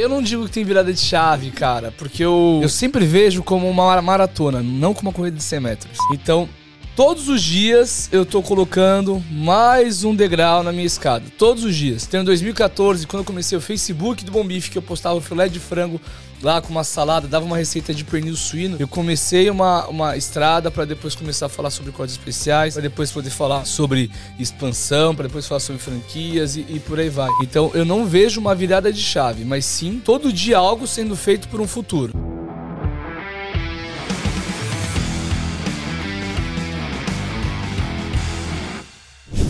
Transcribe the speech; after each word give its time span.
Eu 0.00 0.08
não 0.08 0.22
digo 0.22 0.46
que 0.46 0.52
tem 0.52 0.64
virada 0.64 0.90
de 0.90 0.98
chave, 0.98 1.50
cara, 1.50 1.92
porque 1.98 2.24
eu, 2.24 2.60
eu 2.62 2.68
sempre 2.70 3.04
vejo 3.04 3.42
como 3.42 3.68
uma 3.68 4.00
maratona, 4.00 4.62
não 4.62 4.94
como 4.94 5.10
uma 5.10 5.14
corrida 5.14 5.36
de 5.36 5.42
100 5.42 5.60
metros. 5.60 5.98
Então, 6.14 6.48
todos 6.96 7.28
os 7.28 7.42
dias 7.42 8.08
eu 8.12 8.24
tô 8.26 8.42
colocando 8.42 9.22
mais 9.30 10.04
um 10.04 10.14
degrau 10.14 10.62
na 10.62 10.72
minha 10.72 10.86
escada. 10.86 11.24
Todos 11.38 11.64
os 11.64 11.74
dias. 11.74 12.06
Tem 12.06 12.20
em 12.20 12.24
2014, 12.24 13.06
quando 13.06 13.20
eu 13.20 13.26
comecei 13.26 13.56
o 13.56 13.60
Facebook 13.60 14.24
do 14.24 14.32
Bom 14.32 14.44
Bife, 14.44 14.70
que 14.70 14.78
eu 14.78 14.82
postava 14.82 15.16
o 15.16 15.20
filé 15.20 15.48
de 15.48 15.58
frango 15.58 16.00
lá 16.42 16.60
com 16.60 16.70
uma 16.70 16.84
salada, 16.84 17.28
dava 17.28 17.44
uma 17.44 17.56
receita 17.56 17.92
de 17.92 18.04
pernil 18.04 18.36
suíno. 18.36 18.76
Eu 18.78 18.88
comecei 18.88 19.50
uma, 19.50 19.86
uma 19.88 20.16
estrada 20.16 20.70
para 20.70 20.84
depois 20.84 21.14
começar 21.14 21.46
a 21.46 21.48
falar 21.48 21.70
sobre 21.70 21.92
códigos 21.92 22.18
especiais, 22.18 22.74
para 22.74 22.82
depois 22.82 23.12
poder 23.12 23.30
falar 23.30 23.64
sobre 23.64 24.10
expansão, 24.38 25.14
para 25.14 25.26
depois 25.26 25.46
falar 25.46 25.60
sobre 25.60 25.80
franquias 25.80 26.56
e, 26.56 26.64
e 26.68 26.80
por 26.80 26.98
aí 26.98 27.08
vai. 27.08 27.30
Então 27.42 27.70
eu 27.74 27.84
não 27.84 28.06
vejo 28.06 28.40
uma 28.40 28.54
virada 28.54 28.92
de 28.92 29.02
chave, 29.02 29.44
mas 29.44 29.64
sim 29.64 30.00
todo 30.02 30.32
dia 30.32 30.58
algo 30.58 30.86
sendo 30.86 31.14
feito 31.14 31.48
por 31.48 31.60
um 31.60 31.68
futuro. 31.68 32.29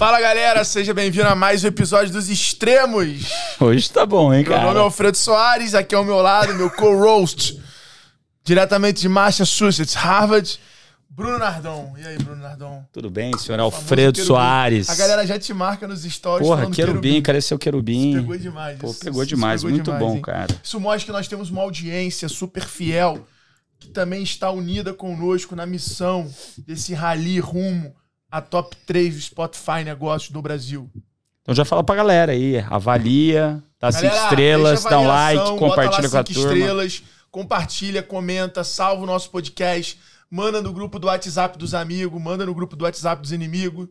Fala 0.00 0.18
galera, 0.18 0.64
seja 0.64 0.94
bem-vindo 0.94 1.28
a 1.28 1.34
mais 1.34 1.62
um 1.62 1.66
episódio 1.66 2.10
dos 2.10 2.30
Extremos. 2.30 3.28
Hoje 3.60 3.90
tá 3.90 4.06
bom, 4.06 4.32
hein, 4.32 4.42
Meu 4.42 4.50
cara? 4.50 4.64
nome 4.68 4.78
é 4.78 4.82
Alfredo 4.82 5.14
Soares, 5.18 5.74
aqui 5.74 5.94
ao 5.94 6.02
meu 6.02 6.22
lado, 6.22 6.54
meu 6.54 6.70
co-roast, 6.70 7.62
diretamente 8.42 9.02
de 9.02 9.10
Massachusetts, 9.10 9.92
Harvard, 9.92 10.58
Bruno 11.06 11.38
Nardon. 11.38 11.94
E 11.98 12.06
aí, 12.06 12.16
Bruno 12.16 12.40
Nardon? 12.40 12.82
Tudo 12.90 13.10
bem, 13.10 13.36
senhor 13.36 13.60
Alfredo 13.60 14.14
querubim. 14.14 14.26
Soares. 14.26 14.88
A 14.88 14.94
galera 14.94 15.26
já 15.26 15.38
te 15.38 15.52
marca 15.52 15.86
nos 15.86 16.00
stories 16.00 16.48
Porra, 16.48 16.60
falando 16.62 16.74
querubim, 16.74 17.20
cadê 17.20 17.42
seu 17.42 17.58
querubim? 17.58 18.12
Isso 18.12 18.20
pegou 18.20 18.38
demais. 18.38 18.78
Pô, 18.78 18.94
pegou 18.94 19.22
isso 19.22 19.28
demais, 19.28 19.60
pegou 19.60 19.70
muito 19.70 19.84
demais, 19.84 20.02
bom, 20.02 20.16
hein? 20.16 20.22
cara. 20.22 20.60
Isso 20.64 20.80
mostra 20.80 21.04
que 21.04 21.12
nós 21.12 21.28
temos 21.28 21.50
uma 21.50 21.60
audiência 21.60 22.26
super 22.26 22.64
fiel 22.64 23.26
que 23.78 23.88
também 23.88 24.22
está 24.22 24.50
unida 24.50 24.94
conosco 24.94 25.54
na 25.54 25.66
missão 25.66 26.26
desse 26.66 26.94
rally 26.94 27.38
rumo 27.38 27.94
a 28.30 28.40
top 28.40 28.76
3 28.86 29.14
do 29.14 29.20
Spotify 29.20 29.84
Negócios 29.84 30.30
do 30.30 30.40
Brasil. 30.40 30.90
Então 31.42 31.54
já 31.54 31.64
fala 31.64 31.82
pra 31.82 31.96
galera 31.96 32.32
aí, 32.32 32.58
avalia, 32.68 33.62
dá 33.80 33.90
cinco 33.90 34.14
estrelas, 34.14 34.84
dá 34.84 35.00
um 35.00 35.06
like, 35.06 35.58
compartilha 35.58 36.08
com 36.08 36.16
a 36.18 36.24
turma. 36.24 36.52
estrelas, 36.52 37.02
compartilha, 37.30 38.02
comenta, 38.02 38.62
salva 38.62 39.02
o 39.02 39.06
nosso 39.06 39.30
podcast, 39.30 39.98
manda 40.30 40.62
no 40.62 40.72
grupo 40.72 40.98
do 40.98 41.06
WhatsApp 41.06 41.58
dos 41.58 41.74
amigos, 41.74 42.22
manda 42.22 42.46
no 42.46 42.54
grupo 42.54 42.76
do 42.76 42.84
WhatsApp 42.84 43.20
dos 43.20 43.32
inimigos. 43.32 43.88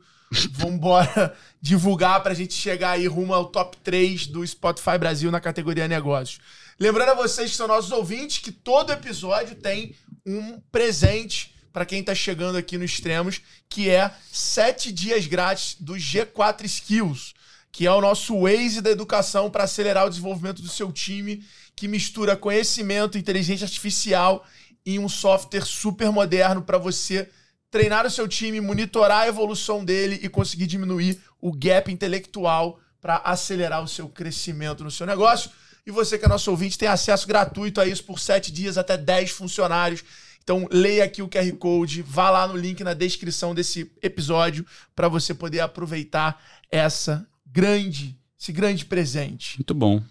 Vambora 0.51 1.35
divulgar 1.59 2.21
pra 2.21 2.35
gente 2.35 2.53
chegar 2.53 2.91
aí 2.91 3.07
rumo 3.07 3.33
ao 3.33 3.45
top 3.45 3.75
3 3.77 4.27
do 4.27 4.45
Spotify 4.45 4.97
Brasil 4.99 5.31
na 5.31 5.39
categoria 5.39 5.87
negócios. 5.87 6.39
Lembrando 6.79 7.09
a 7.09 7.15
vocês 7.15 7.49
que 7.49 7.57
são 7.57 7.67
nossos 7.67 7.91
ouvintes 7.91 8.37
que 8.37 8.51
todo 8.51 8.93
episódio 8.93 9.55
tem 9.55 9.95
um 10.25 10.59
presente 10.71 11.53
pra 11.71 11.85
quem 11.85 12.03
tá 12.03 12.15
chegando 12.15 12.57
aqui 12.57 12.77
no 12.77 12.83
Extremos, 12.83 13.41
que 13.69 13.89
é 13.89 14.11
7 14.31 14.91
dias 14.91 15.27
grátis 15.27 15.75
do 15.79 15.93
G4 15.93 16.65
Skills 16.65 17.33
que 17.71 17.85
é 17.85 17.91
o 17.91 18.01
nosso 18.01 18.41
Waze 18.41 18.81
da 18.81 18.89
educação 18.89 19.49
para 19.49 19.63
acelerar 19.63 20.05
o 20.05 20.09
desenvolvimento 20.09 20.61
do 20.61 20.67
seu 20.67 20.91
time, 20.91 21.43
que 21.75 21.87
mistura 21.87 22.35
conhecimento, 22.35 23.17
inteligência 23.17 23.65
artificial 23.65 24.45
em 24.85 24.99
um 24.99 25.07
software 25.07 25.65
super 25.65 26.11
moderno 26.11 26.61
para 26.61 26.77
você 26.77 27.29
treinar 27.69 28.05
o 28.05 28.09
seu 28.09 28.27
time, 28.27 28.59
monitorar 28.59 29.21
a 29.21 29.27
evolução 29.27 29.85
dele 29.85 30.19
e 30.23 30.29
conseguir 30.29 30.65
diminuir 30.65 31.21
o 31.39 31.53
gap 31.53 31.91
intelectual 31.91 32.79
para 32.99 33.17
acelerar 33.17 33.83
o 33.83 33.87
seu 33.87 34.09
crescimento 34.09 34.83
no 34.83 34.91
seu 34.91 35.05
negócio. 35.05 35.51
E 35.85 35.91
você 35.91 36.17
que 36.17 36.25
é 36.25 36.27
nosso 36.27 36.51
ouvinte 36.51 36.77
tem 36.77 36.87
acesso 36.87 37.27
gratuito 37.27 37.79
a 37.79 37.85
isso 37.85 38.03
por 38.03 38.19
7 38.19 38.51
dias 38.51 38.77
até 38.77 38.97
10 38.97 39.31
funcionários. 39.31 40.03
Então 40.49 40.67
leia 40.71 41.03
aqui 41.03 41.21
o 41.21 41.29
QR 41.29 41.51
Code, 41.59 42.01
vá 42.01 42.31
lá 42.31 42.47
no 42.47 42.57
link 42.57 42.83
na 42.83 42.95
descrição 42.95 43.53
desse 43.53 43.91
episódio 44.01 44.65
para 44.95 45.07
você 45.07 45.31
poder 45.31 45.59
aproveitar 45.59 46.41
essa 46.71 47.23
grande, 47.45 48.17
esse 48.39 48.51
grande 48.51 48.83
presente. 48.83 49.59
Muito 49.59 49.75
bom. 49.75 50.01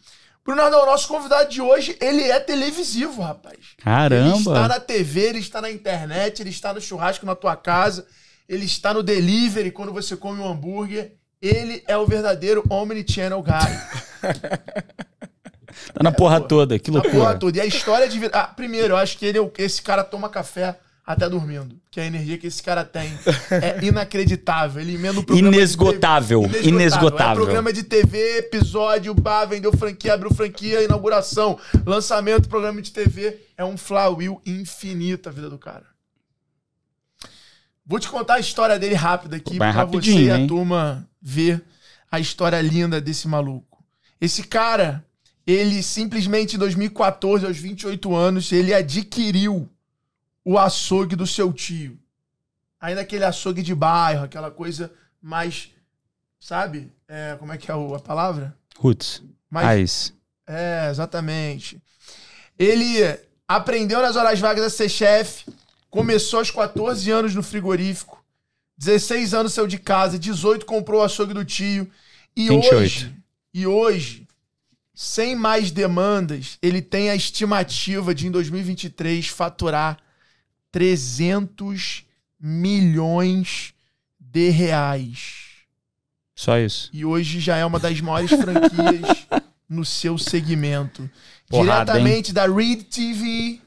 Bruno 0.44 0.62
o 0.62 0.87
nosso 0.87 1.09
convidado 1.09 1.50
de 1.50 1.60
hoje, 1.60 1.97
ele 2.00 2.22
é 2.22 2.38
televisivo, 2.38 3.21
rapaz. 3.21 3.56
Ele 3.56 3.65
está 3.66 3.84
Caramba. 3.84 4.69
na 4.69 4.78
TV, 4.78 5.21
ele 5.22 5.41
está 5.41 5.60
na 5.60 5.72
internet, 5.72 6.41
ele 6.41 6.50
está 6.50 6.72
no 6.72 6.81
churrasco 6.81 7.26
na 7.26 7.34
tua 7.34 7.56
casa, 7.56 8.06
ele 8.49 8.65
está 8.65 8.94
no 8.94 9.03
delivery 9.03 9.72
quando 9.72 9.93
você 9.93 10.16
come 10.16 10.41
um 10.41 10.49
hambúrguer. 10.49 11.15
Ele 11.43 11.82
é 11.88 11.97
o 11.97 12.06
verdadeiro 12.06 12.65
Omnichannel 12.70 13.43
Guy. 13.43 15.09
Tá 15.93 16.03
na 16.03 16.11
porra 16.12 16.41
toda, 16.41 16.79
que 16.79 16.91
A 16.91 16.95
porra 16.95 17.09
loucura. 17.12 17.39
toda. 17.39 17.59
E 17.59 17.61
a 17.61 17.67
história 17.67 18.09
de. 18.09 18.21
Ah, 18.33 18.45
primeiro, 18.47 18.95
eu 18.95 18.97
acho 18.97 19.19
que 19.19 19.27
ele 19.27 19.39
é 19.39 19.51
esse 19.59 19.83
cara 19.83 20.03
toma 20.03 20.29
café 20.29 20.79
até 21.06 21.29
dormindo. 21.29 21.75
Que 21.91 22.01
a 22.01 22.05
energia 22.05 22.37
que 22.37 22.47
esse 22.47 22.62
cara 22.62 22.84
tem 22.84 23.11
é 23.51 23.79
inacreditável. 23.84 24.81
Ele 24.83 24.95
emenda 24.95 25.21
o 25.21 25.25
programa. 25.25 25.51
de 25.51 25.56
Inesgotável, 25.56 26.43
TV. 26.43 26.69
inesgotável. 26.69 27.43
É 27.43 27.45
programa 27.47 27.73
de 27.73 27.83
TV, 27.83 28.39
episódio, 28.39 29.15
bar, 29.15 29.47
vendeu 29.47 29.73
franquia, 29.77 30.15
abriu 30.15 30.33
franquia, 30.34 30.83
inauguração, 30.84 31.59
lançamento, 31.87 32.49
programa 32.49 32.83
de 32.83 32.93
TV. 32.93 33.39
É 33.56 33.65
um 33.65 33.77
flywheel 33.77 34.41
infinito 34.45 35.29
a 35.29 35.33
vida 35.33 35.49
do 35.49 35.59
cara. 35.59 35.85
Vou 37.87 37.99
te 37.99 38.09
contar 38.09 38.35
a 38.35 38.41
história 38.41 38.79
dele 38.79 38.95
rápido 38.95 39.35
aqui 39.35 39.56
rapidinho, 39.59 40.19
você 40.19 40.25
e 40.27 40.45
a 40.45 40.47
turma 40.47 41.09
ver 41.23 41.65
a 42.11 42.21
história 42.21 42.61
linda 42.61 43.00
desse 43.00 43.27
maluco. 43.27 43.83
Esse 44.21 44.43
cara, 44.43 45.03
ele 45.48 45.82
simplesmente 45.82 46.56
em 46.56 46.59
2014, 46.59 47.47
aos 47.47 47.56
28 47.56 48.14
anos, 48.14 48.53
ele 48.53 48.75
adquiriu 48.75 49.66
o 50.44 50.59
açougue 50.59 51.16
do 51.16 51.26
seu 51.26 51.50
tio. 51.54 51.98
Ainda 52.78 53.00
aquele 53.00 53.25
açougue 53.25 53.62
de 53.62 53.75
bairro, 53.75 54.25
aquela 54.25 54.50
coisa 54.50 54.92
mais, 55.22 55.70
sabe? 56.38 56.92
É, 57.08 57.34
como 57.38 57.50
é 57.50 57.56
que 57.56 57.70
é 57.70 57.75
a 57.75 57.98
palavra? 57.98 58.54
Roots. 58.76 59.22
Mais 59.48 59.66
Raiz. 59.66 60.12
é, 60.47 60.88
exatamente. 60.91 61.81
Ele 62.58 62.98
aprendeu 63.48 64.03
nas 64.03 64.16
horas 64.16 64.38
vagas 64.38 64.64
a 64.64 64.70
ser 64.70 64.91
chefe, 64.91 65.50
começou 65.88 66.41
aos 66.41 66.50
14 66.50 67.10
anos 67.10 67.34
no 67.34 67.42
frigorífico, 67.42 68.22
16 68.76 69.32
anos 69.32 69.54
saiu 69.54 69.66
de 69.66 69.78
casa, 69.78 70.19
18 70.19 70.66
comprou 70.66 71.00
o 71.00 71.04
açougue 71.04 71.32
do 71.32 71.42
tio 71.42 71.91
e 72.37 72.48
28. 72.48 72.75
hoje, 72.76 73.16
e 73.54 73.66
hoje, 73.66 74.28
sem 75.00 75.36
mais 75.36 75.70
demandas, 75.70 76.59
ele 76.60 76.82
tem 76.82 77.09
a 77.09 77.14
estimativa 77.14 78.12
de 78.12 78.26
em 78.26 78.32
2023 78.32 79.28
faturar 79.28 79.97
300 80.72 82.04
milhões 82.41 83.72
de 84.19 84.50
reais. 84.50 85.50
Só 86.34 86.58
isso. 86.58 86.91
E 86.92 87.04
hoje 87.04 87.38
já 87.38 87.56
é 87.56 87.64
uma 87.64 87.78
das 87.78 88.00
maiores 88.00 88.31
franquias 88.31 89.25
no 89.70 89.84
seu 89.84 90.19
segmento. 90.19 91.08
Porrada, 91.48 91.92
Diretamente 91.92 92.32
da 92.32 92.48
Read 92.48 92.82
TV. 92.82 93.60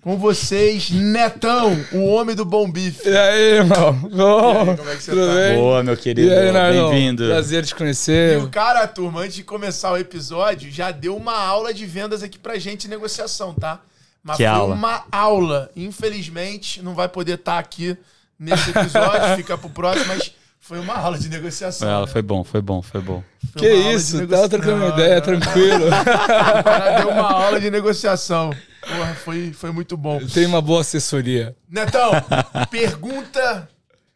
Com 0.00 0.16
vocês, 0.16 0.90
Netão, 0.90 1.76
o 1.92 2.04
homem 2.06 2.34
do 2.34 2.44
bom 2.44 2.70
bife. 2.70 3.06
E 3.08 3.16
aí, 3.16 3.42
irmão? 3.56 3.92
Bom, 3.92 4.64
E 4.66 4.70
aí, 4.70 4.76
como 4.76 4.90
é 4.90 4.96
que 4.96 5.02
você 5.02 5.10
tudo 5.10 5.26
tá? 5.26 5.34
bem? 5.34 5.56
Boa, 5.56 5.82
meu 5.82 5.94
E 5.94 5.96
querido. 5.96 6.32
aí, 6.32 6.52
Nardon? 6.52 6.90
Bem-vindo. 6.90 7.26
Prazer 7.26 7.64
te 7.66 7.72
E 7.72 7.74
conhecer. 7.74 8.38
o 8.38 8.48
cara, 8.48 8.86
turma, 8.86 9.20
antes 9.22 9.34
de 9.34 9.42
começar 9.42 9.92
o 9.92 9.98
episódio, 9.98 10.70
já 10.70 10.90
deu 10.90 11.16
uma 11.16 11.36
aula 11.38 11.74
de 11.74 11.84
vendas 11.84 12.22
aqui 12.22 12.38
pra 12.38 12.58
gente 12.58 12.82
de 12.82 12.88
negociação, 12.88 13.52
tá? 13.52 13.80
Mas 14.22 14.36
Que 14.36 14.44
foi 14.44 14.52
aula? 14.52 14.74
uma 14.74 15.04
aula. 15.10 15.70
Infelizmente, 15.76 16.80
não 16.82 16.94
vai 16.94 17.08
poder 17.08 17.34
estar 17.34 17.58
aqui 17.58 17.96
nesse 18.38 18.70
episódio, 18.70 19.36
fica 19.36 19.58
pro 19.58 19.68
próximo, 19.70 20.06
mas 20.06 20.32
foi 20.60 20.78
uma 20.78 20.94
aula 20.94 21.18
de 21.18 21.28
negociação. 21.28 21.88
Ela 21.88 22.06
né? 22.06 22.12
foi 22.12 22.22
bom, 22.22 22.44
foi 22.44 22.60
bom, 22.62 22.80
foi 22.82 23.00
bom. 23.00 23.22
Foi 23.52 23.62
Que 23.62 23.68
uma 23.68 23.76
aula 23.78 23.90
de 23.90 23.96
isso, 23.96 24.16
negocia- 24.16 24.36
tava 24.36 24.48
trocando 24.48 24.76
uma 24.76 24.88
Não, 24.88 24.94
ideia, 24.94 25.14
não. 25.16 25.22
tranquilo. 25.22 25.84
O 26.60 26.64
cara 26.64 26.98
deu 27.00 27.08
uma 27.10 27.32
aula 27.32 27.60
de 27.60 27.70
negociação. 27.70 28.50
Porra, 28.80 29.14
foi, 29.14 29.52
foi 29.52 29.70
muito 29.72 29.96
bom. 29.96 30.18
Tem 30.26 30.46
uma 30.46 30.62
boa 30.62 30.80
assessoria. 30.82 31.54
Netão, 31.68 32.10
pergunta 32.70 33.68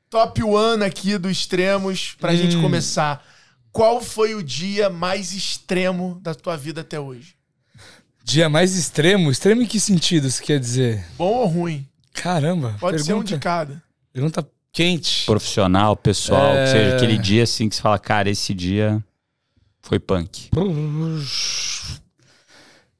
top 0.08 0.42
one 0.42 0.84
aqui 0.84 1.18
do 1.18 1.30
Extremos 1.30 2.16
pra 2.20 2.34
gente 2.34 2.56
Hum. 2.56 2.62
começar. 2.62 3.24
Qual 3.70 4.00
foi 4.02 4.34
o 4.34 4.42
dia 4.42 4.90
mais 4.90 5.32
extremo 5.32 6.18
da 6.22 6.34
tua 6.34 6.56
vida 6.56 6.82
até 6.82 7.00
hoje? 7.00 7.34
Dia 8.22 8.48
mais 8.48 8.76
extremo? 8.76 9.30
Extremo 9.30 9.62
em 9.62 9.66
que 9.66 9.80
sentido 9.80 10.30
você 10.30 10.42
quer 10.42 10.60
dizer? 10.60 11.04
Bom 11.16 11.24
ou 11.38 11.46
ruim? 11.46 11.88
Caramba, 12.12 12.76
Pode 12.78 12.98
ser 13.02 13.14
um 13.14 13.16
pergunta, 13.16 13.34
de 13.34 13.40
cada. 13.40 13.82
pergunta 14.12 14.46
quente. 14.70 15.24
Profissional, 15.26 15.96
pessoal, 15.96 16.54
É. 16.54 16.64
que 16.64 16.70
seja 16.70 16.96
aquele 16.96 17.18
dia 17.18 17.42
assim 17.44 17.68
que 17.68 17.74
você 17.74 17.82
fala, 17.82 17.98
cara, 17.98 18.28
esse 18.30 18.52
dia 18.54 19.02
foi 19.80 19.98
punk. 19.98 20.50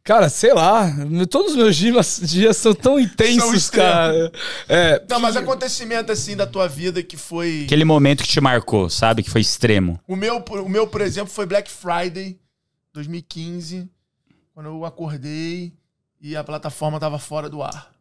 Cara, 0.04 0.28
sei 0.28 0.52
lá, 0.52 0.90
todos 1.30 1.52
os 1.52 1.56
meus 1.56 1.76
dias, 1.76 2.20
dias 2.24 2.56
são 2.56 2.74
tão 2.74 2.98
intensos, 2.98 3.54
extremos. 3.54 3.68
cara. 3.70 4.32
É, 4.68 5.04
Não, 5.08 5.20
mas 5.20 5.36
acontecimento 5.36 6.10
assim 6.10 6.34
da 6.36 6.44
tua 6.46 6.66
vida 6.66 7.02
que 7.04 7.16
foi. 7.16 7.62
Aquele 7.66 7.84
momento 7.84 8.24
que 8.24 8.28
te 8.28 8.40
marcou, 8.40 8.90
sabe? 8.90 9.22
Que 9.22 9.30
foi 9.30 9.40
extremo. 9.40 10.00
O 10.08 10.16
meu, 10.16 10.38
o 10.38 10.68
meu, 10.68 10.88
por 10.88 11.00
exemplo, 11.00 11.32
foi 11.32 11.46
Black 11.46 11.70
Friday 11.70 12.36
2015. 12.92 13.88
quando 14.52 14.66
eu 14.66 14.84
acordei 14.84 15.72
e 16.20 16.36
a 16.36 16.42
plataforma 16.42 16.98
tava 16.98 17.18
fora 17.18 17.48
do 17.48 17.62
ar. 17.62 17.92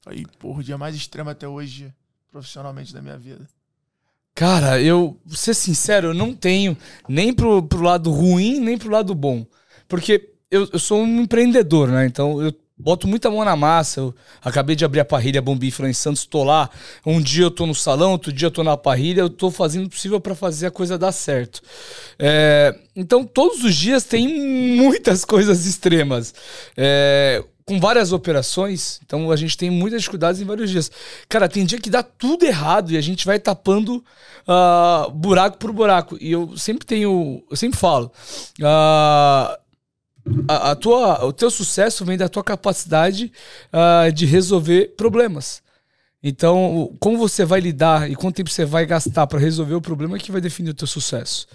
Foi, 0.00 0.24
porra, 0.38 0.60
o 0.60 0.64
dia 0.64 0.78
mais 0.78 0.94
extremo 0.94 1.30
até 1.30 1.46
hoje, 1.48 1.92
profissionalmente, 2.30 2.94
da 2.94 3.02
minha 3.02 3.18
vida. 3.18 3.48
Cara, 4.34 4.80
eu, 4.80 5.20
vou 5.26 5.36
ser 5.36 5.54
sincero, 5.54 6.08
eu 6.08 6.14
não 6.14 6.34
tenho 6.34 6.76
nem 7.08 7.32
pro, 7.34 7.62
pro 7.62 7.82
lado 7.82 8.10
ruim, 8.10 8.60
nem 8.60 8.78
pro 8.78 8.90
lado 8.90 9.14
bom. 9.14 9.44
Porque 9.86 10.31
eu, 10.52 10.68
eu 10.70 10.78
sou 10.78 11.00
um 11.00 11.22
empreendedor, 11.22 11.88
né? 11.88 12.04
Então 12.04 12.40
eu 12.42 12.54
boto 12.76 13.08
muita 13.08 13.30
mão 13.30 13.44
na 13.44 13.56
massa. 13.56 14.00
Eu 14.00 14.14
acabei 14.42 14.76
de 14.76 14.84
abrir 14.84 15.00
a 15.00 15.04
parrilha 15.04 15.40
Bombifra 15.40 15.88
em 15.88 15.94
Santos, 15.94 16.26
tô 16.26 16.44
lá. 16.44 16.68
Um 17.06 17.20
dia 17.20 17.44
eu 17.44 17.50
tô 17.50 17.66
no 17.66 17.74
salão, 17.74 18.12
outro 18.12 18.30
dia 18.30 18.46
eu 18.46 18.50
tô 18.50 18.62
na 18.62 18.76
parrilha. 18.76 19.22
Eu 19.22 19.30
tô 19.30 19.50
fazendo 19.50 19.86
o 19.86 19.90
possível 19.90 20.20
para 20.20 20.34
fazer 20.34 20.66
a 20.66 20.70
coisa 20.70 20.98
dar 20.98 21.12
certo. 21.12 21.62
É, 22.18 22.78
então 22.94 23.24
todos 23.24 23.64
os 23.64 23.74
dias 23.74 24.04
tem 24.04 24.28
muitas 24.76 25.24
coisas 25.24 25.64
extremas. 25.64 26.34
É, 26.76 27.42
com 27.64 27.78
várias 27.80 28.12
operações, 28.12 29.00
então 29.06 29.30
a 29.30 29.36
gente 29.36 29.56
tem 29.56 29.70
muitas 29.70 30.02
dificuldades 30.02 30.40
em 30.40 30.44
vários 30.44 30.68
dias. 30.68 30.90
Cara, 31.28 31.48
tem 31.48 31.64
dia 31.64 31.80
que 31.80 31.88
dá 31.88 32.02
tudo 32.02 32.44
errado 32.44 32.90
e 32.90 32.96
a 32.96 33.00
gente 33.00 33.24
vai 33.24 33.38
tapando 33.38 34.04
uh, 34.46 35.10
buraco 35.10 35.58
por 35.58 35.72
buraco. 35.72 36.18
E 36.20 36.32
eu 36.32 36.56
sempre 36.56 36.84
tenho, 36.84 37.42
eu 37.48 37.56
sempre 37.56 37.78
falo, 37.78 38.10
uh, 38.60 39.61
a, 40.46 40.70
a, 40.70 40.76
tua, 40.76 41.24
o 41.24 41.32
teu 41.32 41.50
sucesso 41.50 42.04
vem 42.04 42.16
da 42.16 42.28
tua 42.28 42.44
capacidade 42.44 43.32
uh, 43.72 44.12
de 44.12 44.26
resolver 44.26 44.94
problemas. 44.96 45.62
Então, 46.22 46.94
como 47.00 47.18
você 47.18 47.44
vai 47.44 47.60
lidar 47.60 48.08
e 48.08 48.14
quanto 48.14 48.36
tempo 48.36 48.50
você 48.50 48.64
vai 48.64 48.86
gastar 48.86 49.26
para 49.26 49.40
resolver 49.40 49.74
o 49.74 49.80
problema 49.80 50.16
é 50.16 50.20
que 50.20 50.30
vai 50.30 50.40
definir 50.40 50.70
o 50.70 50.74
teu 50.74 50.86
sucesso. 50.86 51.48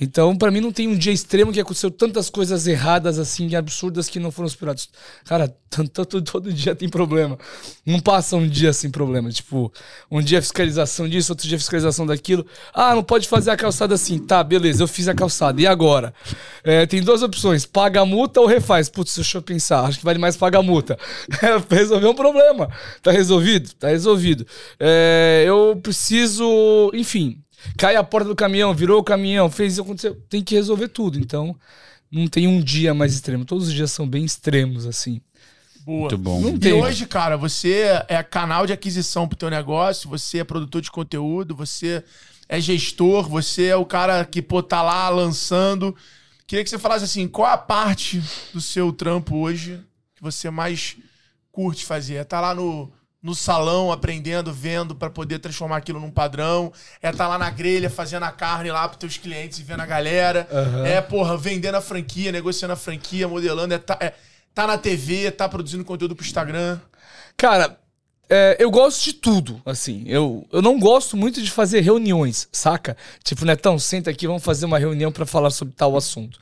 Então, 0.00 0.36
para 0.36 0.50
mim, 0.50 0.60
não 0.60 0.70
tem 0.70 0.86
um 0.86 0.96
dia 0.96 1.12
extremo 1.12 1.52
que 1.52 1.60
aconteceu 1.60 1.90
tantas 1.90 2.30
coisas 2.30 2.66
erradas, 2.66 3.18
assim, 3.18 3.54
absurdas 3.54 4.08
que 4.08 4.20
não 4.20 4.30
foram 4.30 4.48
superadas. 4.48 4.88
Cara, 5.24 5.52
todo, 5.92 6.22
todo 6.22 6.52
dia 6.52 6.74
tem 6.74 6.88
problema. 6.88 7.38
Não 7.84 7.98
passa 8.00 8.36
um 8.36 8.46
dia 8.46 8.72
sem 8.72 8.90
problema. 8.90 9.30
Tipo, 9.30 9.72
um 10.10 10.20
dia 10.20 10.40
fiscalização 10.40 11.08
disso, 11.08 11.32
outro 11.32 11.48
dia 11.48 11.58
fiscalização 11.58 12.06
daquilo. 12.06 12.46
Ah, 12.72 12.94
não 12.94 13.02
pode 13.02 13.26
fazer 13.28 13.50
a 13.50 13.56
calçada 13.56 13.94
assim. 13.94 14.18
Tá, 14.18 14.42
beleza, 14.44 14.82
eu 14.82 14.88
fiz 14.88 15.08
a 15.08 15.14
calçada. 15.14 15.60
E 15.60 15.66
agora? 15.66 16.14
É, 16.62 16.86
tem 16.86 17.02
duas 17.02 17.22
opções: 17.22 17.66
paga 17.66 18.00
a 18.00 18.06
multa 18.06 18.40
ou 18.40 18.46
refaz. 18.46 18.88
Putz, 18.88 19.16
deixa 19.16 19.38
eu 19.38 19.42
pensar. 19.42 19.84
Acho 19.84 19.98
que 19.98 20.04
vale 20.04 20.18
mais 20.18 20.36
pagar 20.36 20.60
a 20.60 20.62
multa. 20.62 20.98
É, 21.40 21.74
resolver 21.74 22.08
um 22.08 22.14
problema. 22.14 22.68
Tá 23.00 23.12
resolvido? 23.12 23.72
Tá 23.74 23.88
resolvido. 23.88 24.44
É, 24.80 25.44
eu 25.46 25.78
preciso, 25.80 26.90
enfim, 26.92 27.38
Cai 27.76 27.96
a 27.96 28.04
porta 28.04 28.28
do 28.28 28.36
caminhão, 28.36 28.74
virou 28.74 29.00
o 29.00 29.04
caminhão, 29.04 29.50
fez 29.50 29.74
isso, 29.74 29.82
aconteceu. 29.82 30.14
Tem 30.28 30.42
que 30.42 30.54
resolver 30.54 30.88
tudo. 30.88 31.18
Então, 31.18 31.56
não 32.10 32.26
tem 32.26 32.46
um 32.46 32.60
dia 32.60 32.94
mais 32.94 33.14
extremo. 33.14 33.44
Todos 33.44 33.68
os 33.68 33.72
dias 33.72 33.90
são 33.90 34.08
bem 34.08 34.24
extremos, 34.24 34.86
assim. 34.86 35.20
Boa. 35.80 36.00
Muito 36.00 36.18
bom. 36.18 36.40
Não 36.40 36.58
tem. 36.58 36.72
E 36.72 36.82
hoje, 36.82 37.06
cara, 37.06 37.36
você 37.36 38.02
é 38.08 38.22
canal 38.22 38.66
de 38.66 38.72
aquisição 38.72 39.26
pro 39.26 39.38
teu 39.38 39.48
negócio, 39.48 40.08
você 40.08 40.38
é 40.38 40.44
produtor 40.44 40.82
de 40.82 40.90
conteúdo, 40.90 41.54
você 41.54 42.04
é 42.48 42.60
gestor, 42.60 43.28
você 43.28 43.66
é 43.66 43.76
o 43.76 43.86
cara 43.86 44.24
que, 44.24 44.42
pô, 44.42 44.62
tá 44.62 44.82
lá 44.82 45.08
lançando. 45.08 45.96
Queria 46.46 46.64
que 46.64 46.70
você 46.70 46.78
falasse 46.78 47.04
assim, 47.04 47.28
qual 47.28 47.50
a 47.50 47.58
parte 47.58 48.22
do 48.52 48.60
seu 48.60 48.92
trampo 48.92 49.36
hoje 49.36 49.80
que 50.14 50.22
você 50.22 50.50
mais 50.50 50.96
curte 51.50 51.84
fazer? 51.84 52.24
Tá 52.24 52.40
lá 52.40 52.54
no 52.54 52.90
no 53.22 53.34
salão 53.34 53.90
aprendendo, 53.90 54.52
vendo 54.52 54.94
para 54.94 55.10
poder 55.10 55.38
transformar 55.40 55.78
aquilo 55.78 56.00
num 56.00 56.10
padrão. 56.10 56.72
É 57.02 57.10
estar 57.10 57.24
tá 57.24 57.28
lá 57.28 57.38
na 57.38 57.50
grelha 57.50 57.90
fazendo 57.90 58.24
a 58.24 58.30
carne 58.30 58.70
lá 58.70 58.88
para 58.88 58.98
teus 58.98 59.16
clientes 59.16 59.58
e 59.58 59.62
vendo 59.62 59.80
a 59.80 59.86
galera. 59.86 60.48
Uhum. 60.50 60.86
É, 60.86 61.00
porra, 61.00 61.36
vendendo 61.36 61.74
a 61.74 61.80
franquia, 61.80 62.30
negociando 62.30 62.72
a 62.72 62.76
franquia, 62.76 63.26
modelando. 63.26 63.74
É 63.74 63.78
tá, 63.78 63.98
é 64.00 64.14
tá 64.54 64.66
na 64.66 64.78
TV, 64.78 65.30
tá 65.30 65.48
produzindo 65.48 65.84
conteúdo 65.84 66.16
pro 66.16 66.24
Instagram. 66.24 66.80
Cara, 67.36 67.78
é, 68.28 68.56
eu 68.58 68.70
gosto 68.70 69.04
de 69.04 69.12
tudo, 69.14 69.60
assim. 69.64 70.04
Eu, 70.06 70.46
eu 70.52 70.60
não 70.60 70.78
gosto 70.78 71.16
muito 71.16 71.40
de 71.40 71.50
fazer 71.50 71.80
reuniões, 71.80 72.48
saca? 72.52 72.96
Tipo, 73.24 73.44
Netão, 73.44 73.78
senta 73.78 74.10
aqui, 74.10 74.26
vamos 74.26 74.42
fazer 74.42 74.66
uma 74.66 74.78
reunião 74.78 75.10
para 75.10 75.24
falar 75.24 75.50
sobre 75.50 75.74
tal 75.74 75.96
assunto. 75.96 76.38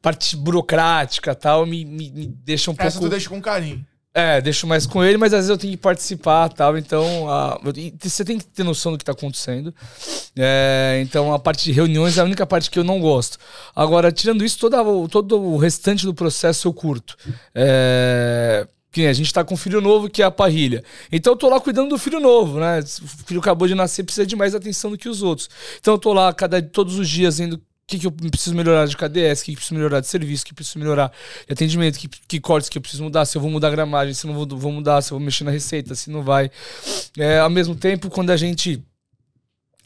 Parte 0.00 0.36
burocrática 0.36 1.34
tal, 1.34 1.66
me, 1.66 1.84
me, 1.84 2.10
me 2.10 2.26
deixa 2.26 2.70
um 2.70 2.74
Essa 2.74 2.82
pouco. 2.82 2.88
Essa 2.88 3.00
tu 3.00 3.08
deixa 3.08 3.28
com 3.28 3.40
carinho. 3.40 3.84
É, 4.18 4.40
deixo 4.40 4.66
mais 4.66 4.86
com 4.86 5.04
ele, 5.04 5.18
mas 5.18 5.34
às 5.34 5.40
vezes 5.40 5.50
eu 5.50 5.58
tenho 5.58 5.72
que 5.72 5.76
participar 5.76 6.48
tal. 6.48 6.78
Então, 6.78 7.30
a, 7.30 7.60
você 8.00 8.24
tem 8.24 8.38
que 8.38 8.46
ter 8.46 8.64
noção 8.64 8.92
do 8.92 8.96
que 8.96 9.02
está 9.02 9.12
acontecendo. 9.12 9.74
É, 10.34 11.02
então, 11.02 11.34
a 11.34 11.38
parte 11.38 11.64
de 11.64 11.72
reuniões 11.72 12.16
é 12.16 12.22
a 12.22 12.24
única 12.24 12.46
parte 12.46 12.70
que 12.70 12.78
eu 12.78 12.84
não 12.84 12.98
gosto. 12.98 13.36
Agora, 13.74 14.10
tirando 14.10 14.42
isso, 14.42 14.58
toda, 14.58 14.78
todo 15.10 15.38
o 15.38 15.58
restante 15.58 16.06
do 16.06 16.14
processo 16.14 16.66
eu 16.66 16.72
curto. 16.72 17.14
É, 17.54 18.66
que 18.90 19.06
a 19.06 19.12
gente 19.12 19.26
está 19.26 19.44
com 19.44 19.52
um 19.52 19.58
filho 19.58 19.82
novo, 19.82 20.08
que 20.08 20.22
é 20.22 20.24
a 20.24 20.30
parrilha. 20.30 20.82
Então 21.12 21.34
eu 21.34 21.36
tô 21.36 21.50
lá 21.50 21.60
cuidando 21.60 21.90
do 21.90 21.98
filho 21.98 22.18
novo, 22.18 22.58
né? 22.58 22.80
O 22.80 23.26
filho 23.26 23.40
acabou 23.40 23.68
de 23.68 23.74
nascer, 23.74 24.02
precisa 24.02 24.26
de 24.26 24.34
mais 24.34 24.54
atenção 24.54 24.90
do 24.90 24.96
que 24.96 25.10
os 25.10 25.22
outros. 25.22 25.50
Então 25.78 25.92
eu 25.92 25.98
tô 25.98 26.14
lá 26.14 26.32
cada, 26.32 26.62
todos 26.62 26.98
os 26.98 27.06
dias 27.06 27.38
indo 27.38 27.60
que, 27.86 27.98
que 27.98 28.06
eu 28.06 28.12
preciso 28.12 28.54
melhorar 28.54 28.86
de 28.86 28.96
KDS, 28.96 29.40
o 29.40 29.44
que, 29.44 29.50
que 29.52 29.56
preciso 29.56 29.74
melhorar 29.74 30.00
de 30.00 30.08
serviço, 30.08 30.42
o 30.42 30.46
que 30.46 30.54
preciso 30.54 30.78
melhorar 30.78 31.12
de 31.46 31.52
atendimento, 31.52 31.98
que, 31.98 32.08
que 32.08 32.40
cortes 32.40 32.68
que 32.68 32.78
eu 32.78 32.82
preciso 32.82 33.04
mudar, 33.04 33.24
se 33.24 33.36
eu 33.36 33.42
vou 33.42 33.50
mudar 33.50 33.68
a 33.68 33.70
gramagem, 33.70 34.12
se 34.12 34.26
não 34.26 34.34
vou, 34.34 34.46
vou 34.58 34.72
mudar, 34.72 35.00
se 35.02 35.12
eu 35.12 35.18
vou 35.18 35.24
mexer 35.24 35.44
na 35.44 35.50
receita, 35.52 35.94
se 35.94 36.10
não 36.10 36.22
vai. 36.22 36.50
É, 37.16 37.38
ao 37.38 37.50
mesmo 37.50 37.76
tempo, 37.76 38.10
quando 38.10 38.30
a 38.30 38.36
gente 38.36 38.82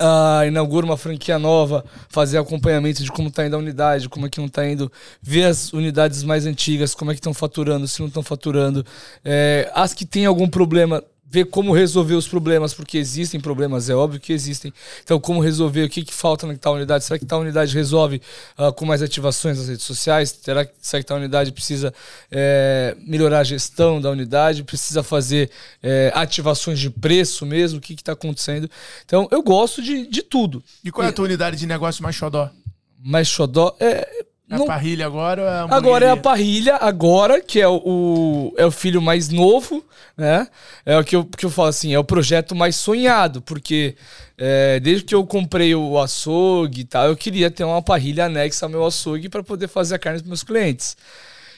uh, 0.00 0.47
inaugura 0.47 0.87
uma 0.87 0.97
franquia 0.97 1.38
nova, 1.38 1.85
fazer 2.08 2.38
acompanhamento 2.38 3.05
de 3.05 3.12
como 3.12 3.29
está 3.29 3.47
indo 3.47 3.56
a 3.56 3.58
unidade, 3.58 4.08
como 4.08 4.26
é 4.26 4.31
que 4.31 4.38
não 4.38 4.46
está 4.46 4.67
indo, 4.67 4.91
ver 5.20 5.44
as 5.44 5.73
unidades 5.73 6.23
mais 6.23 6.46
antigas, 6.46 6.94
como 6.94 7.11
é 7.11 7.14
que 7.14 7.20
estão 7.20 7.35
faturando, 7.35 7.87
se 7.87 8.00
não 8.00 8.08
estão 8.08 8.23
faturando. 8.23 8.85
É, 9.23 9.70
as 9.75 9.93
que 9.93 10.06
têm 10.06 10.25
algum 10.25 10.49
problema, 10.49 11.05
ver 11.31 11.44
como 11.44 11.73
resolver 11.73 12.15
os 12.15 12.27
problemas, 12.27 12.75
porque 12.75 12.99
existem 12.99 13.41
problemas, 13.41 13.88
é 13.88 13.94
óbvio 13.94 14.19
que 14.19 14.32
existem. 14.32 14.75
Então, 15.05 15.21
como 15.21 15.41
resolver, 15.41 15.85
o 15.85 15.88
que, 15.88 16.03
que 16.03 16.12
falta 16.12 16.44
na 16.44 16.56
tal 16.56 16.75
unidade? 16.75 17.05
Será 17.05 17.21
que 17.21 17.25
tal 17.25 17.41
unidade 17.41 17.73
resolve 17.73 18.21
uh, 18.59 18.73
com 18.73 18.85
mais 18.85 19.00
ativações 19.00 19.56
nas 19.56 19.69
redes 19.69 19.85
sociais? 19.85 20.37
Será 20.43 20.65
que, 20.65 20.73
será 20.82 21.00
que 21.00 21.06
tal 21.06 21.19
unidade 21.19 21.53
precisa 21.53 21.94
é, 22.32 22.97
melhorar 23.06 23.41
a 23.41 23.44
gestão 23.44 24.00
da 24.00 24.11
unidade? 24.11 24.65
Precisa 24.65 25.05
fazer 25.05 25.50
é, 25.81 26.11
ativações 26.17 26.81
de 26.81 26.91
preço 26.91 27.47
mesmo? 27.47 27.79
O 27.79 27.81
que 27.81 27.93
está 27.93 28.12
acontecendo? 28.12 28.69
Então, 29.06 29.29
eu 29.31 29.41
gosto 29.41 29.81
de, 29.81 30.09
de 30.09 30.23
tudo. 30.23 30.61
E 30.82 30.91
qual 30.91 31.06
é 31.06 31.11
a 31.11 31.12
tua 31.12 31.27
unidade 31.27 31.56
de 31.56 31.67
negócio 31.67 32.03
mais 32.03 32.17
xodó? 32.17 32.50
Mais 32.99 33.29
xodó? 33.29 33.77
É, 33.79 34.25
é 34.50 34.56
não... 34.56 34.64
a 34.64 34.67
parrilha 34.67 35.06
agora 35.06 35.43
é 35.43 35.49
a 35.49 35.76
Agora 35.76 36.06
é 36.06 36.11
a 36.11 36.17
parrilha, 36.17 36.76
agora, 36.76 37.41
que 37.41 37.61
é 37.61 37.69
o, 37.69 37.76
o, 37.76 38.55
é 38.56 38.67
o 38.67 38.70
filho 38.70 39.01
mais 39.01 39.29
novo, 39.29 39.84
né? 40.17 40.48
É 40.84 40.98
o 40.98 41.05
que 41.05 41.15
eu, 41.15 41.25
que 41.25 41.46
eu 41.46 41.51
falo 41.51 41.69
assim, 41.69 41.94
é 41.94 41.98
o 41.98 42.05
projeto 42.05 42.55
mais 42.55 42.75
sonhado, 42.75 43.41
porque 43.41 43.94
é, 44.36 44.81
desde 44.81 45.05
que 45.05 45.15
eu 45.15 45.25
comprei 45.25 45.72
o 45.75 45.96
açougue 45.98 46.81
e 46.81 46.84
tal, 46.84 47.06
eu 47.06 47.17
queria 47.17 47.48
ter 47.48 47.63
uma 47.63 47.81
parrilha 47.81 48.25
anexa 48.25 48.67
ao 48.67 48.70
meu 48.70 48.84
açougue 48.84 49.29
para 49.29 49.44
poder 49.44 49.69
fazer 49.69 49.94
a 49.94 49.98
carne 49.98 50.19
dos 50.19 50.29
meus 50.29 50.43
clientes. 50.43 50.96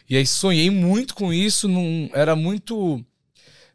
E 0.08 0.16
aí 0.16 0.26
sonhei 0.26 0.68
muito 0.68 1.14
com 1.14 1.32
isso, 1.32 1.66
não, 1.68 2.10
era 2.12 2.36
muito 2.36 3.02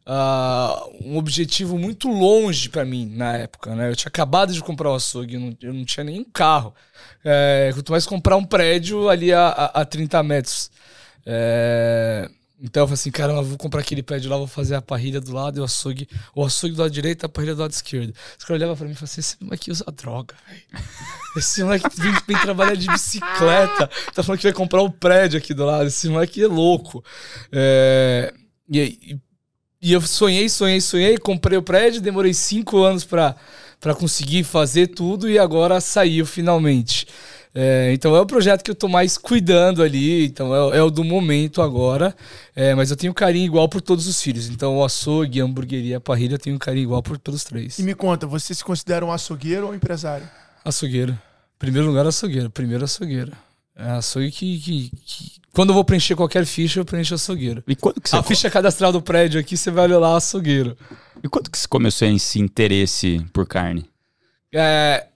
uh, 0.07 0.89
um 1.03 1.17
objetivo 1.17 1.77
muito 1.77 2.07
longe 2.07 2.69
para 2.69 2.85
mim 2.85 3.05
na 3.13 3.33
época, 3.33 3.75
né? 3.75 3.89
Eu 3.89 3.95
tinha 3.95 4.07
acabado 4.09 4.53
de 4.53 4.61
comprar 4.61 4.91
o 4.91 4.95
açougue, 4.95 5.35
eu 5.35 5.39
não, 5.41 5.57
eu 5.61 5.73
não 5.73 5.85
tinha 5.85 6.03
nenhum 6.03 6.23
carro. 6.23 6.73
É, 7.23 7.71
quanto 7.73 7.91
mais 7.91 8.05
comprar 8.05 8.37
um 8.37 8.45
prédio 8.45 9.09
ali 9.09 9.33
a, 9.33 9.47
a, 9.47 9.81
a 9.81 9.85
30 9.85 10.23
metros. 10.23 10.71
É, 11.25 12.29
então 12.59 12.83
eu 12.83 12.87
falei 12.87 12.95
assim, 12.95 13.11
caramba, 13.11 13.43
vou 13.43 13.57
comprar 13.57 13.81
aquele 13.81 14.01
prédio 14.01 14.31
lá, 14.31 14.37
vou 14.37 14.47
fazer 14.47 14.75
a 14.75 14.81
parrilha 14.81 15.21
do 15.21 15.31
lado 15.31 15.59
e 15.59 15.61
o 15.61 15.63
açougue, 15.63 16.07
o 16.33 16.43
açougue 16.43 16.73
do 16.73 16.81
lado 16.81 16.91
direito 16.91 17.25
a 17.25 17.29
parrilha 17.29 17.53
do 17.53 17.61
lado 17.61 17.71
esquerdo. 17.71 18.15
Os 18.39 18.45
caras 18.45 18.61
olhavam 18.61 18.77
pra 18.77 18.85
mim 18.85 18.93
e 18.93 18.95
falavam 18.95 19.11
assim, 19.11 19.19
esse 19.19 19.37
moleque 19.41 19.69
usa 19.69 19.85
droga, 19.91 20.33
velho. 20.47 20.87
Esse 21.35 21.63
moleque 21.63 21.87
vem, 21.95 22.13
vem 22.27 22.37
trabalhar 22.39 22.75
de 22.75 22.87
bicicleta, 22.87 23.87
tá 24.11 24.23
falando 24.23 24.39
que 24.39 24.47
vai 24.47 24.53
comprar 24.53 24.81
o 24.81 24.85
um 24.85 24.91
prédio 24.91 25.37
aqui 25.37 25.53
do 25.53 25.65
lado, 25.65 25.85
esse 25.85 26.09
moleque 26.09 26.41
é 26.41 26.47
louco. 26.47 27.03
É, 27.51 28.33
e, 28.71 28.79
e 28.79 29.26
e 29.81 29.93
eu 29.93 30.01
sonhei, 30.01 30.49
sonhei, 30.49 30.81
sonhei, 30.81 31.17
comprei 31.17 31.57
o 31.57 31.61
prédio, 31.61 32.01
demorei 32.01 32.33
cinco 32.33 32.83
anos 32.83 33.03
para 33.03 33.35
conseguir 33.97 34.43
fazer 34.43 34.87
tudo 34.87 35.29
e 35.29 35.37
agora 35.37 35.79
saiu 35.79 36.25
finalmente. 36.25 37.07
É, 37.59 37.91
então 37.91 38.15
é 38.15 38.21
o 38.21 38.25
projeto 38.25 38.63
que 38.63 38.69
eu 38.69 38.75
tô 38.75 38.87
mais 38.87 39.17
cuidando 39.17 39.81
ali, 39.81 40.25
então 40.25 40.53
é, 40.73 40.77
é 40.77 40.83
o 40.83 40.91
do 40.91 41.03
momento 41.03 41.59
agora. 41.59 42.15
É, 42.55 42.75
mas 42.75 42.91
eu 42.91 42.95
tenho 42.95 43.13
carinho 43.13 43.45
igual 43.45 43.67
por 43.67 43.81
todos 43.81 44.05
os 44.07 44.21
filhos. 44.21 44.47
Então 44.47 44.77
o 44.77 44.85
açougue, 44.85 45.41
a 45.41 45.43
hamburgueria, 45.43 45.97
a 45.97 45.99
parrilha, 45.99 46.35
eu 46.35 46.39
tenho 46.39 46.59
carinho 46.59 46.83
igual 46.83 47.01
por, 47.01 47.17
pelos 47.17 47.43
três. 47.43 47.79
E 47.79 47.83
me 47.83 47.95
conta, 47.95 48.27
você 48.27 48.53
se 48.53 48.63
considera 48.63 49.03
um 49.03 49.11
açougueiro 49.11 49.67
ou 49.67 49.73
empresário? 49.73 50.29
Açougueiro. 50.63 51.17
Primeiro 51.57 51.87
lugar, 51.87 52.05
açougueiro. 52.05 52.49
Primeiro 52.51 52.83
açougueiro. 52.83 53.31
É 53.75 53.89
açougue 53.91 54.31
que, 54.31 54.59
que, 54.59 54.91
que, 55.03 55.41
Quando 55.57 55.69
eu 55.69 55.73
vou 55.73 55.83
preencher 55.83 56.15
qualquer 56.15 56.45
ficha, 56.45 56.79
eu 56.79 56.85
preencho 56.85 57.15
açougueiro. 57.15 57.63
E 57.67 57.75
quando 57.75 57.99
que 57.99 58.07
você... 58.07 58.15
A 58.15 58.21
ficha 58.21 58.47
cadastral 58.47 58.91
do 58.91 59.01
prédio 59.01 59.39
aqui, 59.39 59.57
você 59.57 59.71
vai 59.71 59.85
olhar 59.85 59.97
lá 59.97 60.15
açougueiro. 60.15 60.77
E 61.23 61.27
quando 61.27 61.49
que 61.49 61.57
você 61.57 61.67
começou 61.67 62.07
esse 62.07 62.39
interesse 62.39 63.25
por 63.33 63.47
carne? 63.47 63.89
É, 64.53 65.07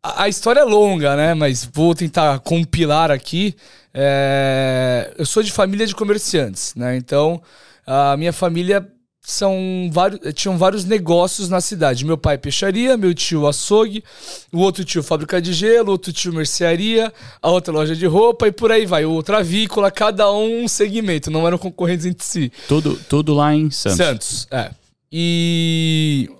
a, 0.00 0.22
a 0.22 0.28
história 0.28 0.60
é 0.60 0.62
longa, 0.62 1.16
né? 1.16 1.34
Mas 1.34 1.68
vou 1.74 1.96
tentar 1.96 2.38
compilar 2.38 3.10
aqui. 3.10 3.56
É, 3.92 5.12
eu 5.18 5.26
sou 5.26 5.42
de 5.42 5.50
família 5.50 5.84
de 5.84 5.96
comerciantes, 5.96 6.76
né? 6.76 6.96
Então, 6.96 7.42
a 7.84 8.16
minha 8.16 8.32
família 8.32 8.88
são 9.30 9.90
vários, 9.92 10.20
tinham 10.32 10.56
vários 10.56 10.86
negócios 10.86 11.50
na 11.50 11.60
cidade. 11.60 12.02
Meu 12.02 12.16
pai 12.16 12.38
peixaria, 12.38 12.96
meu 12.96 13.12
tio 13.14 13.46
açougue, 13.46 14.02
o 14.50 14.58
outro 14.58 14.86
tio 14.86 15.02
fábrica 15.02 15.38
de 15.38 15.52
gelo, 15.52 15.92
outro 15.92 16.10
tio 16.14 16.32
mercearia, 16.32 17.12
a 17.42 17.50
outra 17.50 17.70
loja 17.70 17.94
de 17.94 18.06
roupa 18.06 18.48
e 18.48 18.52
por 18.52 18.72
aí 18.72 18.86
vai. 18.86 19.04
Outra 19.04 19.40
avícola, 19.40 19.90
cada 19.90 20.32
um 20.32 20.62
um 20.62 20.66
segmento, 20.66 21.30
não 21.30 21.46
eram 21.46 21.58
concorrentes 21.58 22.06
entre 22.06 22.24
si. 22.24 22.50
Tudo, 22.66 22.98
tudo 23.06 23.34
lá 23.34 23.54
em 23.54 23.70
Santos. 23.70 23.98
Santos, 23.98 24.48
é. 24.50 24.70
E 25.12 26.30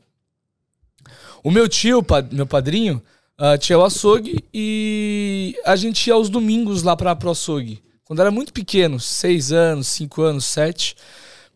o 1.44 1.50
meu 1.50 1.68
tio, 1.68 2.02
meu 2.32 2.46
padrinho, 2.46 3.02
uh, 3.38 3.58
tinha 3.58 3.78
o 3.78 3.84
açougue 3.84 4.42
e 4.52 5.54
a 5.66 5.76
gente 5.76 6.06
ia 6.06 6.14
aos 6.14 6.30
domingos 6.30 6.82
lá 6.82 6.96
para 6.96 7.14
o 7.22 7.30
açougue. 7.30 7.82
Quando 8.02 8.20
era 8.20 8.30
muito 8.30 8.50
pequeno, 8.50 8.98
seis 8.98 9.52
anos, 9.52 9.88
cinco 9.88 10.22
anos, 10.22 10.46
sete 10.46 10.96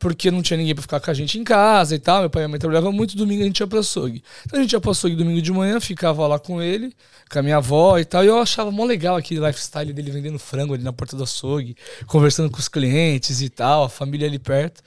porque 0.03 0.33
não 0.33 0.43
tinha 0.43 0.57
ninguém 0.57 0.75
para 0.75 0.83
ficar 0.83 0.99
com 0.99 1.13
a 1.13 1.15
gente 1.15 1.39
em 1.39 1.45
casa 1.45 1.95
e 1.95 1.99
tal. 1.99 2.23
Meu 2.23 2.29
pai 2.29 2.41
e 2.41 2.43
minha 2.43 2.49
mãe 2.51 2.59
trabalhavam 2.59 2.91
muito, 2.91 3.17
domingo 3.17 3.43
a 3.43 3.47
gente 3.47 3.61
ia 3.61 3.67
pro 3.69 3.79
açougue. 3.79 4.21
Então 4.45 4.59
a 4.59 4.63
gente 4.63 4.73
ia 4.73 4.81
pro 4.81 4.91
açougue 4.91 5.15
domingo 5.15 5.41
de 5.41 5.53
manhã, 5.53 5.79
ficava 5.79 6.27
lá 6.27 6.41
com 6.41 6.61
ele, 6.61 6.93
com 7.31 7.39
a 7.39 7.43
minha 7.43 7.59
avó 7.59 7.97
e 8.01 8.05
tal. 8.05 8.25
E 8.25 8.27
eu 8.27 8.37
achava 8.41 8.73
mó 8.73 8.85
legal 8.85 9.15
aquele 9.15 9.39
lifestyle 9.39 9.93
dele 9.93 10.11
vendendo 10.11 10.41
frango 10.41 10.75
ali 10.75 10.83
na 10.83 10.93
porta 10.93 11.17
do 11.17 11.23
açougue, 11.23 11.77
conversando 12.09 12.51
com 12.51 12.59
os 12.59 12.67
clientes 12.67 13.41
e 13.41 13.49
tal, 13.49 13.85
a 13.85 13.89
família 13.89 14.27
ali 14.27 14.41
perto. 14.41 14.83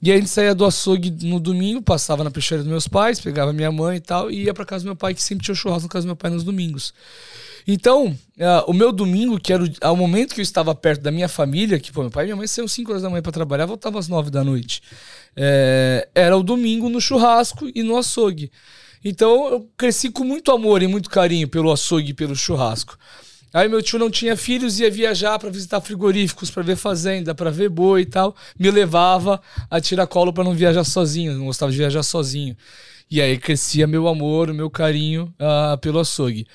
E 0.00 0.10
aí 0.10 0.16
a 0.16 0.20
gente 0.20 0.30
saía 0.30 0.54
do 0.54 0.64
açougue 0.64 1.10
no 1.26 1.38
domingo, 1.38 1.82
passava 1.82 2.24
na 2.24 2.30
peixeira 2.30 2.62
dos 2.62 2.70
meus 2.70 2.88
pais, 2.88 3.20
pegava 3.20 3.52
minha 3.52 3.70
mãe 3.70 3.98
e 3.98 4.00
tal, 4.00 4.30
e 4.30 4.44
ia 4.44 4.54
pra 4.54 4.64
casa 4.64 4.82
do 4.82 4.86
meu 4.86 4.96
pai, 4.96 5.12
que 5.12 5.22
sempre 5.22 5.44
tinha 5.44 5.54
churrasco 5.54 5.82
na 5.82 5.88
casa 5.90 6.06
do 6.06 6.08
meu 6.08 6.16
pai 6.16 6.30
nos 6.30 6.42
domingos. 6.42 6.94
Então, 7.70 8.06
uh, 8.06 8.64
o 8.66 8.72
meu 8.72 8.90
domingo, 8.90 9.38
que 9.38 9.52
era 9.52 9.62
o, 9.62 9.92
o, 9.92 9.96
momento 9.96 10.34
que 10.34 10.40
eu 10.40 10.42
estava 10.42 10.74
perto 10.74 11.02
da 11.02 11.10
minha 11.10 11.28
família, 11.28 11.78
que 11.78 11.92
pô, 11.92 12.00
meu 12.00 12.10
pai 12.10 12.24
e 12.24 12.28
minha 12.28 12.36
mãe 12.36 12.46
saíam 12.46 12.66
5 12.66 12.90
horas 12.90 13.02
da 13.02 13.10
manhã 13.10 13.20
para 13.20 13.30
trabalhar, 13.30 13.66
voltavam 13.66 13.98
às 13.98 14.08
9 14.08 14.30
da 14.30 14.42
noite. 14.42 14.80
É, 15.36 16.08
era 16.14 16.34
o 16.34 16.42
domingo 16.42 16.88
no 16.88 16.98
churrasco 16.98 17.70
e 17.74 17.82
no 17.82 17.98
açougue. 17.98 18.50
Então 19.04 19.48
eu 19.50 19.68
cresci 19.76 20.10
com 20.10 20.24
muito 20.24 20.50
amor 20.50 20.82
e 20.82 20.86
muito 20.86 21.10
carinho 21.10 21.46
pelo 21.46 21.70
açougue 21.70 22.12
e 22.12 22.14
pelo 22.14 22.34
churrasco. 22.34 22.96
Aí 23.52 23.68
meu 23.68 23.82
tio 23.82 23.98
não 23.98 24.10
tinha 24.10 24.34
filhos, 24.34 24.80
ia 24.80 24.90
viajar 24.90 25.38
para 25.38 25.50
visitar 25.50 25.82
frigoríficos, 25.82 26.50
para 26.50 26.62
ver 26.62 26.76
fazenda, 26.76 27.34
para 27.34 27.50
ver 27.50 27.68
boi 27.68 28.00
e 28.00 28.06
tal. 28.06 28.34
Me 28.58 28.70
levava 28.70 29.42
a 29.70 29.78
tirar 29.78 30.06
colo 30.06 30.32
para 30.32 30.42
não 30.42 30.54
viajar 30.54 30.84
sozinho, 30.84 31.34
não 31.34 31.44
gostava 31.44 31.70
de 31.70 31.76
viajar 31.76 32.02
sozinho. 32.02 32.56
E 33.10 33.22
aí 33.22 33.38
crescia 33.38 33.86
meu 33.86 34.06
amor, 34.06 34.50
o 34.50 34.54
meu 34.54 34.68
carinho 34.68 35.32
uh, 35.40 35.78
pelo 35.78 35.98
açougue. 35.98 36.46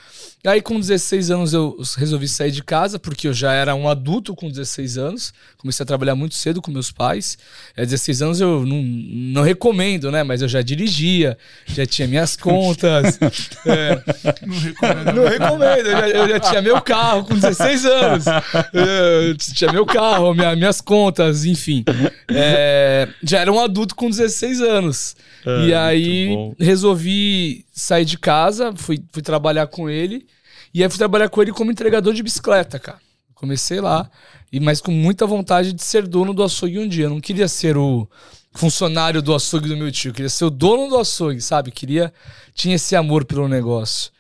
Aí 0.46 0.62
com 0.62 0.78
16 0.78 1.32
anos 1.32 1.54
eu 1.54 1.82
resolvi 1.98 2.28
sair 2.28 2.52
de 2.52 2.62
casa, 2.62 3.00
porque 3.00 3.30
eu 3.30 3.34
já 3.34 3.54
era 3.54 3.74
um 3.74 3.88
adulto 3.88 4.36
com 4.36 4.50
16 4.50 4.98
anos. 4.98 5.34
Comecei 5.58 5.84
a 5.84 5.88
trabalhar 5.88 6.16
muito 6.16 6.36
cedo 6.36 6.62
com 6.62 6.70
meus 6.70 6.92
pais. 6.92 7.38
É, 7.78 7.86
16 7.86 8.22
anos 8.22 8.42
eu 8.42 8.66
não, 8.66 8.84
não 8.84 9.42
recomendo, 9.42 10.12
né? 10.12 10.22
Mas 10.22 10.42
eu 10.42 10.50
já 10.50 10.62
dirigia, 10.62 11.38
já 11.66 11.86
tinha 11.86 12.10
minhas 12.10 12.36
contas. 12.36 13.18
é, 13.66 14.04
não 14.46 14.60
recomendo. 14.60 15.14
Não 15.16 15.24
recomendo. 15.24 15.88
Eu 15.88 15.92
já, 15.92 16.10
eu 16.10 16.30
já, 16.30 16.40
tinha 16.42 16.62
meu 16.62 16.82
carro 16.82 17.24
com 17.24 17.36
16 17.36 17.86
anos. 17.86 18.26
Eu 18.74 19.38
tinha 19.38 19.72
meu 19.72 19.86
carro, 19.86 20.34
minha, 20.34 20.56
minhas 20.58 20.82
contas, 20.82 21.46
enfim. 21.46 21.86
É, 22.30 23.08
já 23.24 23.40
era 23.40 23.52
um 23.52 23.62
adulto 23.62 23.96
com 23.96 24.10
16 24.10 24.60
anos. 24.60 25.16
É, 25.46 25.68
e 25.68 25.74
aí 25.74 26.43
resolvi 26.60 27.66
sair 27.72 28.06
de 28.06 28.18
casa, 28.18 28.74
fui, 28.76 29.04
fui 29.12 29.22
trabalhar 29.22 29.68
com 29.68 29.90
ele. 29.90 30.26
E 30.74 30.82
aí 30.84 30.90
fui 30.90 30.98
trabalhar 30.98 31.30
com 31.30 31.42
ele 31.42 31.52
como 31.52 31.72
entregador 31.72 32.14
de 32.14 32.24
bicicleta, 32.24 32.80
cara. 32.80 33.00
Comecei 33.36 33.82
lá, 33.82 34.10
e 34.52 34.60
mas 34.60 34.80
com 34.80 34.92
muita 34.92 35.26
vontade 35.26 35.74
de 35.74 35.84
ser 35.84 36.08
dono 36.08 36.34
do 36.34 36.44
açougue 36.44 36.80
um 36.80 36.88
dia. 36.88 37.06
Eu 37.06 37.10
não 37.10 37.20
queria 37.20 37.48
ser 37.48 37.78
o 37.78 38.08
funcionário 38.54 39.22
do 39.22 39.34
açougue 39.34 39.68
do 39.68 39.78
meu 39.78 39.92
tio, 39.92 40.10
eu 40.10 40.14
queria 40.14 40.30
ser 40.30 40.46
o 40.46 40.50
dono 40.50 40.88
do 40.88 40.98
açougue, 40.98 41.42
sabe? 41.42 41.72
Queria 41.72 42.14
tinha 42.54 42.76
esse 42.76 42.96
amor 42.96 43.26
pelo 43.26 43.48
negócio. 43.48 44.12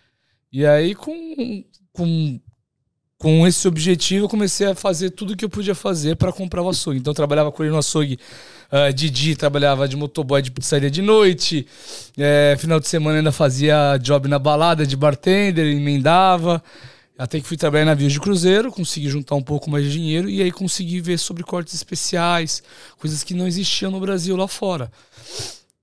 E 0.51 0.65
aí 0.65 0.94
com 0.94 1.63
com 1.94 2.39
com 3.24 3.48
esse 3.48 3.65
objetivo 3.70 4.25
eu 4.25 4.30
comecei 4.30 4.68
a 4.68 4.75
fazer 4.75 5.12
tudo 5.12 5.34
que 5.34 5.46
eu 5.46 5.50
podia 5.50 5.74
fazer 5.74 6.18
para 6.18 6.30
comprar 6.30 6.62
o 6.62 6.68
açougue. 6.68 7.00
Então 7.00 7.12
eu 7.12 7.15
trabalhava 7.15 7.53
com 7.53 7.63
ele 7.63 7.72
no 7.72 7.77
açougue 7.77 8.20
Uh, 8.74 8.92
Didi 8.92 9.36
trabalhava 9.36 9.88
de 9.88 9.96
motoboy 9.96 10.42
de 10.42 10.50
pizzaria 10.50 10.89
de 10.89 11.00
noite. 11.00 11.68
É, 12.18 12.56
final 12.58 12.80
de 12.80 12.88
semana 12.88 13.20
ainda 13.20 13.32
fazia 13.32 14.00
job 14.01 14.27
na 14.27 14.39
balada 14.39 14.84
de 14.84 14.98
bartender, 14.98 15.63
emendava. 15.68 16.63
Até 17.15 17.39
que 17.39 17.46
fui 17.46 17.56
trabalhar 17.56 17.84
em 17.84 17.86
navios 17.86 18.12
de 18.12 18.20
cruzeiro, 18.20 18.72
consegui 18.72 19.10
juntar 19.10 19.36
um 19.36 19.44
pouco 19.44 19.70
mais 19.70 19.86
de 19.86 19.92
dinheiro 19.92 20.27
e 20.27 20.42
aí 20.42 20.51
consegui 20.51 21.00
ver 21.00 21.20
sobre 21.20 21.44
cortes 21.44 21.75
especiais, 21.75 22.63
coisas 22.98 23.24
que 23.24 23.36
não 23.36 23.46
existiam 23.46 23.92
no 23.92 24.00
Brasil 24.00 24.36
lá 24.36 24.48
fora. 24.48 24.92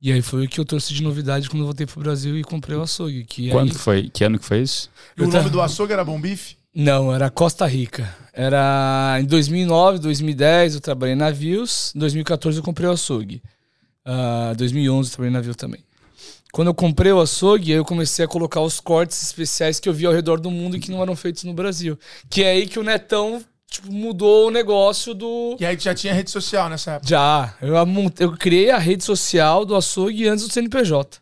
E 0.02 0.10
aí 0.10 0.20
foi 0.20 0.46
o 0.46 0.48
que 0.48 0.58
eu 0.58 0.64
trouxe 0.64 0.92
de 0.92 1.00
novidade 1.00 1.48
quando 1.48 1.60
eu 1.60 1.66
voltei 1.66 1.86
pro 1.86 2.00
Brasil 2.00 2.36
e 2.36 2.42
comprei 2.42 2.76
o 2.76 2.82
açougue. 2.82 3.22
Que 3.22 3.50
Quando 3.50 3.70
aí... 3.70 3.78
foi? 3.78 4.10
Que 4.10 4.24
ano 4.24 4.36
que 4.36 4.44
foi 4.44 4.62
isso? 4.62 4.90
E 5.16 5.22
o 5.22 5.28
nome 5.28 5.48
do 5.48 5.60
açougue 5.60 5.92
era 5.92 6.04
Bom 6.04 6.20
Bife? 6.20 6.56
Não, 6.74 7.12
era 7.12 7.30
Costa 7.30 7.66
Rica. 7.66 8.14
Era 8.32 9.18
em 9.20 9.24
2009, 9.24 9.98
2010 9.98 10.76
eu 10.76 10.80
trabalhei 10.80 11.14
em 11.14 11.18
navios. 11.18 11.92
Em 11.94 11.98
2014 11.98 12.58
eu 12.58 12.64
comprei 12.64 12.88
o 12.88 12.92
açougue. 12.92 13.42
Uh, 14.06 14.50
ah, 14.50 14.54
2011 14.56 15.08
eu 15.08 15.12
trabalhei 15.12 15.30
em 15.30 15.34
navio 15.34 15.54
também. 15.54 15.84
Quando 16.52 16.68
eu 16.68 16.74
comprei 16.74 17.12
o 17.12 17.20
açougue, 17.20 17.70
eu 17.70 17.84
comecei 17.84 18.24
a 18.24 18.28
colocar 18.28 18.60
os 18.60 18.80
cortes 18.80 19.22
especiais 19.22 19.78
que 19.78 19.88
eu 19.88 19.92
vi 19.92 20.06
ao 20.06 20.12
redor 20.12 20.40
do 20.40 20.50
mundo 20.50 20.76
e 20.76 20.80
que 20.80 20.90
não 20.90 21.02
eram 21.02 21.14
feitos 21.14 21.44
no 21.44 21.54
Brasil. 21.54 21.98
Que 22.28 22.42
é 22.42 22.50
aí 22.52 22.66
que 22.66 22.78
o 22.78 22.82
Netão 22.82 23.42
tipo, 23.68 23.90
mudou 23.92 24.48
o 24.48 24.50
negócio 24.50 25.14
do. 25.14 25.56
E 25.60 25.64
aí 25.64 25.78
já 25.78 25.94
tinha 25.94 26.12
rede 26.12 26.30
social 26.30 26.68
nessa 26.68 26.92
época? 26.92 27.08
Já. 27.08 27.54
Eu, 27.62 27.74
eu 28.18 28.32
criei 28.36 28.70
a 28.70 28.78
rede 28.78 29.04
social 29.04 29.64
do 29.64 29.76
açougue 29.76 30.28
antes 30.28 30.46
do 30.46 30.52
CNPJ. 30.52 31.20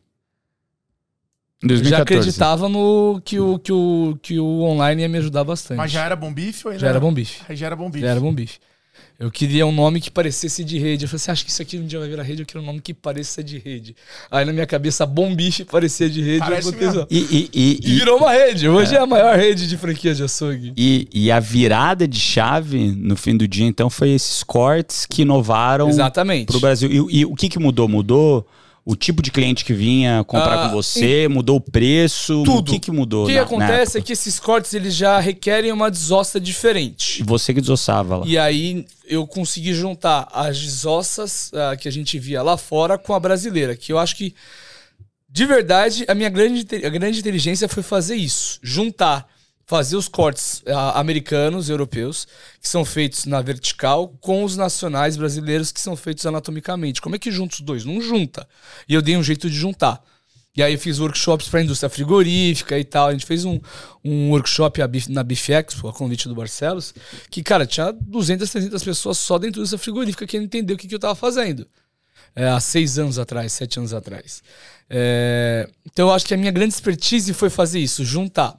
2014. 1.62 1.90
Já 1.90 2.02
acreditava 2.02 2.68
no 2.68 3.20
que 3.24 3.40
o, 3.40 3.58
que, 3.58 3.72
o, 3.72 4.18
que 4.22 4.38
o 4.38 4.62
online 4.62 5.02
ia 5.02 5.08
me 5.08 5.18
ajudar 5.18 5.42
bastante. 5.42 5.76
Mas 5.76 5.90
já 5.90 6.04
era 6.04 6.14
bom 6.14 6.32
bife? 6.32 6.78
Já 6.78 6.88
era 6.88 7.00
bom 7.00 7.12
bife. 7.12 7.42
Já 7.50 7.66
era 7.66 7.76
bom 7.76 7.90
bife. 7.90 8.04
Já 8.04 8.10
era 8.10 8.20
bom 8.20 8.32
bife. 8.32 8.58
Eu 9.18 9.32
queria 9.32 9.66
um 9.66 9.72
nome 9.72 10.00
que 10.00 10.12
parecesse 10.12 10.62
de 10.62 10.78
rede. 10.78 11.04
Eu 11.04 11.08
falei 11.08 11.16
assim, 11.16 11.30
acho 11.32 11.44
que 11.44 11.50
isso 11.50 11.60
aqui 11.60 11.76
um 11.76 11.84
dia 11.84 11.98
vai 11.98 12.08
virar 12.08 12.22
rede, 12.22 12.42
eu 12.42 12.46
quero 12.46 12.62
um 12.62 12.66
nome 12.66 12.80
que 12.80 12.94
pareça 12.94 13.42
de 13.42 13.58
rede. 13.58 13.96
Aí 14.30 14.44
na 14.44 14.52
minha 14.52 14.66
cabeça, 14.66 15.04
bom 15.04 15.34
bife 15.34 15.64
parecia 15.64 16.08
de 16.08 16.22
rede. 16.22 16.38
Parece. 16.38 16.70
E, 17.10 17.18
e, 17.18 17.50
e, 17.52 17.80
e, 17.82 17.94
virou 17.96 18.18
uma 18.18 18.30
rede. 18.30 18.68
Hoje 18.68 18.94
é. 18.94 18.98
é, 18.98 19.00
a 19.00 19.06
maior 19.06 19.36
rede 19.36 19.66
de 19.66 19.76
franquia 19.76 20.14
de 20.14 20.22
açougue. 20.22 20.72
E, 20.76 21.08
e 21.12 21.32
a 21.32 21.40
virada 21.40 22.06
de 22.06 22.20
chave 22.20 22.92
no 22.92 23.16
fim 23.16 23.36
do 23.36 23.48
dia, 23.48 23.66
então, 23.66 23.90
foi 23.90 24.10
esses 24.10 24.44
cortes 24.44 25.04
que 25.04 25.22
inovaram 25.22 25.88
Exatamente. 25.88 26.46
pro 26.46 26.60
Brasil. 26.60 26.88
E, 26.88 27.18
e 27.18 27.26
o 27.26 27.34
que 27.34 27.48
que 27.48 27.58
mudou? 27.58 27.88
Mudou 27.88 28.46
o 28.88 28.96
tipo 28.96 29.20
de 29.20 29.30
cliente 29.30 29.66
que 29.66 29.74
vinha 29.74 30.24
comprar 30.24 30.64
ah, 30.64 30.66
com 30.66 30.74
você, 30.74 31.24
e... 31.24 31.28
mudou 31.28 31.56
o 31.56 31.60
preço, 31.60 32.42
tudo. 32.42 32.70
O 32.70 32.72
que, 32.72 32.80
que 32.80 32.90
mudou? 32.90 33.24
O 33.24 33.26
que, 33.28 33.34
na, 33.34 33.42
acontece 33.42 33.98
é 33.98 34.00
que 34.00 34.14
esses 34.14 34.40
cortes 34.40 34.72
eles 34.72 34.96
já 34.96 35.20
requerem 35.20 35.70
uma 35.70 35.90
desossa 35.90 36.40
diferente. 36.40 37.20
E 37.20 37.22
você 37.22 37.52
que 37.52 37.60
desossava 37.60 38.16
lá. 38.16 38.26
E 38.26 38.38
aí 38.38 38.86
eu 39.06 39.26
consegui 39.26 39.74
juntar 39.74 40.26
as 40.32 40.58
desossas 40.58 41.52
uh, 41.52 41.76
que 41.76 41.86
a 41.86 41.92
gente 41.92 42.18
via 42.18 42.42
lá 42.42 42.56
fora 42.56 42.96
com 42.96 43.12
a 43.12 43.20
brasileira, 43.20 43.76
que 43.76 43.92
eu 43.92 43.98
acho 43.98 44.16
que 44.16 44.34
de 45.28 45.44
verdade 45.44 46.06
a 46.08 46.14
minha 46.14 46.30
grande, 46.30 46.66
a 46.82 46.88
grande 46.88 47.20
inteligência 47.20 47.68
foi 47.68 47.82
fazer 47.82 48.16
isso, 48.16 48.58
juntar 48.62 49.28
fazer 49.68 49.96
os 49.96 50.08
cortes 50.08 50.60
uh, 50.60 50.94
americanos, 50.94 51.68
europeus, 51.68 52.26
que 52.58 52.66
são 52.66 52.86
feitos 52.86 53.26
na 53.26 53.42
vertical, 53.42 54.08
com 54.18 54.42
os 54.42 54.56
nacionais 54.56 55.14
brasileiros, 55.14 55.70
que 55.70 55.78
são 55.78 55.94
feitos 55.94 56.24
anatomicamente. 56.24 57.02
Como 57.02 57.14
é 57.14 57.18
que 57.18 57.30
junta 57.30 57.56
os 57.56 57.60
dois? 57.60 57.84
Não 57.84 58.00
junta. 58.00 58.48
E 58.88 58.94
eu 58.94 59.02
dei 59.02 59.14
um 59.14 59.22
jeito 59.22 59.48
de 59.50 59.54
juntar. 59.54 60.02
E 60.56 60.62
aí 60.62 60.72
eu 60.72 60.78
fiz 60.78 60.98
workshops 60.98 61.48
para 61.48 61.60
a 61.60 61.62
indústria 61.62 61.90
frigorífica 61.90 62.78
e 62.78 62.82
tal. 62.82 63.08
A 63.08 63.12
gente 63.12 63.26
fez 63.26 63.44
um, 63.44 63.60
um 64.02 64.30
workshop 64.30 64.80
na 65.10 65.22
Beef 65.22 65.50
Expo, 65.50 65.86
a 65.86 65.92
convite 65.92 66.28
do 66.28 66.34
Barcelos, 66.34 66.94
que, 67.30 67.42
cara, 67.42 67.66
tinha 67.66 67.92
200, 67.92 68.50
300 68.50 68.82
pessoas 68.82 69.18
só 69.18 69.38
dentro 69.38 69.60
dessa 69.60 69.76
frigorífica 69.76 70.26
que 70.26 70.38
entendeu 70.38 70.76
o 70.76 70.78
que, 70.78 70.88
que 70.88 70.94
eu 70.94 70.96
estava 70.96 71.14
fazendo. 71.14 71.68
É, 72.34 72.48
há 72.48 72.58
seis 72.58 72.98
anos 72.98 73.18
atrás, 73.18 73.52
sete 73.52 73.78
anos 73.78 73.92
atrás. 73.92 74.42
É, 74.88 75.68
então 75.84 76.08
eu 76.08 76.14
acho 76.14 76.24
que 76.24 76.32
a 76.32 76.38
minha 76.38 76.50
grande 76.50 76.72
expertise 76.72 77.34
foi 77.34 77.50
fazer 77.50 77.80
isso, 77.80 78.02
juntar 78.02 78.58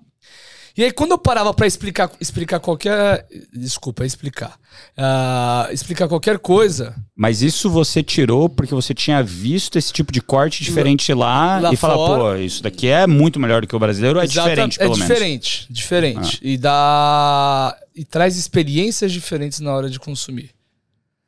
e 0.77 0.83
aí, 0.83 0.91
quando 0.91 1.11
eu 1.11 1.17
parava 1.17 1.53
para 1.53 1.67
explicar, 1.67 2.11
explicar 2.19 2.59
qualquer. 2.59 3.25
Desculpa, 3.53 4.05
explicar. 4.05 4.57
Uh, 4.97 5.73
explicar 5.73 6.07
qualquer 6.07 6.39
coisa. 6.39 6.95
Mas 7.15 7.41
isso 7.41 7.69
você 7.69 8.01
tirou 8.03 8.47
porque 8.47 8.73
você 8.73 8.93
tinha 8.93 9.21
visto 9.23 9.77
esse 9.77 9.91
tipo 9.91 10.11
de 10.11 10.21
corte 10.21 10.63
diferente 10.63 11.13
lá, 11.13 11.59
lá 11.59 11.73
e 11.73 11.75
falar, 11.75 11.95
pô, 11.95 12.35
isso 12.35 12.63
daqui 12.63 12.87
é 12.87 13.07
muito 13.07 13.39
melhor 13.39 13.61
do 13.61 13.67
que 13.67 13.75
o 13.75 13.79
brasileiro, 13.79 14.19
é 14.19 14.27
diferente, 14.27 14.77
pelo 14.77 14.91
menos. 14.91 15.09
É 15.09 15.13
diferente, 15.13 15.67
diferente. 15.69 16.39
Ah. 16.41 16.47
E 16.47 16.57
dá. 16.57 17.77
E 17.95 18.05
traz 18.05 18.37
experiências 18.37 19.11
diferentes 19.11 19.59
na 19.59 19.73
hora 19.73 19.89
de 19.89 19.99
consumir. 19.99 20.51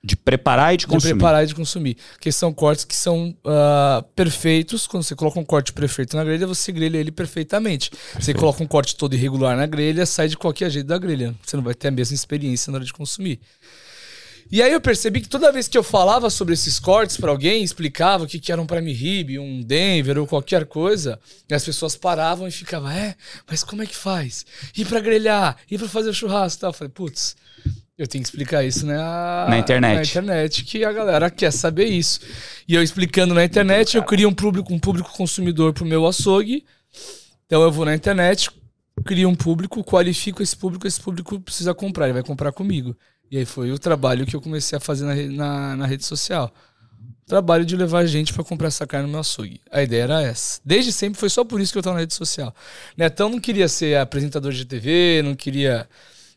De 0.04 0.16
preparar 0.16 0.74
e 0.74 0.78
de 0.78 0.88
consumir. 0.88 1.14
De 1.14 1.14
preparar 1.14 1.44
e 1.44 1.48
de 1.48 1.54
consumir. 1.54 1.98
Que 2.20 2.32
são 2.32 2.52
cortes 2.52 2.84
que 2.86 2.96
são 2.96 3.38
uh, 3.46 4.02
perfeitos. 4.16 4.88
Quando 4.88 5.04
você 5.04 5.16
coloca 5.16 5.40
um 5.40 5.46
corte 5.46 5.72
perfeito 5.72 6.18
na 6.18 6.24
grelha, 6.24 6.48
você 6.48 6.72
grelha 6.72 6.98
ele 6.98 7.12
perfeitamente. 7.12 7.92
Perfeito. 7.92 8.24
Você 8.24 8.34
coloca 8.34 8.64
um 8.64 8.68
corte 8.68 8.96
todo 8.96 9.14
irregular 9.14 9.56
na 9.56 9.68
grelha, 9.68 10.06
sai 10.08 10.28
de 10.28 10.36
qualquer 10.36 10.72
jeito 10.72 10.88
da 10.88 10.98
grelha. 10.98 11.36
Você 11.46 11.56
não 11.56 11.64
vai 11.64 11.76
ter 11.76 11.90
a 11.90 11.92
mesma 11.92 12.16
experiência 12.16 12.72
na 12.72 12.78
hora 12.78 12.86
de 12.86 12.94
consumir. 12.94 13.40
E 14.52 14.62
aí 14.62 14.74
eu 14.74 14.82
percebi 14.82 15.22
que 15.22 15.30
toda 15.30 15.50
vez 15.50 15.70
que 15.70 15.78
eu 15.78 15.84
falava 15.84 16.30
sobre 16.30 16.54
esses 16.54 16.78
cortes 16.78 17.16
para 17.16 17.32
alguém, 17.32 17.64
explicava 17.64 18.26
o 18.26 18.28
que, 18.28 18.38
que 18.38 18.52
era 18.52 18.62
um 18.62 18.66
prime 18.66 18.92
rib, 18.92 19.40
um 19.40 19.62
Denver 19.62 20.18
ou 20.18 20.28
qualquer 20.28 20.66
coisa, 20.66 21.18
as 21.50 21.64
pessoas 21.64 21.96
paravam 21.96 22.46
e 22.46 22.52
ficavam, 22.52 22.90
é, 22.90 23.16
mas 23.50 23.64
como 23.64 23.82
é 23.82 23.86
que 23.86 23.96
faz? 23.96 24.46
E 24.76 24.84
para 24.84 25.00
grelhar? 25.00 25.56
E 25.70 25.78
para 25.78 25.88
fazer 25.88 26.12
churrasco? 26.12 26.60
Tal. 26.60 26.72
Eu 26.72 26.74
falei, 26.74 26.92
putz, 26.94 27.38
eu 27.98 28.08
tenho 28.08 28.24
que 28.24 28.30
explicar 28.30 28.64
isso 28.64 28.86
na, 28.86 29.48
na 29.50 29.58
internet. 29.58 29.96
Na 29.96 30.02
internet, 30.02 30.64
que 30.64 30.84
a 30.84 30.92
galera 30.92 31.30
quer 31.30 31.52
saber 31.52 31.86
isso. 31.86 32.20
E 32.68 32.74
eu 32.74 32.82
explicando 32.82 33.34
na 33.34 33.44
internet, 33.44 33.96
eu 33.96 34.04
crio 34.04 34.30
um 34.30 34.34
público, 34.34 34.74
um 34.74 34.80
público 34.80 35.12
consumidor 35.14 35.74
pro 35.74 35.86
meu 35.86 36.08
açougue. 36.08 36.66
Então 37.46 37.62
eu 37.62 37.72
vou 37.72 37.86
na 37.86 37.94
internet, 37.94 38.50
crio 39.06 39.30
um 39.30 39.36
público, 39.36 39.84
qualifico 39.84 40.42
esse 40.42 40.56
público, 40.56 40.88
esse 40.88 41.00
público 41.00 41.40
precisa 41.40 41.74
comprar, 41.74 42.06
ele 42.06 42.14
vai 42.14 42.24
comprar 42.24 42.52
comigo. 42.52 42.96
E 43.30 43.38
aí 43.38 43.46
foi 43.46 43.72
o 43.72 43.80
trabalho 43.80 44.26
que 44.26 44.36
eu 44.36 44.42
comecei 44.42 44.78
a 44.78 44.82
fazer 44.82 45.06
na, 45.06 45.16
na, 45.16 45.76
na 45.78 45.86
rede 45.86 46.06
social. 46.06 46.52
trabalho 47.26 47.64
de 47.64 47.76
levar 47.76 48.06
gente 48.06 48.34
para 48.34 48.44
comprar 48.44 48.68
essa 48.68 48.88
carne 48.88 49.06
no 49.06 49.12
meu 49.12 49.22
açougue. 49.22 49.62
A 49.72 49.84
ideia 49.84 50.04
era 50.04 50.22
essa. 50.22 50.60
Desde 50.66 50.92
sempre 50.92 51.20
foi 51.20 51.30
só 51.30 51.44
por 51.44 51.62
isso 51.62 51.72
que 51.72 51.78
eu 51.78 51.84
tava 51.84 51.96
na 51.96 52.02
rede 52.02 52.14
social. 52.14 52.54
Netão 52.98 53.30
não 53.30 53.40
queria 53.40 53.68
ser 53.68 53.98
apresentador 53.98 54.52
de 54.52 54.66
TV, 54.66 55.22
não 55.24 55.36
queria 55.36 55.88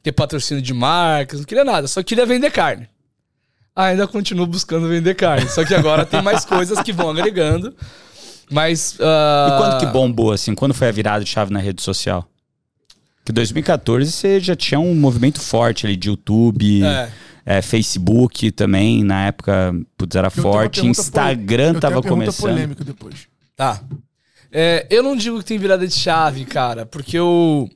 ter 0.04 0.12
patrocínio 0.12 0.62
de 0.62 0.74
marcas, 0.74 1.40
não 1.40 1.46
queria 1.46 1.64
nada, 1.64 1.88
só 1.88 2.02
queria 2.02 2.26
vender 2.26 2.50
carne. 2.50 2.86
Ainda 3.74 4.06
continuo 4.06 4.46
buscando 4.46 4.86
vender 4.86 5.14
carne, 5.14 5.48
só 5.48 5.64
que 5.64 5.74
agora 5.74 6.04
tem 6.04 6.22
mais 6.22 6.44
coisas 6.46 6.80
que 6.82 6.92
vão 6.92 7.10
agregando. 7.10 7.74
Mas. 8.50 8.96
Uh... 9.00 9.48
E 9.48 9.58
quando 9.58 9.80
que 9.80 9.86
bombou, 9.86 10.30
assim? 10.30 10.54
Quando 10.54 10.74
foi 10.74 10.88
a 10.88 10.92
virada 10.92 11.24
de 11.24 11.30
chave 11.30 11.52
na 11.52 11.58
rede 11.58 11.82
social? 11.82 12.28
Que 13.24 13.32
2014 13.32 14.12
você 14.12 14.38
já 14.38 14.54
tinha 14.54 14.78
um 14.78 14.94
movimento 14.94 15.40
forte 15.40 15.86
ali 15.86 15.96
de 15.96 16.10
YouTube. 16.10 16.84
É. 16.84 17.10
É, 17.46 17.60
Facebook 17.60 18.50
também, 18.52 19.04
na 19.04 19.26
época, 19.26 19.74
putz, 19.98 20.16
era 20.16 20.28
eu 20.28 20.30
forte. 20.30 20.86
Instagram 20.86 21.74
tava 21.74 22.02
começando. 22.02 22.50
polêmica 22.50 22.84
depois. 22.84 23.26
Tá. 23.56 23.82
É, 24.50 24.86
eu 24.88 25.02
não 25.02 25.16
digo 25.16 25.38
que 25.38 25.44
tem 25.44 25.58
virada 25.58 25.86
de 25.86 25.92
chave, 25.92 26.44
cara, 26.44 26.86
porque 26.86 27.18
eu 27.18 27.68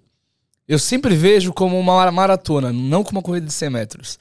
eu 0.69 0.79
sempre 0.79 1.17
vejo 1.17 1.53
como 1.53 1.79
uma 1.81 2.11
maratona, 2.13 2.71
não 2.73 3.03
como 3.03 3.19
uma 3.19 3.23
corrida 3.23 3.47
de 3.47 3.53
100 3.53 3.71
metros. 3.71 4.19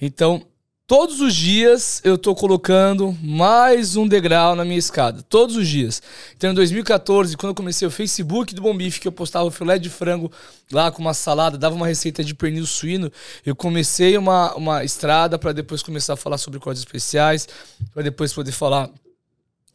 Então, 0.00 0.42
todos 0.86 1.20
os 1.20 1.34
dias 1.34 2.00
eu 2.02 2.16
tô 2.16 2.34
colocando 2.34 3.14
mais 3.22 3.94
um 3.94 4.08
degrau 4.08 4.56
na 4.56 4.64
minha 4.64 4.78
escada. 4.78 5.22
Todos 5.22 5.56
os 5.56 5.68
dias. 5.68 6.02
Então, 6.34 6.52
em 6.52 6.54
2014, 6.54 7.36
quando 7.36 7.50
eu 7.50 7.54
comecei 7.54 7.86
o 7.86 7.90
Facebook 7.90 8.54
do 8.54 8.62
Bom 8.62 8.74
Bife, 8.74 8.98
que 8.98 9.06
eu 9.06 9.12
postava 9.12 9.44
o 9.44 9.50
filé 9.50 9.78
de 9.78 9.90
frango 9.90 10.32
lá 10.72 10.90
com 10.90 11.02
uma 11.02 11.12
salada, 11.12 11.58
dava 11.58 11.74
uma 11.74 11.86
receita 11.86 12.24
de 12.24 12.34
pernil 12.34 12.66
suíno, 12.66 13.12
eu 13.44 13.54
comecei 13.54 14.16
uma, 14.16 14.54
uma 14.54 14.84
estrada 14.84 15.38
para 15.38 15.52
depois 15.52 15.82
começar 15.82 16.14
a 16.14 16.16
falar 16.16 16.38
sobre 16.38 16.58
cortes 16.58 16.80
especiais, 16.80 17.46
para 17.92 18.02
depois 18.02 18.32
poder 18.32 18.52
falar 18.52 18.90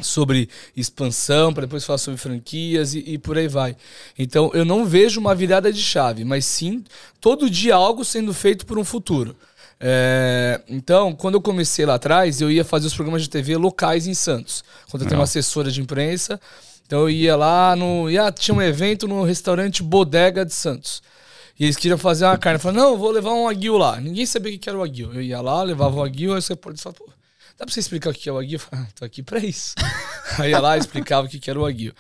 sobre 0.02 0.50
expansão, 0.76 1.54
para 1.54 1.66
depois 1.66 1.86
falar 1.86 1.98
sobre 1.98 2.20
franquias 2.20 2.94
e, 2.94 3.04
e, 3.06 3.18
por 3.18 3.38
aí 3.38 3.48
vai. 3.48 3.76
Então 4.18 4.52
eu 4.54 4.64
não 4.64 4.86
vejo 4.86 5.20
uma 5.20 5.36
virada 5.36 5.72
de 5.72 5.82
chave, 5.82 6.24
mas 6.24 6.46
sim 6.46 6.84
todo 7.20 7.50
dia 7.50 7.76
algo 7.76 8.06
sendo 8.06 8.34
feito 8.34 8.66
por 8.66 8.78
um 8.78 8.84
futuro. 8.84 9.36
É, 9.82 10.60
então, 10.68 11.14
quando 11.14 11.36
eu 11.36 11.42
comecei 11.42 11.86
lá 11.86 11.96
atrás, 11.96 12.42
eu 12.42 12.52
ia 12.52 12.66
fazer 12.66 12.88
os 12.88 12.94
programas 12.94 13.22
de 13.22 13.30
TV 13.30 13.56
locais 13.56 14.08
em 14.08 14.14
Santos. 14.14 14.64
Quando 14.92 15.04
eu 15.04 15.08
tenho 15.08 15.20
uma 15.20 15.24
assessora 15.24 15.72
de 15.72 15.82
imprensa, 15.82 16.40
então 16.86 17.02
eu 17.02 17.10
ia 17.10 17.36
lá 17.36 17.76
no. 17.76 18.10
Ia, 18.10 18.32
tinha 18.32 18.56
um 18.56 18.62
evento 18.62 19.08
no 19.08 19.24
restaurante 19.24 19.82
Bodega 19.82 20.46
de 20.46 20.54
Santos. 20.54 21.02
E 21.58 21.66
eles 21.66 21.78
queriam 21.78 21.98
fazer 21.98 22.26
uma 22.26 22.38
carne. 22.38 22.58
Eu 22.58 22.62
falei, 22.62 22.82
não, 22.82 22.98
vou 22.98 23.12
levar 23.12 23.34
um 23.34 23.48
aguil 23.48 23.78
lá. 23.78 24.00
Ninguém 24.00 24.26
sabia 24.26 24.56
o 24.56 24.60
que 24.60 24.70
era 24.70 24.78
o 24.78 24.84
aguil. 24.84 25.14
Eu 25.14 25.22
ia 25.22 25.42
lá, 25.42 25.62
levava 25.62 25.98
o 25.98 26.04
aguil, 26.04 26.34
aí 26.34 26.42
você 26.42 26.56
pode 26.56 26.82
falar, 26.82 26.96
pô, 26.96 27.10
Dá 27.60 27.66
pra 27.66 27.74
você 27.74 27.82
explicar 27.82 28.12
o 28.12 28.14
que 28.14 28.30
é 28.30 28.32
o 28.32 28.38
aguio? 28.38 28.62
Ah, 28.72 28.88
tô 28.96 29.04
aqui 29.04 29.22
pra 29.22 29.38
isso. 29.40 29.76
Aí 30.40 30.52
ia 30.52 30.60
lá 30.62 30.78
explicava 30.78 31.28
o 31.28 31.30
que 31.30 31.50
era 31.50 31.60
o 31.60 31.66
aguio. 31.66 31.94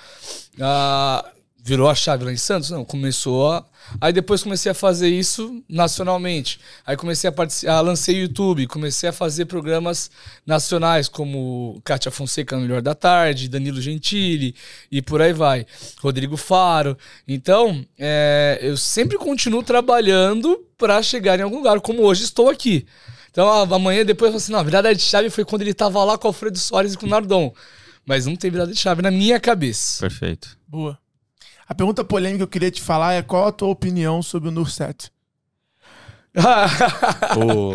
Ah, 0.57 1.33
virou 1.61 1.89
a 1.89 1.93
chave 1.93 2.23
lá 2.23 2.31
em 2.31 2.37
Santos? 2.37 2.69
Não, 2.69 2.85
começou 2.85 3.51
a. 3.51 3.65
Aí 3.99 4.13
depois 4.13 4.41
comecei 4.41 4.71
a 4.71 4.73
fazer 4.73 5.09
isso 5.09 5.61
nacionalmente. 5.67 6.61
Aí 6.85 6.95
comecei 6.95 7.27
a 7.27 7.31
participar, 7.33 7.73
ah, 7.73 7.81
lancei 7.81 8.15
o 8.15 8.21
YouTube, 8.21 8.67
comecei 8.67 9.09
a 9.09 9.11
fazer 9.11 9.47
programas 9.47 10.09
nacionais, 10.45 11.09
como 11.09 11.81
Kátia 11.83 12.09
Fonseca 12.09 12.55
no 12.55 12.61
Melhor 12.61 12.81
da 12.81 12.95
Tarde, 12.95 13.49
Danilo 13.49 13.81
Gentili 13.81 14.55
e 14.89 15.01
por 15.01 15.21
aí 15.21 15.33
vai. 15.33 15.65
Rodrigo 16.01 16.37
Faro. 16.37 16.97
Então, 17.27 17.85
é, 17.97 18.59
eu 18.61 18.77
sempre 18.77 19.17
continuo 19.17 19.61
trabalhando 19.61 20.57
para 20.77 21.03
chegar 21.03 21.37
em 21.37 21.43
algum 21.43 21.57
lugar, 21.57 21.81
como 21.81 22.03
hoje 22.03 22.23
estou 22.23 22.47
aqui. 22.47 22.87
Então 23.31 23.47
amanhã 23.73 24.05
depois 24.05 24.31
eu 24.31 24.37
assim, 24.37 24.51
não, 24.51 24.59
a 24.59 24.63
virada 24.63 24.93
de 24.93 25.01
chave 25.01 25.29
foi 25.29 25.45
quando 25.45 25.61
ele 25.61 25.73
tava 25.73 26.03
lá 26.03 26.17
com 26.17 26.27
o 26.27 26.29
Alfredo 26.29 26.57
Soares 26.57 26.93
e 26.93 26.97
com 26.97 27.05
o 27.05 27.09
Nardon. 27.09 27.53
Mas 28.05 28.25
não 28.25 28.35
tem 28.35 28.49
virada 28.49 28.71
de 28.71 28.77
chave 28.77 29.01
na 29.01 29.11
minha 29.11 29.39
cabeça. 29.39 29.99
Perfeito. 30.01 30.57
Boa. 30.67 30.97
A 31.67 31.75
pergunta 31.75 32.03
polêmica 32.03 32.39
que 32.39 32.43
eu 32.43 32.47
queria 32.47 32.71
te 32.71 32.81
falar 32.81 33.13
é 33.13 33.21
qual 33.21 33.47
a 33.47 33.51
tua 33.51 33.69
opinião 33.69 34.23
sobre 34.23 34.49
o 34.49 34.51
Nurset? 34.51 35.11
oh. 37.37 37.73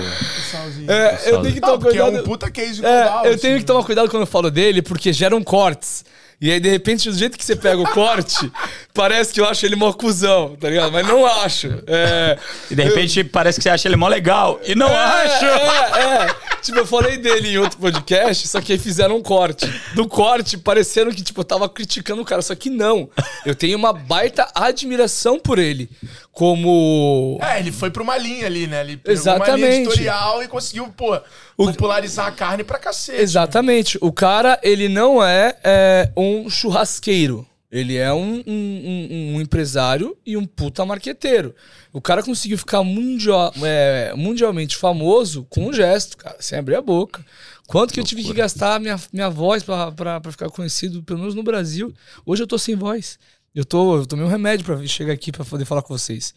é, 0.88 1.30
eu 1.30 1.42
tenho 1.42 1.54
que 1.54 1.60
tomar 1.60 1.78
cuidado. 1.78 2.16
É 2.16 2.20
um 2.20 2.24
puta 2.24 2.50
case 2.50 2.84
é, 2.84 3.02
global, 3.02 3.26
Eu 3.26 3.38
tenho 3.38 3.54
assim. 3.54 3.60
que 3.60 3.66
tomar 3.66 3.84
cuidado 3.84 4.08
quando 4.08 4.22
eu 4.22 4.26
falo 4.26 4.50
dele, 4.50 4.80
porque 4.80 5.12
geram 5.12 5.42
cortes. 5.42 6.04
E 6.40 6.50
aí, 6.50 6.60
de 6.60 6.68
repente, 6.68 7.08
do 7.08 7.16
jeito 7.16 7.38
que 7.38 7.44
você 7.44 7.56
pega 7.56 7.80
o 7.80 7.88
corte, 7.90 8.50
parece 8.92 9.32
que 9.32 9.40
eu 9.40 9.48
acho 9.48 9.64
ele 9.64 9.76
mó 9.76 9.92
cuzão, 9.92 10.56
tá 10.56 10.68
ligado? 10.68 10.92
Mas 10.92 11.06
não 11.06 11.24
acho. 11.24 11.68
É, 11.86 12.38
e 12.70 12.74
de 12.74 12.82
repente 12.82 13.20
eu... 13.20 13.24
parece 13.26 13.58
que 13.58 13.62
você 13.62 13.70
acha 13.70 13.88
ele 13.88 13.96
mó 13.96 14.08
legal. 14.08 14.60
E 14.66 14.74
não 14.74 14.88
é, 14.88 15.24
acho! 15.24 15.44
É, 15.44 16.00
é. 16.00 16.54
Tipo, 16.60 16.78
eu 16.78 16.86
falei 16.86 17.18
dele 17.18 17.48
em 17.48 17.58
outro 17.58 17.78
podcast, 17.78 18.48
só 18.48 18.60
que 18.60 18.72
aí 18.72 18.78
fizeram 18.78 19.16
um 19.16 19.22
corte. 19.22 19.70
Do 19.94 20.08
corte, 20.08 20.56
parecendo 20.56 21.14
que, 21.14 21.22
tipo, 21.22 21.40
eu 21.40 21.44
tava 21.44 21.68
criticando 21.68 22.22
o 22.22 22.24
cara. 22.24 22.40
Só 22.40 22.54
que 22.54 22.70
não. 22.70 23.10
Eu 23.44 23.54
tenho 23.54 23.76
uma 23.76 23.92
baita 23.92 24.48
admiração 24.54 25.38
por 25.38 25.58
ele. 25.58 25.90
Como. 26.34 27.38
É, 27.40 27.60
ele 27.60 27.70
foi 27.70 27.92
pra 27.92 28.02
uma 28.02 28.18
linha 28.18 28.46
ali, 28.46 28.66
né? 28.66 28.80
Ele 28.80 29.00
Exatamente. 29.06 29.50
uma 29.50 29.56
linha 29.56 29.82
editorial 29.82 30.42
e 30.42 30.48
conseguiu, 30.48 30.88
pô, 30.88 31.16
popularizar 31.56 32.26
a 32.26 32.32
carne 32.32 32.64
pra 32.64 32.76
cacete. 32.76 33.22
Exatamente. 33.22 33.96
O 34.00 34.12
cara, 34.12 34.58
ele 34.60 34.88
não 34.88 35.24
é, 35.24 35.56
é 35.62 36.10
um 36.16 36.50
churrasqueiro. 36.50 37.46
Ele 37.70 37.96
é 37.96 38.12
um, 38.12 38.42
um, 38.46 38.52
um, 38.52 39.34
um, 39.34 39.40
empresário 39.40 40.16
e 40.26 40.36
um 40.36 40.44
puta 40.44 40.84
marqueteiro. 40.84 41.54
O 41.92 42.00
cara 42.00 42.22
conseguiu 42.22 42.58
ficar 42.58 42.82
mundial, 42.82 43.52
é, 43.62 44.12
mundialmente 44.16 44.76
famoso 44.76 45.44
com 45.50 45.68
um 45.68 45.72
gesto, 45.72 46.16
cara, 46.16 46.36
sem 46.40 46.58
abrir 46.58 46.76
a 46.76 46.82
boca. 46.82 47.24
Quanto 47.66 47.90
que, 47.90 47.94
que 47.94 48.00
eu 48.00 48.04
tive 48.04 48.22
que 48.22 48.32
gastar 48.32 48.78
minha, 48.78 48.96
minha 49.12 49.30
voz 49.30 49.62
para 49.62 50.20
ficar 50.30 50.50
conhecido, 50.50 51.02
pelo 51.02 51.20
menos 51.20 51.34
no 51.34 51.42
Brasil. 51.42 51.92
Hoje 52.26 52.42
eu 52.42 52.46
tô 52.46 52.58
sem 52.58 52.76
voz. 52.76 53.18
Eu, 53.54 53.64
tô, 53.64 53.98
eu 53.98 54.06
tomei 54.06 54.24
um 54.24 54.28
remédio 54.28 54.66
para 54.66 54.84
chegar 54.86 55.12
aqui 55.12 55.30
para 55.30 55.44
poder 55.44 55.64
falar 55.64 55.82
com 55.82 55.96
vocês. 55.96 56.34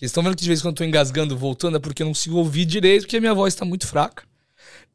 Eles 0.00 0.10
estão 0.10 0.22
vendo 0.22 0.36
que 0.36 0.42
de 0.42 0.48
vez 0.48 0.60
em 0.60 0.62
quando 0.62 0.74
eu 0.74 0.78
tô 0.78 0.84
engasgando, 0.84 1.36
voltando, 1.36 1.76
é 1.76 1.80
porque 1.80 2.02
eu 2.02 2.06
não 2.06 2.12
consigo 2.12 2.36
ouvir 2.36 2.64
direito, 2.64 3.02
porque 3.02 3.16
a 3.16 3.20
minha 3.20 3.34
voz 3.34 3.54
tá 3.54 3.64
muito 3.64 3.86
fraca. 3.86 4.24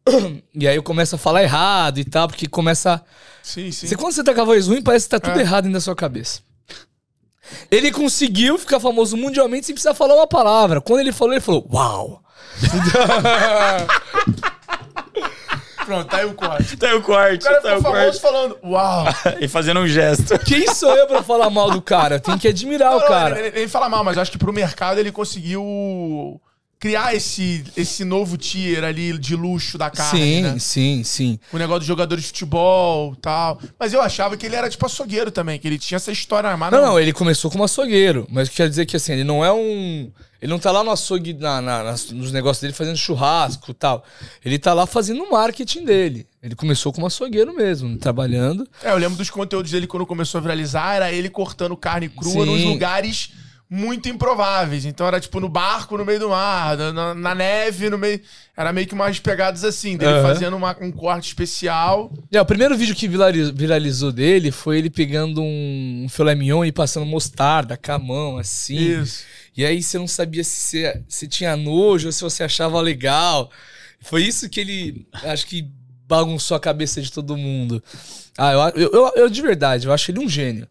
E 0.57 0.67
aí 0.67 0.75
eu 0.75 0.83
começo 0.83 1.15
a 1.15 1.17
falar 1.17 1.43
errado 1.43 1.99
e 1.99 2.05
tal, 2.05 2.29
porque 2.29 2.47
começa. 2.47 3.03
Sim, 3.43 3.71
sim. 3.71 3.87
Você, 3.87 3.95
quando 3.97 4.13
você 4.13 4.23
tá 4.23 4.33
com 4.33 4.39
a 4.41 4.45
voz 4.45 4.67
ruim, 4.67 4.81
parece 4.81 5.05
que 5.05 5.09
tá 5.09 5.19
tudo 5.19 5.37
é. 5.37 5.41
errado 5.41 5.65
dentro 5.65 5.73
da 5.73 5.81
sua 5.81 5.95
cabeça. 5.95 6.39
Ele 7.69 7.91
conseguiu 7.91 8.57
ficar 8.57 8.79
famoso 8.79 9.17
mundialmente 9.17 9.65
sem 9.65 9.75
precisar 9.75 9.93
falar 9.93 10.15
uma 10.15 10.27
palavra. 10.27 10.79
Quando 10.79 11.01
ele 11.01 11.11
falou, 11.11 11.33
ele 11.33 11.41
falou: 11.41 11.67
Uau! 11.69 12.23
Pronto, 15.85 16.09
tá 16.09 16.17
aí 16.17 16.25
o 16.25 16.33
corte. 16.33 16.77
Tá 16.77 16.87
aí 16.87 16.93
o 16.95 17.01
corte. 17.01 17.45
O 17.45 17.49
cara 17.49 17.61
tá 17.61 17.77
ficou 17.77 17.93
famoso 17.93 18.19
falando, 18.19 18.57
uau. 18.63 19.05
e 19.39 19.47
fazendo 19.47 19.79
um 19.79 19.87
gesto. 19.87 20.37
Quem 20.39 20.73
sou 20.73 20.95
eu 20.95 21.07
pra 21.07 21.21
falar 21.21 21.49
mal 21.49 21.69
do 21.69 21.81
cara? 21.81 22.19
Tem 22.19 22.37
que 22.37 22.47
admirar 22.47 22.91
não, 22.91 22.97
o 22.97 23.07
cara. 23.07 23.37
Ele, 23.37 23.47
ele, 23.49 23.59
ele 23.59 23.67
fala 23.67 23.87
mal, 23.87 24.03
mas 24.03 24.15
eu 24.15 24.21
acho 24.21 24.31
que 24.31 24.37
pro 24.37 24.51
mercado 24.51 24.99
ele 24.99 25.11
conseguiu 25.11 26.41
criar 26.85 27.15
esse, 27.15 27.63
esse 27.75 28.05
novo 28.05 28.37
tier 28.37 28.83
ali 28.83 29.17
de 29.17 29.35
luxo 29.35 29.75
da 29.75 29.89
carne, 29.89 30.19
sim, 30.19 30.41
né? 30.43 30.59
Sim, 30.59 31.03
sim, 31.03 31.39
O 31.51 31.57
negócio 31.57 31.79
dos 31.79 31.87
jogadores 31.87 32.25
de 32.25 32.27
futebol 32.27 33.15
tal. 33.15 33.59
Mas 33.79 33.91
eu 33.91 33.99
achava 33.99 34.37
que 34.37 34.45
ele 34.45 34.55
era 34.55 34.69
tipo 34.69 34.85
açougueiro 34.85 35.31
também, 35.31 35.57
que 35.57 35.67
ele 35.67 35.79
tinha 35.79 35.95
essa 35.95 36.11
história 36.11 36.47
armada. 36.47 36.77
Não, 36.77 36.89
não, 36.89 36.99
ele 36.99 37.11
começou 37.11 37.49
como 37.49 37.63
açougueiro. 37.63 38.27
Mas 38.29 38.49
quer 38.49 38.69
dizer 38.69 38.85
que 38.85 38.95
assim, 38.95 39.13
ele 39.13 39.23
não 39.23 39.43
é 39.43 39.51
um. 39.51 40.11
Ele 40.39 40.51
não 40.51 40.59
tá 40.59 40.71
lá 40.71 40.83
no 40.83 40.91
açougue, 40.91 41.33
na, 41.33 41.59
na, 41.59 41.91
nos 42.11 42.31
negócios 42.31 42.61
dele 42.61 42.73
fazendo 42.73 42.97
churrasco 42.97 43.71
e 43.71 43.73
tal. 43.73 44.05
Ele 44.45 44.59
tá 44.59 44.71
lá 44.71 44.85
fazendo 44.85 45.23
o 45.23 45.31
marketing 45.31 45.85
dele. 45.85 46.27
Ele 46.43 46.53
começou 46.53 46.93
como 46.93 47.07
açougueiro 47.07 47.55
mesmo, 47.55 47.97
trabalhando. 47.97 48.67
É, 48.83 48.91
eu 48.91 48.97
lembro 48.97 49.17
dos 49.17 49.31
conteúdos 49.31 49.71
dele 49.71 49.87
quando 49.87 50.05
começou 50.05 50.37
a 50.37 50.41
viralizar, 50.41 50.93
era 50.93 51.11
ele 51.11 51.31
cortando 51.31 51.75
carne 51.75 52.09
crua 52.09 52.45
Sim. 52.45 52.51
nos 52.51 52.63
lugares 52.63 53.31
muito 53.69 54.07
improváveis. 54.07 54.85
Então 54.85 55.07
era 55.07 55.19
tipo 55.19 55.39
no 55.39 55.49
barco 55.49 55.97
no 55.97 56.05
meio 56.05 56.19
do 56.19 56.29
mar, 56.29 56.77
na, 56.77 57.13
na 57.13 57.35
neve, 57.35 57.89
no 57.89 57.97
meio. 57.97 58.21
Era 58.55 58.71
meio 58.71 58.87
que 58.87 58.93
umas 58.93 59.19
pegadas 59.19 59.63
assim, 59.63 59.97
dele 59.97 60.19
uhum. 60.19 60.21
fazendo 60.21 60.55
uma, 60.55 60.75
um 60.79 60.91
corte 60.91 61.27
especial. 61.27 62.11
É, 62.31 62.39
o 62.39 62.45
primeiro 62.45 62.77
vídeo 62.77 62.95
que 62.95 63.07
viralizou 63.07 64.11
dele 64.11 64.51
foi 64.51 64.77
ele 64.77 64.89
pegando 64.89 65.41
um, 65.41 66.07
filé 66.09 66.35
mignon 66.35 66.63
e 66.63 66.71
passando 66.71 67.05
mostarda 67.05 67.75
com 67.75 67.91
a 67.91 67.99
mão, 67.99 68.37
assim. 68.37 69.01
Isso. 69.01 69.23
E 69.57 69.65
aí 69.65 69.81
você 69.81 69.97
não 69.97 70.07
sabia 70.07 70.43
se 70.43 70.59
você, 70.59 71.03
se 71.07 71.27
tinha 71.27 71.55
nojo 71.55 72.07
ou 72.07 72.11
se 72.11 72.21
você 72.21 72.43
achava 72.43 72.79
legal. 72.81 73.49
Foi 74.01 74.23
isso 74.23 74.49
que 74.49 74.59
ele, 74.59 75.07
acho 75.23 75.47
que 75.47 75.67
bagunçou 76.07 76.55
a 76.55 76.59
cabeça 76.59 77.01
de 77.01 77.11
todo 77.11 77.37
mundo. 77.37 77.83
Ah, 78.37 78.51
eu, 78.51 78.59
eu, 78.83 78.91
eu, 78.91 79.11
eu 79.15 79.29
de 79.29 79.41
verdade, 79.41 79.87
eu 79.87 79.93
acho 79.93 80.11
ele 80.11 80.19
um 80.19 80.29
gênio. 80.29 80.67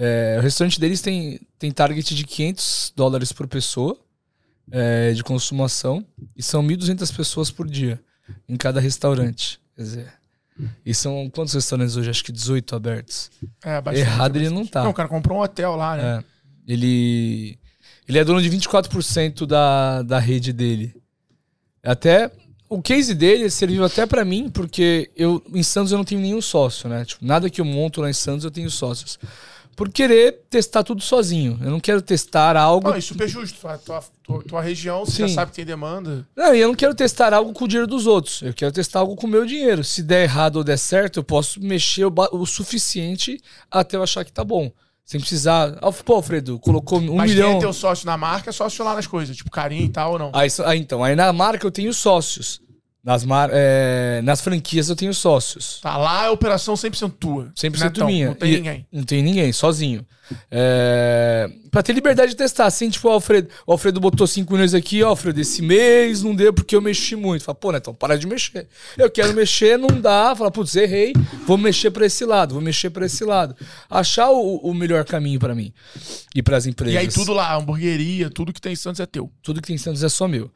É, 0.00 0.36
o 0.38 0.42
restaurante 0.42 0.78
deles 0.78 1.00
tem, 1.00 1.40
tem 1.58 1.72
target 1.72 2.14
de 2.14 2.24
500 2.24 2.92
dólares 2.94 3.32
por 3.32 3.48
pessoa 3.48 3.98
é, 4.70 5.12
de 5.12 5.24
consumação 5.24 6.06
e 6.36 6.42
são 6.42 6.62
1.200 6.62 7.14
pessoas 7.16 7.50
por 7.50 7.68
dia 7.68 8.00
em 8.48 8.56
cada 8.56 8.80
restaurante. 8.80 9.60
Quer 9.74 9.82
dizer, 9.82 10.12
e 10.86 10.94
são 10.94 11.28
quantos 11.28 11.52
restaurantes 11.52 11.96
hoje? 11.96 12.10
Acho 12.10 12.22
que 12.22 12.30
18 12.30 12.76
abertos. 12.76 13.28
É, 13.64 13.80
bastante, 13.80 14.06
Errado 14.06 14.32
bastante. 14.34 14.38
ele 14.38 14.54
não 14.54 14.64
tá. 14.64 14.84
Não, 14.84 14.90
o 14.90 14.94
cara 14.94 15.08
comprou 15.08 15.38
um 15.38 15.42
hotel 15.42 15.74
lá, 15.74 15.96
né? 15.96 16.18
É, 16.18 16.24
ele, 16.72 17.58
ele 18.06 18.18
é 18.18 18.24
dono 18.24 18.40
de 18.40 18.48
24% 18.48 19.46
da, 19.46 20.02
da 20.02 20.20
rede 20.20 20.52
dele. 20.52 20.94
Até 21.82 22.30
o 22.68 22.80
case 22.80 23.16
dele 23.16 23.50
serviu 23.50 23.84
até 23.84 24.06
para 24.06 24.24
mim, 24.24 24.48
porque 24.48 25.10
eu 25.16 25.42
em 25.52 25.62
Santos 25.64 25.90
eu 25.90 25.98
não 25.98 26.04
tenho 26.04 26.20
nenhum 26.20 26.40
sócio, 26.40 26.88
né? 26.88 27.04
Tipo, 27.04 27.24
nada 27.24 27.50
que 27.50 27.60
eu 27.60 27.64
monto 27.64 28.00
lá 28.00 28.08
em 28.08 28.14
Santos 28.14 28.44
eu 28.44 28.50
tenho 28.50 28.70
sócios 28.70 29.18
por 29.78 29.88
querer 29.90 30.40
testar 30.50 30.82
tudo 30.82 31.00
sozinho. 31.00 31.56
Eu 31.62 31.70
não 31.70 31.78
quero 31.78 32.02
testar 32.02 32.56
algo. 32.56 32.88
Não, 32.88 32.96
é 32.96 33.00
super 33.00 33.28
justo. 33.28 33.60
Tua, 33.60 33.78
tua, 33.78 34.42
tua 34.42 34.60
região, 34.60 35.04
você 35.04 35.12
Sim. 35.12 35.28
já 35.28 35.34
sabe 35.36 35.52
que 35.52 35.56
tem 35.58 35.64
demanda. 35.64 36.26
Não, 36.34 36.52
e 36.52 36.58
eu 36.58 36.66
não 36.66 36.74
quero 36.74 36.96
testar 36.96 37.32
algo 37.32 37.52
com 37.52 37.64
o 37.64 37.68
dinheiro 37.68 37.86
dos 37.86 38.04
outros. 38.04 38.42
Eu 38.42 38.52
quero 38.52 38.72
testar 38.72 38.98
algo 38.98 39.14
com 39.14 39.28
o 39.28 39.30
meu 39.30 39.46
dinheiro. 39.46 39.84
Se 39.84 40.02
der 40.02 40.24
errado 40.24 40.56
ou 40.56 40.64
der 40.64 40.78
certo, 40.78 41.20
eu 41.20 41.22
posso 41.22 41.60
mexer 41.60 42.06
o, 42.06 42.12
o 42.32 42.44
suficiente 42.44 43.40
até 43.70 43.96
eu 43.96 44.02
achar 44.02 44.24
que 44.24 44.32
tá 44.32 44.42
bom. 44.42 44.68
Sem 45.04 45.20
precisar. 45.20 45.78
Pô, 46.04 46.14
Alfredo, 46.14 46.58
colocou 46.58 46.98
um 46.98 47.14
Mas 47.14 47.30
milhão. 47.30 47.50
Mas 47.50 47.52
quem 47.52 47.58
é 47.58 47.60
teu 47.60 47.72
sócio 47.72 48.04
na 48.04 48.16
marca 48.16 48.50
é 48.50 48.52
sócio 48.52 48.84
lá 48.84 48.96
nas 48.96 49.06
coisas, 49.06 49.36
tipo 49.36 49.48
carinho 49.48 49.84
e 49.84 49.90
tal 49.90 50.14
ou 50.14 50.18
não? 50.18 50.32
Aí, 50.34 50.48
aí 50.66 50.80
então, 50.80 51.04
aí 51.04 51.14
na 51.14 51.32
marca 51.32 51.64
eu 51.64 51.70
tenho 51.70 51.94
sócios. 51.94 52.60
Nas, 53.02 53.24
mar, 53.24 53.48
é, 53.52 54.20
nas 54.22 54.40
franquias 54.40 54.88
eu 54.88 54.96
tenho 54.96 55.14
sócios. 55.14 55.80
Tá 55.80 55.96
lá 55.96 56.26
é 56.26 56.30
operação 56.30 56.74
100% 56.74 57.12
tua. 57.18 57.52
100% 57.56 57.80
Netão, 57.80 58.06
minha. 58.06 58.26
Não 58.26 58.34
tem 58.34 58.52
e, 58.52 58.56
ninguém. 58.56 58.86
Não 58.92 59.04
tem 59.04 59.22
ninguém, 59.22 59.52
sozinho. 59.52 60.04
É, 60.50 61.48
pra 61.70 61.82
ter 61.82 61.92
liberdade 61.92 62.32
de 62.32 62.36
testar. 62.36 62.66
Assim, 62.66 62.90
tipo, 62.90 63.08
o 63.08 63.12
Alfredo, 63.12 63.48
o 63.66 63.72
Alfredo 63.72 64.00
botou 64.00 64.26
5 64.26 64.52
milhões 64.52 64.74
aqui, 64.74 65.02
ó, 65.02 65.10
Alfredo, 65.10 65.40
esse 65.40 65.62
mês 65.62 66.22
não 66.22 66.34
deu 66.34 66.52
porque 66.52 66.74
eu 66.74 66.82
mexi 66.82 67.14
muito. 67.16 67.44
Fala, 67.44 67.54
pô, 67.54 67.72
Netão, 67.72 67.94
para 67.94 68.18
de 68.18 68.26
mexer. 68.26 68.66
Eu 68.96 69.08
quero 69.10 69.32
mexer, 69.32 69.78
não 69.78 70.00
dá. 70.00 70.34
Fala, 70.36 70.50
putz, 70.50 70.74
errei, 70.74 71.12
vou 71.46 71.56
mexer 71.56 71.90
pra 71.92 72.04
esse 72.04 72.24
lado, 72.24 72.54
vou 72.54 72.62
mexer 72.62 72.90
pra 72.90 73.06
esse 73.06 73.24
lado. 73.24 73.56
Achar 73.88 74.28
o, 74.30 74.56
o 74.56 74.74
melhor 74.74 75.04
caminho 75.04 75.38
para 75.38 75.54
mim 75.54 75.72
e 76.34 76.42
pras 76.42 76.66
empresas. 76.66 76.94
E 76.94 76.98
aí 76.98 77.08
tudo 77.08 77.32
lá, 77.32 77.54
hamburgueria, 77.54 78.28
tudo 78.28 78.52
que 78.52 78.60
tem 78.60 78.72
em 78.72 78.76
Santos 78.76 79.00
é 79.00 79.06
teu. 79.06 79.30
Tudo 79.40 79.62
que 79.62 79.68
tem 79.68 79.76
em 79.76 79.78
Santos 79.78 80.02
é 80.02 80.08
só 80.08 80.26
meu. 80.26 80.50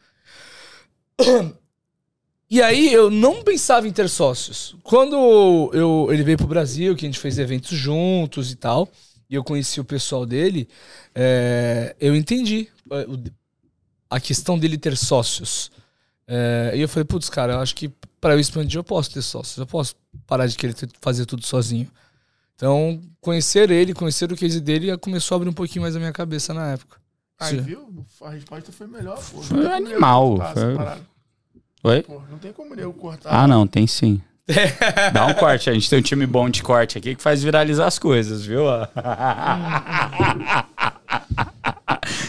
E 2.53 2.61
aí 2.61 2.93
eu 2.93 3.11
não 3.11 3.43
pensava 3.43 3.89
em 3.89 3.91
ter 3.91 4.11
sócios. 4.11 4.77
Quando 4.83 5.71
eu, 5.73 6.09
ele 6.11 6.23
veio 6.23 6.37
pro 6.37 6.47
Brasil, 6.47 6.95
que 6.95 7.07
a 7.07 7.09
gente 7.09 7.19
fez 7.19 7.39
eventos 7.39 7.71
juntos 7.71 8.53
e 8.53 8.57
tal, 8.57 8.91
e 9.31 9.35
eu 9.35 9.43
conheci 9.43 9.81
o 9.81 9.85
pessoal 9.85 10.27
dele, 10.27 10.69
é, 11.15 11.97
eu 11.99 12.15
entendi 12.15 12.69
é, 12.91 13.07
a 14.11 14.21
questão 14.21 14.59
dele 14.59 14.77
ter 14.77 14.99
sócios. 14.99 15.73
É, 16.29 16.73
e 16.75 16.83
eu 16.83 16.89
falei, 16.91 17.07
putz, 17.07 17.31
cara, 17.31 17.55
eu 17.55 17.61
acho 17.61 17.75
que 17.75 17.91
para 18.21 18.35
eu 18.35 18.39
expandir 18.39 18.79
eu 18.79 18.85
posso 18.85 19.11
ter 19.11 19.23
sócios, 19.23 19.57
eu 19.57 19.67
posso 19.67 19.97
parar 20.27 20.47
de 20.47 20.55
querer 20.55 20.77
fazer 21.01 21.25
tudo 21.25 21.47
sozinho. 21.47 21.91
Então, 22.55 23.01
conhecer 23.19 23.71
ele, 23.71 23.95
conhecer 23.95 24.31
o 24.31 24.37
case 24.37 24.61
dele, 24.61 24.95
começou 24.99 25.37
a 25.37 25.37
abrir 25.37 25.49
um 25.49 25.55
pouquinho 25.55 25.81
mais 25.81 25.97
a 25.97 25.99
minha 25.99 26.13
cabeça 26.13 26.53
na 26.53 26.73
época. 26.73 27.01
Aí, 27.41 27.59
viu? 27.63 28.05
A 28.21 28.29
resposta 28.29 28.71
foi 28.71 28.87
melhor. 28.89 29.17
Pô. 29.17 29.41
Foi 29.41 29.67
animal. 29.73 30.37
Foi... 30.53 31.12
Oi? 31.85 32.03
Pô, 32.03 32.23
não 32.31 32.39
tem 32.39 32.53
como 32.53 32.75
eu 32.75 32.93
cortar. 32.93 33.31
Ah, 33.31 33.49
não, 33.49 33.67
tem 33.67 33.89
sim. 33.89 34.23
Dá 35.13 35.27
um 35.27 35.35
corte, 35.35 35.69
a 35.69 35.73
gente 35.73 35.91
tem 35.91 35.99
um 35.99 36.03
time 36.03 36.27
bom 36.27 36.49
de 36.49 36.63
corte 36.63 36.97
aqui 36.97 37.17
que 37.17 37.23
faz 37.23 37.43
viralizar 37.43 37.87
as 37.87 37.99
coisas, 37.99 38.47
viu? 38.47 38.65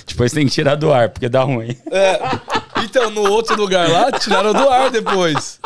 depois 0.07 0.31
tem 0.31 0.47
que 0.47 0.51
tirar 0.51 0.73
do 0.75 0.91
ar, 0.91 1.09
porque 1.09 1.29
dá 1.29 1.43
ruim. 1.43 1.77
É, 1.91 2.19
então, 2.83 3.11
no 3.11 3.29
outro 3.29 3.55
lugar 3.55 3.87
lá, 3.89 4.11
tiraram 4.11 4.53
do 4.53 4.67
ar 4.69 4.89
depois. 4.89 5.59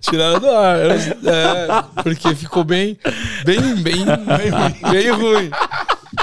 Tiraram 0.00 0.38
do 0.38 0.50
ar. 0.50 0.76
É, 0.78 2.02
porque 2.02 2.34
ficou 2.36 2.62
bem, 2.62 2.98
bem, 3.44 3.60
bem, 3.76 4.04
bem 4.04 4.50
ruim. 4.50 4.92
Bem 4.92 5.10
ruim. 5.10 5.50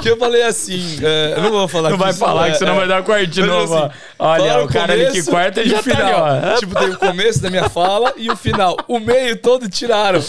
Que 0.01 0.09
eu 0.09 0.17
falei 0.17 0.43
assim, 0.43 0.99
é, 1.03 1.33
eu 1.37 1.43
não 1.43 1.51
vou 1.51 1.67
falar 1.67 1.91
Não 1.91 1.97
vai 1.97 2.13
falar 2.13 2.47
é, 2.47 2.51
que 2.51 2.57
você 2.57 2.65
não 2.65 2.75
vai 2.75 2.87
dar 2.87 3.03
quarto 3.03 3.27
de 3.27 3.43
novo. 3.43 3.75
Assim, 3.75 3.95
Olha, 4.17 4.63
o 4.63 4.67
cara 4.67 4.93
ali 4.93 5.11
que 5.11 5.23
quarta 5.23 5.63
já 5.63 5.77
tá 5.77 5.83
final. 5.83 6.41
Tá 6.41 6.55
tipo, 6.59 6.75
tem 6.75 6.89
o 6.89 6.97
começo 6.97 7.41
da 7.41 7.49
minha 7.49 7.69
fala 7.69 8.13
e 8.17 8.29
o 8.29 8.35
final. 8.35 8.77
O 8.87 8.99
meio 8.99 9.37
todo 9.37 9.69
tiraram. 9.69 10.23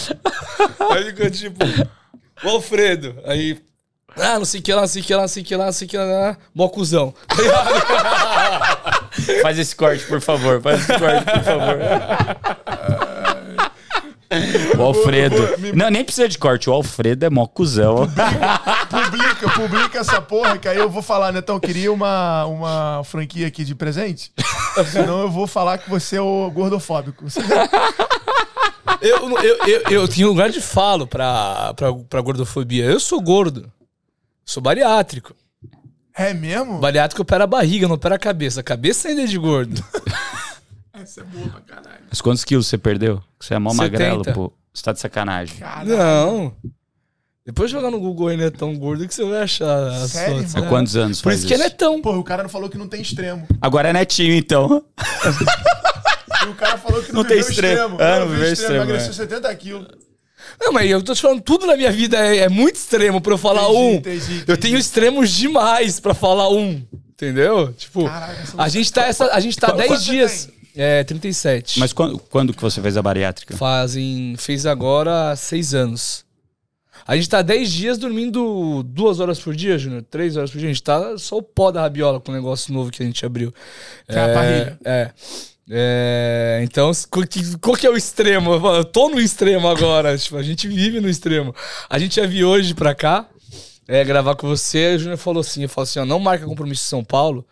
Aí 0.91 1.05
ficou 1.05 1.29
tipo, 1.29 1.65
o 2.43 2.49
Alfredo. 2.49 3.15
Aí, 3.25 3.59
ah, 4.15 4.37
não 4.37 4.45
sei 4.45 4.59
o 4.59 4.63
que 4.63 4.73
lá, 4.73 4.81
não 4.81 4.87
sei 4.87 5.01
o 5.01 5.05
que 5.05 5.15
lá, 5.15 5.21
não 5.21 5.27
sei 5.27 5.41
o 5.41 5.45
que 5.45 5.55
lá, 5.55 5.65
não 5.65 5.71
sei 5.71 5.87
o 5.87 5.89
que 5.89 5.97
lá, 5.97 6.37
mocuzão. 6.53 7.13
Faz 9.41 9.57
esse 9.57 9.75
corte, 9.75 10.05
por 10.05 10.21
favor. 10.21 10.61
Faz 10.61 10.81
esse 10.81 10.99
corte, 10.99 11.25
por 11.25 11.43
favor. 11.43 11.77
O 14.77 14.81
Alfredo. 14.81 15.35
Não, 15.75 15.89
nem 15.89 16.03
precisa 16.03 16.27
de 16.27 16.37
corte. 16.37 16.69
O 16.69 16.73
Alfredo 16.73 17.25
é 17.25 17.29
mó 17.29 17.45
cuzão. 17.45 18.07
Publica, 18.89 19.49
publica 19.49 19.99
essa 19.99 20.21
porra, 20.21 20.57
que 20.57 20.67
aí 20.67 20.77
eu 20.77 20.89
vou 20.89 21.01
falar, 21.01 21.31
Netão, 21.31 21.59
queria 21.59 21.91
uma, 21.91 22.45
uma 22.45 23.03
franquia 23.03 23.47
aqui 23.47 23.63
de 23.63 23.75
presente. 23.75 24.31
Senão 24.91 25.21
eu 25.21 25.31
vou 25.31 25.47
falar 25.47 25.77
que 25.77 25.89
você 25.89 26.17
é 26.17 26.21
o 26.21 26.49
gordofóbico. 26.51 27.25
Eu, 29.01 29.29
eu, 29.41 29.57
eu, 29.67 29.81
eu 29.89 30.07
tinha 30.07 30.25
um 30.25 30.29
lugar 30.29 30.49
de 30.49 30.61
falo 30.61 31.05
pra, 31.05 31.73
pra, 31.73 31.93
pra 31.93 32.21
gordofobia. 32.21 32.85
Eu 32.85 32.99
sou 32.99 33.19
gordo. 33.19 33.71
Sou 34.45 34.61
bariátrico. 34.63 35.35
É 36.15 36.33
mesmo? 36.33 36.77
Bariátrico 36.79 37.23
opera 37.23 37.43
a 37.43 37.47
barriga, 37.47 37.87
não 37.87 37.95
opera 37.95 38.15
a 38.15 38.19
cabeça. 38.19 38.59
A 38.59 38.63
cabeça 38.63 39.07
ainda 39.07 39.23
é 39.23 39.25
de 39.25 39.37
gordo. 39.37 39.83
Essa 40.93 41.21
é 41.21 41.23
boa 41.23 41.49
pra 41.49 41.61
caralho. 41.61 42.03
Mas 42.07 42.21
quantos 42.21 42.43
quilos 42.43 42.67
você 42.67 42.77
perdeu? 42.77 43.21
Você 43.39 43.55
é 43.55 43.59
mó 43.59 43.71
70. 43.71 43.83
magrelo, 43.83 44.23
pô. 44.33 44.53
Você 44.71 44.83
tá 44.83 44.93
de 44.93 44.99
sacanagem. 44.99 45.57
Caralho. 45.57 45.97
Não. 45.97 46.55
Depois 47.45 47.69
jogar 47.69 47.91
no 47.91 47.99
Google 47.99 48.31
ele 48.31 48.45
é 48.45 48.49
tão 48.49 48.73
gordo 48.77 49.05
que 49.05 49.13
você 49.13 49.25
vai 49.25 49.41
achar 49.41 49.87
as 49.87 50.11
Sério, 50.11 50.37
fotos. 50.37 50.55
Há 50.55 50.61
quantos 50.61 50.95
anos 50.95 51.21
Por 51.21 51.33
isso 51.33 51.45
que 51.45 51.53
ele 51.53 51.63
é 51.63 51.69
tão. 51.69 52.01
Pô, 52.01 52.15
o 52.15 52.23
cara 52.23 52.43
não 52.43 52.49
falou 52.49 52.69
que 52.69 52.77
não 52.77 52.87
tem 52.87 53.01
extremo. 53.01 53.45
Agora 53.59 53.89
é 53.89 53.93
netinho, 53.93 54.33
então. 54.33 54.83
e 56.45 56.47
o 56.47 56.55
cara 56.55 56.77
falou 56.77 57.03
que 57.03 57.11
não, 57.11 57.21
não 57.21 57.27
tem 57.27 57.39
extremo. 57.39 57.73
extremo. 57.73 57.97
Ah, 57.99 58.19
não, 58.19 58.25
não 58.27 58.33
viveu 58.33 58.53
extremo. 58.53 58.75
Emagreceu 58.75 59.09
é. 59.09 59.13
70 59.13 59.55
quilos. 59.55 59.87
Não, 60.61 60.71
mas 60.71 60.89
eu 60.89 61.01
tô 61.03 61.13
te 61.13 61.21
falando, 61.21 61.41
tudo 61.41 61.65
na 61.65 61.75
minha 61.75 61.91
vida 61.91 62.17
é, 62.17 62.37
é 62.39 62.49
muito 62.49 62.75
extremo 62.75 63.19
pra 63.19 63.33
eu 63.33 63.37
falar 63.37 63.63
entendi, 63.63 63.77
um. 63.77 63.93
Entendi, 63.95 64.33
entendi. 64.35 64.43
Eu 64.47 64.57
tenho 64.57 64.77
extremos 64.77 65.31
demais 65.31 65.99
pra 65.99 66.13
falar 66.13 66.49
um. 66.49 66.81
Entendeu? 67.09 67.73
Tipo, 67.73 68.05
Caraca, 68.05 68.43
a 68.57 68.69
gente 68.69 68.91
tá, 68.91 69.05
essa, 69.05 69.33
a 69.33 69.39
gente 69.39 69.57
tá 69.57 69.71
10 69.71 70.03
dias. 70.03 70.49
É, 70.75 71.03
37. 71.03 71.79
Mas 71.79 71.93
quando, 71.93 72.17
quando 72.17 72.53
que 72.53 72.61
você 72.61 72.81
fez 72.81 72.97
a 72.97 73.01
bariátrica? 73.01 73.55
Fazem. 73.55 74.35
Fez 74.37 74.65
agora 74.65 75.35
seis 75.35 75.73
anos. 75.73 76.25
A 77.05 77.15
gente 77.15 77.29
tá 77.29 77.41
10 77.41 77.71
dias 77.71 77.97
dormindo 77.97 78.81
duas 78.83 79.19
horas 79.19 79.39
por 79.39 79.55
dia, 79.55 79.77
Júnior. 79.77 80.03
Três 80.09 80.37
horas 80.37 80.51
por 80.51 80.57
dia. 80.57 80.69
A 80.69 80.73
gente 80.73 80.83
tá 80.83 81.17
só 81.17 81.37
o 81.37 81.43
pó 81.43 81.69
da 81.69 81.81
rabiola 81.81 82.19
com 82.19 82.31
o 82.31 82.35
negócio 82.35 82.73
novo 82.73 82.91
que 82.91 83.03
a 83.03 83.05
gente 83.05 83.25
abriu. 83.25 83.53
Que 84.07 84.15
é, 84.15 84.19
é 84.19 84.23
a 84.23 84.33
parrilha. 84.33 84.79
É. 84.85 85.11
É, 85.69 86.59
então, 86.63 86.91
qual 87.09 87.25
que, 87.25 87.57
qual 87.57 87.77
que, 87.77 87.87
é 87.87 87.89
o 87.89 87.95
extremo? 87.95 88.53
Eu 88.53 88.83
tô 88.83 89.09
no 89.09 89.19
extremo 89.19 89.67
agora. 89.67 90.15
tipo, 90.17 90.37
a 90.37 90.43
gente 90.43 90.67
vive 90.67 90.99
no 90.99 91.09
extremo. 91.09 91.55
A 91.89 91.99
gente 91.99 92.17
ia 92.17 92.27
vir 92.27 92.43
hoje 92.43 92.73
pra 92.73 92.93
cá 92.93 93.27
é, 93.87 94.03
gravar 94.03 94.35
com 94.35 94.47
você. 94.47 94.95
O 94.95 94.99
Júnior 94.99 95.17
falou 95.17 95.41
assim: 95.41 95.63
eu 95.63 95.69
falo 95.69 95.83
assim, 95.83 95.99
ó, 95.99 96.05
não 96.05 96.19
marca 96.19 96.45
compromisso 96.45 96.83
em 96.85 96.89
São 96.89 97.03
Paulo 97.03 97.45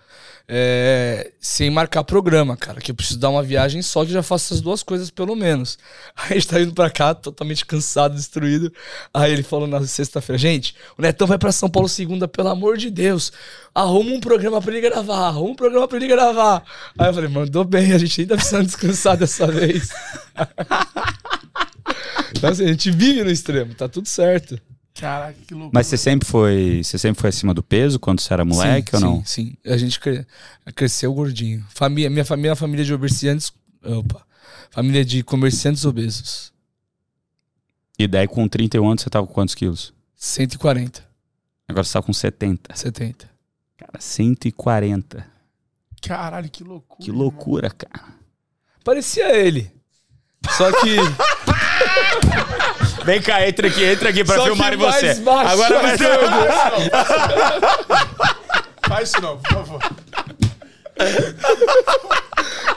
é, 0.47 1.31
sem 1.39 1.69
marcar 1.69 2.03
programa, 2.03 2.57
cara. 2.57 2.81
Que 2.81 2.91
eu 2.91 2.95
preciso 2.95 3.19
dar 3.19 3.29
uma 3.29 3.43
viagem 3.43 3.81
só 3.81 4.05
que 4.05 4.11
já 4.11 4.21
faço 4.21 4.47
essas 4.47 4.61
duas 4.61 4.83
coisas 4.83 5.09
pelo 5.09 5.35
menos. 5.35 5.77
Aí 6.15 6.31
a 6.31 6.33
gente 6.33 6.47
tá 6.47 6.61
indo 6.61 6.73
pra 6.73 6.89
cá, 6.89 7.13
totalmente 7.13 7.65
cansado, 7.65 8.15
destruído. 8.15 8.71
Aí 9.13 9.31
ele 9.31 9.43
falou 9.43 9.67
na 9.67 9.85
sexta-feira: 9.85 10.37
gente, 10.37 10.75
o 10.97 11.01
Netão 11.01 11.27
vai 11.27 11.37
pra 11.37 11.51
São 11.51 11.69
Paulo 11.69 11.87
segunda, 11.87 12.27
pelo 12.27 12.49
amor 12.49 12.77
de 12.77 12.89
Deus. 12.89 13.31
Arruma 13.73 14.11
um 14.11 14.19
programa 14.19 14.61
pra 14.61 14.71
ele 14.71 14.81
gravar, 14.81 15.27
arruma 15.27 15.51
um 15.51 15.55
programa 15.55 15.87
pra 15.87 15.97
ele 15.97 16.07
gravar. 16.07 16.63
Aí 16.97 17.09
eu 17.09 17.13
falei: 17.13 17.29
mandou 17.29 17.63
bem, 17.63 17.93
a 17.93 17.97
gente 17.97 18.21
ainda 18.21 18.35
precisa 18.35 18.63
descansar 18.63 19.17
dessa 19.17 19.47
vez. 19.47 19.89
então 22.35 22.49
assim, 22.49 22.65
a 22.65 22.67
gente 22.67 22.91
vive 22.91 23.23
no 23.23 23.31
extremo, 23.31 23.73
tá 23.73 23.87
tudo 23.87 24.07
certo. 24.07 24.59
Caraca, 25.01 25.35
que 25.47 25.53
loucura. 25.55 25.71
Mas 25.73 25.87
você 25.87 25.97
sempre 25.97 26.29
foi, 26.29 26.81
você 26.83 26.95
sempre 26.99 27.19
foi 27.19 27.29
acima 27.29 27.55
do 27.55 27.63
peso 27.63 27.99
quando 27.99 28.21
você 28.21 28.31
era 28.31 28.45
moleque 28.45 28.91
sim, 28.91 28.97
ou 28.97 29.01
não? 29.01 29.25
Sim, 29.25 29.57
sim. 29.63 29.71
A 29.71 29.75
gente 29.75 29.99
cre... 29.99 30.27
cresceu 30.75 31.11
gordinho. 31.11 31.65
Família, 31.69 32.07
minha 32.07 32.23
família 32.23 32.49
é 32.49 32.51
uma 32.51 32.55
família 32.55 32.85
de 32.85 32.93
comerciantes. 32.93 33.51
Opa. 33.83 34.23
Família 34.69 35.03
de 35.03 35.23
comerciantes 35.23 35.85
obesos. 35.85 36.53
E 37.97 38.07
daí 38.07 38.27
com 38.27 38.47
31 38.47 38.87
anos 38.87 39.01
você 39.01 39.09
tava 39.09 39.25
com 39.25 39.33
quantos 39.33 39.55
quilos? 39.55 39.91
140. 40.15 41.03
Agora 41.67 41.83
você 41.83 41.93
tá 41.93 42.01
com 42.03 42.13
70. 42.13 42.75
70. 42.75 43.27
Cara, 43.77 43.99
140. 43.99 45.25
Caralho, 45.99 46.49
que 46.49 46.63
loucura. 46.63 47.03
Que 47.03 47.11
loucura, 47.11 47.67
irmão. 47.67 47.77
cara. 47.79 48.13
Parecia 48.83 49.35
ele. 49.35 49.71
Só 50.57 50.71
que. 50.71 50.95
Vem 53.05 53.21
cá, 53.21 53.47
entra 53.47 53.67
aqui, 53.67 53.83
entra 53.83 54.09
aqui 54.09 54.23
pra 54.23 54.35
Só 54.35 54.45
filmar 54.45 54.77
você. 54.77 55.13
Baixo, 55.15 55.51
Agora 55.51 55.79
vai 55.79 55.97
ser. 55.97 56.07
Faz 58.87 59.09
isso 59.09 59.21
não, 59.21 59.37
por 59.37 59.51
favor. 59.51 59.79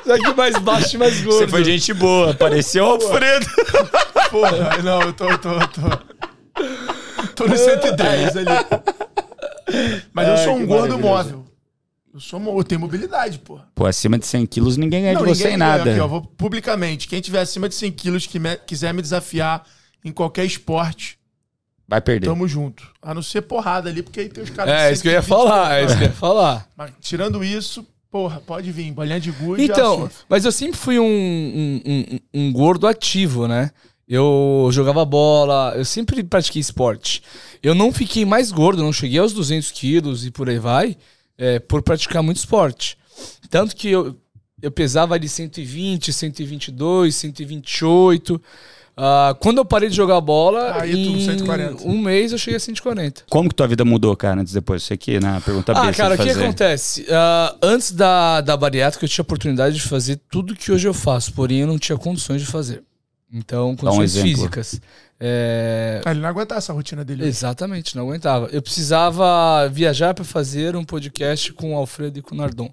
Só 0.06 0.18
que 0.18 0.34
mais 0.34 0.58
baixo 0.58 0.96
e 0.96 0.98
mais 0.98 1.20
gordo. 1.20 1.38
Você 1.38 1.48
foi 1.48 1.64
gente 1.64 1.92
boa, 1.92 2.34
pareceu 2.34 2.84
o 2.84 2.90
Alfredo. 2.90 3.46
Porra, 4.30 4.78
não, 4.82 5.02
eu 5.02 5.12
tô, 5.12 5.30
eu 5.30 5.38
tô, 5.38 5.52
eu 5.52 5.68
tô. 5.68 5.82
Tô 7.34 7.46
no 7.46 7.56
110 7.56 8.37
ali. 8.37 8.46
Mas 10.12 10.28
eu 10.28 10.37
sou 10.38 10.54
um 10.54 10.66
gordo 10.66 10.98
móvel. 10.98 11.44
Eu, 12.12 12.20
sou, 12.20 12.40
eu 12.40 12.64
tenho 12.64 12.80
mobilidade, 12.80 13.40
pô. 13.40 13.58
Pô, 13.74 13.87
acima 13.87 14.16
de 14.16 14.26
100 14.26 14.46
quilos 14.46 14.76
ninguém 14.76 15.02
ganha 15.02 15.14
não, 15.14 15.22
de 15.22 15.28
você 15.28 15.50
em 15.50 15.56
nada. 15.56 15.90
Aqui, 15.90 15.98
ó, 15.98 16.06
vou 16.06 16.22
publicamente. 16.22 17.08
Quem 17.08 17.20
tiver 17.20 17.40
acima 17.40 17.68
de 17.68 17.74
100 17.74 17.90
quilos 17.90 18.26
que 18.26 18.38
me, 18.38 18.56
quiser 18.58 18.94
me 18.94 19.02
desafiar 19.02 19.66
em 20.04 20.12
qualquer 20.12 20.44
esporte, 20.44 21.18
vai 21.88 22.00
perder. 22.00 22.26
Tamo 22.26 22.46
junto. 22.46 22.88
A 23.00 23.14
não 23.14 23.22
ser 23.22 23.42
porrada 23.42 23.88
ali, 23.88 24.02
porque 24.02 24.20
aí 24.20 24.28
tem 24.28 24.44
os 24.44 24.50
caras. 24.50 24.72
É, 24.72 24.92
isso 24.92 25.02
que 25.02 25.08
eu 25.08 25.12
ia 25.12 25.22
falar, 25.22 25.78
é 25.78 25.84
isso 25.84 25.96
que 25.96 26.04
eu 26.04 26.08
ia 26.08 26.12
falar. 26.12 26.68
Mas 26.76 26.92
tirando 27.00 27.42
isso, 27.42 27.86
porra, 28.10 28.40
pode 28.40 28.70
vir. 28.70 28.92
Bolinha 28.92 29.18
de 29.18 29.30
gude. 29.30 29.64
Então, 29.64 30.10
mas 30.28 30.44
eu 30.44 30.52
sempre 30.52 30.76
fui 30.76 30.98
um, 30.98 31.04
um, 31.04 31.80
um, 31.86 32.18
um 32.34 32.52
gordo 32.52 32.86
ativo, 32.86 33.48
né? 33.48 33.70
Eu 34.06 34.68
jogava 34.70 35.02
bola, 35.04 35.72
eu 35.76 35.84
sempre 35.84 36.22
pratiquei 36.22 36.60
esporte. 36.60 37.22
Eu 37.62 37.74
não 37.74 37.90
fiquei 37.90 38.26
mais 38.26 38.52
gordo, 38.52 38.82
não 38.82 38.92
cheguei 38.92 39.18
aos 39.18 39.32
200 39.32 39.72
quilos 39.72 40.26
e 40.26 40.30
por 40.30 40.50
aí 40.50 40.58
vai 40.58 40.96
é, 41.38 41.58
por 41.58 41.82
praticar 41.82 42.22
muito 42.22 42.38
esporte. 42.38 42.96
Tanto 43.50 43.74
que 43.74 43.88
eu, 43.88 44.16
eu 44.60 44.70
pesava 44.70 45.14
ali 45.14 45.28
120, 45.28 46.12
122, 46.12 47.14
128. 47.14 48.42
Uh, 48.96 49.35
quando 49.40 49.59
eu 49.59 49.64
parei 49.64 49.88
de 49.88 49.96
jogar 49.96 50.20
bola, 50.20 50.80
Aí, 50.80 50.94
em 50.94 51.76
um 51.85 51.98
mês 51.98 52.30
eu 52.30 52.38
cheguei 52.38 52.57
a 52.57 52.61
140. 52.61 53.24
Como 53.28 53.48
que 53.48 53.54
tua 53.54 53.66
vida 53.66 53.85
mudou, 53.85 54.16
cara, 54.16 54.40
antes 54.40 54.52
depois? 54.52 54.83
Isso 54.83 54.92
aqui, 54.92 55.18
né? 55.18 55.42
Pergunta 55.44 55.72
Ah, 55.72 55.92
cara, 55.92 56.14
o 56.14 56.18
que 56.18 56.30
acontece? 56.30 57.02
Uh, 57.02 57.59
antes 57.61 57.90
da, 57.90 58.40
da 58.40 58.57
bariátrica, 58.57 59.04
eu 59.04 59.09
tinha 59.09 59.22
a 59.22 59.26
oportunidade 59.26 59.74
de 59.74 59.83
fazer 59.83 60.20
tudo 60.30 60.54
que 60.54 60.70
hoje 60.70 60.87
eu 60.87 60.94
faço, 60.94 61.33
porém 61.33 61.61
eu 61.61 61.66
não 61.66 61.78
tinha 61.78 61.98
condições 61.98 62.40
de 62.40 62.46
fazer. 62.46 62.85
Então, 63.33 63.74
condições 63.74 64.16
um 64.16 64.22
físicas. 64.22 64.80
É... 65.18 66.00
Ah, 66.04 66.12
ele 66.12 66.20
não 66.20 66.28
aguentava 66.28 66.59
essa 66.59 66.72
rotina 66.72 67.04
dele. 67.04 67.26
Exatamente, 67.26 67.96
não 67.96 68.04
aguentava. 68.04 68.46
Eu 68.52 68.62
precisava 68.62 69.68
viajar 69.68 70.14
para 70.14 70.24
fazer 70.24 70.76
um 70.76 70.85
podcast 70.85 71.52
com 71.52 71.74
o 71.74 71.76
Alfredo 71.76 72.20
e 72.20 72.22
com 72.22 72.33
o 72.35 72.38
Nardon. 72.38 72.72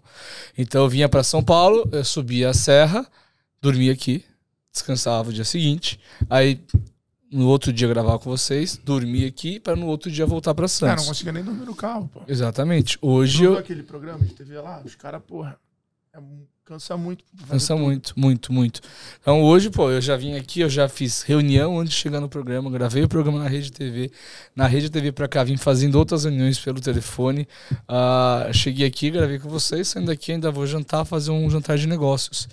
Então 0.56 0.84
eu 0.84 0.90
vinha 0.90 1.10
para 1.10 1.24
São 1.24 1.44
Paulo, 1.44 1.90
eu 1.92 2.06
subia 2.06 2.50
a 2.50 2.54
serra, 2.54 3.08
dormia 3.60 3.92
aqui, 3.92 4.24
descansava 4.72 5.30
o 5.30 5.34
dia 5.34 5.44
seguinte, 5.44 6.00
aí 6.30 6.64
no 7.32 7.48
outro 7.48 7.72
dia 7.72 7.88
gravar 7.88 8.20
com 8.20 8.30
vocês, 8.30 8.78
dormir 8.78 9.26
aqui 9.26 9.60
para 9.60 9.76
no 9.76 9.88
outro 9.88 10.12
dia 10.12 10.26
voltar 10.26 10.54
para 10.54 10.68
Santos. 10.68 10.88
Cara, 10.88 11.02
não 11.02 11.08
conseguia 11.08 11.34
nem 11.34 11.44
dormir 11.44 11.66
no 11.66 11.76
carro, 11.76 12.10
pô. 12.12 12.22
Exatamente. 12.28 12.98
Hoje 13.02 13.44
eu 13.44 13.58
aquele 13.58 13.84
programa 13.84 14.24
de 14.26 14.34
TV 14.34 14.60
lá, 14.60 14.82
os 14.84 14.96
caras, 14.96 15.22
porra, 15.26 15.58
é 16.14 16.20
Cansa 16.72 16.96
muito. 16.96 17.26
Cansa 17.50 17.74
tudo. 17.74 17.84
muito, 17.84 18.14
muito, 18.16 18.54
muito. 18.54 18.82
Então 19.20 19.42
hoje, 19.44 19.70
pô, 19.70 19.92
eu 19.92 20.00
já 20.00 20.16
vim 20.16 20.36
aqui, 20.36 20.62
eu 20.62 20.70
já 20.70 20.88
fiz 20.88 21.22
reunião 21.22 21.78
antes 21.78 21.94
de 21.94 22.00
chegar 22.00 22.22
no 22.22 22.30
programa, 22.30 22.70
gravei 22.70 23.04
o 23.04 23.10
programa 23.10 23.40
na 23.40 23.50
Rede 23.50 23.74
TV. 23.74 24.10
Na 24.56 24.68
Rede 24.68 24.90
TV 24.90 25.12
pra 25.12 25.28
cá, 25.28 25.44
vim 25.44 25.58
fazendo 25.58 25.96
outras 25.96 26.24
reuniões 26.24 26.58
pelo 26.60 26.80
telefone. 26.80 27.46
Uh, 27.74 28.54
cheguei 28.54 28.88
aqui, 28.88 29.12
gravei 29.12 29.38
com 29.38 29.50
vocês, 29.50 29.90
saindo 29.90 30.08
daqui 30.08 30.32
ainda 30.32 30.50
vou 30.50 30.66
jantar, 30.66 31.04
fazer 31.04 31.32
um 31.32 31.50
jantar 31.50 31.78
de 31.78 31.88
negócios. 31.88 32.48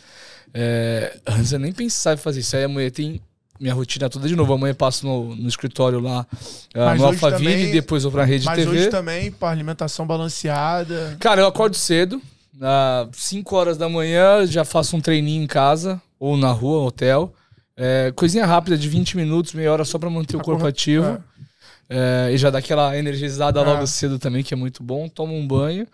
É, 0.53 1.19
antes 1.27 1.53
eu 1.53 1.59
nem 1.59 1.73
pensava 1.73 2.15
em 2.15 2.23
fazer 2.23 2.41
isso. 2.41 2.57
Aí 2.57 2.65
amanhã 2.65 2.91
tem 2.91 3.21
minha 3.61 3.75
rotina 3.75 4.09
toda 4.09 4.29
de 4.29 4.37
novo. 4.37 4.53
Amanhã 4.53 4.75
passo 4.75 5.07
no, 5.07 5.35
no 5.35 5.49
escritório 5.49 6.01
lá 6.01 6.27
uh, 6.75 6.97
no 6.97 7.07
Alphaville, 7.07 7.73
depois 7.73 8.03
vou 8.03 8.13
pra 8.13 8.25
Rede 8.25 8.45
mas 8.45 8.57
TV. 8.57 8.71
Mas 8.71 8.81
hoje 8.81 8.91
também, 8.91 9.31
para 9.31 9.51
alimentação 9.51 10.07
balanceada. 10.07 11.17
Cara, 11.19 11.41
eu 11.41 11.47
acordo 11.47 11.77
cedo. 11.77 12.21
Às 12.61 13.17
5 13.17 13.55
horas 13.55 13.79
da 13.79 13.89
manhã 13.89 14.45
já 14.47 14.65
faço 14.65 14.97
um 14.97 15.01
treininho 15.01 15.45
em 15.45 15.47
casa, 15.47 16.01
ou 16.19 16.37
na 16.37 16.51
rua, 16.51 16.85
hotel. 16.85 17.33
É, 17.77 18.13
coisinha 18.17 18.45
rápida 18.45 18.77
de 18.77 18.89
20 18.89 19.17
minutos, 19.17 19.53
meia 19.53 19.73
hora 19.73 19.85
só 19.85 19.99
para 19.99 20.11
manter 20.11 20.37
o 20.37 20.41
corpo 20.41 20.67
ativo. 20.67 21.07
É. 21.07 21.19
É, 21.91 22.31
e 22.33 22.37
já 22.37 22.51
dá 22.51 22.59
aquela 22.59 22.99
energizada 22.99 23.63
logo 23.63 23.83
é. 23.83 23.87
cedo 23.87 24.19
também, 24.19 24.43
que 24.43 24.53
é 24.53 24.57
muito 24.57 24.83
bom. 24.83 25.09
Tomo 25.09 25.35
um 25.35 25.47
banho. 25.47 25.87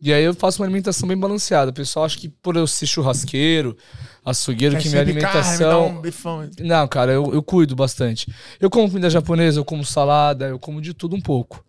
E 0.00 0.12
aí 0.12 0.22
eu 0.22 0.32
faço 0.32 0.62
uma 0.62 0.66
alimentação 0.66 1.08
bem 1.08 1.16
balanceada. 1.16 1.70
O 1.70 1.74
pessoal 1.74 2.04
acha 2.04 2.16
que 2.18 2.28
por 2.28 2.56
eu 2.56 2.66
ser 2.66 2.86
churrasqueiro, 2.86 3.76
açougueiro, 4.24 4.78
que 4.78 4.88
minha 4.88 5.00
alimentação. 5.00 5.94
Carne, 5.94 5.98
um 5.98 6.66
Não, 6.66 6.86
cara, 6.86 7.12
eu, 7.12 7.34
eu 7.34 7.42
cuido 7.42 7.74
bastante. 7.74 8.32
Eu 8.60 8.70
como 8.70 8.88
comida 8.88 9.10
japonesa, 9.10 9.58
eu 9.58 9.64
como 9.64 9.84
salada, 9.84 10.46
eu 10.46 10.58
como 10.58 10.80
de 10.80 10.94
tudo 10.94 11.16
um 11.16 11.20
pouco. 11.20 11.64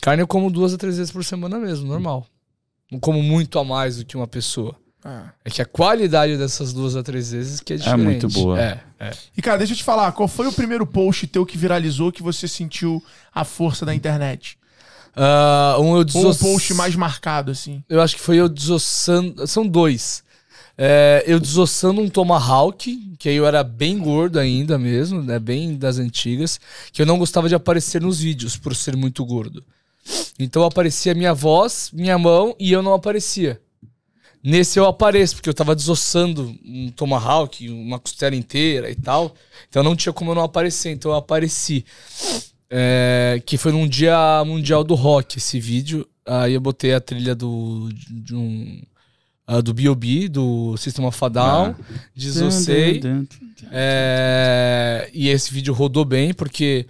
Carne 0.00 0.22
eu 0.22 0.26
como 0.26 0.50
duas 0.50 0.74
a 0.74 0.78
três 0.78 0.96
vezes 0.96 1.12
por 1.12 1.24
semana 1.24 1.58
mesmo, 1.58 1.86
normal. 1.86 2.26
Não 2.90 2.98
como 2.98 3.22
muito 3.22 3.58
a 3.58 3.64
mais 3.64 3.98
do 3.98 4.04
que 4.04 4.16
uma 4.16 4.26
pessoa. 4.26 4.74
Ah. 5.04 5.30
É 5.44 5.50
que 5.50 5.62
a 5.62 5.64
qualidade 5.64 6.36
dessas 6.36 6.72
duas 6.72 6.96
a 6.96 7.02
três 7.02 7.30
vezes 7.30 7.60
que 7.60 7.74
é 7.74 7.76
diferente. 7.76 8.00
É 8.00 8.04
muito 8.04 8.28
boa. 8.28 8.60
É, 8.60 8.80
é. 8.98 9.10
E 9.36 9.42
cara, 9.42 9.58
deixa 9.58 9.72
eu 9.72 9.76
te 9.76 9.84
falar, 9.84 10.10
qual 10.12 10.26
foi 10.26 10.46
o 10.46 10.52
primeiro 10.52 10.86
post 10.86 11.26
teu 11.28 11.46
que 11.46 11.56
viralizou 11.56 12.10
que 12.10 12.22
você 12.22 12.48
sentiu 12.48 13.02
a 13.32 13.44
força 13.44 13.86
da 13.86 13.94
internet? 13.94 14.58
Uh, 15.18 15.82
um 15.82 15.96
eu 15.96 16.04
desoss... 16.04 16.40
Ou 16.40 16.50
o 16.50 16.52
post 16.52 16.74
mais 16.74 16.94
marcado, 16.94 17.50
assim? 17.50 17.82
Eu 17.88 18.00
acho 18.00 18.14
que 18.14 18.22
foi 18.22 18.36
eu 18.36 18.48
desossando. 18.48 19.44
São 19.48 19.66
dois. 19.66 20.22
É, 20.80 21.24
eu 21.26 21.40
desossando 21.40 22.00
um 22.00 22.08
Tomahawk, 22.08 23.16
que 23.18 23.28
aí 23.28 23.34
eu 23.34 23.44
era 23.44 23.64
bem 23.64 23.98
gordo 23.98 24.38
ainda 24.38 24.78
mesmo, 24.78 25.20
né? 25.20 25.40
Bem 25.40 25.76
das 25.76 25.98
antigas, 25.98 26.60
que 26.92 27.02
eu 27.02 27.06
não 27.06 27.18
gostava 27.18 27.48
de 27.48 27.56
aparecer 27.56 28.00
nos 28.00 28.20
vídeos 28.20 28.56
por 28.56 28.76
ser 28.76 28.94
muito 28.96 29.24
gordo. 29.24 29.64
Então 30.38 30.62
aparecia 30.62 31.14
minha 31.14 31.34
voz, 31.34 31.90
minha 31.92 32.16
mão 32.16 32.54
e 32.60 32.70
eu 32.70 32.80
não 32.80 32.94
aparecia. 32.94 33.60
Nesse 34.40 34.78
eu 34.78 34.86
apareço, 34.86 35.34
porque 35.34 35.48
eu 35.48 35.54
tava 35.54 35.74
desossando 35.74 36.56
um 36.64 36.92
tomahawk, 36.92 37.68
uma 37.68 37.98
costela 37.98 38.36
inteira 38.36 38.88
e 38.88 38.94
tal. 38.94 39.34
Então 39.68 39.82
não 39.82 39.96
tinha 39.96 40.12
como 40.12 40.30
eu 40.30 40.36
não 40.36 40.44
aparecer, 40.44 40.92
então 40.92 41.10
eu 41.10 41.16
apareci. 41.16 41.84
É, 42.70 43.40
que 43.46 43.56
foi 43.56 43.72
num 43.72 43.88
dia 43.88 44.42
mundial 44.44 44.84
do 44.84 44.94
rock 44.94 45.38
esse 45.38 45.58
vídeo. 45.58 46.06
Aí 46.26 46.54
eu 46.54 46.60
botei 46.60 46.92
a 46.94 47.00
trilha 47.00 47.34
do. 47.34 47.88
De 48.10 48.34
um, 48.34 48.82
uh, 49.48 49.62
do 49.62 49.72
B.O.B., 49.72 50.28
do 50.28 50.76
Sistema 50.76 51.10
Fadal, 51.10 51.74
ah. 51.78 51.84
desossei. 52.14 53.00
É, 53.72 55.10
e 55.14 55.28
esse 55.28 55.52
vídeo 55.52 55.72
rodou 55.72 56.04
bem, 56.04 56.34
porque. 56.34 56.86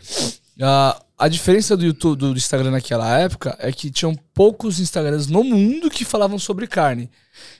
Uh, 0.59 1.09
a 1.19 1.27
diferença 1.27 1.77
do 1.77 1.85
YouTube, 1.85 2.19
do 2.19 2.37
Instagram 2.37 2.71
naquela 2.71 3.19
época 3.19 3.57
é 3.59 3.73
que 3.73 3.91
tinham 3.91 4.14
poucos 4.33 4.79
Instagrams 4.79 5.27
no 5.27 5.43
mundo 5.43 5.91
que 5.91 6.05
falavam 6.05 6.38
sobre 6.38 6.69
carne. 6.69 7.11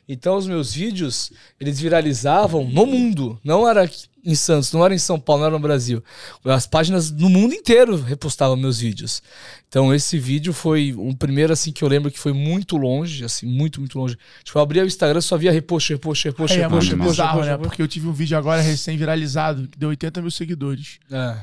Então 0.09 0.37
os 0.37 0.47
meus 0.47 0.73
vídeos, 0.73 1.33
eles 1.59 1.81
viralizavam 1.81 2.65
no 2.71 2.87
mundo. 2.87 3.37
Não 3.43 3.69
era 3.69 3.91
em 4.25 4.35
Santos, 4.35 4.73
não 4.73 4.85
era 4.85 4.95
em 4.95 4.99
São 4.99 5.19
Paulo, 5.19 5.41
não 5.41 5.47
era 5.47 5.57
no 5.57 5.63
Brasil. 5.63 6.03
As 6.45 6.67
páginas 6.67 7.11
no 7.11 7.29
mundo 7.29 7.55
inteiro 7.55 7.97
repostavam 7.97 8.57
meus 8.57 8.79
vídeos. 8.79 9.23
Então 9.69 9.95
esse 9.95 10.19
vídeo 10.19 10.53
foi 10.53 10.95
um 10.95 11.15
primeiro 11.15 11.53
assim 11.53 11.73
que 11.73 11.83
eu 11.83 11.89
lembro 11.89 12.11
que 12.11 12.19
foi 12.19 12.33
muito 12.33 12.77
longe, 12.77 13.25
assim, 13.25 13.47
muito, 13.47 13.81
muito 13.81 13.99
longe. 13.99 14.17
Tipo, 14.43 14.59
eu 14.59 14.63
abria 14.63 14.83
o 14.83 14.87
Instagram 14.87 15.21
só 15.21 15.37
via 15.37 15.53
repost, 15.53 15.93
repost, 15.93 16.25
repost, 16.25 16.57
é, 16.57 16.63
repost, 16.63 16.91
é 16.91 16.95
repost, 16.95 17.11
bizarro, 17.11 17.45
né? 17.45 17.57
Porque 17.57 17.81
eu 17.81 17.89
tive 17.89 18.09
um 18.09 18.13
vídeo 18.13 18.37
agora 18.37 18.61
recém 18.61 18.97
viralizado 18.97 19.69
que 19.69 19.79
deu 19.79 19.89
80 19.91 20.21
mil 20.21 20.31
seguidores. 20.31 20.99
É. 21.11 21.37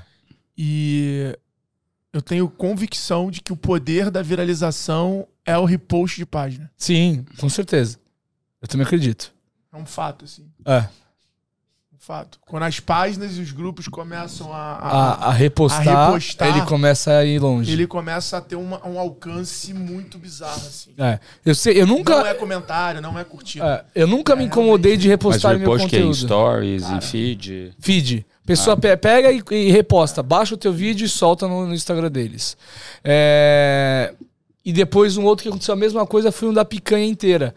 E 0.58 1.38
eu 2.12 2.22
tenho 2.22 2.48
convicção 2.50 3.30
de 3.30 3.42
que 3.42 3.52
o 3.52 3.58
poder 3.58 4.10
da 4.10 4.22
viralização 4.22 5.28
é 5.46 5.58
o 5.58 5.66
repost 5.66 6.18
de 6.18 6.26
página. 6.26 6.72
Sim, 6.78 7.26
com 7.38 7.50
certeza. 7.50 8.00
Eu 8.62 8.68
também 8.68 8.86
acredito. 8.86 9.34
É 9.72 9.78
um 9.78 9.86
fato, 9.86 10.26
assim. 10.26 10.46
É. 10.66 10.88
Fato. 12.06 12.38
Quando 12.46 12.62
as 12.62 12.80
páginas 12.80 13.36
e 13.36 13.42
os 13.42 13.52
grupos 13.52 13.88
começam 13.88 14.54
a, 14.54 14.58
a, 14.58 14.90
a, 14.90 15.26
a 15.30 15.32
repostar, 15.32 15.88
a 15.88 16.06
repostar, 16.06 16.50
ele 16.50 16.64
começa 16.68 17.18
a 17.18 17.26
ir 17.26 17.40
longe. 17.40 17.72
Ele 17.72 17.88
começa 17.88 18.38
a 18.38 18.42
ter 18.42 18.56
uma, 18.56 18.88
um 18.88 19.00
alcance 19.00 19.74
muito 19.74 20.20
bizarro, 20.20 20.68
assim. 20.68 20.92
É. 21.00 21.18
Eu 21.44 21.56
sei, 21.56 21.82
eu 21.82 21.88
nunca. 21.88 22.16
Não 22.16 22.28
é 22.28 22.36
comentário, 22.36 23.02
não 23.02 23.18
é 23.18 23.24
curtida. 23.24 23.84
É. 23.96 24.02
Eu 24.04 24.06
nunca 24.06 24.34
é, 24.34 24.36
me 24.36 24.44
incomodei 24.44 24.98
de 24.98 25.08
repostar 25.08 25.54
Mas 25.54 25.62
meu 25.62 25.72
conteúdo. 25.72 25.90
Que 25.90 25.98
é 25.98 26.14
stories, 26.14 26.84
em 26.92 27.02
feed. 27.02 27.74
Feed. 27.80 28.26
Pessoa 28.46 28.78
ah. 28.78 28.98
pega 28.98 29.32
e, 29.32 29.42
e, 29.50 29.72
reposta, 29.72 30.22
baixa 30.22 30.54
o 30.54 30.58
teu 30.58 30.72
vídeo 30.72 31.06
e 31.06 31.10
solta 31.10 31.48
no, 31.48 31.66
no 31.66 31.74
Instagram 31.74 32.12
deles. 32.12 32.56
É... 33.04 34.14
E 34.64 34.72
depois 34.72 35.18
um 35.18 35.24
outro 35.24 35.42
que 35.42 35.50
aconteceu 35.50 35.74
a 35.74 35.78
mesma 35.78 36.06
coisa 36.06 36.32
foi 36.32 36.50
um 36.50 36.54
da 36.54 36.64
picanha 36.64 37.08
inteira 37.08 37.56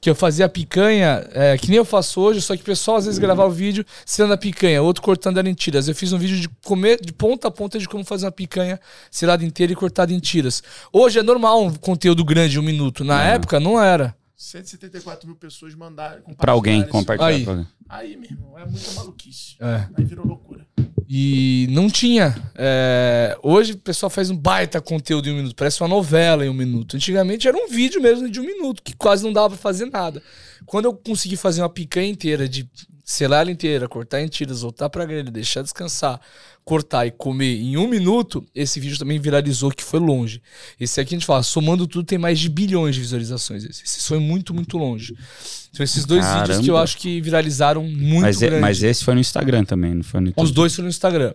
que 0.00 0.10
eu 0.10 0.14
fazia 0.14 0.48
picanha, 0.48 1.26
é, 1.32 1.56
que 1.58 1.68
nem 1.68 1.78
eu 1.78 1.84
faço 1.84 2.20
hoje, 2.20 2.40
só 2.40 2.54
que 2.54 2.62
o 2.62 2.64
pessoal 2.64 2.98
às 2.98 3.06
vezes 3.06 3.18
gravava 3.18 3.48
o 3.48 3.52
vídeo 3.52 3.84
sendo 4.04 4.32
a 4.32 4.36
picanha, 4.36 4.82
outro 4.82 5.02
cortando 5.02 5.38
ela 5.38 5.48
em 5.48 5.54
tiras. 5.54 5.88
Eu 5.88 5.94
fiz 5.94 6.12
um 6.12 6.18
vídeo 6.18 6.38
de 6.38 6.48
comer 6.64 7.00
de 7.00 7.12
ponta 7.12 7.48
a 7.48 7.50
ponta 7.50 7.78
de 7.78 7.88
como 7.88 8.04
fazer 8.04 8.26
uma 8.26 8.32
picanha 8.32 8.78
selada 9.10 9.44
inteira 9.44 9.72
e 9.72 9.76
cortada 9.76 10.12
em 10.12 10.18
tiras. 10.18 10.62
Hoje 10.92 11.18
é 11.18 11.22
normal 11.22 11.64
um 11.64 11.74
conteúdo 11.74 12.24
grande, 12.24 12.58
um 12.58 12.62
minuto. 12.62 13.04
Na 13.04 13.30
é. 13.30 13.34
época 13.34 13.58
não 13.58 13.82
era. 13.82 14.14
174 14.36 15.26
mil 15.26 15.36
pessoas 15.36 15.74
mandaram. 15.74 16.22
Para 16.36 16.52
alguém 16.52 16.86
compartilhar. 16.86 17.28
Aí. 17.28 17.66
Aí, 17.88 18.16
meu 18.16 18.30
irmão, 18.30 18.58
é 18.58 18.66
muita 18.66 18.92
maluquice. 18.92 19.56
É. 19.60 19.88
Aí 19.96 20.04
virou 20.04 20.26
loucura. 20.26 20.66
E 21.08 21.66
não 21.70 21.88
tinha. 21.88 22.34
É... 22.54 23.36
Hoje 23.42 23.72
o 23.72 23.78
pessoal 23.78 24.10
faz 24.10 24.30
um 24.30 24.36
baita 24.36 24.80
conteúdo 24.80 25.28
em 25.28 25.32
um 25.32 25.36
minuto. 25.36 25.54
Parece 25.54 25.80
uma 25.80 25.88
novela 25.88 26.44
em 26.44 26.48
um 26.48 26.54
minuto. 26.54 26.96
Antigamente 26.96 27.46
era 27.46 27.56
um 27.56 27.68
vídeo 27.68 28.00
mesmo 28.00 28.28
de 28.28 28.40
um 28.40 28.44
minuto, 28.44 28.82
que 28.82 28.94
quase 28.94 29.24
não 29.24 29.32
dava 29.32 29.50
pra 29.50 29.58
fazer 29.58 29.86
nada. 29.86 30.22
Quando 30.64 30.86
eu 30.86 30.94
consegui 30.94 31.36
fazer 31.36 31.62
uma 31.62 31.68
picanha 31.68 32.08
inteira, 32.08 32.48
de 32.48 32.68
selar 33.06 33.42
ela 33.42 33.52
inteira, 33.52 33.88
cortar 33.88 34.20
em 34.20 34.26
tiras, 34.26 34.62
voltar 34.62 34.90
pra 34.90 35.04
grelha, 35.04 35.30
deixar 35.30 35.62
descansar, 35.62 36.20
cortar 36.64 37.06
e 37.06 37.12
comer 37.12 37.54
em 37.54 37.76
um 37.76 37.86
minuto, 37.86 38.44
esse 38.52 38.80
vídeo 38.80 38.98
também 38.98 39.20
viralizou, 39.20 39.70
que 39.70 39.84
foi 39.84 40.00
longe. 40.00 40.42
Esse 40.78 41.00
aqui 41.00 41.14
a 41.14 41.16
gente 41.16 41.24
fala, 41.24 41.44
somando 41.44 41.86
tudo, 41.86 42.04
tem 42.04 42.18
mais 42.18 42.40
de 42.40 42.48
bilhões 42.48 42.96
de 42.96 43.00
visualizações. 43.00 43.64
Esse, 43.64 43.84
esse 43.84 44.08
foi 44.08 44.18
muito, 44.18 44.52
muito 44.52 44.76
longe. 44.76 45.14
São 45.72 45.84
esses 45.84 46.04
dois 46.04 46.24
Caramba. 46.24 46.46
vídeos 46.46 46.64
que 46.64 46.70
eu 46.70 46.76
acho 46.76 46.96
que 46.96 47.20
viralizaram 47.20 47.84
muito 47.84 48.22
mas, 48.22 48.42
é, 48.42 48.58
mas 48.58 48.82
esse 48.82 49.04
foi 49.04 49.14
no 49.14 49.20
Instagram 49.20 49.64
também, 49.64 49.94
não 49.94 50.02
foi 50.02 50.20
no 50.20 50.26
YouTube? 50.26 50.44
Os 50.44 50.50
dois 50.50 50.74
foram 50.74 50.86
no 50.86 50.90
Instagram. 50.90 51.32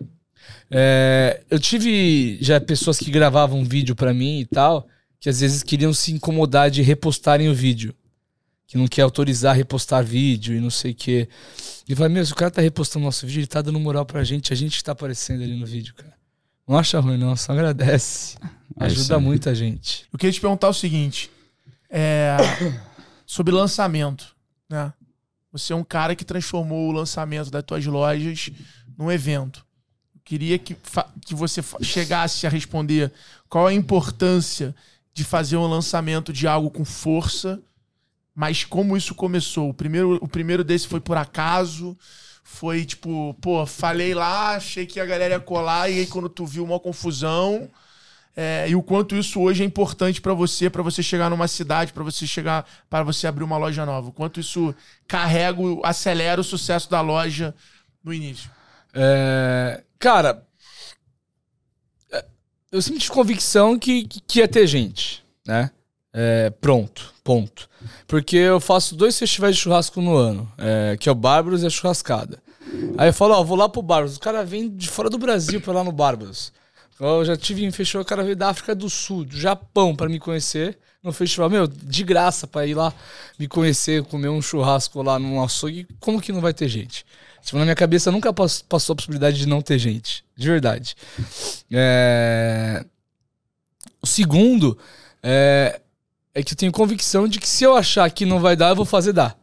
É, 0.70 1.40
eu 1.48 1.58
tive 1.58 2.36
já 2.42 2.60
pessoas 2.60 2.98
que 2.98 3.10
gravavam 3.10 3.64
vídeo 3.64 3.96
para 3.96 4.12
mim 4.12 4.40
e 4.40 4.44
tal, 4.44 4.86
que 5.18 5.30
às 5.30 5.40
vezes 5.40 5.62
queriam 5.62 5.94
se 5.94 6.12
incomodar 6.12 6.70
de 6.70 6.82
repostarem 6.82 7.48
o 7.48 7.54
vídeo. 7.54 7.94
Que 8.66 8.78
não 8.78 8.86
quer 8.86 9.02
autorizar 9.02 9.54
repostar 9.54 10.02
vídeo 10.02 10.56
e 10.56 10.60
não 10.60 10.70
sei 10.70 10.92
o 10.92 10.94
quê. 10.94 11.28
E 11.88 11.94
vai, 11.94 12.08
meu, 12.08 12.24
se 12.24 12.32
o 12.32 12.36
cara 12.36 12.50
tá 12.50 12.62
repostando 12.62 13.04
nosso 13.04 13.26
vídeo, 13.26 13.40
ele 13.40 13.46
tá 13.46 13.60
dando 13.60 13.78
moral 13.78 14.06
pra 14.06 14.24
gente, 14.24 14.52
a 14.52 14.56
gente 14.56 14.78
que 14.78 14.84
tá 14.84 14.92
aparecendo 14.92 15.42
ali 15.42 15.58
no 15.58 15.66
vídeo, 15.66 15.94
cara. 15.94 16.14
Não 16.66 16.78
acha 16.78 17.00
ruim, 17.00 17.18
não, 17.18 17.36
só 17.36 17.52
agradece. 17.52 18.38
É 18.78 18.84
Ajuda 18.86 19.18
muita 19.18 19.54
gente. 19.54 20.06
Eu 20.12 20.18
queria 20.18 20.32
te 20.32 20.40
perguntar 20.40 20.68
o 20.68 20.74
seguinte: 20.74 21.30
é, 21.90 22.36
sobre 23.26 23.52
lançamento, 23.52 24.34
né? 24.68 24.92
Você 25.52 25.74
é 25.74 25.76
um 25.76 25.84
cara 25.84 26.16
que 26.16 26.24
transformou 26.24 26.88
o 26.88 26.92
lançamento 26.92 27.50
das 27.50 27.62
tuas 27.62 27.84
lojas 27.84 28.48
num 28.96 29.12
evento. 29.12 29.66
Eu 30.14 30.20
queria 30.24 30.58
que, 30.58 30.74
que 31.26 31.34
você 31.34 31.62
chegasse 31.82 32.46
a 32.46 32.50
responder 32.50 33.12
qual 33.50 33.66
a 33.66 33.74
importância 33.74 34.74
de 35.12 35.24
fazer 35.24 35.58
um 35.58 35.66
lançamento 35.66 36.32
de 36.32 36.48
algo 36.48 36.70
com 36.70 36.86
força 36.86 37.60
mas 38.34 38.64
como 38.64 38.96
isso 38.96 39.14
começou? 39.14 39.68
O 39.70 39.74
primeiro, 39.74 40.18
o 40.20 40.28
primeiro 40.28 40.64
desse 40.64 40.88
foi 40.88 41.00
por 41.00 41.16
acaso? 41.16 41.96
Foi 42.42 42.84
tipo, 42.84 43.34
pô, 43.40 43.64
falei 43.66 44.14
lá, 44.14 44.56
achei 44.56 44.86
que 44.86 44.98
a 44.98 45.06
galera 45.06 45.34
ia 45.34 45.40
colar, 45.40 45.88
e 45.88 46.00
aí 46.00 46.06
quando 46.06 46.28
tu 46.28 46.44
viu 46.46 46.64
uma 46.64 46.80
confusão. 46.80 47.70
É, 48.34 48.66
e 48.68 48.74
o 48.74 48.82
quanto 48.82 49.14
isso 49.14 49.40
hoje 49.40 49.62
é 49.62 49.66
importante 49.66 50.20
para 50.20 50.32
você, 50.32 50.70
para 50.70 50.82
você 50.82 51.02
chegar 51.02 51.28
numa 51.28 51.46
cidade, 51.46 51.92
para 51.92 52.02
você 52.02 52.26
chegar, 52.26 52.66
para 52.88 53.04
você 53.04 53.26
abrir 53.26 53.44
uma 53.44 53.58
loja 53.58 53.84
nova. 53.84 54.08
O 54.08 54.12
quanto 54.12 54.40
isso 54.40 54.74
carrega, 55.06 55.60
acelera 55.84 56.40
o 56.40 56.44
sucesso 56.44 56.90
da 56.90 57.02
loja 57.02 57.54
no 58.02 58.12
início. 58.12 58.50
É, 58.94 59.82
cara, 59.98 60.46
é, 62.10 62.24
eu 62.70 62.80
sempre 62.80 63.00
tive 63.00 63.12
convicção 63.12 63.78
que, 63.78 64.04
que 64.04 64.38
ia 64.38 64.48
ter 64.48 64.66
gente, 64.66 65.22
né? 65.46 65.70
É, 66.12 66.50
pronto, 66.50 67.11
ponto. 67.24 67.68
Porque 68.06 68.36
eu 68.36 68.60
faço 68.60 68.94
dois 68.94 69.18
festivais 69.18 69.56
de 69.56 69.62
churrasco 69.62 70.00
no 70.00 70.16
ano, 70.16 70.50
é, 70.58 70.96
que 70.98 71.08
é 71.08 71.12
o 71.12 71.14
Bárbaros 71.14 71.62
e 71.62 71.66
a 71.66 71.70
Churrascada. 71.70 72.38
Aí 72.96 73.08
eu 73.08 73.12
falo, 73.12 73.34
ó, 73.34 73.42
vou 73.42 73.56
lá 73.56 73.68
pro 73.68 73.82
Bárbaros. 73.82 74.16
O 74.16 74.20
cara 74.20 74.44
vem 74.44 74.68
de 74.68 74.88
fora 74.88 75.10
do 75.10 75.18
Brasil 75.18 75.60
pra 75.60 75.72
lá 75.72 75.84
no 75.84 75.92
Bárbaros. 75.92 76.52
Eu 76.98 77.24
já 77.24 77.36
tive 77.36 77.64
em 77.64 77.70
festival, 77.72 78.02
o 78.02 78.06
cara 78.06 78.22
veio 78.22 78.36
da 78.36 78.48
África 78.48 78.74
do 78.74 78.88
Sul, 78.88 79.24
do 79.24 79.36
Japão, 79.36 79.94
para 79.94 80.08
me 80.08 80.20
conhecer 80.20 80.78
no 81.02 81.12
festival. 81.12 81.50
Meu, 81.50 81.66
de 81.66 82.04
graça 82.04 82.46
pra 82.46 82.64
ir 82.66 82.74
lá 82.74 82.94
me 83.38 83.48
conhecer, 83.48 84.04
comer 84.04 84.28
um 84.28 84.40
churrasco 84.40 85.02
lá 85.02 85.18
no 85.18 85.42
açougue. 85.42 85.86
Como 85.98 86.20
que 86.20 86.32
não 86.32 86.40
vai 86.40 86.54
ter 86.54 86.68
gente? 86.68 87.04
Tipo, 87.42 87.58
na 87.58 87.64
minha 87.64 87.74
cabeça 87.74 88.12
nunca 88.12 88.32
passou 88.32 88.92
a 88.92 88.96
possibilidade 88.96 89.36
de 89.36 89.46
não 89.46 89.60
ter 89.60 89.78
gente. 89.78 90.24
De 90.36 90.46
verdade. 90.46 90.94
É... 91.72 92.84
O 94.00 94.06
segundo 94.06 94.78
é, 95.22 95.80
é 96.34 96.42
que 96.42 96.52
eu 96.52 96.56
tenho 96.56 96.72
convicção 96.72 97.28
de 97.28 97.38
que 97.38 97.48
se 97.48 97.64
eu 97.64 97.76
achar 97.76 98.10
que 98.10 98.24
não 98.24 98.40
vai 98.40 98.56
dar, 98.56 98.70
eu 98.70 98.76
vou 98.76 98.84
fazer 98.84 99.12
dar. 99.12 99.36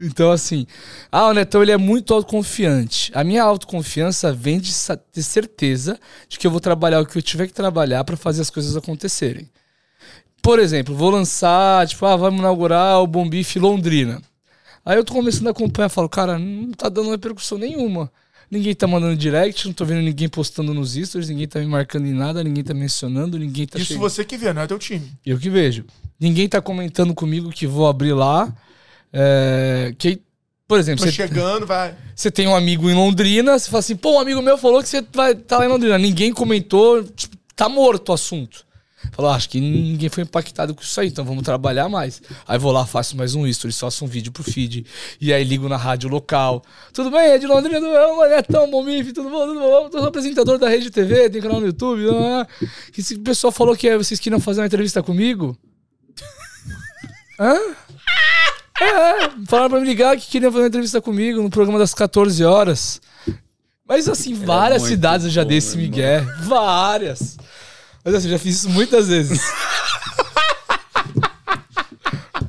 Então, 0.00 0.32
assim, 0.32 0.66
ah, 1.10 1.28
o 1.28 1.32
Netão 1.32 1.62
ele 1.62 1.70
é 1.72 1.76
muito 1.76 2.12
autoconfiante. 2.12 3.12
A 3.14 3.22
minha 3.22 3.42
autoconfiança 3.42 4.32
vem 4.32 4.58
de 4.58 4.72
ter 5.12 5.22
certeza 5.22 5.98
de 6.28 6.38
que 6.38 6.46
eu 6.46 6.50
vou 6.50 6.60
trabalhar 6.60 7.00
o 7.00 7.06
que 7.06 7.16
eu 7.16 7.22
tiver 7.22 7.46
que 7.46 7.54
trabalhar 7.54 8.02
para 8.04 8.16
fazer 8.16 8.42
as 8.42 8.50
coisas 8.50 8.76
acontecerem. 8.76 9.48
Por 10.42 10.58
exemplo, 10.58 10.94
vou 10.94 11.10
lançar, 11.10 11.86
tipo, 11.86 12.04
ah, 12.04 12.16
vamos 12.16 12.40
inaugurar 12.40 13.00
o 13.00 13.06
Bombife 13.06 13.58
Londrina. 13.58 14.20
Aí 14.84 14.96
eu 14.96 15.04
tô 15.04 15.14
começando 15.14 15.46
a 15.46 15.50
acompanhar 15.52 15.88
falo, 15.88 16.08
cara, 16.08 16.38
não 16.38 16.72
tá 16.72 16.88
dando 16.88 17.10
repercussão 17.10 17.56
nenhuma. 17.56 18.12
Ninguém 18.50 18.74
tá 18.74 18.86
mandando 18.86 19.16
direct, 19.16 19.66
não 19.66 19.72
tô 19.72 19.84
vendo 19.84 20.02
ninguém 20.02 20.28
postando 20.28 20.72
nos 20.74 20.94
stories, 20.94 21.28
ninguém 21.28 21.48
tá 21.48 21.58
me 21.58 21.66
marcando 21.66 22.06
em 22.06 22.12
nada, 22.12 22.44
ninguém 22.44 22.62
tá 22.62 22.74
mencionando, 22.74 23.38
ninguém 23.38 23.66
tá 23.66 23.78
Isso 23.78 23.88
chegando. 23.88 24.02
você 24.02 24.24
que 24.24 24.36
vê, 24.36 24.52
não 24.52 24.62
é 24.62 24.66
teu 24.66 24.78
time. 24.78 25.12
Eu 25.24 25.38
que 25.38 25.50
vejo. 25.50 25.84
Ninguém 26.20 26.48
tá 26.48 26.60
comentando 26.60 27.14
comigo 27.14 27.50
que 27.50 27.66
vou 27.66 27.86
abrir 27.86 28.12
lá. 28.12 28.54
É, 29.12 29.94
que, 29.98 30.20
por 30.66 30.78
exemplo, 30.78 31.04
tô 31.04 31.10
você 31.10 31.16
chegando, 31.16 31.66
vai. 31.66 31.94
Você 32.14 32.30
tem 32.30 32.46
um 32.46 32.54
amigo 32.54 32.88
em 32.88 32.94
Londrina, 32.94 33.58
você 33.58 33.70
fala 33.70 33.80
assim, 33.80 33.96
pô, 33.96 34.16
um 34.16 34.20
amigo 34.20 34.40
meu 34.42 34.58
falou 34.58 34.82
que 34.82 34.88
você 34.88 35.04
vai 35.12 35.34
tá 35.34 35.58
lá 35.58 35.66
em 35.66 35.68
Londrina. 35.68 35.98
Ninguém 35.98 36.32
comentou, 36.32 37.02
tipo, 37.04 37.36
tá 37.56 37.68
morto 37.68 38.10
o 38.10 38.12
assunto. 38.12 38.63
Falou, 39.12 39.30
ah, 39.30 39.34
acho 39.34 39.48
que 39.48 39.60
ninguém 39.60 40.08
foi 40.08 40.22
impactado 40.22 40.74
com 40.74 40.82
isso 40.82 41.00
aí, 41.00 41.08
então 41.08 41.24
vamos 41.24 41.42
trabalhar 41.42 41.88
mais. 41.88 42.20
Aí 42.46 42.58
vou 42.58 42.72
lá, 42.72 42.86
faço 42.86 43.16
mais 43.16 43.34
um 43.34 43.46
story, 43.46 43.72
faço 43.72 44.04
um 44.04 44.08
vídeo 44.08 44.32
pro 44.32 44.42
feed. 44.42 44.86
E 45.20 45.32
aí 45.32 45.44
ligo 45.44 45.68
na 45.68 45.76
rádio 45.76 46.08
local. 46.08 46.62
Tudo 46.92 47.10
bem, 47.10 47.30
é 47.30 47.38
de 47.38 47.46
Londrina, 47.46 47.86
é 48.28 48.42
tão 48.42 48.70
bom, 48.70 48.82
Mif, 48.82 49.12
tudo 49.12 49.30
bom, 49.30 49.46
tudo 49.46 49.60
bom. 49.60 49.88
Tô 49.88 49.98
apresentador 49.98 50.58
da 50.58 50.68
Rede 50.68 50.90
TV, 50.90 51.30
tem 51.30 51.40
canal 51.40 51.60
no 51.60 51.66
YouTube. 51.66 52.02
Não, 52.02 52.46
Que 52.92 53.00
esse 53.00 53.18
pessoal 53.18 53.52
falou 53.52 53.76
que 53.76 53.96
vocês 53.96 54.20
queriam 54.20 54.40
fazer 54.40 54.60
uma 54.60 54.66
entrevista 54.66 55.02
comigo. 55.02 55.56
Hã? 57.38 57.58
É, 58.80 59.30
falaram 59.46 59.70
pra 59.70 59.80
me 59.80 59.86
ligar 59.86 60.16
que 60.16 60.26
queriam 60.26 60.50
fazer 60.50 60.62
uma 60.64 60.68
entrevista 60.68 61.00
comigo 61.00 61.40
no 61.40 61.50
programa 61.50 61.78
das 61.78 61.94
14 61.94 62.44
horas. 62.44 63.00
Mas 63.86 64.08
assim, 64.08 64.32
é 64.32 64.46
várias 64.46 64.84
é 64.84 64.88
cidades 64.88 65.26
eu 65.26 65.32
já 65.32 65.44
dei 65.44 65.58
esse 65.58 65.76
migué. 65.76 66.20
Várias. 66.42 67.36
Mas 68.04 68.14
assim, 68.14 68.26
eu 68.26 68.32
já 68.32 68.38
fiz 68.38 68.56
isso 68.56 68.68
muitas 68.68 69.08
vezes. 69.08 69.40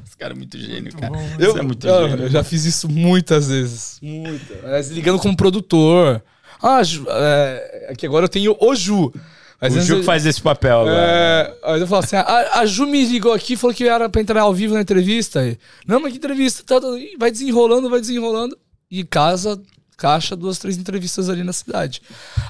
Esse 0.05 0.17
cara 0.17 0.33
é 0.33 0.35
muito 0.35 0.57
gênio, 0.57 0.91
cara. 0.97 1.13
eu, 1.39 1.57
é 1.57 1.61
muito 1.61 1.87
eu, 1.87 2.09
gênio. 2.09 2.25
Eu 2.25 2.29
já 2.29 2.43
fiz 2.43 2.65
isso 2.65 2.89
muitas 2.89 3.47
vezes. 3.47 3.97
Muitas. 4.01 4.61
Mas 4.63 4.89
ligando 4.89 5.19
como 5.19 5.37
produtor. 5.37 6.21
Ah, 6.61 6.81
é, 7.07 7.87
aqui 7.91 8.05
agora 8.05 8.25
eu 8.25 8.29
tenho 8.29 8.57
o 8.59 8.75
Ju. 8.75 9.13
Mas 9.61 9.75
o 9.75 9.81
Ju 9.81 9.99
que 9.99 10.03
faz 10.03 10.25
esse 10.25 10.41
papel 10.41 10.81
agora. 10.81 10.97
É, 10.97 11.57
aí 11.63 11.79
eu 11.79 11.87
falo 11.87 12.03
assim: 12.03 12.17
a, 12.17 12.59
a, 12.59 12.65
Ju 12.65 12.85
me 12.85 13.05
ligou 13.05 13.31
aqui 13.31 13.55
falou 13.55 13.73
que 13.73 13.87
era 13.87 14.09
pra 14.09 14.21
entrar 14.21 14.41
ao 14.41 14.53
vivo 14.53 14.73
na 14.73 14.81
entrevista. 14.81 15.41
Não, 15.87 16.01
mas 16.01 16.11
que 16.11 16.17
entrevista? 16.17 16.63
Tá, 16.65 16.81
tá, 16.81 16.87
vai 17.17 17.31
desenrolando, 17.31 17.89
vai 17.89 18.01
desenrolando. 18.01 18.57
E 18.91 19.03
casa 19.03 19.61
caixa, 19.95 20.35
duas, 20.35 20.57
três 20.57 20.77
entrevistas 20.77 21.29
ali 21.29 21.43
na 21.43 21.53
cidade. 21.53 22.01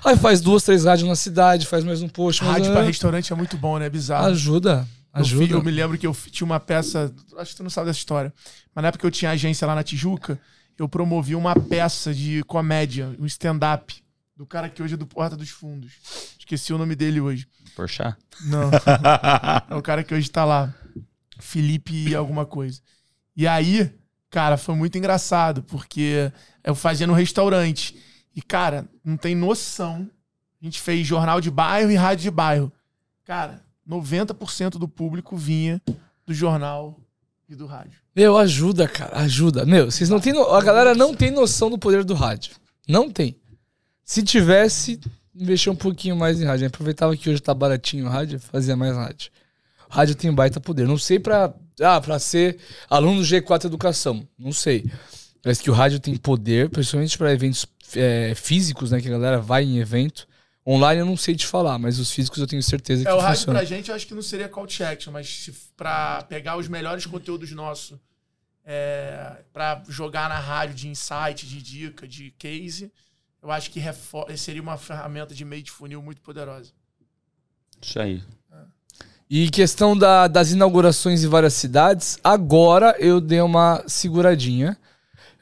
Aí 0.03 0.17
faz 0.17 0.41
duas, 0.41 0.63
três 0.63 0.85
rádios 0.85 1.07
na 1.07 1.15
cidade, 1.15 1.65
faz 1.65 1.83
mais 1.83 2.01
um 2.01 2.09
post. 2.09 2.43
Rádio 2.43 2.71
para 2.71 2.81
restaurante 2.81 3.31
é 3.31 3.35
muito 3.35 3.57
bom, 3.57 3.77
né? 3.77 3.89
Bizarro. 3.89 4.27
Ajuda. 4.27 4.87
Ajuda. 5.13 5.53
Eu, 5.53 5.59
eu, 5.59 5.63
me 5.63 5.71
lembro 5.71 5.97
que 5.97 6.05
eu 6.05 6.15
tinha 6.29 6.45
uma 6.45 6.59
peça, 6.59 7.13
acho 7.37 7.51
que 7.51 7.57
tu 7.57 7.63
não 7.63 7.69
sabe 7.69 7.87
dessa 7.87 7.99
história, 7.99 8.33
mas 8.73 8.81
na 8.81 8.89
época 8.89 9.01
que 9.01 9.07
eu 9.07 9.11
tinha 9.11 9.31
agência 9.31 9.65
lá 9.65 9.73
na 9.73 9.83
Tijuca, 9.83 10.39
eu 10.77 10.89
promovi 10.89 11.35
uma 11.35 11.55
peça 11.55 12.13
de 12.13 12.43
comédia, 12.43 13.15
um 13.17 13.25
stand-up, 13.25 13.95
do 14.35 14.45
cara 14.45 14.67
que 14.69 14.83
hoje 14.83 14.95
é 14.95 14.97
do 14.97 15.07
Porta 15.07 15.37
dos 15.37 15.49
Fundos. 15.49 15.93
Esqueci 16.37 16.73
o 16.73 16.77
nome 16.77 16.95
dele 16.95 17.21
hoje. 17.21 17.47
Porchat? 17.75 18.17
Não. 18.41 18.69
é 19.69 19.75
o 19.75 19.81
cara 19.81 20.03
que 20.03 20.13
hoje 20.13 20.29
tá 20.29 20.43
lá. 20.43 20.73
Felipe 21.39 22.13
alguma 22.13 22.45
coisa. 22.45 22.81
E 23.35 23.47
aí, 23.47 23.89
cara, 24.29 24.57
foi 24.57 24.75
muito 24.75 24.97
engraçado, 24.97 25.63
porque 25.63 26.31
eu 26.65 26.75
fazia 26.75 27.07
no 27.07 27.13
restaurante. 27.13 27.95
E, 28.35 28.41
cara, 28.41 28.85
não 29.03 29.15
tem 29.15 29.35
noção. 29.35 30.09
A 30.61 30.65
gente 30.65 30.81
fez 30.81 31.05
jornal 31.05 31.39
de 31.39 31.51
bairro 31.51 31.91
e 31.91 31.95
rádio 31.95 32.23
de 32.23 32.31
bairro. 32.31 32.71
Cara, 33.23 33.63
90% 33.87 34.71
do 34.71 34.87
público 34.87 35.37
vinha 35.37 35.81
do 36.25 36.33
jornal 36.33 36.99
e 37.47 37.55
do 37.55 37.65
rádio. 37.67 37.99
Meu, 38.15 38.37
ajuda, 38.37 38.87
cara, 38.87 39.19
ajuda. 39.19 39.65
Meu, 39.65 39.91
vocês 39.91 40.09
não 40.09 40.19
têm. 40.19 40.33
No... 40.33 40.43
A 40.53 40.61
galera 40.61 40.95
não 40.95 41.13
tem 41.13 41.31
noção 41.31 41.69
do 41.69 41.77
poder 41.77 42.03
do 42.03 42.13
rádio. 42.13 42.55
Não 42.87 43.09
tem. 43.09 43.35
Se 44.03 44.23
tivesse, 44.23 44.99
investir 45.35 45.71
um 45.71 45.75
pouquinho 45.75 46.15
mais 46.15 46.41
em 46.41 46.45
rádio. 46.45 46.67
aproveitava 46.67 47.15
que 47.15 47.29
hoje 47.29 47.41
tá 47.41 47.53
baratinho 47.53 48.05
o 48.05 48.09
rádio, 48.09 48.39
fazia 48.39 48.75
mais 48.75 48.95
rádio. 48.95 49.31
Rádio 49.89 50.15
tem 50.15 50.33
baita 50.33 50.59
poder. 50.59 50.87
Não 50.87 50.97
sei 50.97 51.19
pra, 51.19 51.53
ah, 51.81 52.01
pra 52.01 52.17
ser 52.17 52.57
aluno 52.89 53.21
do 53.21 53.25
G4 53.25 53.65
Educação. 53.65 54.27
Não 54.37 54.51
sei. 54.51 54.89
Mas 55.45 55.61
que 55.61 55.69
o 55.69 55.73
rádio 55.73 55.99
tem 55.99 56.17
poder, 56.17 56.69
principalmente 56.69 57.17
para 57.17 57.31
eventos 57.31 57.67
é, 57.95 58.33
físicos, 58.35 58.91
né? 58.91 58.99
Que 58.99 59.07
a 59.07 59.11
galera 59.11 59.39
vai 59.39 59.63
em 59.63 59.77
evento. 59.77 60.27
Online 60.67 61.01
eu 61.01 61.05
não 61.05 61.15
sei 61.15 61.35
te 61.35 61.45
falar, 61.45 61.77
mas 61.77 61.99
os 61.99 62.09
físicos 62.11 62.39
eu 62.39 62.47
tenho 62.47 62.63
certeza 62.63 63.03
que 63.03 63.07
É, 63.07 63.13
o 63.13 63.19
rádio 63.19 63.37
funciona. 63.41 63.59
pra 63.59 63.65
gente 63.67 63.89
eu 63.89 63.95
acho 63.95 64.07
que 64.07 64.15
não 64.15 64.23
seria 64.23 64.49
call 64.49 64.65
to 64.65 64.83
action, 64.83 65.13
mas 65.13 65.51
para 65.77 66.23
pegar 66.23 66.57
os 66.57 66.67
melhores 66.67 67.05
conteúdos 67.05 67.51
nossos 67.51 67.99
é, 68.65 69.43
para 69.53 69.83
jogar 69.87 70.27
na 70.27 70.39
rádio 70.39 70.73
de 70.73 70.87
insight, 70.87 71.45
de 71.45 71.61
dica, 71.61 72.07
de 72.07 72.31
case, 72.31 72.91
eu 73.43 73.51
acho 73.51 73.69
que 73.69 73.79
seria 74.35 74.61
uma 74.63 74.75
ferramenta 74.75 75.35
de 75.35 75.45
meio 75.45 75.61
de 75.61 75.69
funil 75.69 76.01
muito 76.01 76.19
poderosa. 76.21 76.71
Isso 77.79 77.99
aí. 77.99 78.23
E 79.29 79.49
questão 79.49 79.95
da, 79.95 80.27
das 80.27 80.51
inaugurações 80.51 81.23
em 81.23 81.27
várias 81.27 81.53
cidades, 81.53 82.17
agora 82.23 82.95
eu 82.99 83.21
dei 83.21 83.41
uma 83.41 83.83
seguradinha. 83.87 84.77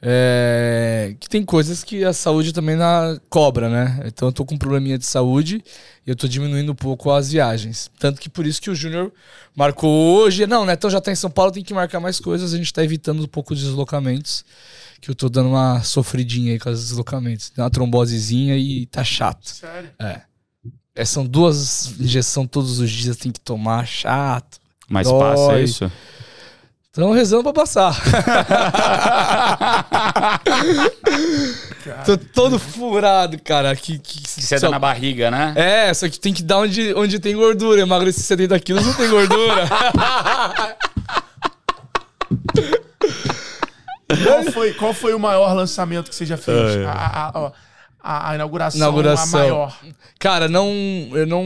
É, 0.06 1.16
que 1.18 1.30
tem 1.30 1.42
coisas 1.42 1.82
que 1.82 2.04
a 2.04 2.12
saúde 2.12 2.52
também 2.52 2.76
na 2.76 3.18
cobra, 3.30 3.70
né? 3.70 4.02
Então 4.04 4.28
eu 4.28 4.32
tô 4.32 4.44
com 4.44 4.54
um 4.54 4.58
probleminha 4.58 4.98
de 4.98 5.06
saúde 5.06 5.64
e 6.06 6.10
eu 6.10 6.14
tô 6.14 6.28
diminuindo 6.28 6.72
um 6.72 6.74
pouco 6.74 7.10
as 7.10 7.32
viagens. 7.32 7.90
Tanto 7.98 8.20
que 8.20 8.28
por 8.28 8.46
isso 8.46 8.60
que 8.60 8.68
o 8.68 8.74
Júnior 8.74 9.10
marcou 9.56 9.90
hoje. 9.90 10.46
Não, 10.46 10.66
né? 10.66 10.74
Então 10.74 10.90
já 10.90 11.00
tá 11.00 11.10
em 11.10 11.14
São 11.14 11.30
Paulo, 11.30 11.52
tem 11.52 11.64
que 11.64 11.72
marcar 11.72 12.00
mais 12.00 12.20
coisas. 12.20 12.52
A 12.52 12.56
gente 12.58 12.70
tá 12.70 12.84
evitando 12.84 13.22
um 13.22 13.26
pouco 13.26 13.54
de 13.54 13.62
deslocamentos. 13.62 14.44
Que 15.00 15.10
eu 15.10 15.14
tô 15.14 15.30
dando 15.30 15.48
uma 15.48 15.82
sofridinha 15.82 16.52
aí 16.52 16.58
com 16.58 16.68
os 16.68 16.88
deslocamentos. 16.88 17.50
Deu 17.56 17.64
uma 17.64 17.70
trombosezinha 17.70 18.58
e 18.58 18.84
tá 18.84 19.02
chato. 19.02 19.48
Sério? 19.48 19.88
É. 19.98 20.20
é 20.94 21.04
são 21.06 21.24
duas 21.24 21.98
injeções 21.98 22.48
todos 22.50 22.78
os 22.78 22.90
dias, 22.90 23.16
tem 23.16 23.32
que 23.32 23.40
tomar, 23.40 23.86
chato. 23.86 24.58
Mas 24.86 25.06
Dói. 25.06 25.18
passa 25.18 25.60
isso? 25.60 25.92
Estão 26.94 27.10
rezando 27.10 27.42
pra 27.42 27.52
passar. 27.52 28.00
Tô 32.06 32.16
todo 32.16 32.56
furado, 32.56 33.36
cara. 33.42 33.74
Que, 33.74 33.98
que, 33.98 34.22
que 34.22 34.60
só... 34.60 34.70
na 34.70 34.78
barriga, 34.78 35.28
né? 35.28 35.54
É, 35.56 35.92
só 35.92 36.08
que 36.08 36.20
tem 36.20 36.32
que 36.32 36.44
dar 36.44 36.58
onde, 36.58 36.94
onde 36.94 37.18
tem 37.18 37.34
gordura. 37.34 37.80
Emagreci 37.80 38.22
70 38.22 38.60
quilos, 38.60 38.86
não 38.86 38.94
tem 38.94 39.10
gordura. 39.10 39.66
qual, 44.24 44.44
foi, 44.52 44.72
qual 44.74 44.94
foi 44.94 45.14
o 45.14 45.18
maior 45.18 45.52
lançamento 45.52 46.08
que 46.08 46.14
você 46.14 46.24
já 46.24 46.36
fez? 46.36 46.76
É. 46.76 46.84
A, 46.84 46.92
a, 46.92 47.50
a, 48.00 48.30
a, 48.30 48.34
inauguração, 48.36 48.78
inauguração, 48.78 49.40
a 49.40 49.42
maior. 49.42 49.76
Cara, 50.20 50.46
não, 50.48 50.70
eu 51.12 51.26
não, 51.26 51.44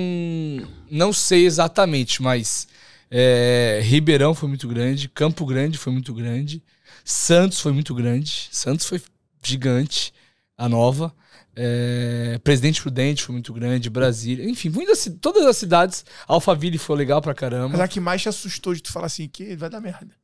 não 0.91 1.11
sei 1.11 1.47
exatamente, 1.47 2.21
mas 2.21 2.69
é, 3.11 3.81
Ribeirão 3.83 4.35
foi 4.35 4.49
muito 4.49 4.69
grande, 4.69 5.09
Campo 5.09 5.45
Grande 5.47 5.79
foi 5.79 5.93
muito 5.93 6.13
grande, 6.13 6.63
Santos 7.05 7.61
foi 7.61 7.73
muito 7.73 7.95
grande, 7.95 8.49
Santos 8.53 8.87
foi 8.87 9.01
gigante, 9.43 10.13
a 10.57 10.69
nova. 10.69 11.15
É, 11.61 12.39
Presidente 12.45 12.81
Prudente 12.81 13.23
foi 13.23 13.33
muito 13.33 13.53
grande, 13.53 13.91
Brasília, 13.91 14.49
enfim, 14.49 14.69
muitas, 14.69 15.11
todas 15.21 15.45
as 15.45 15.57
cidades. 15.57 16.05
Alphaville 16.27 16.79
foi 16.79 16.97
legal 16.97 17.21
pra 17.21 17.35
caramba. 17.35 17.71
Mas 17.71 17.81
a 17.81 17.89
que 17.89 17.99
mais 17.99 18.23
te 18.23 18.29
assustou 18.29 18.75
de 18.75 18.83
tu 18.83 18.93
falar 18.93 19.07
assim, 19.07 19.29
que 19.29 19.57
vai 19.57 19.69
dar 19.69 19.81
merda? 19.81 20.15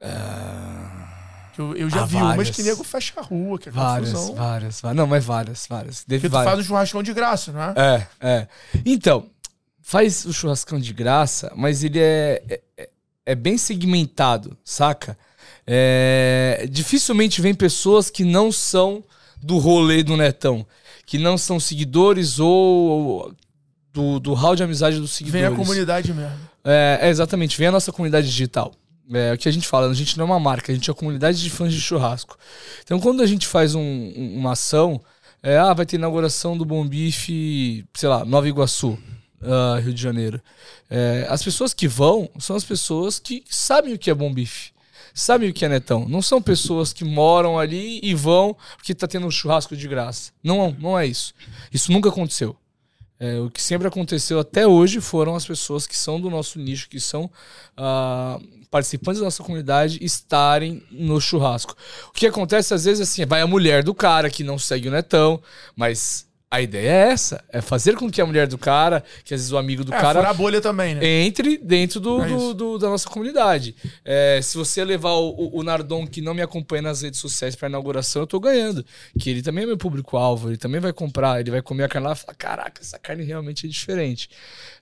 Uh... 0.00 1.14
Eu, 1.56 1.76
eu, 1.76 1.90
já 1.90 2.02
ah, 2.02 2.06
vi 2.06 2.14
várias. 2.14 2.34
umas 2.34 2.50
que 2.50 2.62
nego 2.64 2.82
fecha 2.82 3.12
a 3.16 3.22
rua, 3.22 3.58
que 3.58 3.68
é 3.68 3.72
várias, 3.72 4.12
confusão. 4.12 4.34
Várias, 4.34 4.80
várias. 4.80 4.96
Não, 4.96 5.06
mas 5.06 5.24
várias, 5.24 5.66
várias. 5.68 6.04
Porque 6.04 6.28
tu 6.28 6.32
várias. 6.32 6.52
faz 6.52 6.64
um 6.64 6.68
churrascão 6.68 7.02
de 7.02 7.14
graça, 7.14 7.52
não 7.52 7.62
é? 7.62 7.74
É, 7.76 8.06
é. 8.20 8.48
Então, 8.84 9.30
faz 9.84 10.24
o 10.24 10.32
churrascão 10.32 10.80
de 10.80 10.94
graça, 10.94 11.52
mas 11.54 11.84
ele 11.84 12.00
é, 12.00 12.42
é, 12.78 12.88
é 13.26 13.34
bem 13.34 13.58
segmentado, 13.58 14.56
saca? 14.64 15.16
É, 15.66 16.66
dificilmente 16.70 17.42
vem 17.42 17.54
pessoas 17.54 18.08
que 18.08 18.24
não 18.24 18.50
são 18.50 19.04
do 19.42 19.58
rolê 19.58 20.02
do 20.02 20.16
Netão, 20.16 20.66
que 21.04 21.18
não 21.18 21.36
são 21.36 21.60
seguidores 21.60 22.40
ou 22.40 23.34
do, 23.92 24.18
do 24.18 24.32
hall 24.32 24.56
de 24.56 24.62
amizade 24.62 24.98
dos 24.98 25.12
seguidores. 25.12 25.48
Vem 25.48 25.54
a 25.54 25.56
comunidade 25.56 26.14
mesmo. 26.14 26.38
É, 26.64 27.00
é 27.02 27.08
exatamente, 27.10 27.58
vem 27.58 27.68
a 27.68 27.72
nossa 27.72 27.92
comunidade 27.92 28.26
digital. 28.26 28.72
É 29.12 29.34
o 29.34 29.38
que 29.38 29.50
a 29.50 29.52
gente 29.52 29.68
fala, 29.68 29.86
a 29.90 29.94
gente 29.94 30.16
não 30.16 30.24
é 30.24 30.28
uma 30.28 30.40
marca, 30.40 30.72
a 30.72 30.74
gente 30.74 30.88
é 30.88 30.92
uma 30.92 30.98
comunidade 30.98 31.42
de 31.42 31.50
fãs 31.50 31.74
de 31.74 31.80
churrasco. 31.80 32.38
Então, 32.82 32.98
quando 32.98 33.22
a 33.22 33.26
gente 33.26 33.46
faz 33.46 33.74
um, 33.74 34.12
uma 34.16 34.52
ação, 34.52 34.98
é, 35.42 35.58
ah, 35.58 35.74
vai 35.74 35.84
ter 35.84 35.96
inauguração 35.96 36.56
do 36.56 36.64
Bom 36.64 36.88
Bife, 36.88 37.84
sei 37.92 38.08
lá, 38.08 38.24
Nova 38.24 38.48
Iguaçu 38.48 38.98
uh, 39.44 39.80
Rio 39.80 39.92
de 39.92 40.02
Janeiro. 40.02 40.40
É, 40.90 41.26
as 41.28 41.42
pessoas 41.42 41.72
que 41.72 41.86
vão 41.86 42.28
são 42.38 42.56
as 42.56 42.64
pessoas 42.64 43.18
que 43.18 43.44
sabem 43.48 43.94
o 43.94 43.98
que 43.98 44.10
é 44.10 44.14
bom 44.14 44.32
bife. 44.32 44.72
Sabem 45.12 45.48
o 45.48 45.52
que 45.52 45.64
é 45.64 45.68
netão. 45.68 46.08
Não 46.08 46.20
são 46.20 46.42
pessoas 46.42 46.92
que 46.92 47.04
moram 47.04 47.58
ali 47.58 48.00
e 48.02 48.14
vão 48.14 48.56
porque 48.76 48.94
tá 48.94 49.06
tendo 49.06 49.26
um 49.26 49.30
churrasco 49.30 49.76
de 49.76 49.86
graça. 49.86 50.32
Não, 50.42 50.76
não 50.78 50.98
é 50.98 51.06
isso. 51.06 51.32
Isso 51.72 51.92
nunca 51.92 52.08
aconteceu. 52.08 52.56
É, 53.18 53.38
o 53.38 53.48
que 53.48 53.62
sempre 53.62 53.86
aconteceu 53.86 54.40
até 54.40 54.66
hoje 54.66 55.00
foram 55.00 55.36
as 55.36 55.46
pessoas 55.46 55.86
que 55.86 55.96
são 55.96 56.20
do 56.20 56.28
nosso 56.28 56.58
nicho, 56.58 56.88
que 56.88 56.98
são 56.98 57.30
uh, 57.78 58.66
participantes 58.68 59.20
da 59.20 59.26
nossa 59.26 59.42
comunidade, 59.42 60.04
estarem 60.04 60.82
no 60.90 61.20
churrasco. 61.20 61.76
O 62.08 62.12
que 62.12 62.26
acontece 62.26 62.74
às 62.74 62.84
vezes 62.84 63.08
assim, 63.08 63.24
vai 63.24 63.40
a 63.40 63.46
mulher 63.46 63.84
do 63.84 63.94
cara 63.94 64.28
que 64.28 64.42
não 64.42 64.58
segue 64.58 64.88
o 64.88 64.90
netão, 64.90 65.40
mas 65.76 66.26
a 66.54 66.62
ideia 66.62 66.88
é 66.88 67.10
essa, 67.10 67.44
é 67.48 67.60
fazer 67.60 67.96
com 67.96 68.08
que 68.08 68.20
a 68.20 68.26
mulher 68.26 68.46
do 68.46 68.56
cara, 68.56 69.02
que 69.24 69.34
às 69.34 69.40
vezes 69.40 69.52
o 69.52 69.58
amigo 69.58 69.84
do 69.84 69.92
é, 69.92 70.00
cara. 70.00 70.28
a 70.28 70.32
bolha 70.32 70.60
também, 70.60 70.94
né? 70.94 71.04
Entre 71.04 71.58
dentro 71.58 71.98
do, 71.98 72.22
é 72.22 72.28
do, 72.28 72.54
do 72.54 72.78
da 72.78 72.88
nossa 72.88 73.08
comunidade. 73.08 73.74
É, 74.04 74.38
se 74.40 74.56
você 74.56 74.84
levar 74.84 75.14
o, 75.14 75.50
o, 75.52 75.62
Nardon, 75.64 76.06
que 76.06 76.20
não 76.20 76.32
me 76.32 76.42
acompanha 76.42 76.82
nas 76.82 77.02
redes 77.02 77.18
sociais 77.18 77.56
para 77.56 77.68
inauguração, 77.68 78.22
eu 78.22 78.26
tô 78.26 78.38
ganhando. 78.38 78.84
Que 79.18 79.30
ele 79.30 79.42
também 79.42 79.64
é 79.64 79.66
meu 79.66 79.76
público-alvo, 79.76 80.50
ele 80.50 80.56
também 80.56 80.80
vai 80.80 80.92
comprar, 80.92 81.40
ele 81.40 81.50
vai 81.50 81.60
comer 81.60 81.84
a 81.84 81.88
carne 81.88 82.06
lá 82.06 82.14
e 82.14 82.16
falar: 82.16 82.34
caraca, 82.36 82.80
essa 82.80 83.00
carne 83.00 83.24
realmente 83.24 83.66
é 83.66 83.68
diferente. 83.68 84.28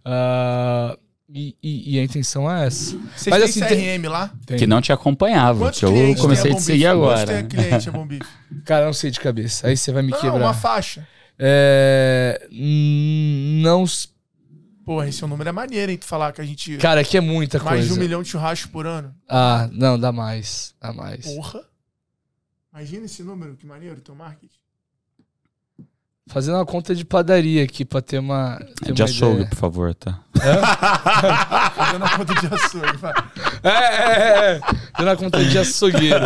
Uh, 0.05 0.99
e, 1.35 1.57
e, 1.63 1.95
e, 1.95 1.99
a 1.99 2.05
intenção 2.05 2.51
é 2.51 2.67
essa. 2.67 2.95
Vocês 3.17 3.35
Mas, 3.35 3.43
assim, 3.45 3.61
CRM 3.61 4.07
lá? 4.07 4.31
Tem. 4.45 4.59
Que 4.59 4.67
não 4.67 4.83
te 4.83 4.93
acompanhava. 4.93 5.61
Quantos 5.61 5.79
que 5.79 5.87
eu 5.87 6.17
comecei 6.17 6.53
a 6.53 6.55
te 6.55 6.61
seguir 6.61 6.87
agora. 6.87 7.43
Quantos 7.43 7.49
cliente 7.49 7.89
é? 7.89 8.19
Cara, 8.67 8.85
não 8.85 8.93
sei 8.93 9.11
de 9.11 9.19
cabeça. 9.19 9.67
Aí 9.67 9.75
você 9.75 9.91
vai 9.91 10.03
me 10.03 10.11
não, 10.11 10.21
quebrar. 10.21 10.39
uma 10.39 10.53
faixa. 10.53 11.09
É, 11.45 12.47
não. 12.53 13.85
Porra, 14.85 15.09
esse 15.09 15.23
é 15.25 15.27
um 15.27 15.29
número 15.29 15.49
é 15.49 15.53
maneiro, 15.53 15.91
hein? 15.91 15.99
Tu 15.99 16.07
falar 16.07 16.33
que 16.33 16.41
a 16.41 16.45
gente. 16.45 16.77
Cara, 16.77 17.01
aqui 17.01 17.17
é 17.17 17.21
muita 17.21 17.59
mais 17.59 17.69
coisa. 17.69 17.79
Mais 17.79 17.93
de 17.93 17.99
um 17.99 18.03
milhão 18.03 18.23
de 18.23 18.29
churrascos 18.29 18.71
por 18.71 18.87
ano. 18.87 19.13
Ah, 19.29 19.69
não, 19.73 19.99
dá 19.99 20.13
mais. 20.13 20.73
Dá 20.81 20.93
mais. 20.93 21.25
Porra. 21.25 21.65
Imagina 22.73 23.07
esse 23.07 23.25
número, 23.25 23.57
que 23.57 23.67
maneiro, 23.67 24.01
teu 24.01 24.15
marketing. 24.15 24.62
Fazendo 26.29 26.55
uma 26.55 26.65
conta 26.65 26.95
de 26.95 27.05
padaria 27.05 27.65
aqui 27.65 27.85
pra 27.85 28.01
ter 28.01 28.19
uma. 28.19 28.57
Ter 28.83 28.93
de 28.93 29.03
uma 29.03 29.09
açougue, 29.09 29.35
ideia. 29.35 29.49
por 29.51 29.57
favor, 29.57 29.95
tá? 29.95 30.21
É? 30.37 30.55
Fazendo 31.75 31.97
uma 31.97 32.17
conta 32.17 32.35
de 32.35 32.55
açougue, 32.55 32.97
vai. 32.99 33.13
É, 33.63 33.69
é, 33.69 33.73
é. 33.73 34.55
é. 34.55 34.61
Fazendo 34.61 35.09
uma 35.09 35.17
conta 35.17 35.45
de 35.45 35.59
açougueiro. 35.59 36.25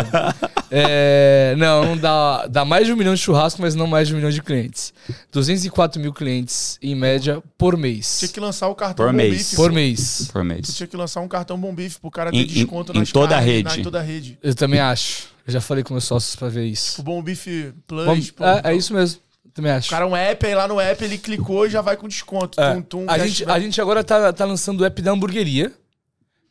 É, 0.70 1.55
não, 1.57 1.84
não 1.86 1.97
dá. 1.97 2.47
Dá 2.47 2.64
mais 2.64 2.86
de 2.86 2.92
um 2.92 2.97
milhão 2.97 3.14
de 3.14 3.20
churrasco, 3.20 3.62
mas 3.62 3.74
não 3.74 3.86
mais 3.86 4.09
de 4.09 4.14
um 4.14 4.18
milhão 4.18 4.30
de 4.30 4.42
clientes. 4.42 4.92
204 5.32 6.01
mil 6.01 6.12
clientes, 6.12 6.78
em 6.82 6.94
média, 6.94 7.42
por 7.57 7.76
mês. 7.76 8.18
Tinha 8.18 8.28
que 8.28 8.40
lançar 8.40 8.68
o 8.68 8.74
cartão 8.74 9.07
por 9.07 9.12
mês. 9.14 9.55
Por 9.55 9.72
mês. 9.72 10.28
Por 10.30 10.44
mês. 10.44 10.76
Tinha 10.76 10.86
que 10.86 10.97
lançar 10.97 11.20
um 11.22 11.28
cartão 11.28 11.59
Bom 11.59 11.74
Bife 11.74 11.99
pro 12.01 12.11
cara 12.11 12.30
ter 12.30 12.36
em, 12.36 12.47
desconto 12.47 12.92
em, 12.92 13.01
em 13.01 13.05
toda 13.05 13.34
carnes, 13.34 13.49
a 13.49 13.53
rede. 13.53 13.80
Em 13.80 13.82
toda 13.82 13.99
a 13.99 14.03
rede. 14.03 14.38
Eu 14.42 14.55
também 14.55 14.78
acho. 14.78 15.34
Eu 15.47 15.53
já 15.53 15.61
falei 15.61 15.84
com 15.84 15.94
meus 15.94 16.05
sócios 16.05 16.34
pra 16.36 16.49
ver 16.49 16.66
isso. 16.66 17.01
O 17.01 17.05
Bom 17.05 17.22
Bife 17.22 17.72
Plus. 17.86 18.30
Bom, 18.30 18.44
é, 18.44 18.72
é 18.72 18.74
isso 18.74 18.92
mesmo. 18.92 19.20
Também 19.57 19.72
acho. 19.72 19.88
O 19.88 19.90
cara, 19.90 20.07
um 20.07 20.14
app, 20.14 20.46
aí 20.46 20.54
lá 20.54 20.68
no 20.68 20.78
app 20.78 21.02
ele 21.02 21.16
clicou 21.16 21.66
e 21.66 21.70
já 21.70 21.80
vai 21.80 21.96
com 21.96 22.07
desconto. 22.07 22.61
É. 22.61 22.74
Tum, 22.74 22.82
tum, 22.82 23.07
a, 23.09 23.18
gente, 23.18 23.42
a 23.46 23.59
gente 23.59 23.80
agora 23.80 24.04
tá, 24.04 24.30
tá 24.30 24.44
lançando 24.44 24.82
o 24.82 24.84
app 24.84 25.00
da 25.00 25.12
hamburgueria. 25.12 25.72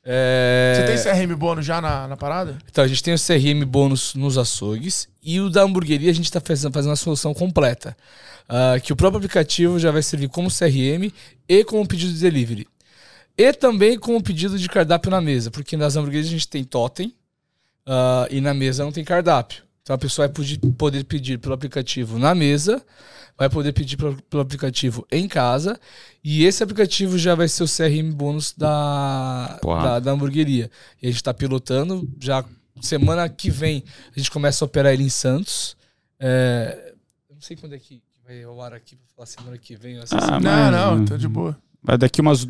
É... 0.04 0.74
Você 0.76 1.04
tem 1.04 1.28
CRM 1.28 1.36
bônus 1.36 1.64
já 1.64 1.80
na, 1.80 2.08
na 2.08 2.18
parada? 2.18 2.58
Então, 2.68 2.84
a 2.84 2.88
gente 2.88 3.04
tem 3.04 3.14
o 3.14 3.18
CRM 3.18 3.64
bônus 3.64 4.16
nos 4.16 4.40
açougues 4.40 5.08
e 5.22 5.40
o 5.40 5.52
da 5.52 5.62
hamburgueria 5.62 6.10
a 6.10 6.14
gente 6.14 6.26
está 6.26 6.42
fazendo, 6.42 6.74
fazendo 6.74 6.94
a 6.94 6.96
solução 6.96 7.32
completa. 7.32 7.96
Uh, 8.50 8.82
que 8.82 8.92
o 8.92 8.96
próprio 8.96 9.18
aplicativo 9.18 9.78
já 9.78 9.92
vai 9.92 10.02
servir 10.02 10.28
como 10.28 10.50
CRM 10.50 11.12
e 11.48 11.64
como 11.64 11.88
pedido 11.88 12.12
de 12.12 12.20
delivery. 12.20 12.68
E 13.38 13.54
também 13.54 14.00
como 14.00 14.22
pedido 14.22 14.58
de 14.58 14.68
cardápio 14.68 15.12
na 15.12 15.22
mesa, 15.22 15.52
porque 15.52 15.78
nas 15.78 15.96
hamburguerias 15.96 16.28
a 16.28 16.32
gente 16.32 16.48
tem 16.48 16.64
totem 16.64 17.14
uh, 17.88 18.26
e 18.32 18.42
na 18.42 18.54
mesa 18.54 18.84
não 18.84 18.92
tem 18.92 19.04
cardápio. 19.04 19.64
Então 19.86 19.96
a 19.96 20.00
pessoa 20.00 20.28
vai 20.28 20.46
poder 20.76 21.04
pedir 21.04 21.38
pelo 21.38 21.54
aplicativo 21.54 22.18
na 22.18 22.34
mesa, 22.34 22.84
vai 23.38 23.48
poder 23.48 23.72
pedir 23.72 23.98
pelo, 23.98 24.20
pelo 24.24 24.42
aplicativo 24.42 25.06
em 25.12 25.28
casa, 25.28 25.80
e 26.24 26.44
esse 26.44 26.64
aplicativo 26.64 27.20
já 27.20 27.36
vai 27.36 27.48
ser 27.48 27.62
o 27.62 27.68
CRM 27.68 28.12
bônus 28.12 28.52
da, 28.58 29.60
da, 29.62 30.00
da, 30.00 30.12
hamburgueria. 30.12 30.72
E 31.00 31.06
a 31.06 31.10
gente 31.12 31.18
está 31.18 31.32
pilotando, 31.36 32.10
já 32.20 32.44
semana 32.82 33.30
que 33.30 33.52
vem 33.52 33.84
a 34.16 34.20
gente 34.20 34.32
começa 34.32 34.66
a 34.66 34.66
operar 34.66 34.92
ele 34.92 35.04
em 35.04 35.10
Santos. 35.10 35.78
É, 36.20 36.94
sei 37.46 37.56
quando 37.56 37.76
é 37.76 37.78
que 37.78 38.02
vai 38.26 38.42
ao 38.44 38.60
ar 38.60 38.74
aqui 38.74 38.96
pra 38.96 39.06
falar 39.16 39.28
semana 39.28 39.56
que 39.56 39.76
vem. 39.76 40.00
Ah, 40.00 40.40
não, 40.40 40.98
não, 40.98 41.06
tô 41.06 41.16
de 41.16 41.28
boa. 41.28 41.56
Vai 41.84 41.96
daqui 41.96 42.20
umas. 42.20 42.48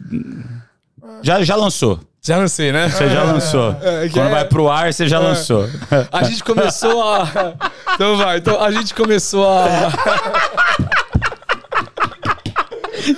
Já, 1.21 1.43
já 1.43 1.57
lançou. 1.57 1.99
Já 2.25 2.37
lancei, 2.37 2.71
né? 2.71 2.89
Você 2.89 3.07
já 3.07 3.21
lançou. 3.21 3.77
É, 3.83 4.09
Quando 4.09 4.29
é... 4.29 4.31
vai 4.31 4.45
pro 4.45 4.67
ar, 4.67 4.91
você 4.91 5.07
já 5.07 5.17
é. 5.17 5.19
lançou. 5.19 5.69
A 6.11 6.23
gente 6.23 6.43
começou 6.43 7.03
a. 7.03 7.53
Então 7.93 8.17
vai. 8.17 8.39
Então 8.39 8.61
a 8.61 8.71
gente 8.71 8.93
começou 8.95 9.47
a. 9.47 9.65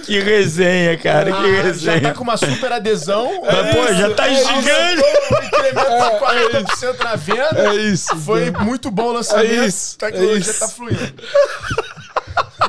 que 0.06 0.20
resenha, 0.20 0.98
cara. 0.98 1.34
Ah, 1.34 1.42
que 1.42 1.50
resenha. 1.50 2.00
Já 2.00 2.10
tá 2.10 2.14
com 2.14 2.24
uma 2.24 2.38
super 2.38 2.72
adesão. 2.72 3.44
É 3.46 3.74
pô, 3.74 3.94
já 3.94 4.14
tá 4.14 4.28
é 4.28 4.36
gigante. 4.36 5.04
Incremento 5.46 5.90
de 5.90 6.66
40% 6.92 7.04
na 7.04 7.16
venda. 7.16 7.70
É 7.70 7.76
isso. 7.76 8.16
Foi 8.18 8.52
muito 8.52 8.92
bom 8.92 9.06
o 9.06 9.14
lançamento. 9.14 9.52
É 9.52 9.66
isso. 9.66 9.96
A 9.96 10.06
tecnologia 10.06 10.36
é 10.36 10.40
isso. 10.40 10.60
tá 10.60 10.68
fluindo. 10.68 11.14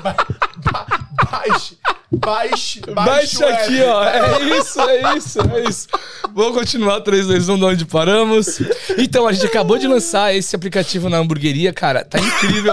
Baixe. 1.31 1.77
Baixe, 2.11 2.81
baixe, 2.81 3.39
baixe 3.39 3.45
aqui, 3.45 3.83
ó. 3.83 4.03
É 4.03 4.59
isso, 4.59 4.81
é 4.81 5.17
isso, 5.17 5.41
é 5.41 5.69
isso. 5.69 5.89
Vamos 6.35 6.55
continuar 6.57 7.03
3, 7.03 7.27
2, 7.27 7.49
1, 7.51 7.59
de 7.59 7.65
onde 7.65 7.85
paramos. 7.85 8.61
Então, 8.97 9.29
a 9.29 9.33
gente 9.33 9.45
acabou 9.45 9.77
de 9.77 9.87
lançar 9.87 10.35
esse 10.35 10.57
aplicativo 10.57 11.11
na 11.11 11.19
hamburgueria, 11.19 11.71
cara. 11.73 12.03
Tá 12.05 12.19
incrível. 12.19 12.73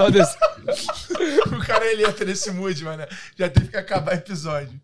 o 1.52 1.66
cara 1.66 1.86
ele 1.86 2.06
entra 2.06 2.24
nesse 2.26 2.50
mood, 2.52 2.82
mano. 2.86 3.06
Já 3.38 3.50
teve 3.50 3.68
que 3.68 3.78
acabar 3.78 4.14
o 4.14 4.16
episódio. 4.16 4.80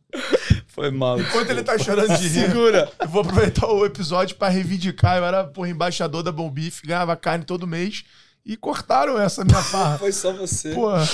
Foi 0.67 0.91
mal. 0.91 1.19
Enquanto 1.19 1.49
ele 1.49 1.63
tá 1.63 1.77
chorando 1.77 2.17
de 2.17 2.27
rir, 2.27 2.47
Segura. 2.47 2.91
eu 2.99 3.07
vou 3.07 3.21
aproveitar 3.21 3.67
o 3.67 3.85
episódio 3.85 4.35
pra 4.35 4.49
reivindicar. 4.49 5.17
Eu 5.17 5.25
era, 5.25 5.45
porra, 5.45 5.69
embaixador 5.69 6.23
da 6.23 6.31
Bom 6.31 6.49
Beef, 6.49 6.81
ganhava 6.83 7.15
carne 7.15 7.45
todo 7.45 7.65
mês. 7.65 8.03
E 8.45 8.57
cortaram 8.57 9.21
essa 9.21 9.45
minha 9.45 9.61
farra. 9.61 9.97
Foi 9.99 10.11
só 10.11 10.33
você. 10.33 10.73
Porra. 10.73 11.07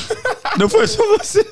Não 0.57 0.67
foi 0.69 0.87
só 0.87 1.05
você. 1.17 1.45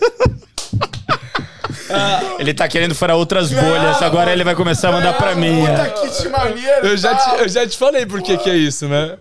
Ah, 1.89 2.35
ele 2.39 2.53
tá 2.53 2.67
querendo 2.67 2.95
furar 2.95 3.15
outras 3.15 3.51
bolhas, 3.51 4.01
agora 4.01 4.31
ele 4.31 4.43
vai 4.43 4.55
começar 4.55 4.89
a 4.89 4.91
mandar 4.91 5.13
pra 5.13 5.35
mim. 5.35 5.65
Puta 5.65 5.89
que 5.89 6.21
te 6.21 6.29
maneiro. 6.29 6.87
Eu 6.87 6.97
já 6.97 7.15
te, 7.15 7.41
eu 7.41 7.49
já 7.49 7.67
te 7.67 7.77
falei 7.77 8.05
por 8.05 8.21
que 8.21 8.37
que 8.37 8.49
é 8.49 8.55
isso, 8.55 8.87
né? 8.87 9.17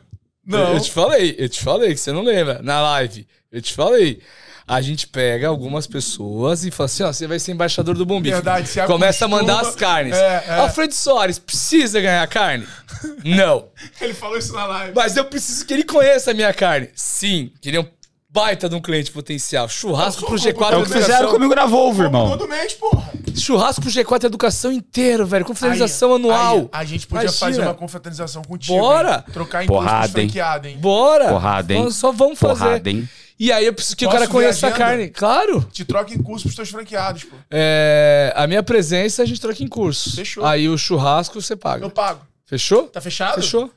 Não. 0.47 0.75
Eu 0.75 0.81
te 0.81 0.91
falei, 0.91 1.35
eu 1.39 1.49
te 1.49 1.63
falei 1.63 1.95
que 1.95 2.01
você 2.01 2.13
não 2.13 2.23
lembra. 2.23 2.61
Na 2.63 2.81
live, 2.81 3.27
eu 3.51 3.63
te 3.63 3.73
falei. 3.73 4.21
A 4.67 4.81
gente 4.81 5.07
pega 5.07 5.47
algumas 5.47 5.87
pessoas 5.87 6.65
e 6.65 6.71
fala 6.71 6.87
assim: 6.87 7.03
ó, 7.03 7.13
você 7.13 7.27
vai 7.27 7.39
ser 7.39 7.53
embaixador 7.53 7.95
do 7.95 8.07
Bombife. 8.07 8.35
Verdade, 8.35 8.67
você 8.67 8.83
Começa 8.87 9.27
acostuma... 9.27 9.37
a 9.37 9.41
mandar 9.41 9.69
as 9.69 9.75
carnes. 9.75 10.17
É, 10.17 10.45
é. 10.49 10.55
Alfredo 10.61 10.95
Soares, 10.95 11.39
precisa 11.39 12.01
ganhar 12.01 12.27
carne? 12.29 12.67
Não. 13.25 13.69
ele 14.01 14.15
falou 14.15 14.39
isso 14.39 14.55
na 14.55 14.65
live. 14.65 14.93
Mas 14.95 15.17
eu 15.19 15.25
preciso 15.27 15.67
que 15.67 15.75
ele 15.75 15.85
conheça 15.85 16.31
a 16.31 16.35
minha 16.35 16.53
carne. 16.55 16.89
Sim. 16.95 17.53
Queria 17.61 17.83
um 17.83 17.87
baita 18.35 18.69
de 18.69 18.75
um 18.75 18.81
cliente 18.81 19.13
potencial. 19.13 19.69
Churrasco 19.69 20.27
pro 20.27 20.35
G4 20.35 20.73
É 20.73 20.77
o 20.77 20.83
que 20.83 20.93
fizeram 20.93 21.31
comigo 21.31 21.55
na 21.55 21.67
Volvo, 21.67 22.03
irmão. 22.03 22.31
Todo 22.31 22.49
mês, 22.49 22.73
porra. 22.73 23.13
Churrasco 23.37 23.81
pro 23.81 23.91
G4 23.91 24.25
Educação 24.25 24.73
inteiro, 24.73 25.25
velho. 25.25 25.45
Confraternização 25.45 26.11
aí, 26.11 26.17
anual. 26.17 26.57
Aí, 26.57 26.69
a 26.73 26.85
gente 26.85 27.07
podia 27.07 27.27
Imagina. 27.27 27.47
fazer 27.47 27.63
uma 27.63 27.75
confraternização 27.75 28.43
contigo. 28.43 28.77
Bora. 28.77 29.25
Hein? 29.25 29.33
Trocar 29.33 29.63
em 29.63 29.69
Porrada, 29.69 30.21
hein? 30.21 30.33
hein? 30.65 30.79
Bora. 30.79 31.29
Porrada, 31.29 31.73
hein? 31.73 31.89
Só 31.93 32.11
vamos 32.11 32.37
fazer. 32.37 32.65
Porrada, 32.65 32.91
hein? 32.91 33.09
E 33.39 33.53
aí 33.53 33.67
eu 33.67 33.73
preciso 33.73 33.97
que 33.97 34.05
Posso 34.05 34.17
o 34.17 34.19
cara 34.21 34.31
conheça 34.31 34.67
a, 34.67 34.71
a, 34.71 34.73
carne. 34.73 35.09
Claro. 35.11 35.65
Te 35.73 35.85
troca 35.85 36.13
em 36.13 36.19
curso 36.19 36.45
pros 36.45 36.57
teus 36.57 36.71
franqueados, 36.71 37.25
pô. 37.25 37.37
É, 37.51 38.33
a 38.35 38.49
minha 38.49 38.63
presença 38.65 39.23
a 39.23 39.27
gente 39.27 39.41
troca 39.41 39.63
em 39.63 39.69
curso. 39.69 40.17
Fechou. 40.17 40.45
Aí 40.45 40.69
o 40.69 40.77
churrasco 40.77 41.41
você 41.41 41.55
paga. 41.55 41.85
Eu 41.85 41.91
pago. 41.91 42.21
Fechou? 42.47 42.85
Tá 42.89 43.01
fechado? 43.01 43.37
Fechou. 43.37 43.71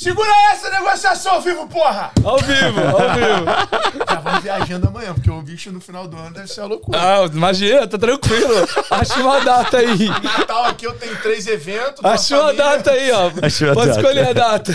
Segura 0.00 0.30
essa 0.50 0.70
negociação 0.70 1.32
ao 1.32 1.42
vivo, 1.42 1.66
porra! 1.66 2.10
Ao 2.24 2.38
vivo, 2.38 2.80
ao 2.80 3.12
vivo. 3.12 4.04
Já 4.08 4.18
vamos 4.18 4.42
viajando 4.42 4.88
amanhã, 4.88 5.12
porque 5.12 5.30
o 5.30 5.42
bicho 5.42 5.70
no 5.70 5.78
final 5.78 6.08
do 6.08 6.16
ano 6.16 6.32
deve 6.32 6.48
ser 6.48 6.62
uma 6.62 6.68
loucura. 6.68 6.98
Ah, 6.98 7.26
imagina, 7.26 7.86
tá 7.86 7.98
tranquilo. 7.98 8.66
Acha 8.90 9.20
uma 9.20 9.40
data 9.40 9.76
aí. 9.76 10.08
Natal 10.08 10.64
aqui 10.64 10.86
eu 10.86 10.94
tenho 10.94 11.14
três 11.20 11.46
eventos. 11.46 12.02
Acha 12.02 12.40
uma 12.40 12.54
data 12.54 12.92
aí, 12.92 13.12
ó. 13.12 13.30
Acho 13.42 13.74
Pode 13.74 13.90
escolher 13.90 14.28
a 14.28 14.32
data. 14.32 14.72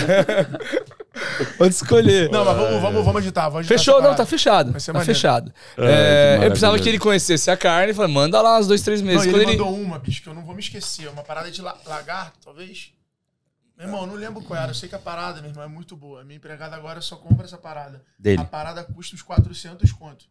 Pode 1.58 1.74
escolher. 1.74 2.30
Não, 2.30 2.44
mas 2.44 2.56
vamos, 2.56 2.80
vamos, 2.80 3.04
vamos 3.04 3.20
agitar. 3.20 3.50
Vamos 3.50 3.60
agitar 3.66 3.78
Fechou? 3.78 4.00
Não, 4.00 4.14
tá 4.14 4.24
fechado. 4.24 4.72
Tá 4.74 4.92
maneiro. 4.92 5.06
fechado. 5.06 5.52
É, 5.76 6.36
eu 6.40 6.50
precisava 6.50 6.78
que 6.78 6.88
ele 6.88 7.00
conhecesse 7.00 7.50
a 7.50 7.56
carne. 7.56 7.92
Falei, 7.92 8.14
manda 8.14 8.40
lá 8.40 8.60
uns 8.60 8.68
dois, 8.68 8.80
três 8.80 9.02
meses. 9.02 9.26
Não, 9.26 9.32
ele, 9.32 9.42
ele 9.42 9.58
mandou 9.58 9.74
uma, 9.74 9.98
bicho, 9.98 10.22
que 10.22 10.28
eu 10.28 10.34
não 10.34 10.44
vou 10.44 10.54
me 10.54 10.60
esquecer. 10.60 11.08
Uma 11.08 11.24
parada 11.24 11.50
de 11.50 11.60
lagarto, 11.60 12.38
talvez. 12.44 12.94
Meu 13.76 13.86
irmão, 13.86 14.06
não 14.06 14.14
lembro 14.14 14.42
qual 14.42 14.58
era. 14.58 14.70
Eu 14.70 14.74
sei 14.74 14.88
que 14.88 14.94
a 14.94 14.98
parada, 14.98 15.40
meu 15.40 15.50
irmão, 15.50 15.64
é 15.64 15.68
muito 15.68 15.96
boa. 15.96 16.22
A 16.22 16.24
minha 16.24 16.36
empregada 16.36 16.74
agora 16.74 17.00
só 17.00 17.16
compra 17.16 17.44
essa 17.44 17.58
parada. 17.58 18.02
Dele. 18.18 18.40
A 18.40 18.44
parada 18.44 18.82
custa 18.82 19.14
uns 19.14 19.22
400 19.22 19.92
conto. 19.92 20.26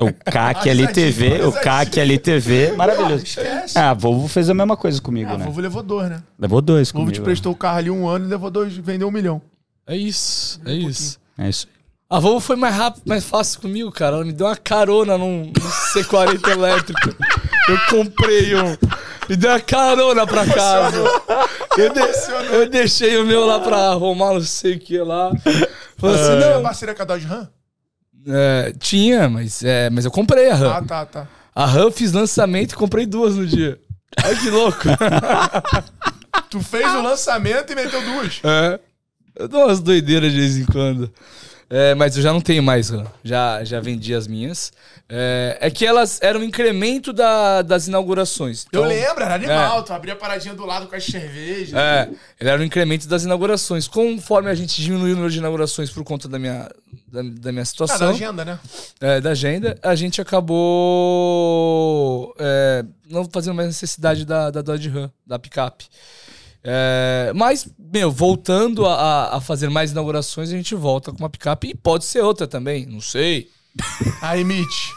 O 0.00 0.12
CAC 0.12 0.68
LTV, 0.68 1.42
o 1.42 1.52
CAC 1.52 2.00
LTV, 2.00 2.72
maravilhoso. 2.72 3.24
Esquece. 3.24 3.78
Ah, 3.78 3.90
a 3.90 3.94
Volvo 3.94 4.26
fez 4.26 4.50
a 4.50 4.54
mesma 4.54 4.76
coisa 4.76 5.00
comigo, 5.00 5.30
ah, 5.30 5.38
né? 5.38 5.44
A 5.44 5.46
Volvo 5.46 5.60
levou 5.60 5.82
dois, 5.82 6.10
né? 6.10 6.22
Levou 6.36 6.60
dois 6.60 6.90
comigo. 6.90 7.10
A 7.10 7.12
Volvo 7.12 7.22
te 7.22 7.24
prestou 7.24 7.52
o 7.52 7.56
carro 7.56 7.78
ali 7.78 7.90
um 7.90 8.08
ano 8.08 8.26
e 8.26 8.28
levou 8.28 8.50
dois, 8.50 8.76
vendeu 8.76 9.06
um 9.06 9.12
milhão. 9.12 9.40
É 9.86 9.96
isso, 9.96 10.60
é 10.66 10.70
um 10.70 10.74
isso. 10.74 11.20
É 11.38 11.48
isso. 11.48 11.68
A 12.10 12.20
Volvo 12.20 12.40
foi 12.40 12.56
mais 12.56 12.74
rápido, 12.74 13.04
mais 13.06 13.24
fácil 13.24 13.60
comigo, 13.60 13.90
cara. 13.90 14.16
Ela 14.16 14.24
me 14.24 14.32
deu 14.32 14.46
uma 14.46 14.56
carona 14.56 15.16
num, 15.16 15.46
num 15.46 15.70
C40 15.94 16.48
elétrico. 16.48 17.08
Eu 17.68 17.78
comprei 17.90 18.54
um. 18.54 18.76
Me 19.28 19.36
deu 19.36 19.50
uma 19.50 19.60
carona 19.60 20.26
pra 20.26 20.46
casa. 20.46 20.98
Eu, 21.76 22.60
eu 22.60 22.68
deixei 22.68 23.16
o 23.18 23.26
meu 23.26 23.44
lá 23.44 23.60
pra 23.60 23.90
arrumar, 23.90 24.34
não 24.34 24.40
sei 24.40 24.74
o 24.74 24.78
que 24.78 24.98
lá. 24.98 25.30
Falei 25.96 26.20
assim, 26.20 26.38
não. 26.38 26.62
parceria 26.62 26.94
com 26.94 27.02
a 27.02 27.04
Dodge 27.04 27.26
Ram? 27.26 27.48
É, 28.28 28.72
tinha, 28.78 29.28
mas, 29.28 29.62
é, 29.62 29.88
mas 29.90 30.04
eu 30.04 30.10
comprei 30.10 30.50
a 30.50 30.54
RAM. 30.54 30.72
Ah, 30.72 30.82
tá, 30.82 31.06
tá. 31.06 31.28
A 31.54 31.64
RAM 31.64 31.90
fiz 31.90 32.12
lançamento 32.12 32.72
e 32.72 32.76
comprei 32.76 33.06
duas 33.06 33.36
no 33.36 33.46
dia. 33.46 33.78
Olha 34.24 34.36
que 34.36 34.50
louco. 34.50 34.78
tu 36.50 36.60
fez 36.60 36.86
o 36.94 37.02
lançamento 37.02 37.72
e 37.72 37.74
meteu 37.74 38.02
duas. 38.02 38.40
É. 38.42 38.80
Eu 39.38 39.48
dou 39.48 39.66
umas 39.66 39.80
doideiras 39.80 40.32
de 40.32 40.40
vez 40.40 40.56
em 40.56 40.64
quando. 40.64 41.12
É, 41.68 41.96
mas 41.96 42.16
eu 42.16 42.22
já 42.22 42.32
não 42.32 42.40
tenho 42.40 42.62
mais 42.62 42.90
RAM. 42.90 43.04
Já, 43.24 43.64
já 43.64 43.80
vendi 43.80 44.14
as 44.14 44.28
minhas. 44.28 44.72
É, 45.08 45.58
é 45.60 45.70
que 45.70 45.84
elas 45.84 46.20
eram 46.22 46.40
um 46.40 46.44
incremento 46.44 47.12
da, 47.12 47.62
das 47.62 47.88
inaugurações. 47.88 48.64
Então, 48.68 48.84
eu 48.84 48.88
lembro, 48.88 49.24
era 49.24 49.34
animal. 49.34 49.80
É. 49.80 49.82
Tu 49.82 49.92
abria 49.92 50.14
a 50.14 50.16
paradinha 50.16 50.54
do 50.54 50.64
lado 50.64 50.86
com 50.86 50.94
as 50.94 51.04
cervejas. 51.04 51.74
É, 51.74 52.08
ele 52.40 52.50
era 52.50 52.62
um 52.62 52.64
incremento 52.64 53.08
das 53.08 53.24
inaugurações. 53.24 53.88
Conforme 53.88 54.48
a 54.48 54.54
gente 54.54 54.80
diminuiu 54.80 55.12
o 55.12 55.16
número 55.16 55.32
de 55.32 55.38
inaugurações 55.38 55.90
por 55.90 56.04
conta 56.04 56.28
da 56.28 56.38
minha, 56.38 56.70
da, 57.08 57.22
da 57.22 57.50
minha 57.52 57.64
situação. 57.64 58.08
Ah, 58.08 58.10
da 58.10 58.16
agenda, 58.16 58.44
né? 58.44 58.58
É, 59.00 59.20
da 59.20 59.30
agenda, 59.30 59.76
a 59.82 59.96
gente 59.96 60.20
acabou 60.20 60.54
é, 62.38 62.84
não 63.10 63.24
fazendo 63.28 63.54
mais 63.54 63.66
necessidade 63.66 64.24
da, 64.24 64.50
da 64.50 64.62
Dodge 64.62 64.88
Ram, 64.88 65.10
da 65.26 65.36
picape. 65.36 65.86
É, 66.68 67.32
mas, 67.32 67.68
meu, 67.78 68.10
voltando 68.10 68.86
a, 68.86 69.36
a, 69.36 69.40
fazer 69.40 69.70
mais 69.70 69.92
inaugurações, 69.92 70.48
a 70.48 70.56
gente 70.56 70.74
volta 70.74 71.12
com 71.12 71.18
uma 71.18 71.30
picape 71.30 71.68
e 71.68 71.74
pode 71.76 72.04
ser 72.04 72.22
outra 72.22 72.48
também, 72.48 72.84
não 72.84 73.00
sei. 73.00 73.48
Aí, 74.20 74.42
Mitch. 74.42 74.90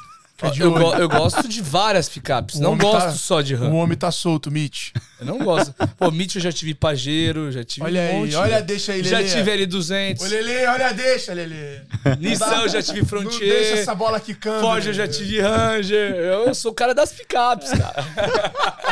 Eu, 0.58 0.72
go, 0.72 0.96
eu, 0.96 1.10
gosto 1.10 1.50
de 1.50 1.62
várias 1.62 2.08
picapes, 2.08 2.56
o 2.56 2.62
não 2.62 2.78
gosto 2.78 3.08
tá, 3.08 3.12
só 3.12 3.42
de 3.42 3.54
RAM. 3.56 3.72
O 3.72 3.76
homem 3.76 3.98
tá 3.98 4.10
solto, 4.10 4.50
Mitch. 4.50 4.92
Eu 5.20 5.26
não 5.26 5.40
gosto. 5.40 5.74
Pô, 5.98 6.10
Mitch 6.12 6.36
eu 6.36 6.42
já 6.42 6.50
tive 6.50 6.74
Pajero, 6.74 7.52
já 7.52 7.62
tive 7.62 7.86
olha 7.86 8.02
um 8.02 8.20
monte. 8.22 8.30
Aí, 8.30 8.36
olha, 8.36 8.62
deixa 8.62 8.94
aí, 8.94 9.02
Lelê. 9.02 9.28
Já 9.28 9.38
tive 9.38 9.52
L200. 9.52 10.22
Olha, 10.22 10.30
Lelê, 10.30 10.66
olha, 10.68 10.94
deixa, 10.94 11.34
Lelê. 11.34 11.82
Nissan 12.20 12.62
eu 12.62 12.70
já 12.70 12.82
tive 12.82 13.04
Frontier. 13.06 13.54
Não 13.54 13.60
deixa 13.60 13.74
essa 13.82 13.94
bola 13.94 14.18
quicando. 14.18 14.62
Ford 14.62 14.86
eu 14.86 14.94
já 14.94 15.10
tive 15.10 15.42
Ranger. 15.42 16.16
Eu 16.16 16.56
sou 16.56 16.72
o 16.72 16.76
cara 16.76 16.96
das 16.96 17.12
picapes, 17.12 17.72
cara. 17.72 18.06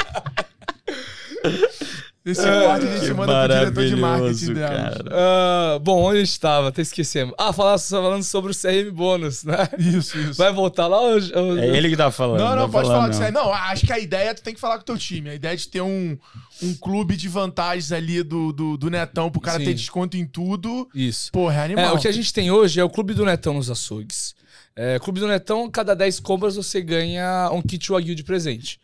Nesse 2.28 2.42
corte 2.42 2.86
a 2.86 2.98
gente 2.98 3.14
manda 3.14 3.48
pro 3.48 3.58
diretor 3.58 3.86
de 3.86 3.96
marketing 3.96 4.54
dela. 4.54 4.98
Uh, 5.06 5.80
bom, 5.80 6.04
onde 6.04 6.18
a 6.18 6.20
gente 6.20 6.32
estava? 6.32 6.68
Até 6.68 6.82
esquecemos. 6.82 7.34
Ah, 7.38 7.54
falando 7.54 8.22
sobre 8.24 8.52
o 8.52 8.54
CRM 8.54 8.92
bônus, 8.92 9.46
né? 9.46 9.70
Isso, 9.80 10.18
isso. 10.18 10.34
Vai 10.34 10.52
voltar 10.52 10.88
lá 10.88 11.02
hoje? 11.02 11.32
É 11.34 11.78
ele 11.78 11.90
que 11.90 11.96
tá 11.96 12.12
falando. 12.12 12.40
Não, 12.40 12.50
não, 12.50 12.64
não 12.64 12.70
pode 12.70 12.90
falar 12.90 13.08
disso 13.08 13.22
Não, 13.32 13.54
acho 13.54 13.86
que 13.86 13.94
a 13.94 14.00
ideia 14.00 14.32
é 14.32 14.34
tu 14.34 14.44
tem 14.44 14.54
que 14.54 14.60
falar 14.60 14.76
com 14.76 14.82
o 14.82 14.86
teu 14.86 14.98
time. 14.98 15.30
A 15.30 15.36
ideia 15.36 15.54
é 15.54 15.56
de 15.56 15.70
ter 15.70 15.80
um, 15.80 16.18
um 16.62 16.74
clube 16.74 17.16
de 17.16 17.30
vantagens 17.30 17.94
ali 17.94 18.22
do, 18.24 18.52
do, 18.52 18.76
do 18.76 18.90
Netão 18.90 19.32
pro 19.32 19.40
cara 19.40 19.60
Sim. 19.60 19.66
ter 19.66 19.74
desconto 19.74 20.18
em 20.18 20.26
tudo. 20.26 20.90
Isso. 20.94 21.32
Porra, 21.32 21.62
é 21.62 21.64
animal. 21.64 21.86
É, 21.86 21.92
o 21.94 21.98
que 21.98 22.10
a 22.10 22.12
gente 22.12 22.34
tem 22.34 22.52
hoje 22.52 22.78
é 22.78 22.84
o 22.84 22.90
clube 22.90 23.14
do 23.14 23.24
Netão 23.24 23.54
nos 23.54 23.72
açougues. 23.72 24.36
É, 24.76 25.00
clube 25.00 25.22
do 25.22 25.28
Netão, 25.30 25.70
cada 25.72 25.96
10 25.96 26.20
compras 26.20 26.58
você 26.58 26.82
ganha 26.82 27.50
um 27.54 27.62
kit 27.62 27.90
Wagyu 27.90 28.14
de 28.14 28.24
presente. 28.24 28.80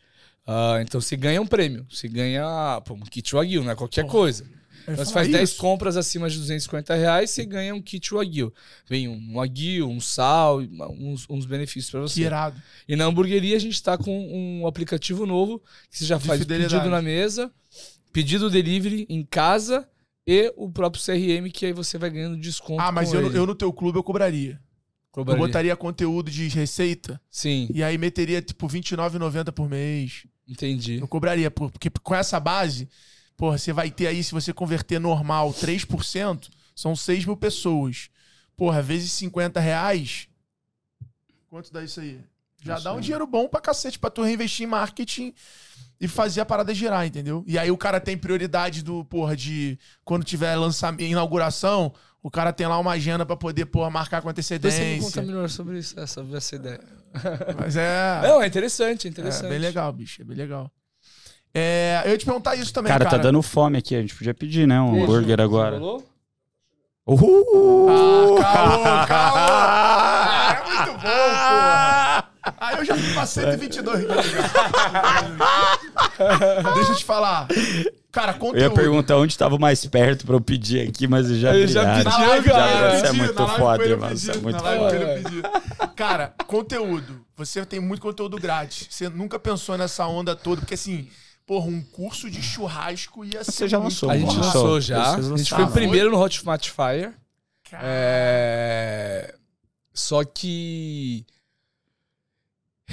Uh, 0.48 0.82
então 0.82 1.00
você 1.00 1.16
ganha 1.16 1.42
um 1.42 1.48
prêmio. 1.48 1.86
Você 1.90 2.08
ganha 2.08 2.82
pô, 2.86 2.94
um 2.94 3.02
kit 3.02 3.34
Wagyu, 3.34 3.64
não 3.64 3.72
é 3.72 3.76
qualquer 3.76 4.06
coisa. 4.06 4.46
Então, 4.84 5.06
você 5.06 5.14
faz 5.14 5.28
isso. 5.28 5.38
10 5.38 5.54
compras 5.54 5.96
acima 5.96 6.30
de 6.30 6.38
250 6.38 6.94
reais, 6.96 7.30
você 7.30 7.46
ganha 7.46 7.74
um 7.74 7.82
kit 7.82 8.14
Wagyu. 8.14 8.54
Vem 8.88 9.08
um 9.08 9.36
Wagyu, 9.36 9.88
um 9.88 10.00
sal, 10.00 10.60
uns, 10.60 11.26
uns 11.30 11.46
benefícios 11.46 11.90
para 11.90 12.02
você. 12.02 12.16
Que 12.16 12.26
irado. 12.26 12.62
E 12.88 12.96
na 12.96 13.06
hamburgueria 13.06 13.56
a 13.56 13.60
gente 13.60 13.76
está 13.76 13.98
com 13.98 14.12
um 14.12 14.68
aplicativo 14.68 15.26
novo 15.26 15.62
que 15.90 15.98
você 15.98 16.06
já 16.06 16.20
faz 16.20 16.42
o 16.42 16.46
pedido 16.46 16.90
na 16.90 17.02
mesa, 17.02 17.52
pedido 18.12 18.50
delivery 18.50 19.06
em 19.10 19.24
casa 19.24 19.88
e 20.28 20.54
o 20.56 20.70
próprio 20.70 21.04
CRM 21.04 21.50
que 21.52 21.66
aí 21.66 21.74
você 21.74 21.98
vai 21.98 22.10
ganhando 22.10 22.38
desconto. 22.38 22.82
Ah, 22.82 22.92
mas 22.92 23.14
eu, 23.14 23.32
eu 23.32 23.46
no 23.46 23.56
teu 23.56 23.72
clube 23.72 23.98
eu 23.98 24.04
cobraria. 24.04 24.60
Cobraria. 25.12 25.42
Eu 25.42 25.48
botaria 25.48 25.76
conteúdo 25.76 26.32
de 26.32 26.48
receita. 26.48 27.22
Sim. 27.30 27.70
E 27.72 27.84
aí 27.84 27.98
meteria, 28.00 28.42
tipo, 28.42 28.66
R$29,90 28.66 29.52
por 29.52 29.70
mês. 29.70 30.26
Entendi. 30.48 31.00
Eu 31.00 31.08
cobraria, 31.08 31.50
porque 31.50 31.90
com 31.90 32.16
essa 32.16 32.40
base, 32.40 32.90
porra, 33.38 33.58
você 33.58 33.72
vai 33.72 33.90
ter 33.90 34.08
aí, 34.08 34.24
se 34.24 34.32
você 34.32 34.54
converter 34.54 35.00
normal 35.00 35.54
3%, 35.54 36.50
são 36.76 36.96
6 36.96 37.26
mil 37.26 37.38
pessoas. 37.38 38.10
Porra, 38.56 38.82
vezes 38.82 39.12
50 39.14 39.60
reais. 39.60 40.28
Quanto 41.50 41.72
dá 41.72 41.84
isso 41.84 42.00
aí? 42.00 42.20
Já 42.62 42.80
dá 42.80 42.94
um 42.94 43.00
dinheiro 43.00 43.28
bom 43.28 43.48
pra 43.48 43.60
cacete 43.60 44.00
pra 44.00 44.10
tu 44.10 44.22
reinvestir 44.22 44.66
em 44.66 44.70
marketing 44.70 45.34
e 46.00 46.08
fazer 46.08 46.42
a 46.42 46.46
parada 46.46 46.74
girar, 46.74 47.06
entendeu? 47.06 47.44
E 47.46 47.60
aí 47.60 47.70
o 47.70 47.78
cara 47.78 48.00
tem 48.00 48.18
prioridade 48.18 48.84
do, 48.84 49.04
porra, 49.06 49.36
de 49.36 49.78
quando 50.04 50.24
tiver 50.24 50.56
lançamento, 50.56 51.04
inauguração, 51.04 51.94
o 52.24 52.32
cara 52.32 52.54
tem 52.54 52.66
lá 52.66 52.80
uma 52.80 52.92
agenda 52.92 53.26
pra 53.26 53.36
poder, 53.36 53.66
porra, 53.66 53.90
marcar 53.90 54.22
com 54.22 54.30
antecedência. 54.30 54.80
Você 54.80 54.96
me 54.96 55.02
conta 55.02 55.22
melhor 55.22 55.50
sobre 55.50 55.78
isso, 55.78 56.00
essa, 56.00 56.26
essa 56.34 56.56
ideia. 56.56 56.80
Mas 57.60 57.76
é... 57.76 58.22
Não, 58.24 58.42
é 58.42 58.48
interessante, 58.48 59.08
é 59.08 59.12
interessante. 59.12 59.48
É 59.48 59.50
bem 59.50 59.60
legal, 59.60 59.92
bicho, 59.92 60.22
é 60.22 60.26
bem 60.26 60.38
legal. 60.38 60.72
É, 61.54 62.02
eu 62.06 62.12
ia 62.12 62.18
te 62.18 62.26
perguntar 62.26 62.56
isso 62.56 62.74
também, 62.74 62.90
cara. 62.90 63.04
Cara, 63.04 63.18
tá 63.18 63.22
dando 63.22 63.42
fome 63.42 63.78
aqui, 63.78 63.94
a 63.94 64.02
gente 64.02 64.16
podia 64.16 64.34
pedir, 64.34 64.66
né, 64.66 64.80
um 64.80 65.04
hambúrguer 65.04 65.40
agora. 65.42 65.78
Rolou? 65.78 66.04
Uhul! 67.06 68.40
Ah, 68.40 69.06
caô, 69.06 69.08
caô! 69.08 69.84
É 70.54 70.86
muito 70.86 70.94
bom, 70.94 71.00
porra! 71.00 72.33
Aí 72.58 72.78
eu 72.78 72.86
já 72.86 72.96
fui 72.96 73.14
pra 73.14 73.26
122 73.26 74.06
Deixa 76.76 76.92
eu 76.92 76.96
te 76.96 77.06
falar. 77.06 77.48
Cara, 78.12 78.34
conteúdo. 78.34 78.58
Eu 78.58 78.64
ia 78.64 78.72
perguntar 78.72 79.18
onde 79.18 79.34
estava 79.34 79.58
mais 79.58 79.86
perto 79.86 80.26
pra 80.26 80.36
eu 80.36 80.42
pedir 80.42 80.88
aqui, 80.88 81.08
mas 81.08 81.30
eu 81.30 81.38
já 81.38 81.56
Eu 81.56 81.68
já 81.68 81.96
pedi, 81.96 82.50
cara. 82.50 82.90
Já, 82.90 82.96
isso 82.96 83.06
é 83.06 83.12
muito 83.14 83.48
foda, 83.48 83.98
mano. 83.98 84.14
Isso 84.14 84.32
é 84.32 84.38
muito 84.38 84.60
foda. 84.60 85.92
Cara, 85.96 86.34
conteúdo. 86.46 87.26
Você 87.36 87.66
tem 87.66 87.80
muito 87.80 88.02
conteúdo 88.02 88.38
grátis. 88.38 88.88
Você 88.90 89.10
nunca 89.10 89.40
pensou 89.40 89.78
nessa 89.78 90.06
onda 90.06 90.36
toda, 90.36 90.62
porque 90.62 90.76
assim 90.76 91.08
Porra, 91.46 91.68
um 91.68 91.82
curso 91.82 92.30
de 92.30 92.42
churrasco 92.42 93.26
ia 93.26 93.44
ser. 93.44 93.52
Você 93.52 93.68
já 93.68 93.78
lançou? 93.78 94.10
A 94.10 94.18
gente 94.18 94.36
lançou 94.36 94.80
já. 94.80 95.16
A 95.16 95.22
gente 95.22 95.50
foi 95.54 95.64
o 95.66 95.72
primeiro 95.72 96.10
no 96.10 96.18
Hot 96.22 96.46
Match 96.46 96.70
Fire. 96.70 97.14
É... 97.74 99.36
Só 99.94 100.24
que. 100.24 101.26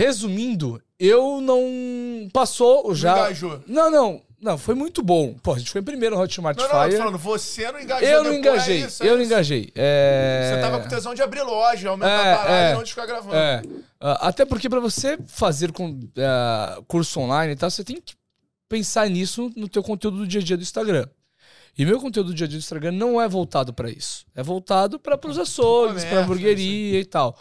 Resumindo, 0.00 0.82
eu 0.98 1.42
não. 1.42 2.26
Passou 2.32 2.94
já. 2.94 3.14
Não 3.14 3.20
engajou. 3.24 3.64
Não, 3.66 3.90
não. 3.90 4.22
Não, 4.40 4.56
foi 4.56 4.74
muito 4.74 5.02
bom. 5.02 5.34
Pô, 5.42 5.52
a 5.52 5.58
gente 5.58 5.70
foi 5.70 5.82
primeiro 5.82 6.16
no 6.16 6.22
Hotmart 6.22 6.56
não, 6.56 6.64
Fire. 6.64 6.92
Não, 6.92 6.98
falando, 6.98 7.18
você 7.18 7.70
não 7.70 7.78
engajou 7.78 8.08
Eu 8.08 8.24
não 8.24 8.32
engajei, 8.32 8.82
é 8.82 8.86
isso, 8.86 9.02
é 9.02 9.06
eu 9.06 9.18
não 9.18 9.22
engajei. 9.22 9.70
É... 9.74 10.52
Você 10.54 10.60
tava 10.62 10.80
com 10.80 10.88
tesão 10.88 11.14
de 11.14 11.20
abrir 11.20 11.42
loja, 11.42 11.90
aumentar 11.90 12.26
é, 12.26 12.32
a 12.32 12.36
parada 12.38 12.56
é, 12.56 12.74
não 12.74 12.82
de 12.82 12.88
ficar 12.88 13.04
gravando. 13.04 13.36
É. 13.36 13.60
Uh, 13.66 14.16
até 14.20 14.46
porque 14.46 14.70
para 14.70 14.80
você 14.80 15.18
fazer 15.26 15.70
com, 15.72 15.90
uh, 15.90 16.82
curso 16.88 17.20
online 17.20 17.52
e 17.52 17.56
tal, 17.56 17.70
você 17.70 17.84
tem 17.84 18.00
que 18.00 18.14
pensar 18.66 19.06
nisso 19.10 19.50
no 19.54 19.68
teu 19.68 19.82
conteúdo 19.82 20.16
do 20.16 20.26
dia 20.26 20.40
a 20.40 20.42
dia 20.42 20.56
do 20.56 20.62
Instagram. 20.62 21.06
E 21.76 21.84
meu 21.84 22.00
conteúdo 22.00 22.28
do 22.28 22.34
dia 22.34 22.46
a 22.46 22.48
dia 22.48 22.58
do 22.58 22.62
Instagram 22.62 22.92
não 22.92 23.20
é 23.20 23.28
voltado 23.28 23.74
para 23.74 23.90
isso. 23.90 24.24
É 24.34 24.42
voltado 24.42 24.98
para 24.98 25.20
os 25.28 25.38
açougues, 25.38 26.06
para 26.06 26.20
hamburgueria 26.20 26.98
e 26.98 27.04
tal. 27.04 27.38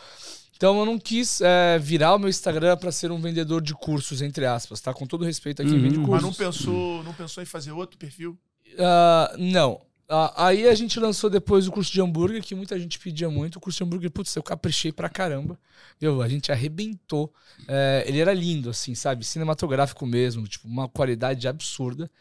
Então 0.60 0.78
eu 0.78 0.86
não 0.86 1.00
quis 1.00 1.40
é, 1.40 1.80
virar 1.80 2.14
o 2.14 2.20
meu 2.20 2.28
Instagram 2.28 2.76
para 2.76 2.92
ser 2.92 3.14
um 3.14 3.22
vendedor 3.22 3.62
de 3.62 3.74
cursos, 3.74 4.22
entre 4.22 4.46
aspas, 4.46 4.82
tá? 4.82 4.94
Com 4.94 5.08
todo 5.08 5.24
respeito 5.24 5.62
aqui, 5.62 5.72
uhum. 5.72 5.82
vende 5.82 6.00
cursos. 6.00 6.10
Mas 6.10 6.22
não 6.22 6.34
pensou, 6.34 7.02
não 7.02 7.14
pensou 7.14 7.42
em 7.42 7.46
fazer 7.46 7.72
outro 7.72 7.98
perfil? 7.98 8.38
Uh, 8.74 9.38
não. 9.38 9.76
Uh, 10.10 10.28
aí 10.36 10.68
a 10.68 10.76
gente 10.76 11.00
lançou 11.00 11.30
depois 11.30 11.66
o 11.66 11.72
curso 11.72 11.94
de 11.94 12.02
hambúrguer, 12.02 12.44
que 12.44 12.54
muita 12.54 12.78
gente 12.78 13.00
pedia 13.00 13.30
muito. 13.30 13.56
O 13.56 13.62
curso 13.62 13.78
de 13.78 13.86
hambúrguer, 13.86 14.12
putz, 14.12 14.36
eu 14.36 14.44
caprichei 14.44 14.92
pra 14.92 15.08
caramba. 15.08 15.58
Meu, 16.02 16.22
a 16.22 16.28
gente 16.28 16.52
arrebentou. 16.52 17.34
É, 17.66 18.04
ele 18.06 18.20
era 18.20 18.34
lindo, 18.34 18.70
assim, 18.70 18.94
sabe? 18.94 19.24
Cinematográfico 19.24 20.06
mesmo, 20.06 20.46
tipo, 20.46 20.68
uma 20.68 20.90
qualidade 20.90 21.48
absurda. 21.48 22.12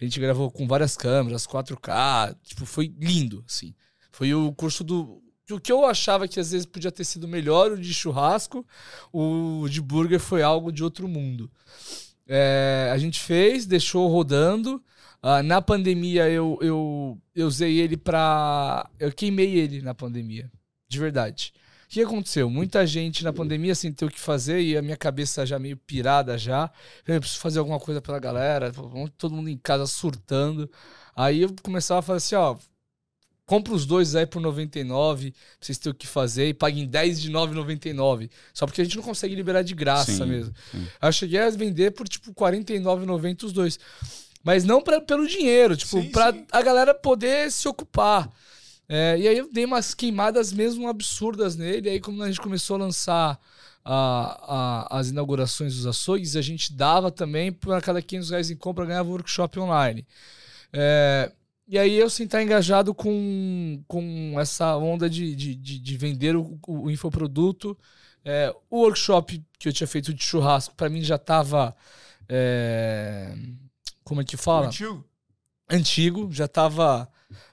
A 0.00 0.04
gente 0.04 0.20
gravou 0.20 0.52
com 0.52 0.68
várias 0.68 0.96
câmeras, 0.96 1.48
4K, 1.48 2.36
tipo, 2.44 2.64
foi 2.64 2.94
lindo, 2.96 3.42
assim. 3.44 3.74
Foi 4.12 4.32
o 4.32 4.52
curso 4.52 4.84
do. 4.84 5.20
O 5.50 5.58
que 5.58 5.72
eu 5.72 5.86
achava 5.86 6.28
que 6.28 6.38
às 6.38 6.50
vezes 6.50 6.66
podia 6.66 6.92
ter 6.92 7.04
sido 7.04 7.26
melhor, 7.26 7.72
o 7.72 7.80
de 7.80 7.94
churrasco, 7.94 8.66
o 9.12 9.66
de 9.68 9.80
burger 9.80 10.20
foi 10.20 10.42
algo 10.42 10.70
de 10.70 10.84
outro 10.84 11.08
mundo. 11.08 11.50
É, 12.26 12.90
a 12.92 12.98
gente 12.98 13.20
fez, 13.20 13.64
deixou 13.64 14.06
rodando. 14.08 14.82
Uh, 15.22 15.42
na 15.42 15.60
pandemia 15.60 16.28
eu, 16.28 16.58
eu, 16.60 17.18
eu 17.34 17.46
usei 17.46 17.78
ele 17.78 17.96
pra. 17.96 18.88
Eu 18.98 19.10
queimei 19.12 19.56
ele 19.56 19.82
na 19.82 19.94
pandemia. 19.94 20.50
De 20.88 20.98
verdade. 20.98 21.52
O 21.86 21.90
que 21.90 22.02
aconteceu? 22.02 22.50
Muita 22.50 22.86
gente 22.86 23.24
na 23.24 23.32
pandemia 23.32 23.74
sem 23.74 23.90
ter 23.90 24.04
o 24.04 24.10
que 24.10 24.20
fazer 24.20 24.60
e 24.60 24.76
a 24.76 24.82
minha 24.82 24.96
cabeça 24.96 25.46
já 25.46 25.58
meio 25.58 25.76
pirada 25.76 26.36
já. 26.36 26.70
Eu 27.06 27.18
preciso 27.18 27.40
fazer 27.40 27.58
alguma 27.58 27.80
coisa 27.80 28.02
pela 28.02 28.18
galera, 28.18 28.70
todo 29.16 29.34
mundo 29.34 29.48
em 29.48 29.56
casa 29.56 29.86
surtando. 29.86 30.70
Aí 31.16 31.40
eu 31.42 31.54
começava 31.62 32.00
a 32.00 32.02
fazer 32.02 32.16
assim, 32.18 32.34
ó, 32.36 32.56
compra 33.48 33.72
os 33.72 33.86
dois 33.86 34.14
aí 34.14 34.26
por 34.26 34.42
99, 34.42 35.30
pra 35.30 35.40
vocês 35.58 35.78
terem 35.78 35.92
o 35.92 35.94
que 35.94 36.06
fazer 36.06 36.48
e 36.48 36.54
paguem 36.54 36.86
10 36.86 37.18
de 37.18 37.32
9,99. 37.32 38.28
Só 38.52 38.66
porque 38.66 38.82
a 38.82 38.84
gente 38.84 38.98
não 38.98 39.02
consegue 39.02 39.34
liberar 39.34 39.62
de 39.62 39.74
graça 39.74 40.12
sim, 40.12 40.26
mesmo. 40.26 40.54
Sim. 40.70 40.86
Aí 41.00 41.08
eu 41.08 41.12
cheguei 41.12 41.40
a 41.40 41.48
vender 41.48 41.92
por 41.92 42.06
tipo 42.06 42.30
49,90 42.34 43.44
os 43.44 43.52
dois. 43.54 43.80
Mas 44.44 44.64
não 44.64 44.82
pra, 44.82 45.00
pelo 45.00 45.26
dinheiro, 45.26 45.74
tipo, 45.78 45.98
sim, 45.98 46.10
pra 46.10 46.30
sim. 46.30 46.44
a 46.52 46.60
galera 46.60 46.92
poder 46.92 47.50
se 47.50 47.66
ocupar. 47.66 48.30
É, 48.86 49.16
e 49.18 49.26
aí 49.26 49.38
eu 49.38 49.50
dei 49.50 49.64
umas 49.64 49.94
queimadas 49.94 50.52
mesmo 50.52 50.86
absurdas 50.86 51.56
nele. 51.56 51.88
E 51.88 51.92
aí, 51.92 52.00
como 52.00 52.22
a 52.22 52.26
gente 52.26 52.42
começou 52.42 52.76
a 52.76 52.80
lançar 52.80 53.40
a, 53.82 54.88
a, 54.92 54.98
as 54.98 55.08
inaugurações 55.08 55.74
dos 55.74 55.86
açougues, 55.86 56.36
a 56.36 56.42
gente 56.42 56.74
dava 56.74 57.10
também, 57.10 57.50
por 57.50 57.80
cada 57.80 58.02
500 58.02 58.30
reais 58.30 58.50
em 58.50 58.56
compra, 58.56 58.84
ganhava 58.84 59.08
workshop 59.08 59.58
online. 59.58 60.06
É, 60.70 61.32
e 61.68 61.78
aí 61.78 61.96
eu 61.96 62.08
sentar 62.08 62.42
engajado 62.42 62.94
com, 62.94 63.84
com 63.86 64.40
essa 64.40 64.74
onda 64.78 65.08
de, 65.08 65.36
de, 65.36 65.54
de, 65.54 65.78
de 65.78 65.96
vender 65.98 66.34
o, 66.34 66.58
o 66.66 66.90
infoproduto. 66.90 67.76
É, 68.24 68.54
o 68.70 68.78
workshop 68.78 69.44
que 69.58 69.68
eu 69.68 69.72
tinha 69.72 69.86
feito 69.86 70.14
de 70.14 70.24
churrasco, 70.24 70.74
para 70.74 70.88
mim 70.88 71.02
já 71.02 71.16
estava. 71.16 71.76
É, 72.26 73.34
como 74.02 74.22
é 74.22 74.24
que 74.24 74.38
fala? 74.38 74.68
Antigo. 74.68 75.04
Antigo, 75.68 76.32
já 76.32 76.46
estava 76.46 77.06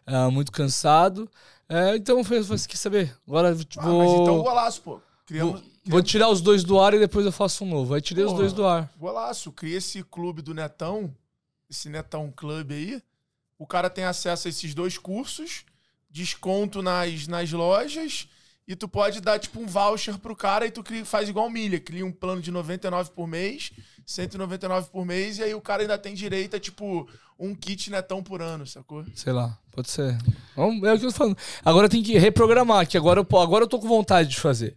uh, 0.08 0.32
muito 0.32 0.50
cansado. 0.50 1.30
É, 1.68 1.98
então 1.98 2.18
eu 2.18 2.24
falei 2.24 2.40
assim: 2.40 2.70
quer 2.70 2.78
saber? 2.78 3.14
Agora 3.28 3.54
vou. 3.54 3.66
Ah, 3.80 4.06
mas 4.06 4.12
então 4.22 4.42
golaço, 4.42 4.82
pô. 4.82 5.02
Criamos, 5.26 5.60
vou, 5.60 5.70
vou, 5.88 6.02
tirar 6.02 6.30
os 6.30 6.40
dois 6.40 6.64
do 6.64 6.80
ar 6.80 6.94
e 6.94 7.00
depois 7.00 7.26
eu 7.26 7.34
faço 7.34 7.66
um 7.66 7.70
novo. 7.70 7.94
Aí 7.94 8.02
tirei 8.02 8.24
os 8.24 8.32
dois 8.32 8.54
do 8.54 8.66
ar. 8.66 8.90
Golaço, 8.98 9.52
cria 9.52 9.78
esse 9.78 10.02
clube 10.04 10.42
do 10.42 10.54
Netão, 10.54 11.14
esse 11.70 11.90
Netão 11.90 12.32
Club 12.34 12.72
aí 12.72 13.02
o 13.58 13.66
cara 13.66 13.90
tem 13.90 14.04
acesso 14.04 14.48
a 14.48 14.50
esses 14.50 14.74
dois 14.74 14.98
cursos, 14.98 15.64
desconto 16.10 16.82
nas, 16.82 17.28
nas 17.28 17.52
lojas, 17.52 18.28
e 18.68 18.76
tu 18.76 18.88
pode 18.88 19.22
dar 19.22 19.38
tipo 19.40 19.60
um 19.60 19.68
voucher 19.68 20.18
pro 20.18 20.36
cara 20.36 20.66
e 20.66 20.72
tu 20.72 20.84
cria, 20.84 21.06
faz 21.06 21.30
igual 21.30 21.50
milha, 21.50 21.80
cria 21.80 22.06
um 22.06 22.12
plano 22.12 22.42
de 22.42 22.52
99 22.52 23.12
por 23.12 23.28
mês, 23.28 23.72
199 24.06 24.90
por 24.90 25.06
mês, 25.06 25.38
e 25.38 25.44
aí 25.44 25.54
o 25.54 25.62
cara 25.62 25.84
ainda 25.84 25.98
tem 25.98 26.16
direito 26.16 26.56
a 26.56 26.60
tipo 26.60 27.08
um 27.38 27.54
kit 27.54 27.92
netão 27.92 28.24
por 28.24 28.42
ano, 28.42 28.66
sacou? 28.66 29.06
Sei 29.14 29.32
lá, 29.32 29.58
pode 29.72 29.90
ser. 29.90 30.18
É 30.58 30.62
o 30.62 30.80
que 30.80 30.88
eu 30.88 31.00
tô 31.00 31.12
falando. 31.12 31.38
Agora 31.64 31.90
tem 31.90 32.02
que 32.02 32.18
reprogramar, 32.18 32.88
que 32.88 32.98
agora 32.98 33.20
eu, 33.20 33.40
agora 33.40 33.66
eu 33.66 33.70
tô 33.70 33.80
com 33.80 33.88
vontade 33.88 34.30
de 34.30 34.40
fazer. 34.40 34.76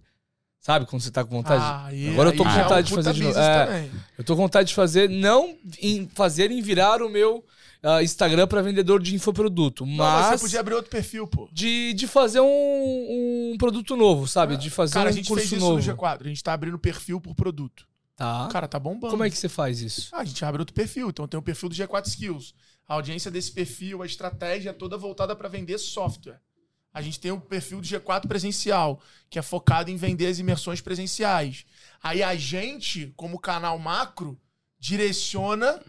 Sabe 0.61 0.85
quando 0.87 1.01
você 1.01 1.11
tá 1.11 1.25
com 1.25 1.31
vontade? 1.31 1.63
Ah, 1.65 1.95
e, 1.95 2.11
Agora 2.11 2.31
eu 2.31 2.37
tô 2.37 2.45
com 2.45 2.51
vontade 2.51 2.73
é 2.75 2.81
um 2.81 2.83
de 2.83 2.95
fazer 2.95 3.13
de 3.15 3.23
novo. 3.23 3.39
É, 3.39 3.89
eu 4.19 4.25
tô 4.25 4.35
com 4.35 4.43
vontade 4.43 4.69
de 4.69 4.75
fazer, 4.75 5.09
não 5.09 5.57
em 5.81 6.09
fazer 6.09 6.51
em 6.51 6.61
virar 6.61 7.01
o 7.01 7.09
meu 7.09 7.45
uh, 7.83 8.03
Instagram 8.03 8.47
para 8.47 8.63
vendedor 8.63 9.03
de 9.03 9.15
infoproduto. 9.15 9.87
Mas, 9.87 9.97
não, 9.97 10.05
mas 10.07 10.41
você 10.41 10.47
podia 10.47 10.61
abrir 10.61 10.75
outro 10.75 10.91
perfil, 10.91 11.27
pô. 11.27 11.49
De, 11.53 11.93
de 11.95 12.07
fazer 12.07 12.41
um, 12.41 13.53
um 13.53 13.57
produto 13.59 13.97
novo, 13.97 14.27
sabe? 14.27 14.57
De 14.57 14.71
fazer 14.71 14.95
Cara, 14.95 15.11
um 15.11 15.15
curso 15.15 15.29
novo. 15.29 15.39
a 15.39 15.43
gente 15.43 15.51
fez 15.51 15.63
novo. 15.63 15.81
isso 15.81 15.91
no 15.91 15.97
G4. 15.97 16.21
A 16.21 16.29
gente 16.29 16.43
tá 16.43 16.53
abrindo 16.53 16.79
perfil 16.79 17.21
por 17.21 17.35
produto. 17.35 17.87
Tá. 18.17 18.49
Cara, 18.51 18.67
tá 18.67 18.79
bombando. 18.79 19.13
Como 19.13 19.23
é 19.23 19.31
que 19.31 19.39
você 19.39 19.49
faz 19.49 19.81
isso? 19.81 20.09
Ah, 20.13 20.21
a 20.21 20.25
gente 20.25 20.45
abre 20.45 20.61
outro 20.61 20.75
perfil. 20.75 21.09
Então 21.09 21.29
tem 21.29 21.39
o 21.39 21.43
perfil 21.43 21.69
do 21.69 21.75
G4 21.75 22.07
Skills. 22.07 22.55
A 22.89 22.95
audiência 22.95 23.31
desse 23.31 23.53
perfil, 23.53 24.03
a 24.03 24.07
estratégia 24.07 24.71
é 24.71 24.73
toda 24.73 24.97
voltada 24.97 25.37
para 25.37 25.49
vender 25.49 25.79
software. 25.79 26.41
A 26.93 27.03
gente 27.03 27.21
tem 27.21 27.31
o 27.31 27.41
perfil 27.41 27.81
do 27.81 27.87
G4 27.87 28.27
presencial, 28.27 29.01
que 29.31 29.39
é 29.39 29.43
focado 29.43 29.91
em 29.91 29.97
vender 29.97 30.27
as 30.27 30.39
imersões 30.39 30.81
presenciais. 30.81 31.65
Aí 32.03 32.23
a 32.23 32.35
gente, 32.35 33.13
como 33.15 33.39
canal 33.39 33.79
macro, 33.79 34.41
direciona 34.81 35.81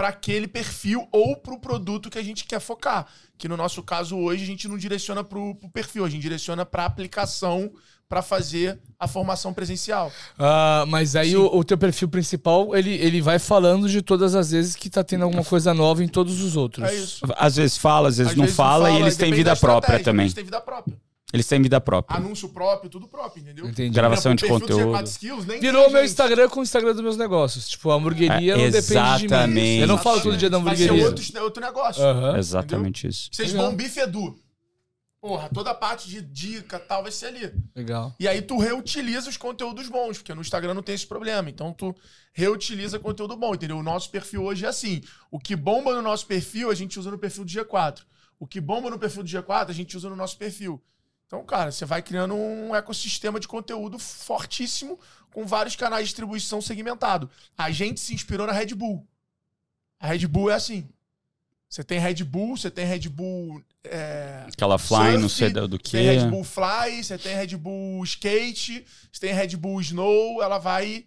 para 0.00 0.08
aquele 0.08 0.48
perfil 0.48 1.06
ou 1.12 1.36
para 1.36 1.52
o 1.52 1.60
produto 1.60 2.08
que 2.08 2.18
a 2.18 2.22
gente 2.22 2.46
quer 2.46 2.58
focar. 2.58 3.06
Que 3.36 3.46
no 3.46 3.54
nosso 3.54 3.82
caso 3.82 4.16
hoje 4.16 4.44
a 4.44 4.46
gente 4.46 4.66
não 4.66 4.78
direciona 4.78 5.22
para 5.22 5.38
o 5.38 5.54
perfil, 5.74 6.06
a 6.06 6.08
gente 6.08 6.22
direciona 6.22 6.64
para 6.64 6.84
a 6.84 6.86
aplicação 6.86 7.70
para 8.08 8.22
fazer 8.22 8.80
a 8.98 9.06
formação 9.06 9.52
presencial. 9.52 10.10
Uh, 10.38 10.86
mas 10.86 11.16
aí 11.16 11.36
o, 11.36 11.54
o, 11.54 11.62
teu 11.62 11.76
perfil 11.76 12.08
principal, 12.08 12.74
ele, 12.74 12.94
ele 12.94 13.20
vai 13.20 13.38
falando 13.38 13.90
de 13.90 14.00
todas 14.00 14.34
as 14.34 14.52
vezes 14.52 14.74
que 14.74 14.88
tá 14.88 15.04
tendo 15.04 15.24
alguma 15.24 15.44
coisa 15.44 15.74
nova 15.74 16.02
em 16.02 16.08
todos 16.08 16.40
os 16.40 16.56
outros. 16.56 16.90
É 16.90 16.94
isso. 16.94 17.22
Às 17.36 17.56
vezes 17.56 17.76
fala, 17.76 18.08
às 18.08 18.16
vezes, 18.16 18.32
às 18.32 18.38
não, 18.38 18.44
vezes 18.44 18.56
fala, 18.56 18.84
não, 18.84 18.94
fala, 18.94 19.00
e 19.00 19.02
eles 19.02 19.18
têm 19.18 19.34
vida 19.34 19.54
própria 19.54 20.02
também. 20.02 20.24
Eles 20.24 20.34
têm 20.34 20.44
vida 20.44 20.62
própria. 20.62 20.96
Eles 21.32 21.46
têm 21.46 21.62
vida 21.62 21.80
própria. 21.80 22.16
Anúncio 22.16 22.48
próprio, 22.48 22.90
tudo 22.90 23.06
próprio, 23.06 23.40
entendeu? 23.42 23.68
Entendi. 23.68 23.94
Gravação 23.94 24.34
de 24.34 24.46
conteúdo. 24.46 25.04
Skills, 25.04 25.44
Virou 25.44 25.90
meu 25.90 26.04
Instagram 26.04 26.48
com 26.48 26.60
o 26.60 26.62
Instagram 26.62 26.92
dos 26.92 27.02
meus 27.02 27.16
negócios. 27.16 27.68
Tipo, 27.68 27.90
a 27.90 27.94
hamburgueria 27.94 28.54
é, 28.54 28.56
não 28.56 28.70
depende 28.70 29.26
de 29.26 29.46
mim. 29.46 29.78
Eu 29.78 29.86
não 29.86 29.98
falo 29.98 30.20
todo 30.20 30.36
dia 30.36 30.50
da 30.50 30.56
hamburgueria. 30.56 30.88
Vai 30.88 30.98
ser 30.98 31.06
outro, 31.06 31.44
outro 31.44 31.62
negócio. 31.62 32.02
Uhum. 32.02 32.36
Exatamente 32.36 33.06
entendeu? 33.06 33.10
isso. 33.10 33.28
Vocês 33.32 33.52
vão 33.52 33.74
bife 33.74 34.00
Edu. 34.00 34.36
Porra, 35.20 35.50
toda 35.52 35.70
a 35.70 35.74
parte 35.74 36.08
de 36.08 36.22
dica 36.22 36.78
tal 36.78 37.02
vai 37.02 37.12
ser 37.12 37.26
ali. 37.26 37.52
Legal. 37.76 38.14
E 38.18 38.26
aí 38.26 38.40
tu 38.40 38.58
reutiliza 38.58 39.28
os 39.28 39.36
conteúdos 39.36 39.86
bons, 39.86 40.16
porque 40.16 40.32
no 40.32 40.40
Instagram 40.40 40.72
não 40.72 40.82
tem 40.82 40.94
esse 40.94 41.06
problema. 41.06 41.50
Então 41.50 41.74
tu 41.74 41.94
reutiliza 42.32 42.98
conteúdo 42.98 43.36
bom, 43.36 43.54
entendeu? 43.54 43.76
O 43.76 43.82
nosso 43.82 44.10
perfil 44.10 44.44
hoje 44.44 44.64
é 44.64 44.68
assim. 44.68 45.02
O 45.30 45.38
que 45.38 45.54
bomba 45.54 45.94
no 45.94 46.00
nosso 46.00 46.26
perfil, 46.26 46.70
a 46.70 46.74
gente 46.74 46.98
usa 46.98 47.10
no 47.10 47.18
perfil 47.18 47.44
do 47.44 47.50
G4. 47.50 47.98
O 48.38 48.46
que 48.46 48.58
bomba 48.62 48.88
no 48.88 48.98
perfil 48.98 49.22
do 49.22 49.28
G4, 49.28 49.68
a 49.68 49.72
gente 49.74 49.94
usa 49.94 50.08
no 50.08 50.16
nosso 50.16 50.38
perfil. 50.38 50.82
Então, 51.30 51.44
cara, 51.44 51.70
você 51.70 51.84
vai 51.84 52.02
criando 52.02 52.34
um 52.34 52.74
ecossistema 52.74 53.38
de 53.38 53.46
conteúdo 53.46 54.00
fortíssimo 54.00 54.98
com 55.32 55.46
vários 55.46 55.76
canais 55.76 56.02
de 56.02 56.08
distribuição 56.08 56.60
segmentado. 56.60 57.30
A 57.56 57.70
gente 57.70 58.00
se 58.00 58.12
inspirou 58.12 58.48
na 58.48 58.52
Red 58.52 58.74
Bull. 58.74 59.06
A 60.00 60.08
Red 60.08 60.26
Bull 60.26 60.50
é 60.50 60.54
assim. 60.54 60.88
Você 61.68 61.84
tem 61.84 62.00
Red 62.00 62.24
Bull, 62.24 62.56
você 62.56 62.68
tem 62.68 62.84
Red 62.84 63.08
Bull. 63.08 63.62
É, 63.84 64.44
Aquela 64.52 64.76
Fly, 64.76 64.96
surf, 64.96 65.18
não 65.18 65.28
sei 65.28 65.50
do 65.50 65.78
que. 65.78 65.90
Você 65.90 65.98
tem 65.98 66.18
Red 66.18 66.26
Bull 66.30 66.42
Fly, 66.42 67.04
você 67.04 67.16
tem 67.16 67.36
Red 67.36 67.56
Bull 67.56 68.02
Skate, 68.02 68.84
você 69.12 69.20
tem 69.20 69.32
Red 69.32 69.56
Bull 69.56 69.80
Snow, 69.82 70.42
ela 70.42 70.58
vai 70.58 71.06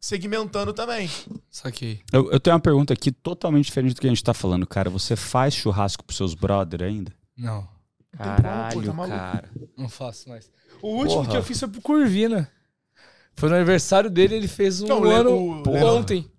segmentando 0.00 0.72
também. 0.72 1.08
Saquei. 1.48 2.00
Eu, 2.12 2.32
eu 2.32 2.40
tenho 2.40 2.56
uma 2.56 2.60
pergunta 2.60 2.94
aqui 2.94 3.12
totalmente 3.12 3.66
diferente 3.66 3.94
do 3.94 4.00
que 4.00 4.08
a 4.08 4.10
gente 4.10 4.24
tá 4.24 4.34
falando, 4.34 4.66
cara. 4.66 4.90
Você 4.90 5.14
faz 5.14 5.54
churrasco 5.54 6.02
pros 6.02 6.16
seus 6.16 6.34
brother 6.34 6.82
ainda? 6.82 7.14
Não. 7.36 7.70
Caralho, 8.16 8.82
tá 8.82 9.08
cara. 9.08 9.50
Não 9.76 9.88
faço 9.88 10.28
mais. 10.28 10.50
O 10.80 10.88
último 10.88 11.16
Porra. 11.16 11.30
que 11.30 11.36
eu 11.36 11.42
fiz 11.42 11.58
foi 11.58 11.68
pro 11.68 11.80
Curvina. 11.80 12.50
Foi 13.34 13.48
no 13.48 13.54
aniversário 13.54 14.10
dele, 14.10 14.34
ele 14.34 14.48
fez 14.48 14.82
um 14.82 14.84
então, 14.84 15.04
ano 15.04 15.30
o, 15.30 15.74
ontem. 15.84 16.30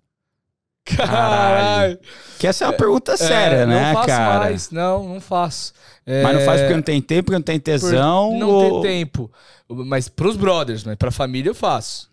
Caralho. 0.84 1.98
Que 2.38 2.46
essa 2.46 2.64
é 2.64 2.68
uma 2.68 2.74
pergunta 2.74 3.12
é, 3.12 3.16
séria, 3.16 3.56
é, 3.56 3.66
né, 3.66 3.86
não 3.86 3.94
faço 3.94 4.06
cara? 4.06 4.38
Mais. 4.40 4.70
Não, 4.70 5.08
não 5.08 5.20
faço. 5.20 5.72
É... 6.04 6.22
Mas 6.22 6.36
não 6.36 6.44
faz 6.44 6.60
porque 6.60 6.74
não 6.74 6.82
tem 6.82 7.00
tempo, 7.00 7.24
porque 7.24 7.38
não 7.38 7.42
tem 7.42 7.58
tesão? 7.58 8.38
Não 8.38 8.50
ou... 8.50 8.82
ter 8.82 8.88
tempo. 8.88 9.32
Mas 9.68 10.08
pros 10.08 10.36
brothers, 10.36 10.84
né? 10.84 10.94
Pra 10.94 11.10
família 11.10 11.50
eu 11.50 11.54
faço. 11.54 12.10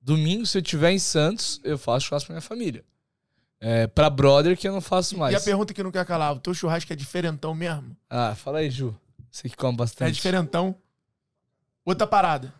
Domingo, 0.00 0.46
se 0.46 0.58
eu 0.58 0.62
estiver 0.62 0.90
em 0.90 0.98
Santos, 0.98 1.60
eu 1.62 1.78
faço 1.78 2.06
churrasco 2.06 2.26
pra 2.26 2.34
minha 2.34 2.42
família. 2.42 2.84
É, 3.60 3.86
pra 3.88 4.08
brother 4.08 4.56
que 4.56 4.68
eu 4.68 4.72
não 4.72 4.80
faço 4.80 5.16
mais. 5.18 5.32
E 5.32 5.36
a 5.36 5.40
pergunta 5.40 5.74
que 5.74 5.82
não 5.82 5.90
quer 5.90 6.04
calar, 6.04 6.34
o 6.34 6.40
teu 6.40 6.54
churrasco 6.54 6.92
é 6.92 6.96
diferentão 6.96 7.54
mesmo? 7.54 7.96
Ah, 8.08 8.34
fala 8.34 8.58
aí, 8.58 8.70
Ju. 8.70 8.94
Você 9.30 9.48
que 9.48 9.56
come 9.56 9.76
bastante. 9.76 10.08
É 10.08 10.10
diferentão. 10.12 10.74
Outra 11.84 12.06
parada. 12.06 12.52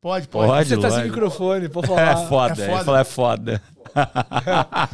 Pode, 0.00 0.28
pode. 0.28 0.48
pode 0.48 0.68
Você 0.68 0.78
tá 0.78 0.90
sem 0.90 1.04
microfone, 1.04 1.68
pode 1.68 1.86
falar. 1.88 2.02
É 2.02 2.26
foda, 2.26 2.62
é 2.62 2.84
foda. 2.84 3.00
é 3.00 3.04
foda. 3.04 3.62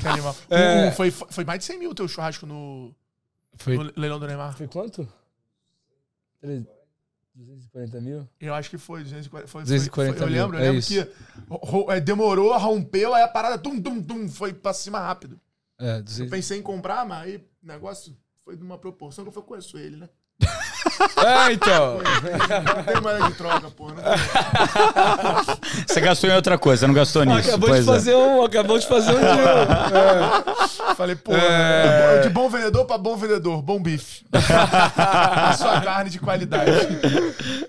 que 0.00 0.08
animal. 0.08 0.36
É... 0.48 0.88
Um, 0.88 0.92
foi, 0.92 1.10
foi 1.10 1.44
mais 1.44 1.58
de 1.58 1.64
100 1.66 1.78
mil 1.78 1.90
o 1.90 1.94
teu 1.94 2.08
churrasco 2.08 2.46
no, 2.46 2.94
foi... 3.56 3.76
no 3.76 3.92
leilão 3.96 4.18
do 4.18 4.26
Neymar. 4.26 4.56
Foi 4.56 4.66
quanto? 4.68 5.06
240 7.34 8.00
mil? 8.00 8.28
Eu 8.40 8.54
acho 8.54 8.70
que 8.70 8.78
foi. 8.78 9.02
240, 9.02 9.48
foi, 9.48 9.62
240 9.62 10.18
foi, 10.18 10.26
mil. 10.26 10.36
Eu 10.36 10.42
lembro, 10.42 10.58
eu 10.58 10.64
é 10.64 10.70
lembro 10.70 10.86
que 10.86 11.92
é, 11.92 12.00
demorou, 12.00 12.56
rompeu, 12.56 13.14
aí 13.14 13.22
a 13.22 13.28
parada 13.28 13.58
tum, 13.58 13.80
tum, 13.80 14.02
tum, 14.02 14.28
foi 14.28 14.52
pra 14.52 14.72
cima 14.72 14.98
rápido. 15.00 15.40
É, 15.78 16.00
200... 16.00 16.20
Eu 16.20 16.30
pensei 16.30 16.58
em 16.58 16.62
comprar, 16.62 17.04
mas 17.04 17.24
aí 17.24 17.36
o 17.36 17.66
negócio 17.66 18.16
foi 18.44 18.56
de 18.56 18.62
uma 18.62 18.78
proporção 18.78 19.24
que 19.24 19.36
eu 19.36 19.42
conheço 19.42 19.76
ele, 19.76 19.96
né? 19.96 20.08
É, 21.24 21.52
então. 21.52 21.98
Não 21.98 22.84
tem 22.84 23.00
moeda 23.00 23.28
de 23.28 23.34
troca, 23.34 23.70
pô. 23.70 23.88
Não 23.88 23.96
Você 25.86 26.00
gastou 26.00 26.28
em 26.30 26.34
outra 26.34 26.58
coisa, 26.58 26.86
não 26.86 26.94
gastou 26.94 27.24
nisso. 27.24 27.48
Acabou 27.48 27.70
de 27.70 27.80
é. 27.80 27.82
fazer 27.82 28.12
é. 28.12 28.16
um. 28.16 28.44
Acabou 28.44 28.78
de 28.78 28.86
fazer 28.86 29.12
um 29.12 29.20
deal. 29.20 29.38
É. 30.90 30.94
Falei, 30.94 31.16
pô, 31.16 31.34
é... 31.34 32.20
de 32.20 32.28
bom 32.28 32.48
vendedor 32.48 32.84
pra 32.84 32.98
bom 32.98 33.16
vendedor, 33.16 33.62
bom 33.62 33.80
bife. 33.80 34.24
A 34.32 35.54
sua 35.56 35.80
carne 35.80 36.10
de 36.10 36.18
qualidade. 36.18 36.70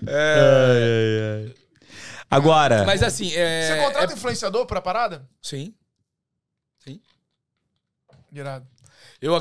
É. 0.06 0.38
Ai, 0.68 0.82
ai, 0.82 1.46
ai. 1.46 1.54
Agora. 2.30 2.84
Mas 2.84 3.02
assim. 3.02 3.32
É... 3.34 3.62
Você 3.62 3.84
contrata 3.84 4.12
influenciador 4.12 4.66
pra 4.66 4.82
parada? 4.82 5.26
Sim. 5.40 5.74
Sim. 6.84 7.00
Irado. 8.32 8.66
Eu, 9.20 9.32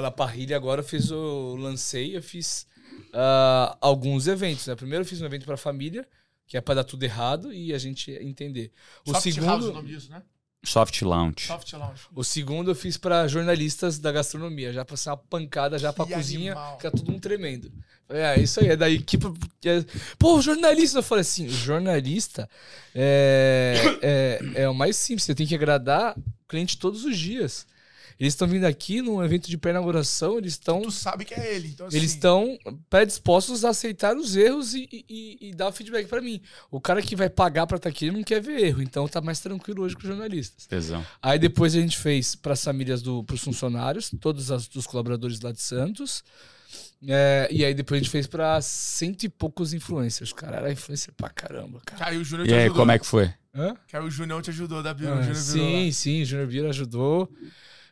na 0.00 0.10
parrilha, 0.10 0.56
agora 0.56 0.80
eu 0.80 0.84
fiz 0.84 1.10
o. 1.10 1.56
Lancei, 1.56 2.16
eu 2.16 2.22
fiz 2.22 2.66
uh, 3.08 3.76
alguns 3.80 4.26
eventos. 4.26 4.66
Né? 4.66 4.74
Primeiro 4.74 5.02
eu 5.02 5.06
fiz 5.06 5.20
um 5.20 5.26
evento 5.26 5.44
para 5.44 5.56
família, 5.56 6.06
que 6.46 6.56
é 6.56 6.60
para 6.60 6.76
dar 6.76 6.84
tudo 6.84 7.02
errado 7.02 7.52
e 7.52 7.72
a 7.72 7.78
gente 7.78 8.10
entender. 8.12 8.72
O 9.06 9.12
Soft 9.12 9.32
segundo. 9.32 9.46
House, 9.46 9.64
o 9.64 9.72
nome 9.72 9.88
disso, 9.88 10.10
né? 10.10 10.22
Soft 10.64 11.02
Launch. 11.02 11.46
Soft 11.46 11.72
Launch. 11.74 12.06
O 12.14 12.24
segundo 12.24 12.70
eu 12.70 12.74
fiz 12.74 12.96
para 12.96 13.28
jornalistas 13.28 13.98
da 13.98 14.10
gastronomia, 14.10 14.72
já 14.72 14.84
para 14.84 14.96
ser 14.96 15.10
uma 15.10 15.16
pancada 15.16 15.78
já 15.78 15.92
para 15.92 16.06
cozinha, 16.06 16.52
animal. 16.52 16.78
que 16.78 16.86
é 16.86 16.90
tudo 16.90 17.12
um 17.12 17.18
tremendo. 17.18 17.70
É, 18.08 18.40
isso 18.40 18.60
aí, 18.60 18.68
é 18.68 18.76
da 18.76 18.88
equipe. 18.88 19.26
É, 19.64 19.84
pô, 20.18 20.40
jornalista, 20.40 20.98
eu 20.98 21.02
falei 21.02 21.22
assim: 21.22 21.46
o 21.46 21.50
jornalista 21.50 22.48
é, 22.94 23.74
é, 24.02 24.62
é 24.62 24.68
o 24.68 24.74
mais 24.74 24.96
simples, 24.96 25.24
você 25.24 25.34
tem 25.34 25.46
que 25.46 25.54
agradar 25.54 26.16
o 26.16 26.48
cliente 26.48 26.78
todos 26.78 27.04
os 27.04 27.18
dias. 27.18 27.66
Eles 28.18 28.32
estão 28.32 28.46
vindo 28.46 28.64
aqui 28.64 29.02
num 29.02 29.22
evento 29.22 29.48
de 29.48 29.58
pré-inauguração, 29.58 30.38
eles 30.38 30.52
estão. 30.52 30.82
Tu 30.82 30.90
sabe 30.90 31.24
que 31.24 31.34
é 31.34 31.54
ele. 31.54 31.68
Então, 31.68 31.86
assim... 31.86 31.96
Eles 31.96 32.10
estão 32.12 32.58
predispostos 32.88 33.64
a 33.64 33.70
aceitar 33.70 34.16
os 34.16 34.36
erros 34.36 34.74
e, 34.74 34.88
e, 35.08 35.38
e 35.48 35.54
dar 35.54 35.68
o 35.68 35.72
feedback 35.72 36.06
para 36.06 36.20
mim. 36.20 36.40
O 36.70 36.80
cara 36.80 37.02
que 37.02 37.16
vai 37.16 37.28
pagar 37.28 37.66
para 37.66 37.76
estar 37.76 37.90
tá 37.90 37.94
aqui 37.94 38.10
não 38.10 38.22
quer 38.22 38.40
ver 38.40 38.60
erro, 38.60 38.82
então 38.82 39.08
tá 39.08 39.20
mais 39.20 39.40
tranquilo 39.40 39.82
hoje 39.82 39.94
com 39.94 40.02
os 40.02 40.08
jornalistas. 40.08 40.66
Tesão. 40.66 41.04
Aí 41.20 41.38
depois 41.38 41.74
a 41.74 41.80
gente 41.80 41.98
fez 41.98 42.34
para 42.34 42.52
as 42.52 42.62
famílias 42.62 43.02
do, 43.02 43.24
pros 43.24 43.42
funcionários, 43.42 44.10
todos 44.20 44.50
as, 44.50 44.68
os 44.74 44.86
colaboradores 44.86 45.40
lá 45.40 45.52
de 45.52 45.60
Santos. 45.60 46.22
É, 47.06 47.48
e 47.50 47.64
aí 47.64 47.74
depois 47.74 48.00
a 48.00 48.02
gente 48.02 48.10
fez 48.10 48.26
pra 48.26 48.60
cento 48.62 49.24
e 49.24 49.28
poucos 49.28 49.74
influencers. 49.74 50.32
Cara, 50.32 50.56
era 50.56 50.72
influencer 50.72 51.12
pra 51.14 51.28
caramba, 51.28 51.80
cara. 51.84 52.10
Aí 52.10 52.16
o 52.16 52.24
Júnior 52.24 52.46
te 52.46 52.52
e 52.52 52.54
aí, 52.54 52.60
ajudou. 52.62 52.76
como 52.76 52.92
é 52.92 52.98
que 52.98 53.06
foi? 53.06 53.32
Hã? 53.54 53.76
Aí 53.92 54.00
o 54.00 54.10
Júnior 54.10 54.42
te 54.42 54.50
ajudou 54.50 54.82
da 54.82 54.94
Biro. 54.94 55.12
Ah, 55.12 55.34
sim, 55.34 55.92
sim, 55.92 56.22
o 56.22 56.24
Júnior 56.24 56.48
Biro 56.48 56.68
ajudou. 56.68 57.30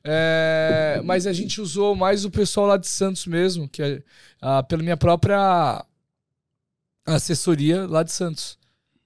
É, 0.04 1.00
mas 1.04 1.26
a 1.26 1.32
gente 1.32 1.60
usou 1.60 1.94
mais 1.94 2.24
o 2.24 2.30
pessoal 2.30 2.66
lá 2.66 2.76
de 2.76 2.88
Santos 2.88 3.26
mesmo, 3.26 3.68
que 3.68 3.82
é 3.82 4.02
ah, 4.40 4.62
pela 4.62 4.82
minha 4.82 4.96
própria 4.96 5.84
assessoria 7.06 7.86
lá 7.86 8.02
de 8.02 8.12
Santos. 8.12 8.58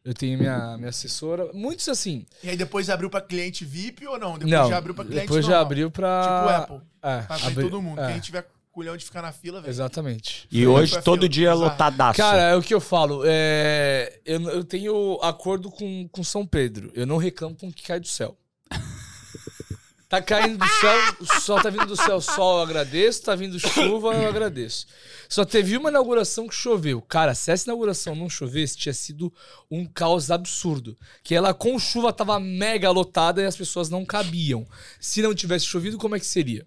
Eu 0.04 0.14
tenho 0.14 0.38
minha, 0.38 0.76
minha 0.76 0.90
assessora. 0.90 1.50
Muitos 1.52 1.88
assim. 1.88 2.24
E 2.42 2.48
aí 2.48 2.56
depois 2.56 2.88
abriu 2.88 3.10
para 3.10 3.20
cliente 3.20 3.64
VIP 3.64 4.06
ou 4.06 4.18
não? 4.18 4.34
Depois 4.34 4.50
não, 4.52 4.68
já 4.68 4.78
abriu 4.78 4.94
para 4.94 5.04
cliente 5.04 5.22
Depois 5.22 5.44
já 5.44 5.60
abriu 5.60 5.90
para 5.90 6.22
Tipo 6.22 6.48
Apple. 6.48 6.88
É, 7.02 7.20
pra 7.22 7.36
abri... 7.46 7.64
todo 7.64 7.82
mundo. 7.82 8.00
É. 8.00 8.12
Quem 8.12 8.20
tiver 8.20 8.46
culhão 8.70 8.96
de 8.96 9.04
ficar 9.04 9.22
na 9.22 9.32
fila, 9.32 9.60
velho. 9.60 9.70
Exatamente. 9.70 10.46
E 10.48 10.64
hoje 10.64 11.02
todo 11.02 11.22
fila. 11.22 11.28
dia 11.28 11.48
é 11.48 11.54
lotadaço. 11.54 12.18
Cara, 12.18 12.42
é 12.42 12.54
o 12.54 12.62
que 12.62 12.72
eu 12.72 12.80
falo. 12.80 13.22
É... 13.26 14.20
Eu, 14.24 14.42
eu 14.50 14.62
tenho 14.62 15.18
acordo 15.22 15.70
com, 15.70 16.06
com 16.08 16.22
São 16.22 16.46
Pedro. 16.46 16.92
Eu 16.94 17.04
não 17.04 17.16
reclamo 17.16 17.56
com 17.56 17.66
o 17.66 17.72
que 17.72 17.82
cai 17.82 17.98
do 17.98 18.06
céu. 18.06 18.38
Tá 20.08 20.22
caindo 20.22 20.56
do 20.56 20.68
céu, 20.68 21.16
o 21.18 21.40
sol 21.40 21.60
tá 21.60 21.68
vindo 21.68 21.86
do 21.86 21.96
céu, 21.96 22.20
sol 22.20 22.58
eu 22.58 22.62
agradeço, 22.62 23.24
tá 23.24 23.34
vindo 23.34 23.58
chuva, 23.58 24.14
eu 24.14 24.28
agradeço. 24.28 24.86
Só 25.28 25.44
teve 25.44 25.76
uma 25.76 25.90
inauguração 25.90 26.46
que 26.46 26.54
choveu. 26.54 27.02
Cara, 27.02 27.34
se 27.34 27.50
essa 27.50 27.68
inauguração 27.68 28.14
não 28.14 28.30
chovesse, 28.30 28.76
tinha 28.76 28.94
sido 28.94 29.34
um 29.68 29.84
caos 29.84 30.30
absurdo. 30.30 30.96
Que 31.24 31.34
ela 31.34 31.52
com 31.52 31.76
chuva 31.76 32.12
tava 32.12 32.38
mega 32.38 32.88
lotada 32.88 33.42
e 33.42 33.46
as 33.46 33.56
pessoas 33.56 33.90
não 33.90 34.04
cabiam. 34.04 34.64
Se 35.00 35.22
não 35.22 35.34
tivesse 35.34 35.66
chovido, 35.66 35.98
como 35.98 36.14
é 36.14 36.20
que 36.20 36.26
seria? 36.26 36.64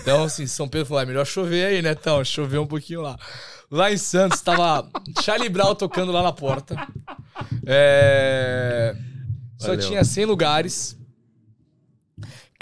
Então, 0.00 0.22
assim, 0.22 0.46
São 0.46 0.68
Pedro 0.68 0.86
falou: 0.86 1.02
é 1.02 1.06
melhor 1.06 1.26
chover 1.26 1.66
aí, 1.66 1.82
né? 1.82 1.90
Então, 1.90 2.24
choveu 2.24 2.62
um 2.62 2.66
pouquinho 2.68 3.02
lá. 3.02 3.18
Lá 3.68 3.92
em 3.92 3.96
Santos, 3.96 4.40
tava 4.40 4.88
Charlie 5.22 5.48
Brown 5.48 5.74
tocando 5.74 6.12
lá 6.12 6.22
na 6.22 6.32
porta. 6.32 6.76
É... 7.66 8.94
Só 9.58 9.76
tinha 9.76 10.04
100 10.04 10.24
lugares. 10.24 10.96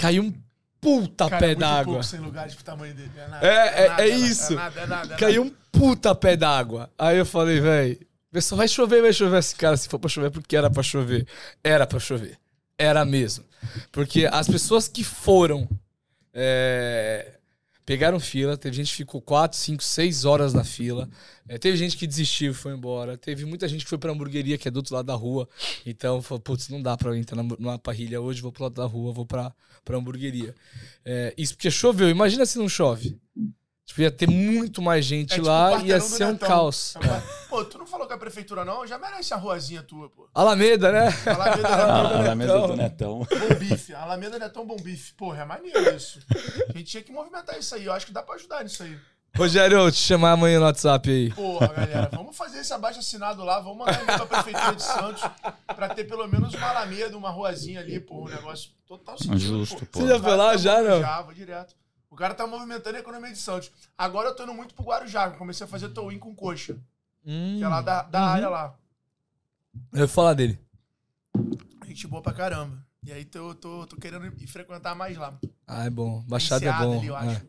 Caiu 0.02 0.24
um 0.24 0.34
puta 0.80 1.30
Cara, 1.30 1.40
pé 1.40 1.52
é 1.52 1.54
d'água. 1.54 2.00
É, 3.40 3.46
é, 3.46 3.52
é, 3.52 3.84
é, 3.84 3.88
nada, 3.88 4.02
é 4.02 4.08
isso. 4.08 4.52
É 4.52 4.56
nada, 4.56 4.80
é 4.80 4.86
nada, 4.86 5.16
Caiu 5.16 5.42
um 5.44 5.54
puta 5.70 6.12
pé 6.12 6.36
d'água. 6.36 6.90
Aí 6.98 7.18
eu 7.18 7.24
falei, 7.24 7.60
velho, 7.60 8.00
pessoal, 8.32 8.58
vai 8.58 8.66
chover, 8.66 9.00
vai 9.00 9.12
chover 9.12 9.38
esse 9.38 9.54
cara. 9.54 9.76
Se 9.76 9.88
for 9.88 10.00
pra 10.00 10.10
chover, 10.10 10.32
porque 10.32 10.56
era 10.56 10.68
pra 10.68 10.82
chover. 10.82 11.24
Era 11.62 11.86
pra 11.86 12.00
chover. 12.00 12.36
Era 12.76 13.04
mesmo. 13.04 13.44
Porque 13.92 14.28
as 14.30 14.48
pessoas 14.48 14.88
que 14.88 15.04
foram. 15.04 15.68
É, 16.34 17.34
Pegaram 17.84 18.20
fila, 18.20 18.56
teve 18.56 18.76
gente 18.76 18.90
que 18.90 18.96
ficou 18.96 19.20
4, 19.20 19.58
5, 19.58 19.82
6 19.82 20.24
horas 20.24 20.54
na 20.54 20.62
fila. 20.62 21.08
É, 21.48 21.58
teve 21.58 21.76
gente 21.76 21.96
que 21.96 22.06
desistiu 22.06 22.52
e 22.52 22.54
foi 22.54 22.72
embora. 22.72 23.18
Teve 23.18 23.44
muita 23.44 23.66
gente 23.66 23.82
que 23.84 23.90
foi 23.90 23.98
pra 23.98 24.12
hamburgueria, 24.12 24.56
que 24.56 24.68
é 24.68 24.70
do 24.70 24.76
outro 24.76 24.94
lado 24.94 25.06
da 25.06 25.14
rua. 25.14 25.48
Então, 25.84 26.22
falou, 26.22 26.40
putz, 26.40 26.68
não 26.68 26.80
dá 26.80 26.96
pra 26.96 27.16
entrar 27.16 27.42
numa 27.42 27.78
parrilha 27.78 28.20
hoje, 28.20 28.40
vou 28.40 28.52
pro 28.52 28.64
lado 28.64 28.74
da 28.74 28.84
rua, 28.84 29.12
vou 29.12 29.26
pra, 29.26 29.52
pra 29.84 29.96
hamburgueria. 29.96 30.54
É, 31.04 31.34
isso 31.36 31.54
porque 31.54 31.70
choveu. 31.70 32.08
Imagina 32.08 32.46
se 32.46 32.56
não 32.56 32.68
chove. 32.68 33.18
Tipo, 33.84 34.00
ia 34.00 34.10
ter 34.10 34.28
muito 34.28 34.80
mais 34.80 35.04
gente 35.04 35.32
é, 35.32 35.36
tipo, 35.36 35.48
lá 35.48 35.76
e 35.82 35.88
ia 35.88 36.00
ser 36.00 36.26
um 36.26 36.36
caos. 36.36 36.94
É. 36.96 37.22
Pô, 37.48 37.64
tu 37.64 37.78
não 37.78 37.86
falou 37.86 38.06
com 38.06 38.14
a 38.14 38.18
prefeitura, 38.18 38.64
não? 38.64 38.86
Já 38.86 38.98
merece 38.98 39.34
a 39.34 39.36
ruazinha 39.36 39.82
tua, 39.82 40.08
pô. 40.08 40.28
Alameda, 40.32 40.90
né? 40.90 41.08
Alameda, 41.26 41.68
Netão, 41.68 42.20
Alameda 42.20 42.66
do 42.68 42.76
Netão. 42.76 43.18
Bom 43.18 43.54
bife. 43.58 43.94
Alameda 43.94 44.38
Netão, 44.38 44.66
bom 44.66 44.76
bife. 44.76 45.12
Porra, 45.14 45.42
é 45.42 45.44
maneiro 45.44 45.94
isso. 45.94 46.20
A 46.68 46.72
gente 46.78 46.84
tinha 46.84 47.02
que 47.02 47.12
movimentar 47.12 47.58
isso 47.58 47.74
aí. 47.74 47.84
Eu 47.84 47.92
acho 47.92 48.06
que 48.06 48.12
dá 48.12 48.22
pra 48.22 48.36
ajudar 48.36 48.62
nisso 48.62 48.82
aí. 48.82 48.96
Rogério, 49.34 49.78
eu 49.78 49.90
te 49.90 49.98
chamar 49.98 50.32
amanhã 50.32 50.58
no 50.58 50.66
WhatsApp 50.66 51.10
aí. 51.10 51.32
Porra, 51.32 51.68
galera, 51.68 52.10
vamos 52.12 52.36
fazer 52.36 52.58
esse 52.60 52.72
abaixo 52.72 52.98
assinado 52.98 53.42
lá, 53.42 53.60
vamos 53.60 53.78
mandar 53.78 54.04
pra 54.04 54.26
prefeitura 54.26 54.74
de 54.74 54.82
Santos 54.82 55.22
pra 55.74 55.88
ter 55.88 56.04
pelo 56.04 56.26
menos 56.28 56.52
uma 56.52 56.68
alameda, 56.68 57.16
uma 57.16 57.30
ruazinha 57.30 57.80
ali, 57.80 57.98
pô, 57.98 58.26
um 58.26 58.28
negócio 58.28 58.70
total 58.86 59.16
sentido. 59.16 59.38
Justo, 59.38 59.86
pô. 59.86 60.00
Você 60.00 60.08
já 60.08 60.20
foi 60.20 60.36
lá, 60.36 60.56
já, 60.58 60.82
não? 60.82 61.00
Já, 61.00 61.22
vou 61.22 61.32
direto. 61.32 61.74
O 62.12 62.14
cara 62.14 62.34
tá 62.34 62.46
movimentando 62.46 62.98
a 62.98 63.00
economia 63.00 63.32
de 63.32 63.38
Santos. 63.38 63.72
Agora 63.96 64.28
eu 64.28 64.36
tô 64.36 64.42
indo 64.42 64.52
muito 64.52 64.74
pro 64.74 64.84
Guarujá, 64.84 65.30
comecei 65.30 65.64
a 65.64 65.68
fazer 65.68 65.88
tow-in 65.88 66.18
com 66.18 66.34
coxa. 66.34 66.76
Hum, 67.24 67.56
que 67.56 67.64
é 67.64 67.68
lá 67.68 67.80
da, 67.80 68.02
da 68.02 68.20
uhum. 68.20 68.26
área 68.26 68.48
lá. 68.50 68.74
Eu 69.94 70.00
vou 70.00 70.08
falar 70.08 70.34
dele. 70.34 70.60
Gente 71.86 72.06
boa 72.06 72.20
pra 72.20 72.34
caramba. 72.34 72.84
E 73.02 73.10
aí 73.10 73.24
tô, 73.24 73.54
tô, 73.54 73.86
tô 73.86 73.96
querendo 73.96 74.26
ir 74.26 74.46
frequentar 74.46 74.94
mais 74.94 75.16
lá. 75.16 75.38
Ah, 75.66 75.86
é 75.86 75.90
bom. 75.90 76.22
Baixada 76.28 76.66
é 76.66 76.72
bom. 76.72 76.98
Ali, 76.98 77.06
eu 77.06 77.16
acho. 77.16 77.40
É. 77.40 77.46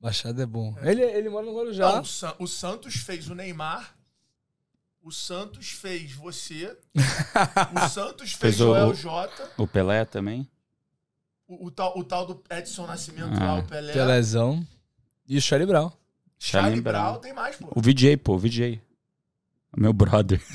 Baixada 0.00 0.40
é 0.40 0.46
bom. 0.46 0.72
É. 0.82 0.92
Ele, 0.92 1.02
ele 1.02 1.28
mora 1.28 1.44
no 1.44 1.56
Guarujá. 1.56 1.94
Não, 1.94 2.02
o, 2.02 2.06
San, 2.06 2.34
o 2.38 2.46
Santos 2.46 2.94
fez 2.94 3.28
o 3.28 3.34
Neymar. 3.34 3.96
O 5.02 5.10
Santos 5.10 5.70
fez 5.70 6.12
você. 6.12 6.78
o 6.94 7.88
Santos 7.88 8.34
fez, 8.34 8.54
fez 8.56 8.60
o 8.60 8.66
Joel 8.66 8.94
J. 8.94 9.50
O 9.56 9.66
Pelé 9.66 10.04
também. 10.04 10.48
O, 11.50 11.66
o, 11.66 11.70
tal, 11.72 11.98
o 11.98 12.04
tal 12.04 12.24
do 12.24 12.40
Edson 12.48 12.86
Nascimento 12.86 13.36
ah. 13.40 13.44
lá, 13.44 13.58
o 13.58 13.64
Pelé. 13.64 13.92
Pelézão. 13.92 14.64
E 15.28 15.36
o 15.36 15.42
Charlie 15.42 15.66
Brown. 15.66 15.90
Charlie, 16.38 16.80
Brown. 16.80 17.02
Brown 17.02 17.20
tem 17.20 17.34
mais, 17.34 17.56
pô. 17.56 17.72
O 17.74 17.80
VJ, 17.80 18.16
pô, 18.18 18.34
o 18.34 18.38
VJ. 18.38 18.80
O 19.76 19.80
meu 19.80 19.92
brother. 19.92 20.40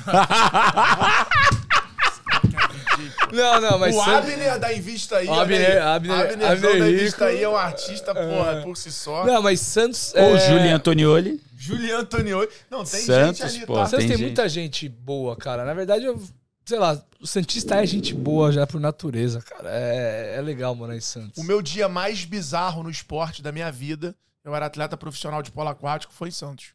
Não, 3.33 3.59
não, 3.59 3.77
mas. 3.77 3.93
O 3.93 4.01
Abner 4.01 4.57
da 4.57 4.73
Invista 4.73 5.17
aí. 5.17 5.27
Abner, 5.27 5.83
Abner, 5.83 6.13
Abner, 6.13 6.51
Abner 6.51 6.79
da 6.79 6.89
Invista 6.89 7.25
aí 7.25 7.43
é 7.43 7.49
um 7.49 7.55
artista, 7.57 8.15
porra, 8.15 8.51
é. 8.51 8.61
por 8.61 8.77
si 8.77 8.89
só. 8.89 9.25
Não, 9.25 9.41
mas 9.41 9.59
Santos. 9.59 10.13
Ou 10.15 10.37
é... 10.37 10.39
Julian 10.39 10.75
Antonioli. 10.77 11.41
Julian 11.57 11.99
Antonioli. 11.99 12.47
Não, 12.69 12.85
tem 12.85 13.01
Santos, 13.01 13.39
gente 13.39 13.57
ali, 13.57 13.65
pô, 13.65 13.73
tá? 13.73 13.87
Santos 13.87 14.05
tem, 14.05 14.15
tem 14.15 14.25
muita 14.25 14.47
gente 14.47 14.87
boa, 14.87 15.35
cara. 15.35 15.65
Na 15.65 15.73
verdade, 15.73 16.05
eu. 16.05 16.21
Sei 16.65 16.79
lá, 16.79 16.99
o 17.21 17.27
Santista 17.27 17.75
é 17.75 17.85
gente 17.85 18.13
boa 18.13 18.51
já 18.51 18.65
por 18.65 18.81
natureza, 18.81 19.39
cara. 19.41 19.69
É, 19.69 20.35
é 20.37 20.41
legal 20.41 20.75
morar 20.75 20.95
em 20.95 21.01
Santos. 21.01 21.37
O 21.37 21.43
meu 21.43 21.61
dia 21.61 21.87
mais 21.87 22.25
bizarro 22.25 22.81
no 22.81 22.89
esporte 22.89 23.43
da 23.43 23.51
minha 23.51 23.71
vida, 23.71 24.15
eu 24.43 24.55
era 24.55 24.65
atleta 24.65 24.97
profissional 24.97 25.43
de 25.43 25.51
polo 25.51 25.69
aquático, 25.69 26.11
foi 26.11 26.29
em 26.29 26.31
Santos. 26.31 26.73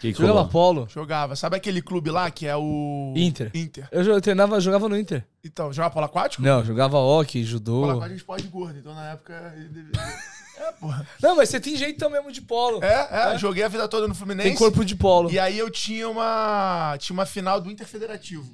Que 0.00 0.12
jogava 0.12 0.46
polo? 0.46 0.88
Jogava. 0.88 1.36
Sabe 1.36 1.56
aquele 1.56 1.82
clube 1.82 2.10
lá 2.10 2.30
que 2.30 2.46
é 2.46 2.56
o. 2.56 3.12
Inter. 3.16 3.50
Inter. 3.54 3.86
Eu 3.92 4.20
treinava, 4.20 4.58
jogava 4.58 4.88
no 4.88 4.98
Inter. 4.98 5.26
Então, 5.44 5.70
jogava 5.72 5.92
polo 5.92 6.06
aquático? 6.06 6.42
Não, 6.42 6.64
jogava 6.64 6.98
hockey, 6.98 7.44
judô. 7.44 7.80
Polo 7.80 7.90
aquático 7.92 8.04
a 8.04 8.08
gente 8.08 8.24
pode 8.24 8.42
gordo, 8.48 8.78
então 8.78 8.94
na 8.94 9.10
época. 9.12 9.54
É, 10.60 10.72
porra. 10.72 11.08
Não, 11.22 11.36
mas 11.36 11.48
você 11.48 11.58
tem 11.58 11.74
jeitão 11.74 12.10
mesmo 12.10 12.30
de 12.30 12.42
polo. 12.42 12.84
É, 12.84 13.08
é, 13.10 13.34
é, 13.34 13.38
joguei 13.38 13.62
a 13.62 13.68
vida 13.68 13.88
toda 13.88 14.06
no 14.06 14.14
Fluminense. 14.14 14.46
Tem 14.46 14.58
corpo 14.58 14.84
de 14.84 14.94
polo. 14.94 15.30
E 15.30 15.38
aí 15.38 15.58
eu 15.58 15.70
tinha 15.70 16.06
uma. 16.06 16.98
Tinha 16.98 17.14
uma 17.14 17.24
final 17.24 17.58
do 17.62 17.70
Inter 17.70 17.86
Federativo. 17.86 18.46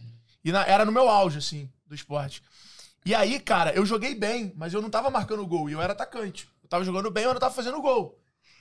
E 0.47 0.53
na, 0.53 0.65
era 0.65 0.85
no 0.85 0.93
meu 0.93 1.09
auge, 1.09 1.39
assim, 1.39 1.69
do 1.89 1.95
esporte. 1.95 2.41
E 3.05 3.13
aí, 3.13 3.41
cara, 3.41 3.73
eu 3.73 3.85
joguei 3.85 4.15
bem, 4.15 4.53
mas 4.55 4.73
eu 4.73 4.81
não 4.81 4.89
tava 4.89 5.11
marcando 5.11 5.45
gol. 5.45 5.69
E 5.69 5.73
eu 5.73 5.83
era 5.83 5.93
atacante. 5.93 6.49
Eu 6.63 6.69
tava 6.69 6.85
jogando 6.85 7.11
bem, 7.11 7.25
mas 7.25 7.31
eu 7.31 7.35
não 7.35 7.41
tava 7.41 7.55
fazendo 7.55 7.83
gol. 7.83 8.17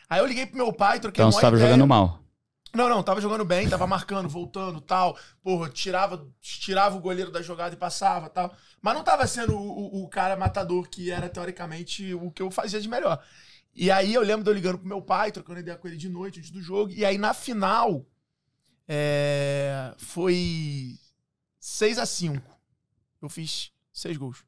Aí 0.09 0.19
eu 0.19 0.25
liguei 0.25 0.47
pro 0.47 0.57
meu 0.57 0.73
pai, 0.73 0.99
troquei 0.99 1.21
Então 1.21 1.31
você 1.31 1.39
tava 1.39 1.55
ideia. 1.55 1.69
jogando 1.69 1.87
mal. 1.87 2.19
Não, 2.73 2.89
não, 2.89 3.03
tava 3.03 3.21
jogando 3.21 3.45
bem, 3.45 3.69
tava 3.69 3.85
marcando, 3.85 4.27
voltando 4.27 4.81
tal. 4.81 5.15
Porra, 5.43 5.69
tirava, 5.69 6.27
tirava 6.41 6.97
o 6.97 6.99
goleiro 6.99 7.29
da 7.29 7.43
jogada 7.43 7.75
e 7.75 7.77
passava 7.77 8.29
tal. 8.29 8.51
Mas 8.81 8.95
não 8.95 9.03
tava 9.03 9.27
sendo 9.27 9.55
o, 9.55 9.99
o, 9.99 10.03
o, 10.05 10.09
cara 10.09 10.35
matador 10.35 10.89
que 10.89 11.11
era, 11.11 11.29
teoricamente, 11.29 12.15
o 12.15 12.31
que 12.31 12.41
eu 12.41 12.49
fazia 12.49 12.81
de 12.81 12.89
melhor. 12.89 13.23
E 13.75 13.91
aí 13.91 14.11
eu 14.11 14.23
lembro 14.23 14.43
de 14.43 14.49
eu 14.49 14.55
ligando 14.55 14.79
pro 14.79 14.87
meu 14.87 15.03
pai, 15.03 15.31
trocando 15.31 15.59
ideia 15.59 15.77
com 15.77 15.87
ele 15.87 15.97
de 15.97 16.09
noite, 16.09 16.39
antes 16.39 16.49
do 16.49 16.63
jogo. 16.63 16.91
E 16.91 17.05
aí 17.05 17.19
na 17.19 17.33
final, 17.33 18.03
é, 18.87 19.93
foi 19.97 20.97
6 21.65 21.97
a 21.97 22.05
5 22.05 22.59
Eu 23.19 23.27
fiz 23.27 23.71
seis 23.91 24.15
gols. 24.17 24.45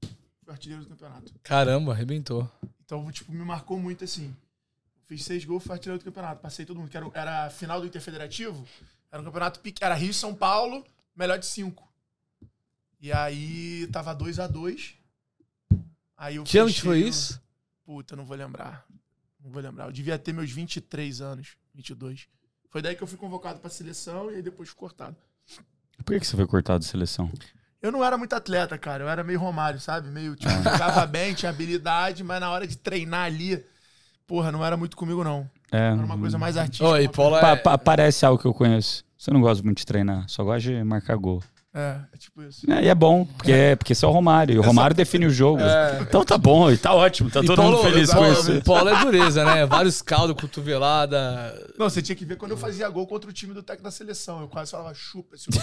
Fui 0.00 0.52
artilheiro 0.52 0.84
do 0.84 0.88
campeonato. 0.88 1.34
Caramba, 1.42 1.92
arrebentou. 1.92 2.48
Então, 2.84 3.10
tipo, 3.10 3.32
me 3.32 3.44
marcou 3.44 3.76
muito 3.76 4.04
assim. 4.04 4.34
Fiz 5.04 5.24
seis 5.24 5.44
gols, 5.44 5.64
fui 5.64 5.72
artilheiro 5.72 5.98
do 5.98 6.04
campeonato. 6.04 6.40
Passei 6.40 6.64
todo 6.64 6.78
mundo. 6.78 6.88
Que 6.88 6.96
era, 6.96 7.10
era 7.12 7.46
a 7.46 7.50
final 7.50 7.80
do 7.80 7.88
Interfederativo. 7.88 8.64
Era 9.10 9.20
um 9.20 9.24
campeonato 9.24 9.58
pequeno. 9.58 9.84
Era 9.84 9.96
Rio 9.96 10.14
São 10.14 10.32
Paulo, 10.32 10.86
melhor 11.14 11.40
de 11.40 11.46
cinco. 11.46 11.92
E 13.00 13.12
aí 13.12 13.88
tava 13.88 14.14
2 14.14 14.38
a 14.38 14.46
2 14.46 14.94
Aí 16.16 16.36
eu 16.36 16.44
Que 16.44 16.56
ano 16.56 16.72
que 16.72 16.82
foi 16.82 17.00
isso? 17.00 17.42
Puta, 17.84 18.14
não 18.14 18.24
vou 18.24 18.36
lembrar. 18.36 18.86
Não 19.42 19.50
vou 19.50 19.60
lembrar. 19.60 19.86
Eu 19.86 19.92
devia 19.92 20.16
ter 20.20 20.32
meus 20.32 20.52
23 20.52 21.20
anos, 21.20 21.56
22. 21.74 22.28
Foi 22.68 22.80
daí 22.80 22.94
que 22.94 23.02
eu 23.02 23.08
fui 23.08 23.18
convocado 23.18 23.58
pra 23.58 23.68
seleção 23.68 24.30
e 24.30 24.36
aí 24.36 24.42
depois 24.42 24.68
fui 24.68 24.78
cortado. 24.78 25.16
Por 26.04 26.14
que, 26.14 26.20
que 26.20 26.26
você 26.26 26.36
foi 26.36 26.46
cortado 26.46 26.80
da 26.80 26.86
seleção? 26.86 27.30
Eu 27.82 27.90
não 27.90 28.04
era 28.04 28.18
muito 28.18 28.34
atleta, 28.34 28.76
cara. 28.76 29.04
Eu 29.04 29.08
era 29.08 29.24
meio 29.24 29.38
Romário, 29.38 29.80
sabe? 29.80 30.08
Meio, 30.08 30.36
tipo, 30.36 30.52
ah. 30.52 30.72
jogava 30.72 31.06
bem, 31.08 31.34
tinha 31.34 31.50
habilidade, 31.50 32.22
mas 32.22 32.40
na 32.40 32.50
hora 32.50 32.66
de 32.66 32.76
treinar 32.76 33.24
ali 33.24 33.64
porra, 34.30 34.52
não 34.52 34.64
era 34.64 34.76
muito 34.76 34.96
comigo, 34.96 35.24
não. 35.24 35.50
É. 35.72 35.88
Era 35.88 35.96
uma 35.96 36.16
coisa 36.16 36.38
mais 36.38 36.56
artística. 36.56 36.88
Oi, 36.88 37.08
Paulo 37.08 37.36
é... 37.36 37.56
pa 37.56 37.76
parece 37.76 38.24
algo 38.24 38.40
que 38.40 38.46
eu 38.46 38.54
conheço. 38.54 39.04
Você 39.18 39.32
não 39.32 39.40
gosta 39.40 39.60
muito 39.64 39.78
de 39.78 39.86
treinar, 39.86 40.24
só 40.28 40.44
gosta 40.44 40.70
de 40.70 40.84
marcar 40.84 41.16
gol. 41.16 41.42
É, 41.72 42.00
é 42.12 42.16
tipo 42.16 42.42
isso. 42.42 42.68
É, 42.68 42.82
e 42.84 42.88
é 42.88 42.94
bom, 42.94 43.24
porque 43.24 43.52
é, 43.52 43.76
porque 43.76 43.94
você 43.94 44.04
é 44.04 44.08
o 44.08 44.10
Romário. 44.10 44.56
E 44.56 44.58
o 44.58 44.62
Romário 44.62 44.94
define 44.94 45.26
o 45.26 45.30
jogo. 45.30 45.62
É. 45.62 46.00
Então 46.00 46.24
tá 46.24 46.36
bom, 46.36 46.68
e 46.70 46.76
tá 46.76 46.92
ótimo, 46.92 47.30
tá 47.30 47.40
e 47.40 47.46
todo 47.46 47.58
Paulo, 47.58 47.76
mundo 47.76 47.88
feliz 47.88 48.12
com 48.12 48.26
isso. 48.26 48.58
O 48.58 48.64
Paulo 48.64 48.88
é 48.88 49.04
dureza, 49.04 49.44
né? 49.44 49.64
Vários 49.66 50.02
caldos, 50.02 50.40
cotovelada. 50.40 51.70
Não, 51.78 51.88
você 51.88 52.02
tinha 52.02 52.16
que 52.16 52.24
ver 52.24 52.36
quando 52.36 52.50
eu 52.52 52.56
fazia 52.56 52.88
gol 52.88 53.06
contra 53.06 53.30
o 53.30 53.32
time 53.32 53.54
do 53.54 53.62
técnico 53.62 53.84
da 53.84 53.92
seleção. 53.92 54.40
Eu 54.40 54.48
quase 54.48 54.72
falava, 54.72 54.92
chupa 54.94 55.36
esse 55.36 55.46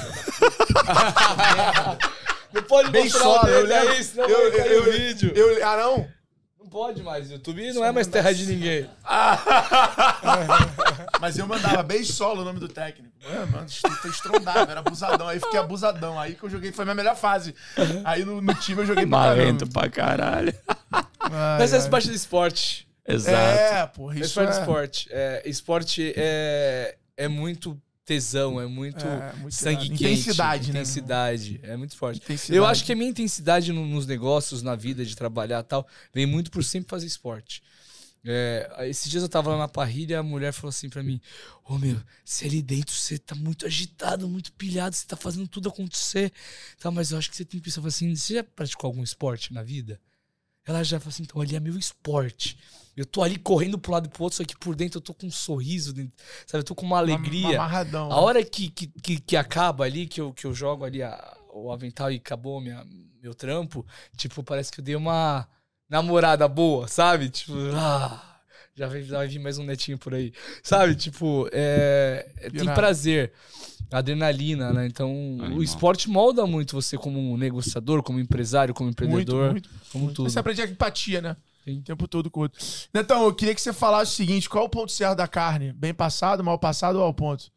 Não 2.53 2.64
pode 2.64 2.89
Bem 2.91 3.03
mostrar 3.03 3.20
só, 3.22 3.43
eu, 3.45 3.70
é 3.70 3.99
isso, 3.99 4.16
não 4.16 4.24
eu, 4.24 4.53
eu, 4.53 4.66
eu, 4.66 4.84
vídeo. 4.93 5.34
Eu, 5.36 5.68
ah, 5.68 5.76
não? 5.76 6.08
Não 6.68 6.70
pode 6.70 7.01
mais. 7.01 7.32
YouTube 7.32 7.72
não 7.72 7.86
é 7.86 7.93
mais 7.93 8.07
terra 8.07 8.34
de 8.34 8.45
ninguém. 8.45 8.89
Mas 11.22 11.38
eu 11.38 11.47
mandava 11.47 11.82
beijo 11.82 12.11
solo 12.11 12.41
o 12.41 12.43
nome 12.43 12.59
do 12.59 12.68
técnico. 12.68 13.15
Mano, 13.24 13.51
mano 13.53 13.68
estrondava, 14.05 14.70
era 14.70 14.82
abusadão. 14.82 15.30
Aí 15.30 15.39
fiquei 15.39 15.61
abusadão. 15.61 16.20
Aí 16.20 16.36
que 16.36 16.43
eu 16.43 16.49
joguei, 16.49 16.74
foi 16.74 16.84
minha 16.84 16.93
melhor 16.93 17.15
fase. 17.15 17.55
Aí 18.03 18.26
no, 18.26 18.41
no 18.41 18.53
time 18.53 18.82
eu 18.82 18.86
joguei 18.86 19.07
pra 19.07 19.18
Marrento 19.18 19.65
pra 19.65 19.89
caralho. 19.89 20.53
Ai, 20.91 21.57
Mas 21.57 21.72
faz 21.72 21.88
parte 21.88 22.09
do 22.09 22.15
esporte. 22.15 22.86
Exato. 23.07 23.38
É, 23.38 23.88
porra, 23.88 24.20
isso 24.20 24.34
faz 24.34 24.34
parte 24.34 24.49
é... 24.49 24.51
do 24.51 24.59
esporte. 24.59 25.07
É, 25.09 25.41
esporte 25.45 26.13
é, 26.18 26.97
é 27.15 27.30
muito 27.30 27.82
tesão, 28.08 28.60
é 28.60 28.66
muito, 28.66 29.05
é, 29.05 29.34
muito 29.34 29.53
sangue 29.53 29.89
quente. 29.89 30.03
Intensidade, 30.03 30.72
né? 30.72 30.80
Intensidade. 30.80 31.60
É 31.62 31.76
muito 31.76 31.95
forte. 31.97 32.22
Eu 32.49 32.66
acho 32.66 32.86
que 32.86 32.93
a 32.93 32.95
minha 32.95 33.10
intensidade 33.10 33.74
no, 33.74 33.86
nos 33.86 34.08
negócios, 34.08 34.64
na 34.64 34.76
vida, 34.76 35.05
de 35.05 35.14
trabalhar 35.14 35.62
tal, 35.64 35.86
vem 36.14 36.26
muito 36.26 36.49
por 36.49 36.64
sempre 36.64 36.89
fazer 36.89 37.05
esporte. 37.05 37.62
É, 38.26 38.88
esses 38.89 39.12
dias 39.12 39.24
eu 39.24 39.30
tava 39.30 39.51
lá 39.51 39.58
na 39.58 39.68
parrilha, 39.68 40.20
a 40.20 40.24
mulher 40.24 40.53
falou 40.53 40.70
assim 40.70 40.89
para 40.89 41.03
mim: 41.03 41.20
Ô 41.66 41.74
oh, 41.74 41.78
meu, 41.78 42.01
se 42.24 42.45
ali 42.45 42.62
dentro 42.62 42.95
você 42.95 43.18
tá 43.18 43.36
muito 43.36 43.66
agitado, 43.66 44.28
muito 44.28 44.53
pilhado, 44.53 44.95
você 44.95 45.05
tá 45.05 45.18
fazendo 45.18 45.47
tudo 45.47 45.68
acontecer. 45.68 46.32
Tá, 46.80 46.89
mas 46.89 47.12
eu 47.12 47.18
acho 47.18 47.30
que 47.30 47.36
você 47.36 47.43
tem 47.43 47.60
que 47.60 47.66
pensar 47.66 47.86
assim: 47.86 48.16
você 48.16 48.36
já 48.36 48.43
praticou 48.43 48.88
algum 48.88 49.03
esporte 49.03 49.53
na 49.53 49.64
vida? 49.64 49.99
Ela 50.66 50.82
já 50.82 50.97
falou 50.97 51.10
assim: 51.10 51.24
então 51.24 51.41
ali 51.41 51.58
é 51.58 51.60
meu 51.60 51.78
esporte. 51.78 52.58
Eu 52.98 53.06
tô 53.06 53.22
ali 53.22 53.38
correndo 53.38 53.78
pro 53.78 53.91
lado 53.91 54.08
e 54.08 54.10
pro 54.10 54.24
outro, 54.24 54.38
só 54.38 54.43
que 54.43 54.58
por 54.58 54.76
dentro 54.76 54.98
eu 54.98 55.02
tô 55.02 55.14
com 55.14 55.28
um 55.28 55.32
sorriso, 55.32 55.93
dentro, 55.93 56.14
sabe? 56.48 56.62
Eu 56.62 56.66
tô 56.66 56.74
com 56.74 56.84
uma 56.84 56.98
alegria. 56.98 57.58
Amarradão. 57.60 58.12
A 58.12 58.20
hora 58.20 58.43
que, 58.43 58.72
que, 58.72 58.88
que, 58.88 59.20
que, 59.20 59.38
acaba 59.38 59.84
ali, 59.84 60.08
que 60.08 60.20
eu, 60.20 60.34
que 60.34 60.45
eu 60.45 60.54
jogo 60.54 60.84
ali 60.84 61.04
a, 61.04 61.38
o 61.54 61.72
avental 61.72 62.12
e 62.12 62.16
acabou 62.16 62.60
minha, 62.60 62.84
meu 63.22 63.36
trampo, 63.36 63.86
tipo, 64.16 64.41
parece 64.41 64.72
que 64.72 64.80
eu 64.80 64.84
dei 64.84 64.95
uma 64.95 65.48
namorada 65.88 66.48
boa, 66.48 66.88
sabe? 66.88 67.30
Tipo, 67.30 67.54
ah, 67.76 68.39
já 68.76 68.88
vai, 68.88 69.04
já 69.04 69.18
vai 69.18 69.28
vir 69.28 69.39
mais 69.39 69.60
um 69.60 69.64
netinho 69.64 70.00
por 70.00 70.16
aí. 70.16 70.34
Sabe? 70.64 70.95
Tipo, 70.98 71.48
é, 71.52 72.28
é 72.38 72.50
tem 72.50 72.66
prazer. 72.74 73.32
Adrenalina, 73.91 74.74
né? 74.74 74.86
Então, 74.86 75.10
Animal. 75.10 75.60
o 75.60 75.64
esporte 75.64 76.10
molda 76.10 76.45
muito 76.45 76.76
você 76.76 76.98
como 76.98 77.38
negociador, 77.38 78.04
como 78.04 78.20
empresário, 78.20 78.74
como 78.74 78.89
empreendedor, 78.89 79.52
muito, 79.52 79.70
muito, 79.70 79.91
como 79.91 80.12
tudo. 80.12 80.30
Você 80.30 80.39
aprende 80.39 80.62
a 80.62 80.66
empatia, 80.66 81.22
né? 81.22 81.38
Tem 81.68 81.82
tempo 81.82 82.07
todo 82.07 82.32
com 82.32 82.39
o 82.39 82.43
outro. 82.43 82.57
Netão, 82.93 83.26
eu 83.26 83.36
queria 83.36 83.53
que 83.53 83.59
você 83.59 83.74
falasse 83.74 84.13
o 84.13 84.15
seguinte: 84.15 84.47
qual 84.47 84.63
é 84.63 84.68
o 84.68 84.70
ponto 84.70 84.89
certo 84.89 85.18
da 85.18 85.28
carne? 85.28 85.74
Bem 85.74 85.93
passado, 85.93 86.41
mal 86.41 86.57
passado 86.57 86.95
ou 86.95 87.03
ao 87.03 87.13
ponto? 87.13 87.51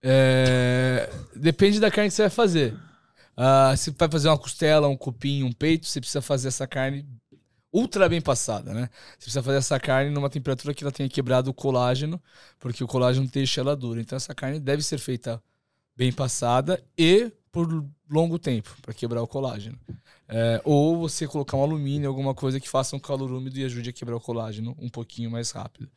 É... 0.00 1.10
Depende 1.34 1.80
da 1.80 1.90
carne 1.90 2.08
que 2.08 2.14
você 2.14 2.22
vai 2.22 2.30
fazer. 2.30 2.74
Uh, 3.36 3.76
se 3.76 3.90
vai 3.90 4.08
fazer 4.08 4.28
uma 4.28 4.38
costela, 4.38 4.86
um 4.86 4.96
cupim, 4.96 5.42
um 5.42 5.50
peito, 5.50 5.88
você 5.88 5.98
precisa 5.98 6.22
fazer 6.22 6.46
essa 6.46 6.68
carne. 6.68 7.04
O 7.72 7.80
ultra 7.80 8.08
bem 8.08 8.20
passada, 8.20 8.72
né? 8.72 8.88
Você 9.18 9.24
precisa 9.24 9.42
fazer 9.42 9.58
essa 9.58 9.80
carne 9.80 10.12
numa 10.12 10.30
temperatura 10.30 10.72
que 10.72 10.84
ela 10.84 10.92
tenha 10.92 11.08
quebrado 11.08 11.50
o 11.50 11.54
colágeno, 11.54 12.22
porque 12.60 12.84
o 12.84 12.86
colágeno 12.86 13.26
deixa 13.26 13.60
ela 13.60 13.74
dura. 13.74 14.00
Então 14.00 14.14
essa 14.14 14.36
carne 14.36 14.60
deve 14.60 14.84
ser 14.84 14.98
feita 14.98 15.42
bem 15.96 16.12
passada 16.12 16.80
e 16.96 17.32
por 17.50 17.86
longo 18.10 18.38
tempo 18.38 18.74
para 18.82 18.94
quebrar 18.94 19.22
o 19.22 19.26
colágeno. 19.26 19.78
É, 20.28 20.60
ou 20.64 20.98
você 20.98 21.26
colocar 21.26 21.56
um 21.56 21.62
alumínio, 21.62 22.08
alguma 22.08 22.34
coisa 22.34 22.60
que 22.60 22.68
faça 22.68 22.94
um 22.94 23.00
calor 23.00 23.30
úmido 23.32 23.58
e 23.58 23.64
ajude 23.64 23.90
a 23.90 23.92
quebrar 23.92 24.16
o 24.16 24.20
colágeno 24.20 24.76
um 24.78 24.88
pouquinho 24.88 25.30
mais 25.30 25.50
rápido. 25.50 25.88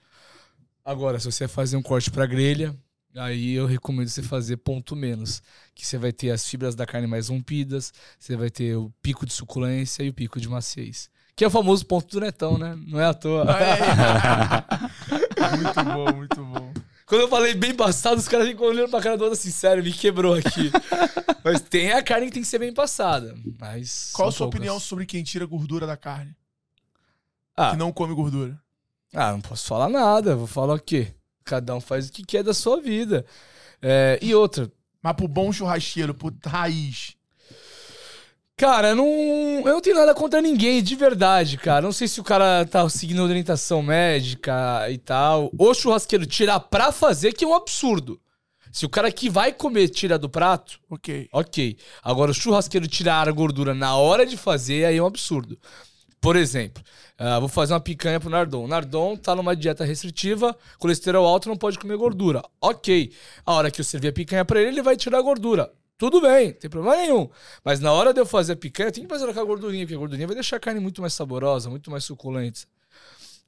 Agora, 0.84 1.20
se 1.20 1.26
você 1.26 1.47
fazer 1.47 1.78
um 1.78 1.82
corte 1.82 2.10
para 2.10 2.26
grelha, 2.26 2.76
aí 3.16 3.54
eu 3.54 3.66
recomendo 3.66 4.08
você 4.08 4.24
fazer 4.24 4.58
ponto 4.58 4.95
menos, 4.95 5.41
que 5.76 5.86
você 5.86 5.97
vai 5.97 6.12
ter 6.12 6.32
as 6.32 6.47
fibras 6.47 6.76
da 6.76 6.86
carne 6.86 7.08
mais 7.08 7.30
rompidas, 7.30 7.93
você 8.18 8.36
vai 8.36 8.49
ter 8.49 8.76
o 8.76 8.91
pico 9.02 9.26
de 9.26 9.34
suculência 9.34 10.04
e 10.04 10.10
o 10.10 10.14
pico 10.14 10.39
de 10.39 10.49
maciez. 10.49 11.10
Que 11.36 11.43
é 11.43 11.47
o 11.47 11.52
famoso 11.52 11.86
ponto 11.86 12.08
do 12.08 12.20
netão, 12.20 12.58
né? 12.58 12.78
Não 12.88 12.99
é 12.99 13.06
à 13.06 13.14
toa. 13.14 13.45
muito 15.58 15.84
bom, 15.84 16.14
muito 16.16 16.45
bom. 16.45 16.70
Quando 17.12 17.24
eu 17.24 17.28
falei 17.28 17.53
bem 17.53 17.76
passado, 17.76 18.20
os 18.20 18.28
caras 18.30 18.47
ficam 18.47 18.68
olhando 18.68 18.89
pra 18.89 19.01
cara 19.01 19.18
do 19.18 19.26
outro 19.26 19.38
assim, 19.38 19.51
sério, 19.51 19.84
me 19.84 19.91
quebrou 19.91 20.34
aqui. 20.34 20.72
mas 21.43 21.59
tem 21.59 21.91
a 21.91 22.01
carne 22.01 22.28
que 22.28 22.32
tem 22.32 22.41
que 22.41 22.47
ser 22.47 22.57
bem 22.57 22.74
passada. 22.74 23.36
Mas 23.59 24.12
Qual 24.14 24.30
a 24.30 24.32
sua 24.32 24.45
poucas. 24.45 24.57
opinião 24.57 24.80
sobre 24.80 25.05
quem 25.05 25.22
tira 25.22 25.45
gordura 25.45 25.86
da 25.86 25.97
carne? 25.97 26.34
Ah. 27.53 27.72
Que 27.72 27.76
não 27.76 27.91
come 27.91 28.16
gordura. 28.16 28.57
Ah, 29.14 29.34
não 29.34 29.41
posso 29.41 29.68
falar 29.68 29.89
nada. 29.89 30.38
Vou 30.38 30.47
falar 30.47 30.76
o 30.76 30.80
quê? 30.80 31.14
Cada 31.43 31.76
um 31.76 31.82
faz 31.82 32.07
o 32.07 32.14
que 32.14 32.24
quer 32.24 32.45
da 32.45 32.53
sua 32.53 32.80
vida. 32.80 33.26
É, 33.82 34.18
e 34.22 34.34
outra. 34.34 34.72
Mas 35.03 35.14
pro 35.14 35.28
bom 35.28 35.51
churrasqueiro, 35.51 36.14
pro 36.14 36.34
raiz, 36.45 37.18
Cara, 38.58 38.93
não, 38.93 39.06
eu 39.06 39.74
não 39.74 39.82
tenho 39.82 39.95
nada 39.95 40.14
contra 40.14 40.39
ninguém, 40.39 40.84
de 40.84 40.95
verdade, 40.95 41.58
cara. 41.58 41.82
Não 41.82 41.91
sei 41.91 42.08
se 42.08 42.20
o 42.20 42.24
cara 42.24 42.64
tá 42.66 42.88
seguindo 42.89 43.24
orientação 43.24 43.82
médica 43.82 44.88
e 44.91 44.99
tal. 44.99 45.49
O 45.58 45.74
churrasqueiro 45.74 46.28
tirar 46.28 46.60
pra 46.60 46.91
fazer, 46.91 47.34
que 47.34 47.43
é 47.43 47.47
um 47.47 47.56
absurdo. 47.56 48.22
Se 48.72 48.86
o 48.86 48.89
cara 48.89 49.12
que 49.12 49.30
vai 49.30 49.52
comer 49.52 49.89
tira 49.89 50.18
do 50.18 50.30
prato, 50.30 50.80
ok. 50.89 51.28
Ok. 51.34 51.78
Agora, 52.04 52.32
o 52.32 52.34
churrasqueiro 52.34 52.88
tirar 52.88 53.28
a 53.28 53.32
gordura 53.32 53.74
na 53.74 53.95
hora 53.97 54.26
de 54.26 54.38
fazer, 54.38 54.86
aí 54.86 54.97
é 54.97 55.04
um 55.04 55.08
absurdo. 55.08 55.58
Por 56.22 56.36
exemplo, 56.36 56.84
uh, 57.20 57.39
vou 57.39 57.49
fazer 57.49 57.74
uma 57.74 57.80
picanha 57.80 58.20
pro 58.20 58.30
Nardon. 58.30 58.68
Nardon 58.68 59.18
tá 59.18 59.36
numa 59.36 59.56
dieta 59.56 59.84
restritiva, 59.84 60.56
colesterol 60.78 61.26
alto, 61.26 61.49
não 61.49 61.58
pode 61.58 61.80
comer 61.80 61.97
gordura. 61.97 62.43
Ok. 62.62 63.12
A 63.43 63.54
hora 63.54 63.72
que 63.72 63.82
eu 63.82 63.86
servir 63.86 64.10
a 64.10 64.14
picanha 64.14 64.45
pra 64.45 64.62
ele, 64.62 64.70
ele 64.70 64.82
vai 64.84 64.95
tirar 64.95 65.18
a 65.18 65.24
gordura. 65.24 65.72
Tudo 66.02 66.20
bem, 66.20 66.47
não 66.47 66.54
tem 66.56 66.68
problema 66.68 66.97
nenhum. 66.97 67.30
Mas 67.64 67.80
na 67.80 67.91
hora 67.93 68.12
de 68.12 68.20
eu 68.20 68.26
fazer 68.26 68.54
a 68.54 68.56
picanha, 68.56 68.88
eu 68.88 68.91
tenho 68.91 69.06
que 69.06 69.14
fazer 69.14 69.32
com 69.32 69.39
a 69.39 69.43
gordurinha, 69.43 69.86
porque 69.86 69.93
a 69.93 69.99
gordurinha 69.99 70.26
vai 70.26 70.34
deixar 70.34 70.56
a 70.56 70.60
carne 70.60 70.80
muito 70.80 70.99
mais 70.99 71.14
saborosa, 71.14 71.70
muito 71.70 71.91
mais 71.91 72.04
suculenta. 72.04 72.62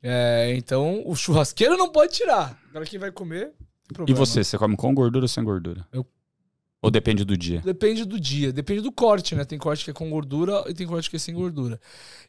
É, 0.04 0.54
então, 0.56 1.02
o 1.04 1.16
churrasqueiro 1.16 1.76
não 1.76 1.90
pode 1.92 2.14
tirar. 2.14 2.56
Agora 2.70 2.86
quem 2.86 3.00
vai 3.00 3.12
comer, 3.12 3.54
E 4.08 4.14
você, 4.14 4.44
você 4.44 4.56
come 4.56 4.78
com 4.78 4.94
gordura 4.94 5.24
ou 5.24 5.28
sem 5.28 5.44
gordura? 5.44 5.84
Eu... 5.92 6.06
Ou 6.80 6.92
depende 6.92 7.26
do 7.26 7.36
dia? 7.36 7.60
Depende 7.62 8.06
do 8.06 8.20
dia, 8.20 8.54
depende 8.54 8.82
do 8.82 8.92
corte, 8.92 9.34
né? 9.34 9.44
Tem 9.46 9.58
corte 9.58 9.84
que 9.84 9.90
é 9.90 9.94
com 9.94 10.08
gordura 10.12 10.64
e 10.68 10.76
tem 10.76 10.86
corte 10.86 11.10
que 11.10 11.16
é 11.16 11.20
sem 11.20 11.34
gordura. 11.34 11.82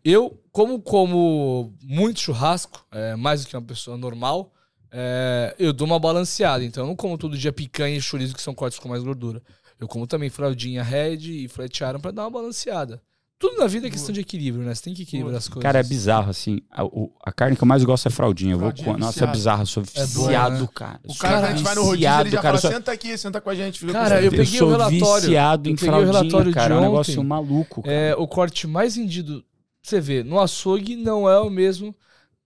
Eu, 0.03 0.43
como 0.51 0.81
como 0.81 1.75
muito 1.83 2.20
churrasco, 2.20 2.83
é, 2.91 3.14
mais 3.14 3.43
do 3.45 3.49
que 3.51 3.55
uma 3.55 3.66
pessoa 3.66 3.99
normal, 3.99 4.55
é, 4.91 5.55
eu 5.59 5.70
dou 5.70 5.87
uma 5.87 6.01
balanceada. 6.01 6.64
Então 6.64 6.85
eu 6.85 6.87
não 6.87 6.97
como 6.97 7.18
todo 7.18 7.37
dia 7.37 7.53
picanha 7.53 7.95
e 7.95 8.01
chorizo, 8.01 8.35
que 8.35 8.41
são 8.41 8.55
cortes 8.55 8.79
com 8.79 8.89
mais 8.89 9.03
gordura. 9.03 9.43
Eu 9.81 9.89
como 9.89 10.07
também 10.07 10.31
fraldinha 10.31 10.83
red 10.83 11.45
e 11.45 11.49
flat 11.49 11.83
iron 11.83 12.01
pra 12.01 12.11
dar 12.11 12.22
uma 12.22 12.31
balanceada. 12.31 13.03
Tudo 13.39 13.59
na 13.59 13.66
vida 13.66 13.89
é 13.89 13.91
questão 13.91 14.12
de 14.12 14.20
equilíbrio, 14.20 14.64
né? 14.64 14.75
Você 14.75 14.85
tem 14.85 14.95
que 14.95 15.03
equilibrar 15.03 15.37
as 15.37 15.49
coisas. 15.49 15.62
Cara, 15.62 15.81
é 15.81 15.83
bizarro, 15.83 16.31
assim. 16.31 16.61
A, 16.70 16.85
o, 16.85 17.12
a 17.22 17.33
carne 17.33 17.57
que 17.57 17.62
eu 17.62 17.68
mais 17.68 17.85
gosto 17.85 18.07
é 18.07 18.11
fraldinha. 18.11 18.53
Eu 18.53 18.59
vou, 18.59 18.70
é 18.70 18.97
nossa, 18.97 19.25
é 19.25 19.27
bizarro. 19.27 19.62
Eu 19.62 19.66
sou 19.66 19.83
é 19.83 20.07
viciado, 20.07 20.57
é 20.57 20.61
né? 20.61 20.68
cara. 20.72 21.01
O 21.05 21.14
cara, 21.14 21.35
cara, 21.35 21.47
a 21.49 21.51
gente 21.51 21.62
vai 21.64 21.75
no 21.75 21.83
rodízio 21.83 22.20
ele 22.20 22.31
já 22.31 22.41
cara, 22.41 22.59
fala, 22.59 22.75
senta 22.75 22.93
aqui, 22.93 23.18
senta 23.18 23.41
com 23.41 23.51
a 23.51 23.55
gente. 23.55 23.85
cara, 23.87 24.22
eu 24.22 24.31
peguei 24.31 24.61
eu 24.61 24.66
o 24.66 24.70
relatório. 24.70 25.27
viciado 25.27 25.68
em 25.68 25.77
fraldinha, 25.77 26.11
o 26.11 26.12
relatório 26.12 26.53
cara. 26.53 26.75
É 26.75 26.79
um 26.79 26.81
negócio 26.81 27.25
maluco. 27.25 27.83
Cara. 27.83 27.95
É, 27.95 28.14
o 28.14 28.27
corte 28.27 28.66
mais 28.66 28.97
vendido... 28.97 29.45
Você 29.83 30.01
vê, 30.01 30.22
no 30.22 30.41
açougue 30.41 30.97
não 30.97 31.29
é 31.29 31.39
o 31.39 31.51
mesmo 31.51 31.95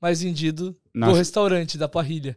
mais 0.01 0.22
vendido 0.22 0.76
do 0.93 1.12
restaurante, 1.12 1.79
da 1.79 1.89
parrilha. 1.89 2.37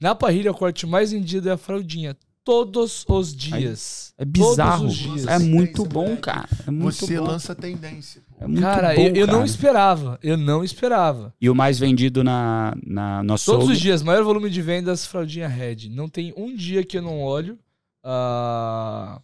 Na 0.00 0.14
parrilha, 0.14 0.52
o 0.52 0.54
corte 0.54 0.86
mais 0.86 1.10
vendido 1.10 1.48
é 1.48 1.52
a 1.52 1.56
fraldinha 1.56 2.16
todos 2.48 3.04
os 3.06 3.36
dias. 3.36 4.14
É 4.16 4.24
bizarro. 4.24 4.88
Dias. 4.88 5.26
É 5.26 5.38
muito 5.38 5.84
bom, 5.84 6.16
cara. 6.16 6.48
É 6.66 6.70
muito 6.70 7.04
Você 7.04 7.18
bom. 7.18 7.26
lança 7.26 7.54
tendência. 7.54 8.22
É 8.40 8.46
muito 8.46 8.62
cara, 8.62 8.94
bom, 8.94 9.02
eu, 9.02 9.14
eu 9.14 9.26
cara. 9.26 9.38
não 9.38 9.44
esperava. 9.44 10.18
Eu 10.22 10.38
não 10.38 10.64
esperava. 10.64 11.34
E 11.38 11.50
o 11.50 11.54
mais 11.54 11.78
vendido 11.78 12.24
na, 12.24 12.74
na 12.82 13.22
nosso 13.22 13.52
Todos 13.52 13.68
os 13.68 13.78
dias, 13.78 14.02
maior 14.02 14.24
volume 14.24 14.48
de 14.48 14.62
vendas, 14.62 15.04
fraldinha 15.04 15.46
Red. 15.46 15.90
Não 15.90 16.08
tem 16.08 16.32
um 16.38 16.56
dia 16.56 16.82
que 16.82 16.96
eu 16.96 17.02
não 17.02 17.20
olho. 17.20 17.58
Uh, 18.02 19.20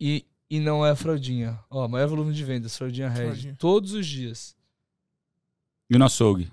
e, 0.00 0.24
e 0.48 0.58
não 0.58 0.86
é 0.86 0.96
fraldinha. 0.96 1.58
Ó, 1.68 1.86
maior 1.86 2.08
volume 2.08 2.32
de 2.32 2.42
vendas, 2.42 2.78
fraldinha 2.78 3.10
Red. 3.10 3.24
Fraldinha. 3.24 3.56
Todos 3.58 3.92
os 3.92 4.06
dias. 4.06 4.56
E 5.90 5.98
no 5.98 6.06
açougue? 6.06 6.50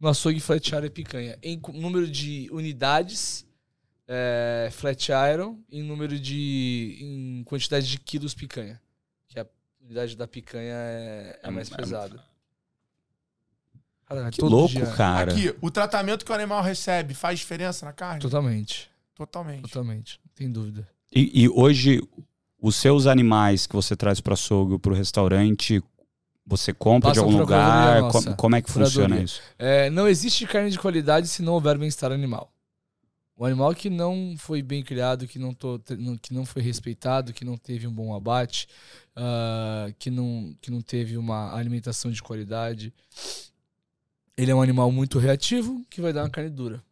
No 0.00 0.08
açougue, 0.08 0.40
flat 0.40 0.68
e 0.68 0.90
picanha. 0.90 1.38
Em 1.40 1.60
número 1.74 2.10
de 2.10 2.48
unidades 2.50 3.46
é, 4.06 4.68
flat 4.72 5.10
iron 5.32 5.58
em 5.70 5.82
número 5.82 6.18
de. 6.18 6.98
em 7.00 7.44
quantidade 7.44 7.86
de 7.86 7.98
quilos 7.98 8.34
picanha. 8.34 8.80
Que 9.28 9.40
a 9.40 9.46
unidade 9.82 10.16
da 10.16 10.26
picanha 10.26 10.74
é, 10.74 11.40
é 11.42 11.50
mais 11.50 11.70
é, 11.72 11.76
pesada. 11.76 12.22
Cara, 14.06 14.30
que 14.30 14.42
louco, 14.42 14.74
dia. 14.74 14.86
cara. 14.86 15.32
Aqui, 15.32 15.54
o 15.60 15.70
tratamento 15.70 16.24
que 16.24 16.30
o 16.30 16.34
animal 16.34 16.62
recebe 16.62 17.14
faz 17.14 17.38
diferença 17.38 17.86
na 17.86 17.92
carne? 17.92 18.20
Totalmente. 18.20 18.90
Totalmente. 19.14 19.62
Totalmente, 19.62 20.20
não 20.24 20.32
tem 20.34 20.50
dúvida. 20.50 20.88
E, 21.14 21.44
e 21.44 21.48
hoje, 21.48 22.02
os 22.60 22.76
seus 22.76 23.06
animais 23.06 23.66
que 23.66 23.74
você 23.74 23.96
traz 23.96 24.20
para 24.20 24.34
açougue, 24.34 24.78
para 24.78 24.92
o 24.92 24.94
restaurante, 24.94 25.82
você 26.46 26.74
compra 26.74 27.10
Passam 27.10 27.24
de 27.24 27.30
algum 27.30 27.40
lugar? 27.40 28.10
Como, 28.10 28.36
como, 28.36 28.56
é 28.56 28.62
que 28.62 28.70
funciona 28.70 29.20
isso? 29.20 29.40
É, 29.58 29.88
não 29.90 30.08
existe 30.08 30.46
carne 30.46 30.70
de 30.70 30.78
qualidade 30.78 31.28
se 31.28 31.42
não 31.42 31.54
houver 31.54 31.78
bem-estar 31.78 32.10
animal. 32.10 32.53
O 33.36 33.44
animal 33.44 33.74
que 33.74 33.90
não 33.90 34.36
foi 34.38 34.62
bem 34.62 34.82
criado, 34.82 35.26
que 35.26 35.38
não, 35.38 35.52
tô, 35.52 35.80
que 36.22 36.32
não 36.32 36.46
foi 36.46 36.62
respeitado, 36.62 37.32
que 37.32 37.44
não 37.44 37.56
teve 37.56 37.86
um 37.86 37.92
bom 37.92 38.14
abate, 38.14 38.68
uh, 39.16 39.92
que, 39.98 40.08
não, 40.08 40.56
que 40.60 40.70
não 40.70 40.80
teve 40.80 41.16
uma 41.16 41.52
alimentação 41.52 42.12
de 42.12 42.22
qualidade, 42.22 42.94
ele 44.36 44.52
é 44.52 44.54
um 44.54 44.62
animal 44.62 44.90
muito 44.92 45.18
reativo 45.18 45.84
que 45.90 46.00
vai 46.00 46.12
dar 46.12 46.22
uma 46.22 46.30
carne 46.30 46.50
dura. 46.50 46.82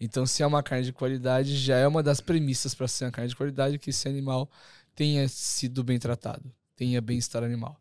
Então, 0.00 0.24
se 0.26 0.42
é 0.42 0.46
uma 0.46 0.62
carne 0.62 0.84
de 0.84 0.92
qualidade, 0.92 1.56
já 1.56 1.76
é 1.76 1.86
uma 1.86 2.02
das 2.02 2.20
premissas 2.20 2.74
para 2.74 2.88
ser 2.88 3.04
uma 3.04 3.10
carne 3.10 3.28
de 3.28 3.36
qualidade 3.36 3.78
que 3.78 3.90
esse 3.90 4.08
animal 4.08 4.48
tenha 4.94 5.28
sido 5.28 5.82
bem 5.82 5.98
tratado, 5.98 6.52
tenha 6.76 7.00
bem-estar 7.00 7.42
animal. 7.42 7.80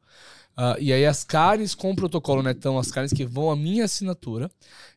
Uh, 0.60 0.76
e 0.78 0.92
aí 0.92 1.06
as 1.06 1.24
carnes 1.24 1.74
com 1.74 1.96
protocolo 1.96 2.44
netão, 2.44 2.78
as 2.78 2.92
carnes 2.92 3.14
que 3.14 3.24
vão 3.24 3.50
à 3.50 3.56
minha 3.56 3.86
assinatura, 3.86 4.52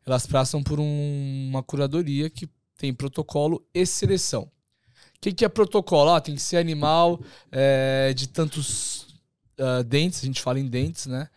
elas 0.05 0.27
passam 0.27 0.61
por 0.61 0.81
um, 0.81 1.49
uma 1.49 1.63
curadoria 1.63 2.29
que 2.29 2.51
tem 2.77 2.93
protocolo 2.93 3.65
e 3.73 3.87
seleção. 3.87 4.43
O 4.43 5.21
que, 5.21 5.33
que 5.33 5.45
é 5.45 5.49
protocolo? 5.49 6.11
Ah, 6.11 6.21
tem 6.21 6.35
que 6.35 6.43
ser 6.43 6.57
animal 6.57 7.21
é, 7.53 8.13
de 8.13 8.29
tantos 8.29 9.03
uh, 9.57 9.85
dentes, 9.87 10.25
a 10.25 10.27
gente 10.27 10.43
fala 10.43 10.59
em 10.59 10.67
dentes, 10.67 11.07
né? 11.07 11.29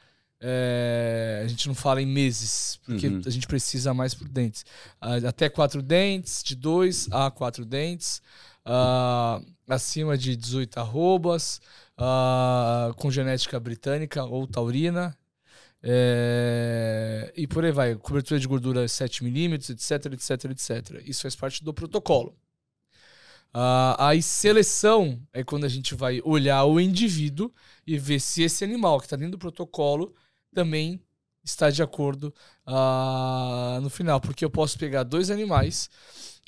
É, 0.42 1.44
a 1.46 1.48
gente 1.48 1.68
não 1.68 1.76
fala 1.76 2.02
em 2.02 2.06
meses, 2.08 2.80
porque 2.84 3.08
uhum. 3.08 3.22
a 3.24 3.30
gente 3.30 3.46
precisa 3.46 3.94
mais 3.94 4.16
por 4.16 4.28
dentes. 4.28 4.66
Uh, 5.04 5.28
até 5.28 5.50
quatro 5.50 5.84
dentes, 5.84 6.42
de 6.44 6.56
dois 6.56 7.08
a 7.12 7.30
quatro 7.30 7.64
dentes, 7.64 8.24
acima 9.68 10.18
de 10.18 10.36
18 10.36 10.80
arrobas, 10.80 11.62
uh, 11.98 12.94
com 12.96 13.12
genética 13.12 13.60
britânica 13.60 14.24
ou 14.24 14.48
taurina. 14.48 15.18
É, 15.88 17.32
e 17.36 17.46
por 17.46 17.64
aí 17.64 17.72
vai, 17.72 17.96
cobertura 17.96 18.40
de 18.40 18.48
gordura 18.48 18.86
7mm, 18.86 19.54
etc, 19.70 20.14
etc, 20.14 20.52
etc. 20.52 21.08
Isso 21.08 21.22
faz 21.22 21.36
parte 21.36 21.64
do 21.64 21.74
protocolo. 21.74 22.36
Uh, 23.56 23.96
aí 24.00 24.22
seleção 24.22 25.22
é 25.32 25.42
quando 25.44 25.64
a 25.64 25.70
gente 25.70 25.96
vai 25.96 26.20
olhar 26.26 26.66
o 26.66 26.78
indivíduo 26.78 27.54
e 27.88 27.98
ver 27.98 28.20
se 28.20 28.44
esse 28.44 28.66
animal 28.66 29.00
que 29.00 29.06
está 29.06 29.16
dentro 29.16 29.34
do 29.34 29.38
protocolo 29.38 30.14
também 30.54 31.00
está 31.42 31.70
de 31.70 31.82
acordo 31.82 32.34
uh, 32.68 33.80
no 33.80 33.90
final. 33.90 34.20
Porque 34.20 34.44
eu 34.44 34.50
posso 34.50 34.78
pegar 34.78 35.04
dois 35.04 35.32
animais, 35.32 35.90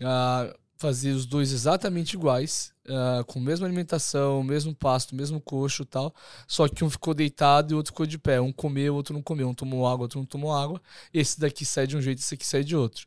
uh, 0.02 0.54
fazer 0.76 1.12
os 1.12 1.26
dois 1.26 1.54
exatamente 1.54 2.16
iguais, 2.16 2.74
uh, 2.90 3.24
com 3.26 3.40
a 3.40 3.42
mesma 3.42 3.66
alimentação, 3.68 4.44
mesmo 4.44 4.74
pasto, 4.74 5.16
mesmo 5.16 5.40
coxo 5.40 5.84
e 5.84 5.86
tal, 5.86 6.14
só 6.48 6.68
que 6.68 6.84
um 6.84 6.90
ficou 6.90 7.14
deitado 7.14 7.72
e 7.72 7.74
o 7.74 7.78
outro 7.78 7.92
ficou 7.92 8.06
de 8.06 8.18
pé. 8.18 8.40
Um 8.42 8.52
comeu, 8.52 8.94
o 8.94 8.98
outro 8.98 9.14
não 9.14 9.22
comeu. 9.22 9.50
Um 9.50 9.54
tomou 9.54 9.88
água, 9.88 10.04
outro 10.04 10.20
não 10.20 10.26
tomou 10.26 10.54
água. 10.54 10.82
Esse 11.14 11.40
daqui 11.40 11.66
sai 11.66 11.88
de 11.88 11.98
um 11.98 12.02
jeito, 12.02 12.20
esse 12.20 12.34
aqui 12.34 12.46
sai 12.46 12.64
de 12.64 12.76
outro. 12.76 13.06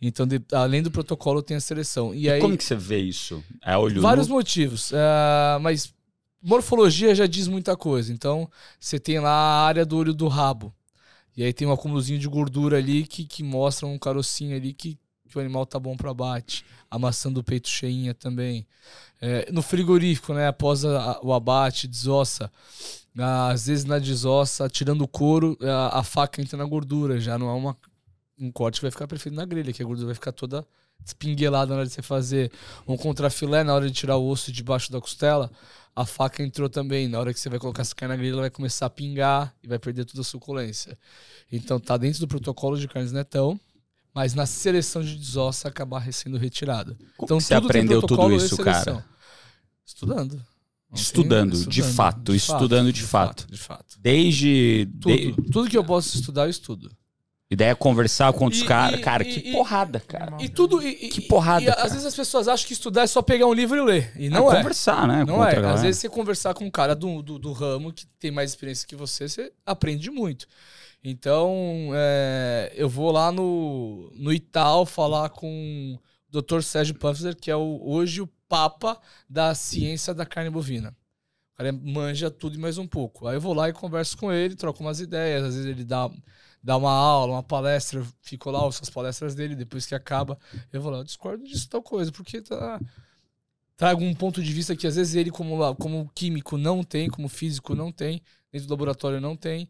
Então, 0.00 0.26
de, 0.26 0.40
além 0.52 0.82
do 0.82 0.90
protocolo, 0.90 1.42
tem 1.42 1.56
a 1.56 1.60
seleção. 1.60 2.14
E, 2.14 2.22
e 2.22 2.30
aí, 2.30 2.40
como 2.40 2.56
que 2.56 2.64
você 2.64 2.76
vê 2.76 2.98
isso? 2.98 3.42
É 3.64 3.76
olho 3.76 4.00
Vários 4.00 4.28
no... 4.28 4.34
motivos. 4.34 4.92
Uh, 4.92 5.60
mas 5.60 5.92
morfologia 6.40 7.14
já 7.14 7.26
diz 7.26 7.48
muita 7.48 7.76
coisa. 7.76 8.12
Então, 8.12 8.48
você 8.78 8.98
tem 8.98 9.18
lá 9.18 9.30
a 9.30 9.66
área 9.66 9.84
do 9.84 9.96
olho 9.96 10.14
do 10.14 10.28
rabo. 10.28 10.72
E 11.36 11.42
aí 11.44 11.52
tem 11.52 11.68
um 11.68 11.72
acúmulozinho 11.72 12.18
de 12.18 12.28
gordura 12.28 12.78
ali 12.78 13.06
que, 13.06 13.24
que 13.24 13.42
mostra 13.44 13.86
um 13.86 13.98
carocinho 13.98 14.56
ali 14.56 14.72
que, 14.72 14.98
que 15.28 15.38
o 15.38 15.40
animal 15.40 15.66
tá 15.66 15.78
bom 15.78 15.96
para 15.96 16.10
abate. 16.10 16.64
A 16.90 16.98
maçã 16.98 17.30
do 17.30 17.44
peito 17.44 17.68
cheinha 17.68 18.14
também. 18.14 18.66
É, 19.20 19.50
no 19.52 19.62
frigorífico, 19.62 20.32
né? 20.32 20.48
Após 20.48 20.84
a, 20.84 21.20
o 21.22 21.32
abate, 21.32 21.86
desossa. 21.86 22.50
Às 23.50 23.66
vezes 23.66 23.84
na 23.84 23.98
desossa, 23.98 24.68
tirando 24.68 25.02
o 25.02 25.08
couro, 25.08 25.58
a, 25.60 26.00
a, 26.00 26.02
faca 26.04 26.40
entra 26.40 26.56
na 26.56 26.64
gordura. 26.64 27.20
Já 27.20 27.38
não 27.38 27.48
é 27.48 27.52
uma, 27.52 27.76
um 28.38 28.50
corte 28.50 28.76
que 28.76 28.82
vai 28.82 28.90
ficar 28.90 29.08
perfeito 29.08 29.34
na 29.34 29.44
grelha, 29.44 29.72
que 29.72 29.82
a 29.82 29.86
gordura 29.86 30.06
vai 30.06 30.14
ficar 30.14 30.32
toda 30.32 30.66
espinguelada 31.04 31.70
na 31.70 31.80
hora 31.80 31.86
de 31.86 31.92
você 31.92 32.02
fazer. 32.02 32.50
Um 32.86 32.96
contrafilé, 32.96 33.64
na 33.64 33.74
hora 33.74 33.86
de 33.86 33.92
tirar 33.92 34.16
o 34.16 34.28
osso 34.28 34.52
debaixo 34.52 34.92
da 34.92 35.00
costela, 35.00 35.50
a 35.94 36.04
faca 36.04 36.42
entrou 36.42 36.68
também. 36.68 37.08
Na 37.08 37.18
hora 37.18 37.32
que 37.32 37.40
você 37.40 37.48
vai 37.48 37.58
colocar 37.58 37.82
essa 37.82 37.94
carne 37.94 38.14
na 38.14 38.16
grelha, 38.16 38.34
ela 38.34 38.42
vai 38.42 38.50
começar 38.50 38.86
a 38.86 38.90
pingar 38.90 39.54
e 39.62 39.68
vai 39.68 39.78
perder 39.78 40.04
toda 40.04 40.20
a 40.20 40.24
suculência. 40.24 40.96
Então 41.50 41.80
tá 41.80 41.96
dentro 41.96 42.20
do 42.20 42.28
protocolo 42.28 42.78
de 42.78 42.86
carnes 42.86 43.12
netão, 43.12 43.58
mas 44.14 44.34
na 44.34 44.46
seleção 44.46 45.02
de 45.02 45.16
desossa 45.16 45.68
acabar 45.68 46.10
sendo 46.12 46.36
retirada. 46.36 46.96
Como 47.16 47.26
então 47.26 47.40
você 47.40 47.54
aprendeu 47.54 48.02
tudo 48.02 48.32
isso, 48.32 48.56
cara? 48.58 49.04
Estudando. 49.84 50.44
Estudando, 50.94 51.52
estudando, 51.54 51.66
de 51.66 51.82
fato, 51.82 52.32
de 52.32 52.36
estudando 52.38 52.86
fato, 52.86 52.94
de, 52.94 53.02
fato. 53.02 53.46
De 53.52 53.58
fato. 53.58 53.98
Desde. 54.00 54.88
Tudo, 54.98 55.16
de... 55.16 55.50
tudo 55.50 55.68
que 55.68 55.76
eu 55.76 55.84
posso 55.84 56.16
estudar, 56.16 56.44
eu 56.44 56.50
estudo. 56.50 56.90
Ideia 57.50 57.70
é 57.70 57.74
conversar 57.74 58.30
com 58.34 58.44
outros 58.44 58.62
caras. 58.62 59.00
Cara, 59.00 59.22
e, 59.22 59.32
que 59.32 59.48
e, 59.48 59.52
porrada, 59.52 60.00
cara. 60.00 60.36
E 60.38 60.50
tudo. 60.50 60.86
E, 60.86 61.08
que 61.08 61.22
porrada. 61.22 61.64
E, 61.64 61.68
às 61.70 61.92
vezes 61.92 62.04
as 62.04 62.14
pessoas 62.14 62.46
acham 62.46 62.66
que 62.66 62.74
estudar 62.74 63.02
é 63.02 63.06
só 63.06 63.22
pegar 63.22 63.46
um 63.46 63.54
livro 63.54 63.76
e 63.76 63.80
ler. 63.80 64.12
E 64.16 64.28
não 64.28 64.52
é. 64.52 64.56
é. 64.56 64.58
conversar, 64.58 65.08
né? 65.08 65.24
Não 65.24 65.42
é. 65.42 65.56
Às 65.56 65.80
vezes 65.80 66.00
você 66.00 66.10
conversar 66.10 66.52
com 66.52 66.66
um 66.66 66.70
cara 66.70 66.94
do, 66.94 67.22
do, 67.22 67.38
do, 67.38 67.52
ramo 67.52 67.90
que 67.90 68.06
tem 68.18 68.30
mais 68.30 68.50
experiência 68.50 68.86
que 68.86 68.94
você, 68.94 69.26
você 69.26 69.50
aprende 69.64 70.10
muito. 70.10 70.46
Então, 71.02 71.90
é, 71.94 72.70
eu 72.74 72.88
vou 72.88 73.10
lá 73.10 73.32
no, 73.32 74.12
no 74.14 74.30
Ital 74.30 74.84
falar 74.84 75.30
com 75.30 75.98
o 76.30 76.42
Dr. 76.42 76.60
Sérgio 76.60 76.96
Pamphler, 76.96 77.34
que 77.34 77.50
é 77.50 77.56
o, 77.56 77.80
hoje 77.82 78.20
o 78.20 78.28
papa 78.46 79.00
da 79.28 79.54
ciência 79.54 80.12
da 80.12 80.26
carne 80.26 80.50
bovina. 80.50 80.94
O 81.54 81.56
cara 81.56 81.72
manja 81.72 82.30
tudo 82.30 82.56
e 82.56 82.60
mais 82.60 82.76
um 82.76 82.86
pouco. 82.86 83.26
Aí 83.26 83.36
eu 83.36 83.40
vou 83.40 83.54
lá 83.54 83.70
e 83.70 83.72
converso 83.72 84.18
com 84.18 84.30
ele, 84.30 84.54
troco 84.54 84.82
umas 84.82 85.00
ideias. 85.00 85.44
Às 85.44 85.54
vezes 85.54 85.70
ele 85.70 85.84
dá 85.84 86.10
dar 86.62 86.76
uma 86.76 86.92
aula, 86.92 87.34
uma 87.34 87.42
palestra, 87.42 88.04
fico 88.20 88.50
lá, 88.50 88.66
as 88.66 88.90
palestras 88.90 89.34
dele, 89.34 89.54
depois 89.54 89.86
que 89.86 89.94
acaba, 89.94 90.38
eu 90.72 90.80
vou 90.80 90.90
lá, 90.90 90.98
eu 90.98 91.04
discordo 91.04 91.44
disso, 91.44 91.68
tal 91.68 91.82
coisa, 91.82 92.12
porque 92.12 92.40
tá. 92.40 92.80
Trago 93.76 94.02
um 94.02 94.12
ponto 94.12 94.42
de 94.42 94.52
vista 94.52 94.74
que 94.74 94.88
às 94.88 94.96
vezes 94.96 95.14
ele, 95.14 95.30
como, 95.30 95.74
como 95.76 96.10
químico, 96.12 96.58
não 96.58 96.82
tem, 96.82 97.08
como 97.08 97.28
físico, 97.28 97.76
não 97.76 97.92
tem, 97.92 98.20
dentro 98.50 98.66
do 98.66 98.72
laboratório 98.72 99.20
não 99.20 99.36
tem. 99.36 99.68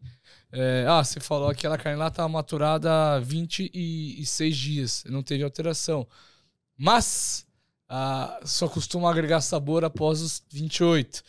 É, 0.51 0.85
ah, 0.87 1.03
você 1.03 1.19
falou 1.19 1.49
que 1.49 1.57
aquela 1.57 1.77
carne 1.77 1.99
lá 1.99 2.09
tá 2.09 2.27
maturada 2.27 2.91
há 2.91 3.19
26 3.19 4.57
dias, 4.57 5.03
não 5.07 5.21
teve 5.21 5.43
alteração. 5.43 6.07
Mas 6.75 7.45
ah, 7.87 8.39
só 8.45 8.67
costuma 8.67 9.09
agregar 9.09 9.41
sabor 9.41 9.83
após 9.83 10.21
os 10.21 10.43
28. 10.51 11.23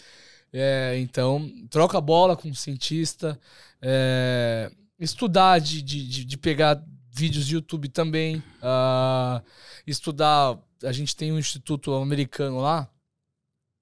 É, 0.53 0.99
então, 0.99 1.51
troca 1.71 1.99
a 1.99 2.01
bola 2.01 2.37
com 2.37 2.49
o 2.51 2.55
cientista. 2.55 3.39
É, 3.81 4.71
estudar 5.01 5.59
de, 5.59 5.81
de, 5.81 6.25
de, 6.25 6.37
pegar 6.37 6.83
vídeos 7.11 7.47
de 7.47 7.55
YouTube 7.55 7.89
também. 7.89 8.37
Uh, 8.37 9.43
estudar. 9.87 10.59
A 10.83 10.93
gente 10.93 11.17
tem 11.17 11.33
um 11.33 11.39
instituto 11.39 11.93
americano 11.95 12.61
lá, 12.61 12.89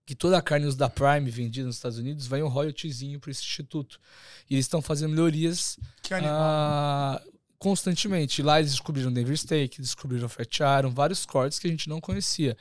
que 0.06 0.14
toda 0.14 0.38
a 0.38 0.42
carne 0.42 0.72
da 0.74 0.88
Prime 0.88 1.30
vendida 1.30 1.66
nos 1.66 1.76
Estados 1.76 1.98
Unidos 1.98 2.26
vai 2.26 2.42
um 2.42 2.48
royaltyzinho 2.48 3.20
para 3.20 3.30
esse 3.30 3.42
instituto. 3.42 4.00
E 4.48 4.54
eles 4.54 4.64
estão 4.64 4.80
fazendo 4.80 5.10
melhorias 5.10 5.78
uh, 6.06 7.32
constantemente. 7.58 8.42
Lá 8.42 8.58
eles 8.58 8.72
descobriram 8.72 9.12
Denver 9.12 9.36
Steak, 9.36 9.80
descobriram 9.80 10.28
Fat 10.28 10.60
Iron, 10.80 10.90
vários 10.90 11.26
cortes 11.26 11.58
que 11.58 11.66
a 11.66 11.70
gente 11.70 11.88
não 11.88 12.00
conhecia. 12.00 12.56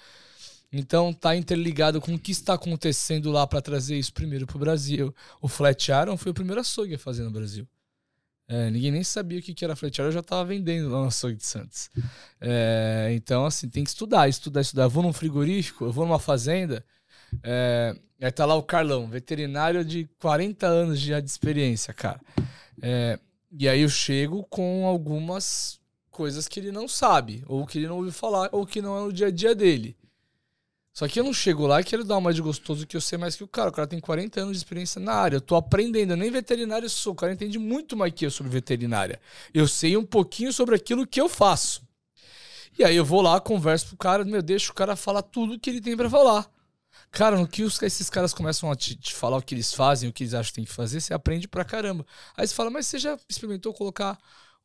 Então 0.72 1.14
tá 1.14 1.36
interligado 1.36 2.02
com 2.02 2.14
o 2.14 2.20
que 2.20 2.32
está 2.32 2.54
acontecendo 2.54 3.32
lá 3.32 3.48
para 3.48 3.62
trazer 3.62 3.98
isso 3.98 4.14
primeiro 4.14 4.46
para 4.46 4.58
o 4.58 4.60
Brasil. 4.60 5.16
O 5.42 5.48
Flat 5.48 5.88
Iron 5.90 6.18
foi 6.18 6.32
o 6.32 6.36
primeiro 6.36 6.60
açougue 6.62 6.96
a 6.96 7.00
fazer 7.00 7.24
no 7.24 7.32
Brasil. 7.32 7.68
É, 8.50 8.70
ninguém 8.70 8.92
nem 8.92 9.04
sabia 9.04 9.40
o 9.40 9.42
que 9.42 9.66
era 9.66 9.76
flat 9.76 10.00
eu 10.00 10.12
já 10.12 10.22
estava 10.22 10.46
vendendo 10.46 10.90
lá 10.90 11.02
no 11.02 11.08
açougue 11.08 11.36
de 11.36 11.46
Santos. 11.46 11.90
É, 12.40 13.10
então, 13.12 13.46
assim, 13.46 13.68
tem 13.68 13.84
que 13.84 13.90
estudar, 13.90 14.30
estudar, 14.30 14.62
estudar. 14.62 14.84
Eu 14.84 14.90
vou 14.90 15.04
num 15.04 15.12
frigorífico, 15.12 15.86
eu 15.86 15.92
vou 15.92 16.06
numa 16.06 16.20
fazenda, 16.20 16.84
é, 17.44 17.94
aí 18.22 18.32
tá 18.32 18.46
lá 18.46 18.56
o 18.56 18.64
Carlão, 18.64 19.08
veterinário 19.08 19.84
de 19.84 20.10
40 20.20 20.66
anos 20.66 21.02
de, 21.02 21.20
de 21.22 21.30
experiência, 21.30 21.94
cara. 21.94 22.22
É, 22.82 23.20
e 23.52 23.68
aí 23.68 23.82
eu 23.82 23.90
chego 23.90 24.44
com 24.46 24.86
algumas 24.86 25.80
coisas 26.10 26.48
que 26.48 26.60
ele 26.60 26.72
não 26.72 26.88
sabe, 26.88 27.44
ou 27.48 27.66
que 27.66 27.78
ele 27.78 27.88
não 27.88 27.98
ouviu 27.98 28.12
falar, 28.12 28.50
ou 28.52 28.66
que 28.66 28.82
não 28.82 28.98
é 28.98 29.02
no 29.02 29.14
dia 29.14 29.28
a 29.28 29.32
dia 29.32 29.54
dele. 29.54 29.96
Só 30.98 31.08
que 31.08 31.20
eu 31.20 31.24
não 31.24 31.32
chego 31.32 31.68
lá 31.68 31.80
e 31.80 31.84
quero 31.84 32.04
dar 32.04 32.18
uma 32.18 32.34
de 32.34 32.42
gostoso 32.42 32.88
que 32.88 32.98
eu 32.98 33.02
sei 33.02 33.20
mais 33.20 33.36
que 33.36 33.44
o 33.44 33.48
cara. 33.48 33.70
O 33.70 33.72
cara 33.72 33.88
tem 33.88 34.00
40 34.00 34.42
anos 34.42 34.54
de 34.54 34.58
experiência 34.58 35.00
na 35.00 35.14
área. 35.14 35.36
Eu 35.36 35.42
tô 35.42 35.56
aprendendo. 35.56 36.14
Eu 36.14 36.18
nem 36.18 36.32
veterinário 36.32 36.90
sou. 36.90 37.14
O 37.14 37.16
cara 37.16 37.32
entende 37.32 37.60
muito 37.60 37.96
mais 37.96 38.12
que 38.12 38.26
eu 38.26 38.32
sobre 38.32 38.52
veterinária. 38.52 39.22
Eu 39.54 39.68
sei 39.68 39.96
um 39.96 40.04
pouquinho 40.04 40.52
sobre 40.52 40.74
aquilo 40.74 41.06
que 41.06 41.22
eu 41.22 41.30
faço. 41.30 41.88
E 42.80 42.84
aí 42.84 42.96
eu 42.96 43.06
vou 43.06 43.22
lá, 43.22 43.40
converso 43.40 43.90
pro 43.90 43.98
cara, 43.98 44.26
meu, 44.26 44.42
deixa 44.42 44.72
o 44.72 44.74
cara 44.74 44.96
falar 44.96 45.22
tudo 45.22 45.60
que 45.60 45.70
ele 45.70 45.82
tem 45.82 45.96
para 45.96 46.10
falar. 46.10 46.50
Cara, 47.12 47.38
no 47.38 47.48
que 47.48 47.62
os, 47.62 47.80
esses 47.80 48.10
caras 48.10 48.34
começam 48.34 48.72
a 48.72 48.76
te, 48.76 48.96
te, 48.96 49.14
falar 49.14 49.38
o 49.38 49.42
que 49.44 49.54
eles 49.54 49.72
fazem, 49.72 50.10
o 50.10 50.14
que 50.14 50.24
eles 50.24 50.34
acham 50.34 50.50
que 50.50 50.56
tem 50.56 50.66
que 50.66 50.74
fazer, 50.74 51.00
você 51.00 51.14
aprende 51.14 51.48
pra 51.48 51.64
caramba. 51.64 52.08
Aí 52.36 52.48
você 52.48 52.56
fala, 52.56 52.72
mas 52.72 52.88
você 52.88 52.98
já 52.98 53.20
experimentou 53.30 53.72
colocar 53.72 54.18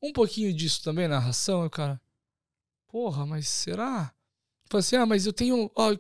um 0.03 0.11
pouquinho 0.11 0.51
disso 0.55 0.83
também 0.83 1.07
na 1.07 1.19
ração? 1.19 1.65
E 1.65 1.67
o 1.67 1.71
cara, 1.71 2.01
porra, 2.89 3.27
mas 3.27 3.49
será? 3.49 4.15
Fala 4.71 4.81
assim, 4.81 4.97
ah, 4.97 5.05
mas 5.05 5.27
eu 5.27 5.33
tenho. 5.35 5.71
Ó, 5.77 5.95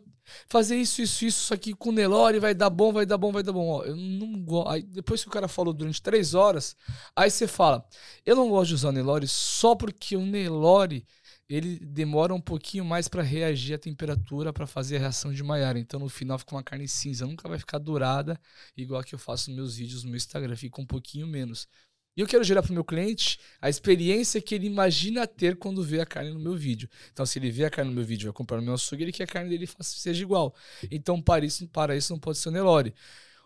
fazer 0.48 0.76
isso, 0.76 1.02
isso, 1.02 1.24
isso, 1.24 1.54
aqui 1.54 1.74
com 1.74 1.92
Nelore 1.92 2.38
vai 2.38 2.54
dar 2.54 2.70
bom, 2.70 2.92
vai 2.92 3.06
dar 3.06 3.18
bom, 3.18 3.32
vai 3.32 3.42
dar 3.42 3.52
bom. 3.52 3.68
Ó, 3.68 3.84
eu 3.84 3.96
não 3.96 4.42
gosto. 4.42 4.68
Aí 4.68 4.82
depois 4.82 5.22
que 5.22 5.28
o 5.28 5.32
cara 5.32 5.48
falou 5.48 5.72
durante 5.72 6.00
três 6.02 6.34
horas, 6.34 6.76
aí 7.16 7.30
você 7.30 7.46
fala, 7.46 7.84
eu 8.24 8.36
não 8.36 8.48
gosto 8.48 8.68
de 8.68 8.74
usar 8.74 8.92
Nelore 8.92 9.26
só 9.28 9.74
porque 9.74 10.16
o 10.16 10.24
Nelore 10.24 11.06
ele 11.48 11.78
demora 11.80 12.32
um 12.32 12.40
pouquinho 12.40 12.84
mais 12.84 13.08
para 13.08 13.22
reagir 13.22 13.74
à 13.74 13.78
temperatura 13.78 14.52
para 14.52 14.66
fazer 14.66 14.96
a 14.96 15.00
reação 15.00 15.32
de 15.32 15.42
Maillard. 15.42 15.78
Então 15.78 16.00
no 16.00 16.08
final 16.08 16.38
fica 16.38 16.54
uma 16.54 16.62
carne 16.62 16.88
cinza, 16.88 17.26
nunca 17.26 17.48
vai 17.48 17.58
ficar 17.58 17.78
dourada 17.78 18.40
igual 18.76 19.02
que 19.02 19.14
eu 19.14 19.18
faço 19.18 19.50
nos 19.50 19.56
meus 19.56 19.76
vídeos 19.76 20.02
no 20.02 20.10
meu 20.10 20.16
Instagram, 20.16 20.56
fica 20.56 20.80
um 20.80 20.86
pouquinho 20.86 21.26
menos. 21.26 21.68
E 22.16 22.20
eu 22.20 22.26
quero 22.26 22.44
gerar 22.44 22.62
para 22.62 22.70
o 22.70 22.74
meu 22.74 22.84
cliente 22.84 23.38
a 23.60 23.70
experiência 23.70 24.40
que 24.40 24.54
ele 24.54 24.66
imagina 24.66 25.26
ter 25.26 25.56
quando 25.56 25.82
vê 25.82 26.00
a 26.00 26.06
carne 26.06 26.30
no 26.30 26.38
meu 26.38 26.54
vídeo. 26.54 26.88
Então, 27.12 27.24
se 27.24 27.38
ele 27.38 27.50
vê 27.50 27.64
a 27.64 27.70
carne 27.70 27.90
no 27.90 27.96
meu 27.96 28.04
vídeo 28.04 28.24
e 28.24 28.28
vai 28.28 28.34
comprar 28.34 28.58
no 28.58 28.62
meu 28.62 28.74
açougue, 28.74 29.04
ele 29.04 29.12
quer 29.12 29.26
que 29.26 29.32
a 29.32 29.40
carne 29.40 29.48
dele 29.48 29.68
seja 29.80 30.22
igual. 30.22 30.54
Então, 30.90 31.22
para 31.22 31.44
isso, 31.44 31.66
para 31.68 31.96
isso 31.96 32.12
não 32.12 32.20
pode 32.20 32.38
ser 32.38 32.50
o 32.50 32.52
Nelore. 32.52 32.94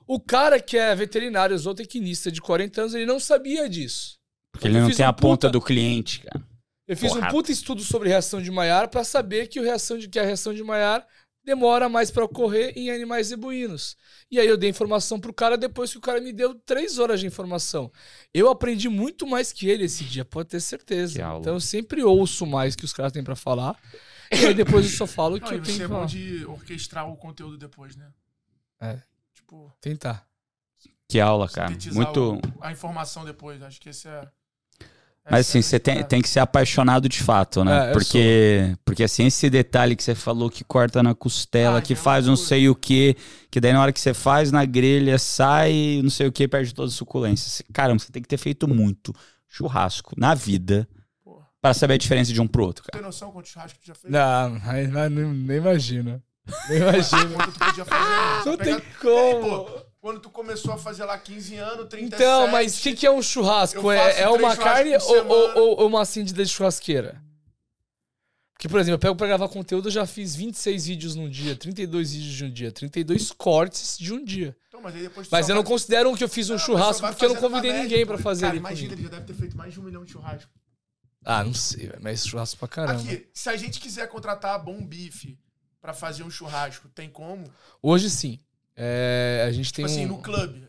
O 0.06 0.20
cara 0.20 0.60
que 0.60 0.76
é 0.76 0.94
veterinário, 0.94 1.56
zootecnista 1.56 2.30
de 2.30 2.40
40 2.40 2.80
anos, 2.80 2.94
ele 2.94 3.06
não 3.06 3.20
sabia 3.20 3.68
disso. 3.68 4.18
Porque 4.52 4.66
ele 4.66 4.80
não 4.80 4.90
tem 4.90 5.04
um 5.04 5.08
a 5.08 5.12
ponta 5.12 5.48
do 5.48 5.60
cliente, 5.60 6.20
cara. 6.20 6.44
Eu 6.88 6.96
fiz 6.96 7.12
Porra. 7.12 7.26
um 7.26 7.30
puta 7.30 7.50
estudo 7.50 7.82
sobre 7.82 8.08
reação 8.08 8.40
de 8.40 8.50
Maillard 8.50 8.90
para 8.90 9.02
saber 9.02 9.48
que, 9.48 9.58
o 9.58 9.62
reação 9.62 9.98
de, 9.98 10.08
que 10.08 10.18
a 10.18 10.24
reação 10.24 10.54
de 10.54 10.62
Maillard 10.62 11.04
demora 11.46 11.88
mais 11.88 12.10
para 12.10 12.24
ocorrer 12.24 12.72
em 12.76 12.90
animais 12.90 13.28
zebuínos. 13.28 13.96
E 14.28 14.40
aí 14.40 14.46
eu 14.48 14.56
dei 14.56 14.68
informação 14.68 15.20
pro 15.20 15.32
cara 15.32 15.56
depois 15.56 15.92
que 15.92 15.98
o 15.98 16.00
cara 16.00 16.20
me 16.20 16.32
deu 16.32 16.56
três 16.56 16.98
horas 16.98 17.20
de 17.20 17.26
informação. 17.26 17.90
Eu 18.34 18.50
aprendi 18.50 18.88
muito 18.88 19.24
mais 19.24 19.52
que 19.52 19.68
ele 19.68 19.84
esse 19.84 20.02
dia, 20.02 20.24
pode 20.24 20.48
ter 20.48 20.60
certeza. 20.60 21.22
Então 21.40 21.54
eu 21.54 21.60
sempre 21.60 22.02
ouço 22.02 22.44
mais 22.44 22.74
que 22.74 22.84
os 22.84 22.92
caras 22.92 23.12
têm 23.12 23.22
para 23.22 23.36
falar. 23.36 23.80
E 24.32 24.44
aí 24.44 24.54
depois 24.54 24.84
eu 24.84 24.90
só 24.90 25.06
falo 25.06 25.38
que 25.40 25.46
Não, 25.46 25.56
eu 25.56 25.62
tenho 25.62 25.76
que 25.76 25.82
é 25.84 25.88
bom 25.88 26.04
de 26.04 26.44
orquestrar 26.46 27.08
o 27.08 27.16
conteúdo 27.16 27.56
depois, 27.56 27.94
né? 27.94 28.10
É. 28.80 29.00
Tipo, 29.32 29.72
tentar. 29.80 30.26
Que 31.08 31.20
aula, 31.20 31.48
cara. 31.48 31.72
Muito 31.92 32.34
o, 32.34 32.40
a 32.60 32.72
informação 32.72 33.24
depois, 33.24 33.62
acho 33.62 33.80
que 33.80 33.90
esse 33.90 34.08
é 34.08 34.28
mas 35.28 35.48
assim, 35.48 35.60
você 35.60 35.78
tem, 35.78 36.04
tem 36.04 36.22
que 36.22 36.28
ser 36.28 36.40
apaixonado 36.40 37.08
de 37.08 37.20
fato, 37.20 37.64
né? 37.64 37.90
É, 37.90 37.92
porque, 37.92 38.76
porque 38.84 39.02
assim, 39.02 39.26
esse 39.26 39.50
detalhe 39.50 39.96
que 39.96 40.02
você 40.02 40.14
falou 40.14 40.48
que 40.48 40.62
corta 40.62 41.02
na 41.02 41.14
costela, 41.14 41.78
ah, 41.78 41.82
que 41.82 41.94
faz 41.94 42.26
não 42.26 42.36
sei 42.36 42.68
o 42.68 42.74
que, 42.74 43.16
que 43.50 43.60
daí 43.60 43.72
na 43.72 43.82
hora 43.82 43.92
que 43.92 44.00
você 44.00 44.14
faz 44.14 44.52
na 44.52 44.64
grelha, 44.64 45.18
sai 45.18 46.00
não 46.02 46.10
sei 46.10 46.28
o 46.28 46.32
que, 46.32 46.46
perde 46.46 46.72
toda 46.72 46.88
a 46.88 46.92
suculência. 46.92 47.64
Caramba, 47.72 47.98
você 47.98 48.12
tem 48.12 48.22
que 48.22 48.28
ter 48.28 48.38
feito 48.38 48.68
muito 48.68 49.12
churrasco 49.48 50.14
na 50.16 50.34
vida 50.34 50.88
para 51.60 51.74
saber 51.74 51.94
a 51.94 51.98
diferença 51.98 52.32
de 52.32 52.40
um 52.40 52.46
pro 52.46 52.64
outro, 52.64 52.84
cara. 52.84 52.92
Tem 52.92 53.02
noção 53.02 53.32
quanto 53.32 53.48
churrasco 53.48 53.78
tu 53.80 53.86
já 53.86 53.94
fez? 53.94 54.12
Não, 54.12 54.60
nem, 55.10 55.26
nem 55.26 55.56
imagina. 55.56 56.22
Nem 56.68 56.78
imagina. 56.78 57.30
quanto 57.34 57.52
tu 57.52 57.58
podia 57.58 57.84
fazer? 57.84 58.48
Não 58.48 58.56
tem 58.56 58.80
como 59.00 59.85
quando 60.06 60.20
tu 60.20 60.30
começou 60.30 60.72
a 60.72 60.78
fazer 60.78 61.04
lá 61.04 61.18
15 61.18 61.56
anos, 61.56 61.88
37... 61.88 62.14
Então, 62.14 62.46
mas 62.46 62.78
o 62.78 62.80
que, 62.80 62.94
que 62.94 63.04
é 63.04 63.10
um 63.10 63.20
churrasco? 63.20 63.90
É, 63.90 64.20
é 64.20 64.28
uma 64.28 64.56
carne 64.56 64.96
ou, 64.96 65.26
ou, 65.26 65.80
ou, 65.80 65.86
uma 65.88 66.02
acendida 66.02 66.44
de 66.44 66.48
churrasqueira? 66.48 67.20
Porque, 68.52 68.68
por 68.68 68.78
exemplo, 68.78 68.94
eu 68.94 69.00
pego 69.00 69.16
pra 69.16 69.26
gravar 69.26 69.48
conteúdo, 69.48 69.88
eu 69.88 69.90
já 69.92 70.06
fiz 70.06 70.36
26 70.36 70.86
vídeos 70.86 71.16
num 71.16 71.28
dia, 71.28 71.56
32 71.56 72.12
vídeos 72.12 72.34
de 72.34 72.44
um 72.44 72.52
dia, 72.52 72.70
32 72.70 73.32
cortes 73.32 73.98
de 73.98 74.14
um 74.14 74.24
dia. 74.24 74.56
Então, 74.68 74.80
mas, 74.80 74.94
mas 75.28 75.48
eu 75.48 75.56
não 75.56 75.64
considero 75.64 76.14
que 76.14 76.22
eu 76.22 76.28
fiz 76.28 76.50
um 76.50 76.52
não, 76.52 76.60
churrasco 76.60 77.04
porque 77.08 77.24
eu 77.24 77.34
não 77.34 77.40
convidei 77.40 77.72
ninguém 77.72 78.06
para 78.06 78.16
fazer. 78.16 78.46
Cara, 78.46 78.56
imagina, 78.56 78.92
ele 78.92 79.02
já 79.02 79.08
deve 79.08 79.26
ter 79.26 79.34
feito 79.34 79.56
mais 79.56 79.72
de 79.72 79.80
um 79.80 79.82
milhão 79.82 80.04
de 80.04 80.12
churrasco. 80.12 80.52
Ah, 81.24 81.42
não 81.42 81.52
sei, 81.52 81.90
mas 82.00 82.24
churrasco 82.24 82.60
pra 82.60 82.68
caramba. 82.68 83.00
Aqui, 83.00 83.28
se 83.34 83.48
a 83.48 83.56
gente 83.56 83.80
quiser 83.80 84.06
contratar 84.06 84.62
Bom 84.62 84.86
Bife 84.86 85.36
para 85.80 85.92
fazer 85.92 86.22
um 86.22 86.30
churrasco, 86.30 86.88
tem 86.90 87.10
como? 87.10 87.52
Hoje 87.82 88.08
sim. 88.08 88.38
É, 88.76 89.44
a 89.48 89.52
gente 89.52 89.66
tipo 89.66 89.76
tem 89.76 89.84
assim, 89.86 90.04
um... 90.04 90.08
no 90.08 90.18
clube. 90.18 90.66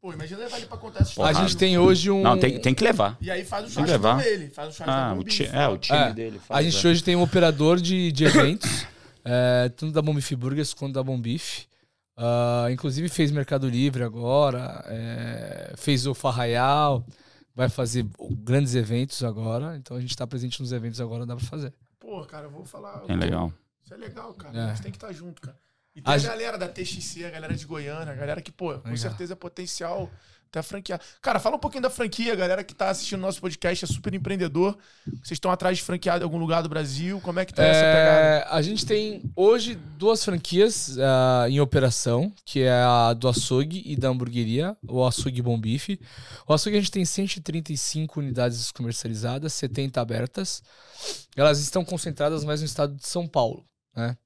Pô, 0.00 0.14
imagina 0.14 0.40
levar 0.40 0.56
ele 0.56 0.66
pra 0.66 0.78
contar 0.78 1.00
essa 1.00 1.10
história. 1.10 1.38
A 1.38 1.42
gente 1.42 1.56
tem 1.58 1.76
hoje 1.76 2.10
um. 2.10 2.22
Não, 2.22 2.38
tem, 2.38 2.58
tem 2.58 2.72
que 2.72 2.82
levar. 2.82 3.18
E 3.20 3.30
aí 3.30 3.44
faz 3.44 3.66
o 3.66 3.70
churrasco 3.70 4.00
com 4.00 4.20
ele. 4.20 4.48
Faz 4.48 4.68
o 4.70 4.72
churrasco 4.72 5.18
ah, 5.18 5.20
o 5.20 5.24
ti... 5.24 5.44
É, 5.44 5.68
o 5.68 5.76
time 5.76 5.98
é, 5.98 6.12
dele. 6.14 6.38
Faz, 6.38 6.58
a 6.58 6.70
gente 6.70 6.86
é. 6.86 6.90
hoje 6.90 7.04
tem 7.04 7.16
um 7.16 7.22
operador 7.22 7.78
de, 7.78 8.10
de 8.10 8.24
eventos, 8.24 8.86
é, 9.22 9.68
tanto 9.76 9.92
da 9.92 10.00
Bombif 10.00 10.34
Burgers 10.34 10.72
quanto 10.72 10.94
da 10.94 11.02
Bombif. 11.02 11.66
Uh, 12.16 12.22
ah, 12.66 12.68
inclusive 12.70 13.08
fez 13.08 13.30
Mercado 13.30 13.68
Livre 13.68 14.02
agora, 14.02 14.84
é, 14.88 15.72
fez 15.76 16.06
o 16.06 16.12
Farraial, 16.12 17.04
vai 17.54 17.68
fazer 17.68 18.06
grandes 18.42 18.74
eventos 18.74 19.22
agora. 19.22 19.76
Então 19.76 19.96
a 19.96 20.00
gente 20.00 20.16
tá 20.16 20.26
presente 20.26 20.60
nos 20.60 20.72
eventos 20.72 21.00
agora, 21.00 21.26
dá 21.26 21.36
pra 21.36 21.44
fazer. 21.44 21.74
Pô, 21.98 22.24
cara, 22.24 22.46
eu 22.46 22.50
vou 22.50 22.64
falar. 22.64 23.04
É 23.08 23.14
legal. 23.14 23.52
Isso 23.82 23.92
é 23.92 23.96
legal, 23.96 24.32
cara. 24.34 24.58
É. 24.58 24.64
A 24.64 24.68
gente 24.68 24.82
tem 24.82 24.90
que 24.92 24.96
estar 24.96 25.08
tá 25.08 25.12
junto, 25.12 25.42
cara. 25.42 25.56
E 26.00 26.02
tem 26.02 26.12
a, 26.12 26.16
a 26.16 26.18
galera 26.18 26.58
da 26.58 26.68
TXC, 26.68 27.24
a 27.24 27.30
galera 27.30 27.54
de 27.54 27.64
Goiânia, 27.66 28.12
a 28.12 28.16
galera 28.16 28.40
que, 28.40 28.50
pô, 28.52 28.78
com 28.78 28.96
certeza 28.96 29.32
é 29.34 29.36
potencial 29.36 30.10
até 30.50 30.62
franquear. 30.62 31.00
Cara, 31.22 31.38
fala 31.38 31.56
um 31.56 31.58
pouquinho 31.58 31.82
da 31.82 31.90
franquia, 31.90 32.32
a 32.32 32.36
galera 32.36 32.64
que 32.64 32.74
tá 32.74 32.90
assistindo 32.90 33.20
nosso 33.20 33.40
podcast 33.40 33.84
é 33.84 33.88
super 33.88 34.12
empreendedor. 34.12 34.76
Vocês 35.06 35.32
estão 35.32 35.50
atrás 35.50 35.78
de 35.78 35.84
franquear 35.84 36.20
em 36.20 36.24
algum 36.24 36.38
lugar 36.38 36.62
do 36.62 36.68
Brasil? 36.68 37.20
Como 37.20 37.38
é 37.38 37.44
que 37.44 37.54
tá 37.54 37.64
é, 37.64 37.70
essa 37.70 37.80
pegada? 37.80 38.54
A 38.56 38.60
gente 38.60 38.84
tem 38.84 39.22
hoje 39.36 39.76
duas 39.96 40.24
franquias 40.24 40.96
uh, 40.96 41.48
em 41.48 41.60
operação, 41.60 42.32
que 42.44 42.62
é 42.62 42.82
a 42.82 43.14
do 43.14 43.28
açougue 43.28 43.82
e 43.86 43.96
da 43.96 44.08
hamburgueria, 44.08 44.76
o 44.86 45.06
açougue 45.06 45.40
Bom 45.40 45.58
Bife. 45.58 46.00
O 46.46 46.52
açougue 46.52 46.76
a 46.76 46.80
gente 46.80 46.90
tem 46.90 47.04
135 47.04 48.18
unidades 48.18 48.72
comercializadas, 48.72 49.52
70 49.52 50.00
abertas. 50.00 50.62
Elas 51.36 51.60
estão 51.60 51.84
concentradas 51.84 52.44
mais 52.44 52.60
no 52.60 52.66
estado 52.66 52.96
de 52.96 53.06
São 53.06 53.26
Paulo, 53.26 53.64
né? 53.96 54.16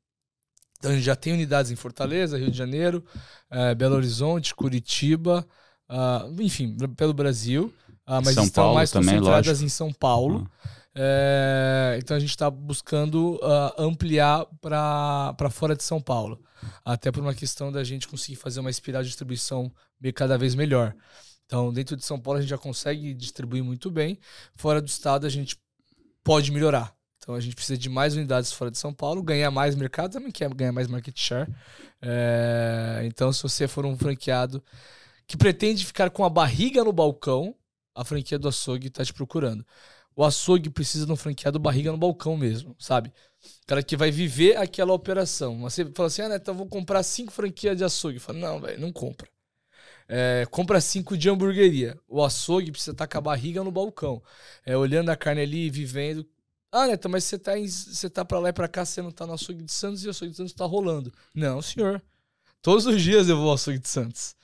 Então 0.85 0.93
a 0.93 0.97
gente 0.97 1.06
já 1.06 1.16
tem 1.16 1.32
unidades 1.32 1.70
em 1.70 1.77
Fortaleza, 1.77 2.36
Rio 2.36 2.51
de 2.51 2.59
Janeiro, 2.59 3.02
é, 3.51 3.74
Belo 3.74 3.94
Horizonte, 3.94 4.55
Curitiba, 4.55 5.43
uh, 5.89 6.43
enfim, 6.43 6.77
pelo 6.94 7.15
Brasil. 7.15 7.73
Uh, 8.06 8.20
mas 8.23 8.35
São 8.35 8.44
estão 8.44 8.65
Paulo 8.65 8.74
mais 8.74 8.90
também, 8.90 9.15
concentradas 9.15 9.47
lógico. 9.47 9.65
em 9.65 9.69
São 9.70 9.90
Paulo. 9.90 10.47
É, 10.94 11.98
então 11.98 12.15
a 12.15 12.20
gente 12.20 12.28
está 12.28 12.51
buscando 12.51 13.36
uh, 13.36 13.82
ampliar 13.82 14.47
para 14.61 15.51
fora 15.51 15.74
de 15.74 15.82
São 15.82 16.02
Paulo. 16.02 16.39
Até 16.85 17.11
por 17.11 17.23
uma 17.23 17.35
questão 17.35 17.73
da 17.73 17.82
gente 17.82 18.06
conseguir 18.06 18.36
fazer 18.36 18.61
uma 18.61 18.69
espiral 18.69 19.02
de 19.02 19.09
distribuição 19.09 19.73
cada 20.15 20.36
vez 20.36 20.55
melhor. 20.55 20.94
Então, 21.47 21.73
dentro 21.73 21.97
de 21.97 22.05
São 22.05 22.20
Paulo 22.20 22.40
a 22.40 22.43
gente 22.43 22.51
já 22.51 22.59
consegue 22.59 23.15
distribuir 23.15 23.65
muito 23.65 23.90
bem. 23.90 24.19
Fora 24.55 24.82
do 24.82 24.89
estado 24.89 25.27
a 25.27 25.31
gente 25.31 25.59
pode 26.23 26.52
melhorar. 26.52 26.94
Então 27.25 27.35
a 27.35 27.41
gente 27.41 27.57
precisa 27.57 27.79
de 27.79 27.89
mais 27.89 28.15
unidades 28.15 28.53
fora 28.53 28.71
de 28.71 28.77
São 28.77 28.93
Paulo, 28.93 29.23
ganhar 29.23 29.51
mais 29.51 29.75
mercado 29.75 30.13
também 30.13 30.31
quer 30.31 30.53
ganhar 30.53 30.73
mais 30.73 30.87
market 30.87 31.19
share. 31.19 31.51
É, 32.03 33.01
então, 33.07 33.33
se 33.33 33.43
você 33.43 33.67
for 33.67 33.87
um 33.87 33.97
franqueado 33.97 34.63
que 35.27 35.35
pretende 35.35 35.87
ficar 35.87 36.11
com 36.11 36.23
a 36.23 36.29
barriga 36.29 36.85
no 36.85 36.93
balcão, 36.93 37.57
a 37.95 38.05
franquia 38.05 38.39
do 38.39 38.47
açougue 38.47 38.89
está 38.89 39.03
te 39.03 39.15
procurando. 39.15 39.65
O 40.15 40.23
açougue 40.23 40.69
precisa 40.69 41.07
de 41.07 41.13
um 41.13 41.17
franqueado 41.17 41.59
barriga 41.59 41.91
no 41.91 41.97
balcão 41.97 42.37
mesmo, 42.37 42.77
sabe? 42.79 43.09
O 43.09 43.67
cara 43.67 43.83
que 43.83 43.97
vai 43.97 44.11
viver 44.11 44.59
aquela 44.59 44.93
operação. 44.93 45.61
Você 45.63 45.87
fala 45.95 46.09
assim, 46.09 46.23
ah, 46.23 46.29
Neto, 46.29 46.51
eu 46.51 46.55
vou 46.55 46.67
comprar 46.67 47.03
cinco 47.03 47.33
franquias 47.33 47.75
de 47.75 47.85
açougue. 47.85 48.19
Fala, 48.19 48.39
não, 48.39 48.61
velho, 48.61 48.79
não 48.79 48.93
compra. 48.93 49.27
É, 50.07 50.47
compra 50.51 50.79
cinco 50.79 51.17
de 51.17 51.31
hamburgueria. 51.31 51.99
O 52.07 52.23
açougue 52.23 52.71
precisa 52.71 52.93
estar 52.93 53.07
tá 53.07 53.13
com 53.13 53.19
a 53.19 53.33
barriga 53.33 53.65
no 53.65 53.73
balcão. 53.73 54.23
É, 54.67 54.77
olhando 54.77 55.09
a 55.09 55.17
carne 55.17 55.41
ali, 55.41 55.71
vivendo, 55.71 56.27
ah, 56.75 56.89
Neto, 56.89 57.09
mas 57.09 57.23
você 57.23 57.39
tá, 57.39 57.57
em, 57.57 57.69
você 57.69 58.11
tá 58.11 58.25
pra 58.25 58.41
lá 58.41 58.49
e 58.49 58.53
pra 58.53 58.67
cá, 58.67 58.85
você 58.85 59.01
não 59.01 59.13
tá 59.13 59.25
no 59.27 59.35
açougue 59.35 59.63
de 59.63 59.71
Santos 59.71 60.05
e 60.05 60.09
o 60.09 60.11
açougue 60.11 60.33
de 60.33 60.37
Santos 60.37 60.53
tá 60.53 60.65
rolando. 60.65 61.13
Não, 61.33 61.63
senhor. 61.63 62.03
Todos 62.61 62.85
os 62.85 63.01
dias 63.01 63.29
eu 63.29 63.37
vou 63.37 63.49
ao 63.49 63.55
açougue 63.55 63.79
de 63.79 63.89
Santos. 63.89 64.35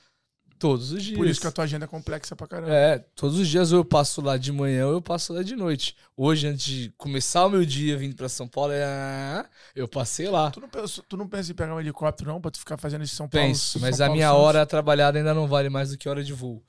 Todos 0.60 0.92
os 0.92 1.02
dias. 1.02 1.16
Por 1.16 1.26
isso 1.26 1.40
que 1.40 1.46
a 1.46 1.50
tua 1.50 1.64
agenda 1.64 1.86
é 1.86 1.88
complexa 1.88 2.36
pra 2.36 2.46
caramba. 2.46 2.72
É, 2.72 2.98
todos 3.16 3.38
os 3.38 3.48
dias 3.48 3.72
eu 3.72 3.82
passo 3.82 4.20
lá 4.20 4.36
de 4.36 4.52
manhã 4.52 4.86
ou 4.86 4.92
eu 4.92 5.02
passo 5.02 5.32
lá 5.32 5.42
de 5.42 5.56
noite. 5.56 5.96
Hoje, 6.14 6.46
antes 6.46 6.66
de 6.66 6.94
começar 6.98 7.46
o 7.46 7.50
meu 7.50 7.64
dia 7.64 7.96
vindo 7.96 8.14
pra 8.14 8.28
São 8.28 8.46
Paulo, 8.46 8.74
é... 8.74 9.44
eu 9.74 9.88
passei 9.88 10.28
lá. 10.28 10.50
Tu 10.50 10.60
não, 10.60 10.68
pensa, 10.68 11.02
tu 11.08 11.16
não 11.16 11.26
pensa 11.26 11.50
em 11.50 11.54
pegar 11.54 11.74
um 11.74 11.80
helicóptero, 11.80 12.30
não, 12.30 12.42
pra 12.42 12.50
tu 12.50 12.58
ficar 12.58 12.76
fazendo 12.76 13.02
isso 13.02 13.14
em 13.14 13.16
São 13.16 13.28
Paulo? 13.28 13.48
Penso, 13.48 13.78
São 13.78 13.80
mas 13.80 13.98
Paulo, 13.98 14.12
a 14.12 14.14
minha 14.14 14.28
Santos. 14.28 14.44
hora 14.44 14.66
trabalhada 14.66 15.18
ainda 15.18 15.32
não 15.32 15.48
vale 15.48 15.70
mais 15.70 15.90
do 15.90 15.96
que 15.96 16.08
hora 16.08 16.22
de 16.22 16.34
voo. 16.34 16.62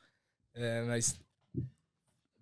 É, 0.56 0.84
mas. 0.84 1.20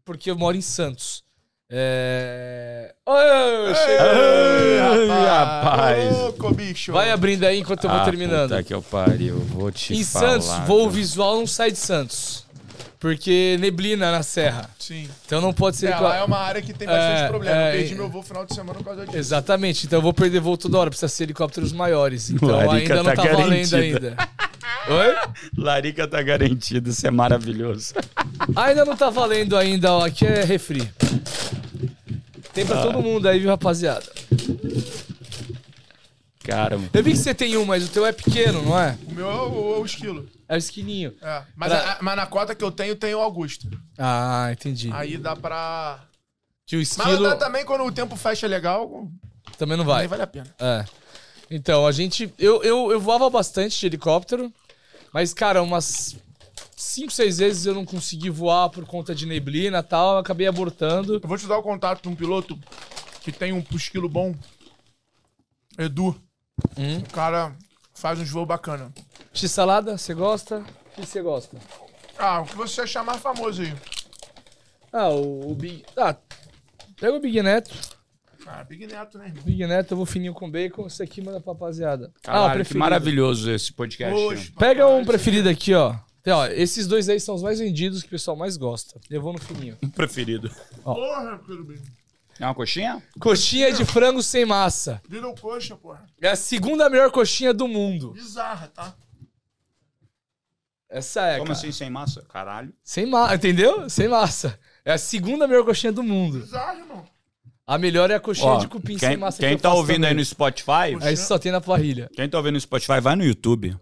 Porque 0.06 0.30
eu 0.30 0.38
moro 0.38 0.56
em 0.56 0.62
Santos. 0.62 1.24
É. 1.72 2.96
Oi, 3.06 3.76
chegou! 3.76 5.08
rapaz! 5.28 6.18
Louco, 6.18 6.54
bicho! 6.56 6.92
Vai 6.92 7.12
abrindo 7.12 7.44
aí 7.44 7.60
enquanto 7.60 7.84
eu 7.84 7.92
vou 7.92 8.00
ah, 8.00 8.06
terminando. 8.06 8.50
Puta 8.50 8.64
que 8.64 8.74
eu 8.74 8.82
pariu, 8.82 9.38
vou 9.38 9.72
te 9.72 9.94
Em 9.94 10.04
falar, 10.04 10.42
Santos, 10.42 10.68
voo 10.68 10.90
visual 10.90 11.38
não 11.38 11.46
sai 11.46 11.72
de 11.72 11.78
Santos. 11.78 12.44
Porque 13.00 13.56
neblina 13.60 14.12
na 14.12 14.24
serra. 14.24 14.68
Sim. 14.80 15.08
Então 15.26 15.40
não 15.40 15.54
pode 15.54 15.78
ser. 15.78 15.92
É, 15.92 16.00
lá 16.00 16.18
é 16.18 16.24
uma 16.24 16.40
área 16.40 16.62
que 16.62 16.74
tem 16.74 16.88
bastante 16.88 17.22
é, 17.22 17.28
problema. 17.28 17.56
É, 17.56 17.68
eu 17.70 17.80
perdi 17.80 17.96
meu 17.96 18.10
voo 18.10 18.24
final 18.24 18.46
de 18.46 18.54
semana 18.54 18.80
por 18.80 18.84
causa 18.84 19.06
disso. 19.06 19.18
Exatamente. 19.18 19.86
Então 19.86 20.00
eu 20.00 20.04
vou 20.04 20.14
perder 20.14 20.42
voo 20.42 20.58
toda 20.58 20.78
hora. 20.78 20.90
Precisa 20.90 21.08
ser 21.08 21.24
helicópteros 21.24 21.72
maiores. 21.72 22.30
Então 22.40 22.50
Larica 22.50 22.76
ainda 22.76 22.96
não 22.96 23.16
tá, 23.16 23.24
tá 23.24 23.36
valendo 23.36 23.76
ainda. 23.76 24.18
Oi? 24.90 25.16
Larica 25.58 26.08
tá 26.08 26.22
garantido. 26.22 26.90
Isso 26.90 27.06
é 27.08 27.12
maravilhoso. 27.12 27.94
Ainda 28.56 28.84
não 28.84 28.98
tá 28.98 29.10
valendo 29.10 29.56
ainda. 29.56 29.94
Ó. 29.94 30.06
Aqui 30.06 30.26
é 30.26 30.44
refri. 30.44 30.90
Tem 32.54 32.66
pra 32.66 32.80
ah. 32.80 32.84
todo 32.84 33.02
mundo 33.02 33.28
aí, 33.28 33.40
viu, 33.40 33.50
rapaziada? 33.50 34.06
Cara, 36.44 36.80
Eu 36.94 37.04
vi 37.04 37.12
que 37.12 37.18
você 37.18 37.34
tem 37.34 37.58
um, 37.58 37.66
mas 37.66 37.86
o 37.86 37.92
teu 37.92 38.06
é 38.06 38.12
pequeno, 38.12 38.64
não 38.64 38.80
é? 38.80 38.98
O 39.08 39.14
meu 39.14 39.30
é 39.30 39.36
o, 39.36 39.76
é 39.76 39.80
o 39.80 39.86
esquilo. 39.86 40.28
É 40.48 40.56
o 40.56 40.58
esquilinho. 40.58 41.14
É. 41.22 41.44
Mas, 41.56 41.70
pra... 41.70 41.92
a, 41.92 41.98
mas 42.02 42.16
na 42.16 42.26
cota 42.26 42.56
que 42.56 42.64
eu 42.64 42.72
tenho, 42.72 42.96
tem 42.96 43.14
o 43.14 43.20
Augusto. 43.20 43.70
Ah, 43.98 44.50
entendi. 44.52 44.90
Aí 44.92 45.18
dá 45.18 45.36
pra. 45.36 46.00
Que 46.66 46.76
o 46.76 46.82
esquilo. 46.82 47.30
Mas 47.30 47.38
também 47.38 47.64
quando 47.64 47.84
o 47.84 47.92
tempo 47.92 48.16
fecha 48.16 48.48
legal. 48.48 49.08
Também 49.58 49.78
não 49.78 49.86
vai. 49.86 50.00
Nem 50.00 50.08
vale 50.08 50.24
a 50.24 50.28
pena. 50.28 50.48
É. 50.58 50.86
Então, 51.52 51.86
a 51.86 51.92
gente. 51.92 52.34
Eu, 52.40 52.64
eu, 52.64 52.92
eu 52.92 53.00
voava 53.00 53.30
bastante 53.30 53.80
de 53.80 53.86
helicóptero, 53.86 54.52
mas, 55.14 55.34
cara, 55.36 55.62
umas 55.62 56.18
cinco, 56.80 57.12
seis 57.12 57.40
vezes 57.40 57.66
eu 57.66 57.76
não 57.76 57.86
consegui 57.86 58.30
voar 58.30 58.70
por 58.70 58.86
conta 58.86 59.14
de 59.14 59.26
neblina 59.26 59.80
e 59.80 59.84
tal, 59.84 60.14
eu 60.14 60.20
acabei 60.20 60.48
abortando. 60.48 61.20
Eu 61.22 61.28
vou 61.28 61.38
te 61.38 61.46
dar 61.46 61.58
o 61.58 61.64
contato 61.64 62.04
de 62.04 62.08
um 62.10 62.16
piloto 62.16 62.58
que 63.22 63.32
tem 63.32 63.52
um 63.52 63.64
esquilo 63.72 64.08
bom. 64.08 64.34
Edu. 65.78 66.16
Hum? 66.78 67.00
O 67.00 67.10
cara 67.12 67.54
faz 67.94 68.20
uns 68.20 68.30
voos 68.30 68.48
bacana. 68.48 68.94
X-salada, 69.34 69.98
você 69.98 70.14
gosta? 70.14 70.60
O 70.60 71.02
que 71.02 71.06
você 71.06 71.22
gosta? 71.22 71.58
Ah, 72.18 72.42
o 72.42 72.46
que 72.46 72.56
você 72.56 72.82
achar 72.82 73.04
mais 73.04 73.22
famoso 73.22 73.62
aí. 73.62 73.74
Ah, 74.92 75.10
o, 75.10 75.52
o 75.52 75.56
Big... 75.56 75.84
Ah, 75.98 76.16
pega 77.00 77.14
o 77.14 77.20
Big 77.20 77.42
Neto. 77.44 77.76
Ah, 78.48 78.64
Big 78.64 78.88
Neto, 78.88 79.18
né, 79.18 79.28
irmão? 79.28 79.44
Big 79.44 79.68
Neto, 79.68 79.92
eu 79.92 79.98
vou 79.98 80.06
fininho 80.06 80.34
com 80.34 80.50
bacon. 80.50 80.88
Isso 80.88 81.04
aqui 81.04 81.22
manda 81.22 81.40
pra 81.40 81.54
rapaziada. 81.54 82.12
Caralho, 82.24 82.62
ah, 82.62 82.66
que 82.66 82.78
maravilhoso 82.78 83.52
esse 83.52 83.72
podcast. 83.72 84.16
Oxe, 84.16 84.52
Pega 84.54 84.88
um 84.88 85.06
preferido 85.06 85.48
aqui, 85.48 85.74
ó. 85.74 85.96
Então, 86.30 86.42
ó, 86.42 86.46
esses 86.46 86.86
dois 86.86 87.10
aí 87.10 87.20
são 87.20 87.34
os 87.34 87.42
mais 87.42 87.58
vendidos 87.58 88.04
que 88.04 88.08
o 88.08 88.12
pessoal 88.12 88.38
mais 88.38 88.56
gosta. 88.56 89.02
Eu 89.10 89.20
vou 89.20 89.34
no 89.34 89.40
fininho. 89.40 89.76
Preferido. 89.96 90.52
Ó. 90.86 90.94
Porra, 90.94 91.40
querubim. 91.40 91.82
É 92.40 92.46
uma 92.46 92.54
coxinha? 92.54 93.04
Coxinha 93.20 93.74
de 93.74 93.84
frango 93.84 94.22
sem 94.22 94.46
massa. 94.46 95.02
Little 95.10 95.34
coxa, 95.34 95.76
porra. 95.76 96.06
É 96.22 96.30
a 96.30 96.36
segunda 96.36 96.88
melhor 96.88 97.10
coxinha 97.10 97.52
do 97.52 97.68
mundo. 97.68 98.12
Bizarra, 98.12 98.68
tá? 98.68 98.94
Essa 100.88 101.22
é, 101.26 101.34
Como 101.38 101.48
cara. 101.48 101.58
assim, 101.58 101.72
sem 101.72 101.90
massa? 101.90 102.22
Caralho. 102.32 102.72
Sem 102.84 103.08
massa, 103.08 103.34
entendeu? 103.34 103.90
Sem 103.90 104.08
massa. 104.08 104.60
É 104.86 104.94
a 104.94 104.98
segunda 105.00 105.48
melhor 105.48 105.66
coxinha 105.66 105.92
do 105.92 106.04
mundo. 106.04 106.42
Bizarro, 106.42 106.80
irmão. 106.80 107.06
A 107.66 107.78
melhor 107.80 108.12
é 108.12 108.16
a 108.16 108.20
coxinha 108.20 108.52
Ó, 108.52 108.60
de 108.60 108.68
cupim 108.68 108.98
quem, 108.98 109.10
sem 109.10 109.18
massa. 109.18 109.40
Quem 109.40 109.56
que 109.56 109.64
tá 109.64 109.74
ouvindo 109.74 109.96
também. 109.96 110.10
aí 110.10 110.16
no 110.16 110.24
Spotify... 110.24 110.96
Aí 111.02 111.18
só 111.18 111.40
tem 111.40 111.52
na 111.52 111.60
parrilha. 111.60 112.08
Quem 112.14 112.30
tá 112.30 112.38
ouvindo 112.38 112.54
no 112.54 112.62
Spotify, 112.62 113.00
vai 113.02 113.16
no 113.16 113.24
YouTube 113.24 113.76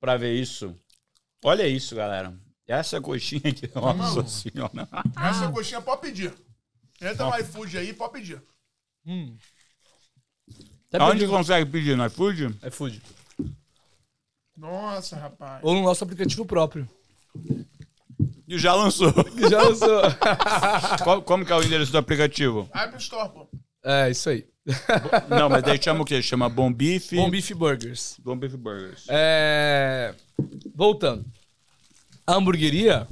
pra 0.00 0.16
ver 0.16 0.34
isso. 0.34 0.74
Olha 1.44 1.66
isso, 1.66 1.94
galera. 1.94 2.34
Essa 2.66 3.00
coxinha 3.00 3.42
aqui, 3.44 3.66
tá 3.68 3.80
nossa 3.80 4.26
senhora. 4.26 4.88
Essa 5.16 5.50
coxinha 5.50 5.80
pode 5.80 6.02
pedir. 6.02 6.32
Entra 7.00 7.26
no 7.26 7.38
iFood 7.38 7.78
aí, 7.78 7.92
pode 7.92 8.12
pedir. 8.12 8.42
Hum. 9.06 9.36
Tá 10.90 11.04
Onde 11.06 11.26
consegue 11.26 11.70
pedir? 11.70 11.96
No 11.96 12.06
iFood? 12.06 12.56
iFood. 12.66 13.02
Nossa, 14.56 15.16
rapaz. 15.16 15.60
Ou 15.62 15.74
no 15.74 15.82
nosso 15.82 16.04
aplicativo 16.04 16.44
próprio. 16.44 16.88
E 18.46 18.58
já 18.58 18.74
lançou. 18.74 19.12
já 19.48 19.62
lançou. 19.62 20.02
como 21.24 21.46
que 21.46 21.52
é 21.52 21.56
o 21.56 21.62
endereço 21.62 21.92
do 21.92 21.98
aplicativo? 21.98 22.68
App 22.74 22.96
Store, 22.98 23.30
pô. 23.30 23.48
É, 23.84 24.10
isso 24.10 24.28
aí. 24.28 24.49
Não, 25.28 25.48
mas 25.48 25.62
daí 25.62 25.82
chama 25.82 26.02
o 26.02 26.04
quê? 26.04 26.22
Chama 26.22 26.48
Bom 26.48 26.72
Bife. 26.72 27.16
Bom 27.16 27.30
Beef 27.30 27.50
Burgers. 27.52 28.16
Bom 28.22 28.36
Beef 28.36 28.54
Burgers. 28.54 29.06
É... 29.08 30.14
Voltando. 30.74 31.24
A 32.26 32.34
hamburgueria. 32.34 33.06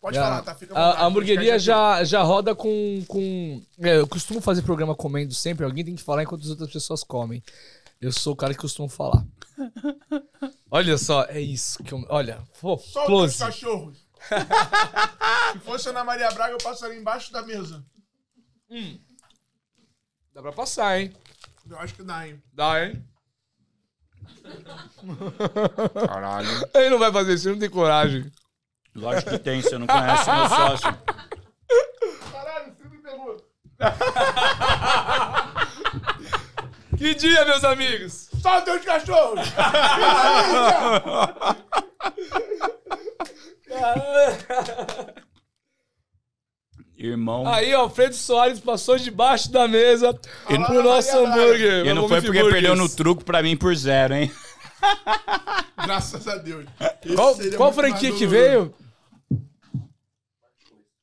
Pode 0.00 0.16
já- 0.16 0.22
falar, 0.22 0.42
tá? 0.42 0.54
Fica 0.54 0.72
a, 0.74 0.76
vontade, 0.84 1.02
a 1.02 1.06
hamburgueria 1.06 1.58
já, 1.58 2.04
já 2.04 2.22
roda 2.22 2.54
com. 2.54 3.02
com 3.08 3.62
é, 3.80 3.96
eu 3.98 4.06
costumo 4.06 4.40
fazer 4.40 4.62
programa 4.62 4.94
comendo 4.94 5.34
sempre. 5.34 5.64
Alguém 5.64 5.84
tem 5.84 5.96
que 5.96 6.02
falar 6.02 6.22
enquanto 6.22 6.42
as 6.42 6.50
outras 6.50 6.70
pessoas 6.72 7.02
comem. 7.02 7.42
Eu 8.00 8.12
sou 8.12 8.34
o 8.34 8.36
cara 8.36 8.52
que 8.54 8.60
costumo 8.60 8.88
falar. 8.88 9.24
Olha 10.70 10.98
só, 10.98 11.24
é 11.24 11.40
isso 11.40 11.82
que 11.82 11.92
eu. 11.92 12.04
Olha, 12.08 12.40
pô, 12.60 12.76
Só 12.78 13.00
os 13.00 13.06
close. 13.06 13.38
cachorros. 13.38 13.98
Se 15.52 15.58
fosse 15.60 15.88
Ana 15.88 16.04
Maria 16.04 16.30
Braga, 16.30 16.52
eu 16.52 16.58
passaria 16.58 16.98
embaixo 16.98 17.32
da 17.32 17.42
mesa. 17.42 17.82
Dá 20.36 20.42
pra 20.42 20.52
passar, 20.52 21.00
hein? 21.00 21.16
Eu 21.66 21.78
acho 21.78 21.94
que 21.94 22.02
dá, 22.02 22.28
hein? 22.28 22.42
Dá, 22.52 22.84
hein? 22.84 23.02
Caralho. 26.06 26.46
Ele 26.74 26.90
não 26.90 26.98
vai 26.98 27.10
fazer 27.10 27.32
isso, 27.32 27.48
ele 27.48 27.54
não 27.54 27.60
tem 27.60 27.70
coragem. 27.70 28.30
Lógico 28.94 29.30
que 29.30 29.38
tem, 29.38 29.62
você 29.62 29.78
não 29.78 29.86
conhece 29.86 30.30
meu 30.30 30.46
sócio. 30.46 30.98
Caralho, 32.30 32.70
o 32.70 32.76
filme 32.76 32.98
pegou. 32.98 33.42
Que 36.98 37.14
dia, 37.14 37.46
meus 37.46 37.64
amigos! 37.64 38.28
Solta 38.42 38.74
os 38.74 38.84
cachorros! 38.84 39.40
Irmão. 46.98 47.46
Aí, 47.46 47.74
ó, 47.74 47.80
Alfredo 47.82 48.14
Soares 48.14 48.58
passou 48.58 48.96
debaixo 48.96 49.50
da 49.52 49.68
mesa 49.68 50.18
E 50.48 50.58
pro 50.58 50.82
nosso 50.82 51.12
Maria 51.12 51.28
hambúrguer. 51.28 51.86
E 51.86 51.94
não 51.94 52.08
foi 52.08 52.22
porque 52.22 52.40
Burgers. 52.40 52.52
perdeu 52.54 52.74
no 52.76 52.88
truco 52.88 53.22
pra 53.22 53.42
mim 53.42 53.56
por 53.56 53.76
zero, 53.76 54.14
hein? 54.14 54.32
Graças 55.84 56.26
a 56.26 56.36
Deus. 56.36 56.64
Esse 57.04 57.14
Qual, 57.14 57.36
qual 57.56 57.72
franquia 57.72 58.12
que 58.12 58.26
veio? 58.26 58.74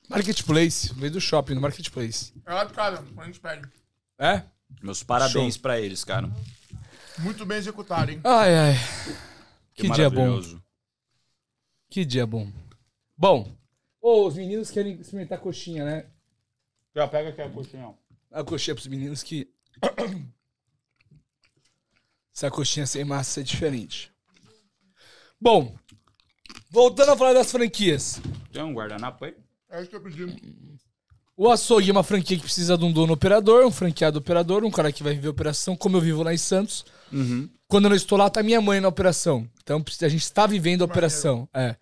Marketplace. 0.08 0.92
Veio 0.94 1.12
do 1.12 1.20
shopping, 1.20 1.54
no 1.54 1.60
Marketplace. 1.60 2.32
É 2.44 2.52
lá 2.52 2.64
de 2.64 2.72
casa, 2.72 3.04
a 3.16 3.24
gente 3.24 3.40
pede. 3.40 3.68
É? 4.18 4.42
Meus 4.82 5.02
parabéns 5.02 5.56
pra 5.56 5.80
eles, 5.80 6.04
cara. 6.04 6.28
Muito 7.18 7.46
bem 7.46 7.58
executado, 7.58 8.10
hein? 8.10 8.20
Ai, 8.24 8.54
ai. 8.54 8.74
Que, 9.74 9.88
dia 9.90 10.10
bom. 10.10 10.42
Que 11.88 12.04
dia 12.04 12.26
bom. 12.26 12.50
Bom. 13.16 13.48
Ô, 14.04 14.26
os 14.26 14.34
meninos 14.34 14.70
querem 14.70 15.00
experimentar 15.00 15.38
coxinha, 15.38 15.82
né? 15.82 16.04
Já 16.94 17.08
pega 17.08 17.30
aqui 17.30 17.40
a 17.40 17.48
coxinha. 17.48 17.94
A 18.30 18.44
coxinha 18.44 18.74
pros 18.74 18.86
meninos 18.86 19.22
que. 19.22 19.48
Se 22.30 22.44
a 22.44 22.50
coxinha 22.50 22.86
sem 22.86 23.02
massa 23.02 23.40
é 23.40 23.42
diferente. 23.42 24.12
Bom. 25.40 25.74
Voltando 26.68 27.12
a 27.12 27.16
falar 27.16 27.32
das 27.32 27.50
franquias. 27.50 28.20
Tem 28.52 28.62
um 28.62 28.74
guardanapo 28.74 29.24
aí? 29.24 29.34
É 29.70 29.80
isso 29.80 29.88
que 29.88 29.96
eu 29.96 30.02
pedi. 30.02 30.78
O 31.34 31.50
açougue 31.50 31.88
é 31.88 31.92
uma 31.92 32.04
franquia 32.04 32.36
que 32.36 32.42
precisa 32.42 32.76
de 32.76 32.84
um 32.84 32.92
dono 32.92 33.14
operador, 33.14 33.64
um 33.64 33.70
franqueado 33.70 34.18
operador, 34.18 34.64
um 34.64 34.70
cara 34.70 34.92
que 34.92 35.02
vai 35.02 35.14
viver 35.14 35.28
a 35.28 35.30
operação, 35.30 35.74
como 35.74 35.96
eu 35.96 36.02
vivo 36.02 36.22
lá 36.22 36.34
em 36.34 36.36
Santos. 36.36 36.84
Quando 37.66 37.84
eu 37.84 37.88
não 37.88 37.96
estou 37.96 38.18
lá, 38.18 38.28
tá 38.28 38.42
minha 38.42 38.60
mãe 38.60 38.82
na 38.82 38.88
operação. 38.88 39.48
Então 39.62 39.82
a 40.02 40.08
gente 40.10 40.24
está 40.24 40.46
vivendo 40.46 40.82
a 40.82 40.84
operação. 40.84 41.48
É. 41.54 41.74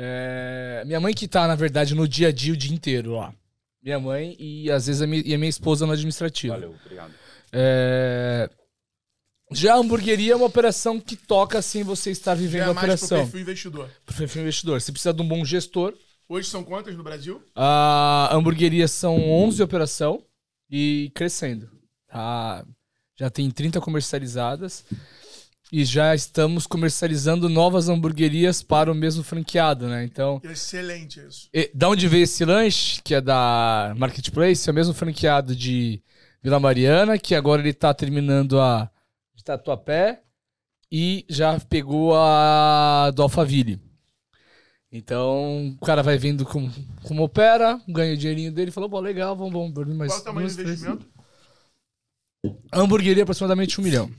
É, 0.00 0.82
Minha 0.86 1.00
mãe 1.00 1.12
que 1.12 1.26
tá, 1.26 1.48
na 1.48 1.56
verdade, 1.56 1.92
no 1.94 2.06
dia 2.06 2.28
a 2.28 2.32
dia, 2.32 2.52
o 2.52 2.56
dia 2.56 2.72
inteiro 2.72 3.16
lá. 3.16 3.34
Minha 3.82 3.98
mãe 3.98 4.36
e 4.38 4.70
às 4.70 4.86
vezes 4.86 5.02
a 5.02 5.06
minha, 5.06 5.22
e 5.26 5.34
a 5.34 5.38
minha 5.38 5.48
esposa 5.48 5.84
no 5.86 5.92
administrativo. 5.92 6.52
Valeu, 6.54 6.74
obrigado. 6.84 7.12
É, 7.52 8.48
Já 9.50 9.74
a 9.74 9.78
hamburgueria 9.78 10.32
é 10.34 10.36
uma 10.36 10.46
operação 10.46 11.00
que 11.00 11.16
toca 11.16 11.60
sem 11.62 11.82
você 11.82 12.10
estar 12.10 12.34
vivendo 12.34 12.62
É 12.68 12.70
a 12.70 12.74
mais 12.74 12.76
pro 12.76 12.84
operação. 12.94 13.18
perfil 13.18 13.40
investidor. 13.40 13.90
Pro 14.06 14.14
perfil 14.16 14.42
investidor. 14.42 14.80
Você 14.80 14.92
precisa 14.92 15.12
de 15.14 15.22
um 15.22 15.26
bom 15.28 15.44
gestor. 15.44 15.94
Hoje 16.28 16.48
são 16.48 16.62
quantas 16.62 16.94
no 16.96 17.02
Brasil? 17.02 17.42
A 17.56 18.28
hamburgueria 18.32 18.86
são 18.86 19.16
11 19.30 19.62
operação 19.62 20.22
e 20.70 21.10
crescendo. 21.14 21.70
Tá? 22.08 22.64
Já 23.18 23.30
tem 23.30 23.50
30 23.50 23.80
comercializadas 23.80 24.84
e 25.70 25.84
já 25.84 26.14
estamos 26.14 26.66
comercializando 26.66 27.48
novas 27.48 27.88
hamburguerias 27.88 28.62
para 28.62 28.90
o 28.90 28.94
mesmo 28.94 29.22
franqueado, 29.22 29.86
né? 29.86 30.04
Então, 30.04 30.40
Excelente 30.42 31.20
isso. 31.20 31.48
e- 31.52 31.70
da 31.74 31.88
onde 31.88 32.08
veio 32.08 32.24
esse 32.24 32.44
lanche, 32.44 33.02
que 33.02 33.14
é 33.14 33.20
da 33.20 33.94
Marketplace, 33.96 34.68
é 34.68 34.72
o 34.72 34.74
mesmo 34.74 34.94
franqueado 34.94 35.54
de 35.54 36.02
Vila 36.42 36.58
Mariana, 36.58 37.18
que 37.18 37.34
agora 37.34 37.60
ele 37.60 37.72
tá 37.74 37.92
terminando 37.92 38.60
a 38.60 38.90
de 39.34 39.44
Tatuapé 39.44 40.22
e 40.90 41.24
já 41.28 41.58
pegou 41.60 42.14
a 42.16 43.10
do 43.14 43.22
Alphaville. 43.22 43.78
Então, 44.90 45.76
o 45.80 45.84
cara 45.84 46.02
vai 46.02 46.16
vendo 46.16 46.46
como, 46.46 46.72
como 47.02 47.22
opera, 47.22 47.78
ganha 47.86 48.14
o 48.14 48.16
dinheirinho 48.16 48.50
dele, 48.50 48.70
falou, 48.70 48.88
pô, 48.88 48.98
legal, 49.00 49.36
vamos, 49.36 49.52
vamos, 49.52 49.72
dormir 49.72 49.92
mais 49.94 50.12
Qual 50.12 50.20
o 50.20 50.24
tamanho 50.24 50.48
do 50.48 50.54
três. 50.54 50.80
investimento? 50.80 51.06
Hamburgueria 52.72 53.20
é 53.20 53.24
aproximadamente 53.24 53.78
um 53.80 53.84
milhão. 53.84 54.10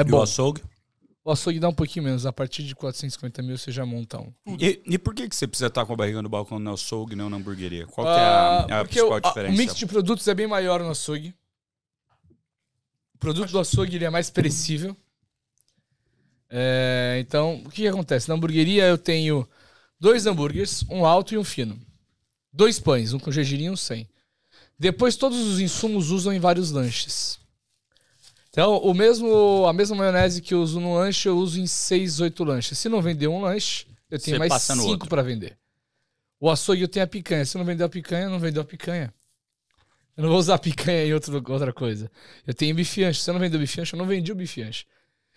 É 0.00 0.02
E 0.02 0.08
o 0.08 0.10
bom. 0.10 0.22
açougue? 0.22 0.62
O 1.22 1.30
açougue 1.30 1.60
dá 1.60 1.68
um 1.68 1.74
pouquinho 1.74 2.04
menos. 2.06 2.24
A 2.26 2.32
partir 2.32 2.62
de 2.62 2.74
450 2.74 3.42
mil 3.42 3.56
você 3.58 3.70
já 3.70 3.84
monta 3.84 4.18
um. 4.20 4.32
E, 4.58 4.80
e 4.86 4.98
por 4.98 5.14
que, 5.14 5.28
que 5.28 5.36
você 5.36 5.46
precisa 5.46 5.66
estar 5.66 5.84
com 5.84 5.92
a 5.92 5.96
barriga 5.96 6.22
no 6.22 6.28
balcão 6.28 6.58
no 6.58 6.72
açougue 6.72 7.12
e 7.12 7.16
não 7.16 7.28
na 7.28 7.36
hamburgueria? 7.36 7.86
Qual 7.86 8.06
é 8.06 8.10
Ah, 8.10 8.66
a, 8.70 8.80
a 8.80 8.84
porque 8.84 9.00
o, 9.00 9.08
principal 9.08 9.16
a- 9.16 9.20
diferença? 9.20 9.54
o 9.54 9.56
mix 9.58 9.74
de 9.76 9.86
produtos 9.86 10.26
é 10.28 10.34
bem 10.34 10.46
maior 10.46 10.80
no 10.80 10.90
açougue. 10.90 11.34
O 13.14 13.18
produto 13.18 13.50
do 13.50 13.58
açougue 13.58 13.96
ele 13.96 14.04
é 14.06 14.10
mais 14.10 14.30
perecível. 14.30 14.96
É, 16.48 17.18
então, 17.20 17.56
o 17.64 17.70
que, 17.70 17.82
que 17.82 17.88
acontece? 17.88 18.28
Na 18.28 18.34
hamburgueria 18.34 18.84
eu 18.84 18.98
tenho 18.98 19.46
dois 20.00 20.26
hambúrgueres, 20.26 20.84
um 20.90 21.04
alto 21.04 21.34
e 21.34 21.38
um 21.38 21.44
fino. 21.44 21.78
Dois 22.52 22.80
pães, 22.80 23.12
um 23.12 23.18
com 23.18 23.30
gergelim 23.30 23.64
e 23.66 23.70
um 23.70 23.76
sem. 23.76 24.08
Depois 24.78 25.16
todos 25.16 25.38
os 25.38 25.60
insumos 25.60 26.10
usam 26.10 26.32
em 26.32 26.40
vários 26.40 26.70
lanches. 26.70 27.38
Então, 28.50 28.78
o 28.78 28.92
mesmo, 28.92 29.64
a 29.66 29.72
mesma 29.72 29.96
maionese 29.96 30.42
que 30.42 30.52
eu 30.54 30.60
uso 30.60 30.80
no 30.80 30.94
lanche, 30.94 31.28
eu 31.28 31.38
uso 31.38 31.60
em 31.60 31.66
seis, 31.66 32.20
oito 32.20 32.42
lanches. 32.42 32.76
Se 32.78 32.88
não 32.88 33.00
vender 33.00 33.28
um 33.28 33.40
lanche, 33.40 33.86
eu 34.10 34.18
tenho 34.18 34.34
Você 34.34 34.38
mais 34.38 34.48
passa 34.48 34.74
no 34.74 34.82
cinco 34.82 34.92
outro. 34.94 35.08
para 35.08 35.22
vender. 35.22 35.56
O 36.40 36.50
açougue 36.50 36.82
eu 36.82 36.88
tenho 36.88 37.04
a 37.04 37.06
picanha. 37.06 37.44
Se 37.44 37.56
não 37.56 37.64
vendeu 37.64 37.86
a 37.86 37.88
picanha, 37.88 38.28
não 38.28 38.40
vendeu 38.40 38.62
a 38.62 38.64
picanha. 38.64 39.14
Eu 40.16 40.24
não 40.24 40.30
vou 40.30 40.38
usar 40.38 40.56
a 40.56 40.58
picanha 40.58 41.06
em 41.06 41.14
outro, 41.14 41.32
outra 41.52 41.72
coisa. 41.72 42.10
Eu 42.44 42.52
tenho 42.52 42.74
bifianche. 42.74 43.20
Se 43.22 43.30
eu 43.30 43.34
não 43.34 43.40
vendeu 43.40 43.60
bifianche, 43.60 43.94
eu 43.94 43.98
não 43.98 44.06
vendi 44.06 44.32
o 44.32 44.34
bifianche. 44.34 44.84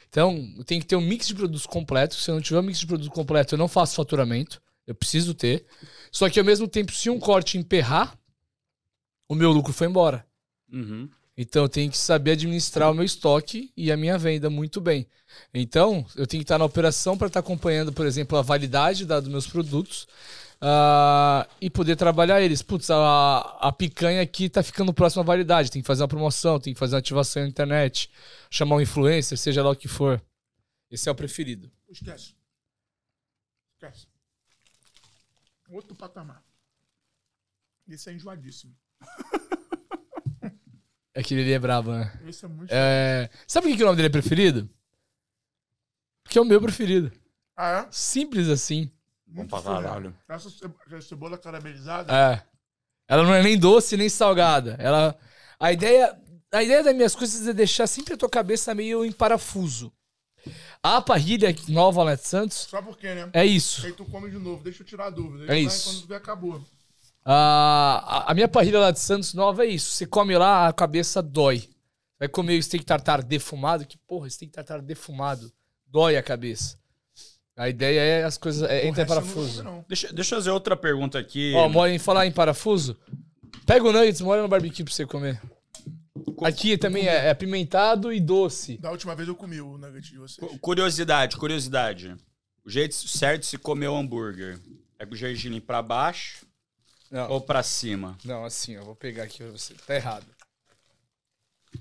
Então, 0.09 0.35
tenho 0.65 0.81
que 0.81 0.87
ter 0.87 0.95
um 0.95 1.01
mix 1.01 1.27
de 1.27 1.35
produtos 1.35 1.67
completo. 1.67 2.15
Se 2.15 2.31
eu 2.31 2.35
não 2.35 2.41
tiver 2.41 2.59
um 2.59 2.63
mix 2.63 2.79
de 2.79 2.87
produto 2.87 3.11
completo, 3.11 3.53
eu 3.53 3.59
não 3.59 3.67
faço 3.67 3.95
faturamento. 3.95 4.61
Eu 4.87 4.95
preciso 4.95 5.33
ter. 5.33 5.65
Só 6.11 6.29
que 6.29 6.39
ao 6.39 6.45
mesmo 6.45 6.67
tempo, 6.67 6.91
se 6.91 7.09
um 7.09 7.19
corte 7.19 7.57
emperrar, 7.57 8.17
o 9.27 9.35
meu 9.35 9.51
lucro 9.51 9.71
foi 9.71 9.87
embora. 9.87 10.25
Uhum. 10.71 11.09
Então 11.35 11.63
eu 11.63 11.69
tenho 11.69 11.89
que 11.89 11.97
saber 11.97 12.31
administrar 12.31 12.91
o 12.91 12.93
meu 12.93 13.03
estoque 13.03 13.71
e 13.75 13.91
a 13.91 13.97
minha 13.97 14.17
venda 14.17 14.49
muito 14.49 14.79
bem. 14.79 15.07
Então 15.53 16.05
eu 16.15 16.27
tenho 16.27 16.41
que 16.41 16.45
estar 16.45 16.59
na 16.59 16.65
operação 16.65 17.17
para 17.17 17.27
estar 17.27 17.39
acompanhando, 17.39 17.91
por 17.91 18.05
exemplo, 18.05 18.37
a 18.37 18.41
validade 18.41 19.05
da, 19.05 19.19
dos 19.19 19.29
meus 19.29 19.47
produtos 19.47 20.07
ah, 20.61 21.47
e 21.59 21.69
poder 21.69 21.95
trabalhar 21.95 22.41
eles. 22.41 22.61
Putz, 22.61 22.89
a, 22.91 23.39
a 23.59 23.71
picanha 23.71 24.21
aqui 24.21 24.47
tá 24.47 24.61
ficando 24.61 24.93
próxima 24.93 25.23
à 25.23 25.25
validade. 25.25 25.71
Tem 25.71 25.81
que 25.81 25.87
fazer 25.87 26.03
uma 26.03 26.07
promoção, 26.07 26.59
tem 26.59 26.73
que 26.73 26.79
fazer 26.79 26.95
uma 26.95 26.99
ativação 26.99 27.41
na 27.41 27.49
internet, 27.49 28.09
chamar 28.49 28.75
um 28.77 28.81
influencer, 28.81 29.37
seja 29.37 29.63
lá 29.63 29.71
o 29.71 29.75
que 29.75 29.87
for. 29.87 30.23
Esse 30.89 31.09
é 31.09 31.11
o 31.11 31.15
preferido. 31.15 31.71
Esquece. 31.89 32.35
Esquece. 33.73 34.07
Outro 35.69 35.95
patamar. 35.95 36.43
Esse 37.87 38.11
é 38.11 38.13
enjoadíssimo. 38.13 38.73
É 41.13 41.21
que 41.21 41.33
ele 41.33 41.51
é 41.51 41.59
brabo, 41.59 41.91
né? 41.91 42.11
Esse 42.27 42.45
é 42.45 42.47
muito. 42.47 42.69
É, 42.71 43.29
Sabe 43.47 43.65
por 43.67 43.71
que, 43.71 43.77
que 43.77 43.83
o 43.83 43.85
nome 43.85 43.95
dele 43.97 44.07
é 44.07 44.11
preferido? 44.11 44.69
Porque 46.23 46.37
é 46.37 46.41
o 46.41 46.45
meu 46.45 46.59
preferido. 46.61 47.11
Ah, 47.55 47.85
é? 47.85 47.87
Simples 47.91 48.49
assim. 48.49 48.89
Muito 49.27 49.49
pra 49.49 49.59
surreal. 49.61 49.83
caralho. 49.83 50.15
Essa 50.27 50.49
ce- 50.49 50.65
essa 50.87 51.01
cebola 51.01 51.37
caramelizada. 51.37 52.11
É. 52.13 52.43
Ela 53.07 53.23
não 53.23 53.33
é 53.33 53.43
nem 53.43 53.57
doce 53.57 53.95
nem 53.97 54.09
salgada. 54.09 54.75
Ela 54.79 55.15
a 55.59 55.71
ideia 55.71 56.17
a 56.51 56.63
ideia 56.63 56.83
das 56.83 56.95
minhas 56.95 57.15
coisas 57.15 57.47
é 57.47 57.53
deixar 57.53 57.87
sempre 57.87 58.13
a 58.13 58.17
tua 58.17 58.29
cabeça 58.29 58.73
meio 58.73 59.03
em 59.05 59.11
parafuso. 59.11 59.91
A 60.81 61.01
parrilha 61.01 61.55
nova 61.69 62.03
lá 62.03 62.15
de 62.15 62.27
Santos 62.27 62.57
Só 62.69 62.81
porque, 62.81 63.13
né? 63.13 63.29
é 63.33 63.45
isso. 63.45 63.85
Aí 63.85 63.93
tu 63.93 64.03
come 64.05 64.29
de 64.29 64.37
novo, 64.37 64.63
deixa 64.63 64.81
eu 64.83 64.85
tirar 64.85 65.05
a 65.07 65.09
dúvida. 65.09 65.45
É 65.45 65.47
Vai, 65.47 65.59
isso. 65.59 65.89
Quando 65.89 66.01
tu 66.01 66.07
vê, 66.07 66.15
acabou. 66.15 66.63
A, 67.25 68.25
a, 68.27 68.31
a 68.31 68.33
minha 68.33 68.47
parrilha 68.47 68.79
lá 68.79 68.91
de 68.91 68.99
Santos 68.99 69.33
nova 69.33 69.65
é 69.65 69.69
isso. 69.69 69.91
Você 69.91 70.05
come 70.05 70.37
lá, 70.37 70.67
a 70.67 70.73
cabeça 70.73 71.21
dói. 71.21 71.69
Vai 72.19 72.27
comer 72.27 72.57
o 72.57 72.63
steak 72.63 72.85
tartar 72.85 73.21
defumado, 73.21 73.85
que 73.85 73.97
porra, 73.97 74.29
steak 74.29 74.51
tartar 74.51 74.81
defumado 74.81 75.51
dói 75.87 76.17
a 76.17 76.23
cabeça. 76.23 76.77
A 77.55 77.69
ideia 77.69 77.99
é 77.99 78.23
as 78.23 78.37
coisas 78.37 78.67
é, 78.67 78.87
entra 78.87 79.03
em 79.03 79.05
não 79.05 79.15
parafuso. 79.15 79.63
como, 79.63 79.75
não. 79.75 79.85
Deixa, 79.87 80.11
deixa 80.11 80.35
eu 80.35 80.39
fazer 80.39 80.49
outra 80.49 80.75
pergunta 80.75 81.19
aqui. 81.19 81.53
Ó, 81.55 81.69
mora 81.69 81.91
em 81.91 81.99
falar 81.99 82.25
em 82.25 82.31
parafuso. 82.31 82.97
Pega 83.65 83.85
o 83.85 83.93
nuggets, 83.93 84.21
mora 84.21 84.41
no 84.41 84.47
barbecue 84.47 84.83
pra 84.83 84.93
você 84.93 85.05
comer. 85.05 85.39
Aqui 86.43 86.77
também 86.77 87.07
é, 87.07 87.27
é 87.27 87.29
apimentado 87.29 88.11
e 88.11 88.19
doce. 88.19 88.77
Da 88.77 88.89
última 88.89 89.15
vez 89.15 89.27
eu 89.27 89.35
comi 89.35 89.61
o 89.61 89.77
nugget 89.77 90.11
de 90.11 90.17
vocês. 90.17 90.51
Curiosidade, 90.59 91.37
curiosidade. 91.37 92.15
O 92.65 92.69
jeito 92.69 92.95
certo 92.95 93.41
de 93.41 93.47
se 93.47 93.57
comer 93.57 93.87
o 93.87 93.95
hambúrguer 93.95 94.59
é 94.97 95.05
com 95.05 95.13
o 95.13 95.17
gergelim 95.17 95.61
pra 95.61 95.81
baixo 95.81 96.45
Não, 97.13 97.29
ou 97.29 97.39
pra 97.39 97.61
cima? 97.61 98.17
não, 98.25 98.43
assim, 98.43 98.71
eu 98.71 98.83
vou 98.83 98.95
pegar 98.95 99.25
aqui 99.25 99.37
pra 99.37 99.51
você. 99.51 99.75
Tá 99.75 99.93
errado. 99.95 100.25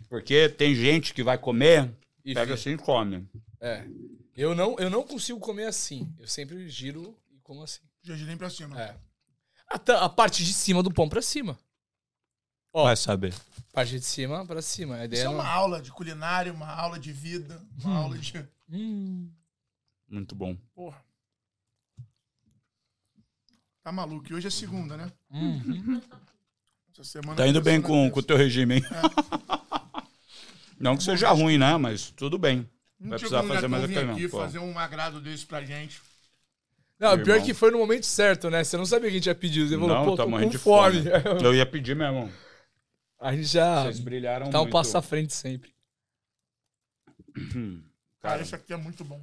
Porque 0.07 0.47
tem 0.51 0.75
gente 0.75 1.15
que 1.15 1.23
vai 1.23 1.39
comer, 1.39 1.91
E 2.23 2.35
pega 2.35 2.45
vira. 2.49 2.55
assim 2.55 2.71
e 2.73 2.77
come. 2.77 3.27
É. 3.59 3.83
Eu 4.37 4.55
não, 4.55 4.77
eu 4.79 4.91
não 4.91 5.03
consigo 5.03 5.41
comer 5.41 5.65
assim. 5.65 6.15
Eu 6.19 6.29
sempre 6.29 6.69
giro 6.69 7.17
e 7.31 7.39
como 7.39 7.63
assim. 7.63 7.81
Gergelim 8.03 8.37
pra 8.37 8.51
cima. 8.51 8.79
É. 8.79 8.95
A, 9.67 10.05
a 10.05 10.09
parte 10.11 10.45
de 10.45 10.53
cima 10.53 10.83
do 10.83 10.93
pão 10.93 11.09
pra 11.09 11.23
cima. 11.23 11.59
Ó. 12.71 12.85
Vai 12.85 12.97
saber. 12.97 13.35
Parte 13.73 13.99
de 13.99 14.05
cima 14.05 14.45
pra 14.45 14.61
cima. 14.61 14.97
A 14.97 15.05
ideia 15.07 15.21
Isso 15.21 15.29
é 15.29 15.33
não... 15.33 15.41
uma 15.41 15.49
aula 15.49 15.81
de 15.81 15.91
culinária, 15.93 16.53
uma 16.53 16.69
aula 16.69 16.99
de 16.99 17.11
vida, 17.11 17.59
uma 17.83 17.97
aula 18.01 18.19
de. 18.19 18.47
Hum. 18.71 19.31
Muito 20.07 20.35
bom. 20.35 20.55
Porra. 20.75 21.03
Tá 23.83 23.91
maluco. 23.91 24.31
E 24.31 24.35
hoje 24.35 24.47
é 24.47 24.51
segunda, 24.51 24.97
né? 24.97 25.11
Uhum. 25.31 26.01
Essa 26.93 27.05
semana 27.05 27.37
Tá 27.37 27.47
indo 27.47 27.61
bem 27.61 27.81
com 27.81 28.11
com 28.11 28.21
o 28.21 28.23
teu 28.23 28.37
regime, 28.37 28.77
hein? 28.77 28.83
Não 30.79 30.97
que 30.97 31.03
seja 31.03 31.31
ruim, 31.31 31.59
né? 31.59 31.77
Mas 31.77 32.11
tudo 32.11 32.39
bem. 32.39 32.69
Não 32.99 33.11
Vai 33.11 33.19
precisar 33.19 33.43
fazer 33.43 33.67
mais 33.69 33.85
aqui, 33.85 33.95
não. 34.05 34.29
fazer 34.29 34.59
um 34.61 34.79
agrado 34.79 35.21
desse 35.21 35.45
pra 35.47 35.65
gente. 35.65 36.01
Não, 36.99 37.17
pior 37.17 37.35
irmão. 37.35 37.47
que 37.47 37.55
foi 37.55 37.71
no 37.73 37.79
momento 37.79 38.07
certo, 38.07 38.49
né? 38.49 38.63
Você 38.63 38.77
não 38.77 38.87
sabia 38.87 39.09
que 39.11 39.17
a 39.17 39.19
gente 39.19 39.27
ia 39.27 39.35
pedir. 39.35 39.67
Você 39.69 39.75
falou, 39.75 39.89
Não, 39.89 40.05
pô, 40.05 40.17
tá 40.17 40.23
tô 40.23 40.29
morrendo 40.29 40.47
com 40.51 40.53
de 40.53 40.59
fome. 40.59 41.03
fome. 41.03 41.11
Eu 41.45 41.55
ia 41.55 41.67
pedir 41.67 41.97
mesmo. 41.97 42.31
a 43.19 43.33
gente 43.35 43.45
já 43.49 43.83
Vocês 43.83 43.99
brilharam 43.99 44.51
tá 44.51 44.59
um 44.59 44.63
muito. 44.63 44.73
passo 44.73 44.97
à 44.97 45.03
frente 45.03 45.33
sempre. 45.35 45.75
Hum, 47.37 47.83
Cara, 48.21 48.35
Cara, 48.35 48.43
isso 48.43 48.55
aqui 48.55 48.73
é 48.73 48.77
muito 48.77 49.05
bom. 49.05 49.21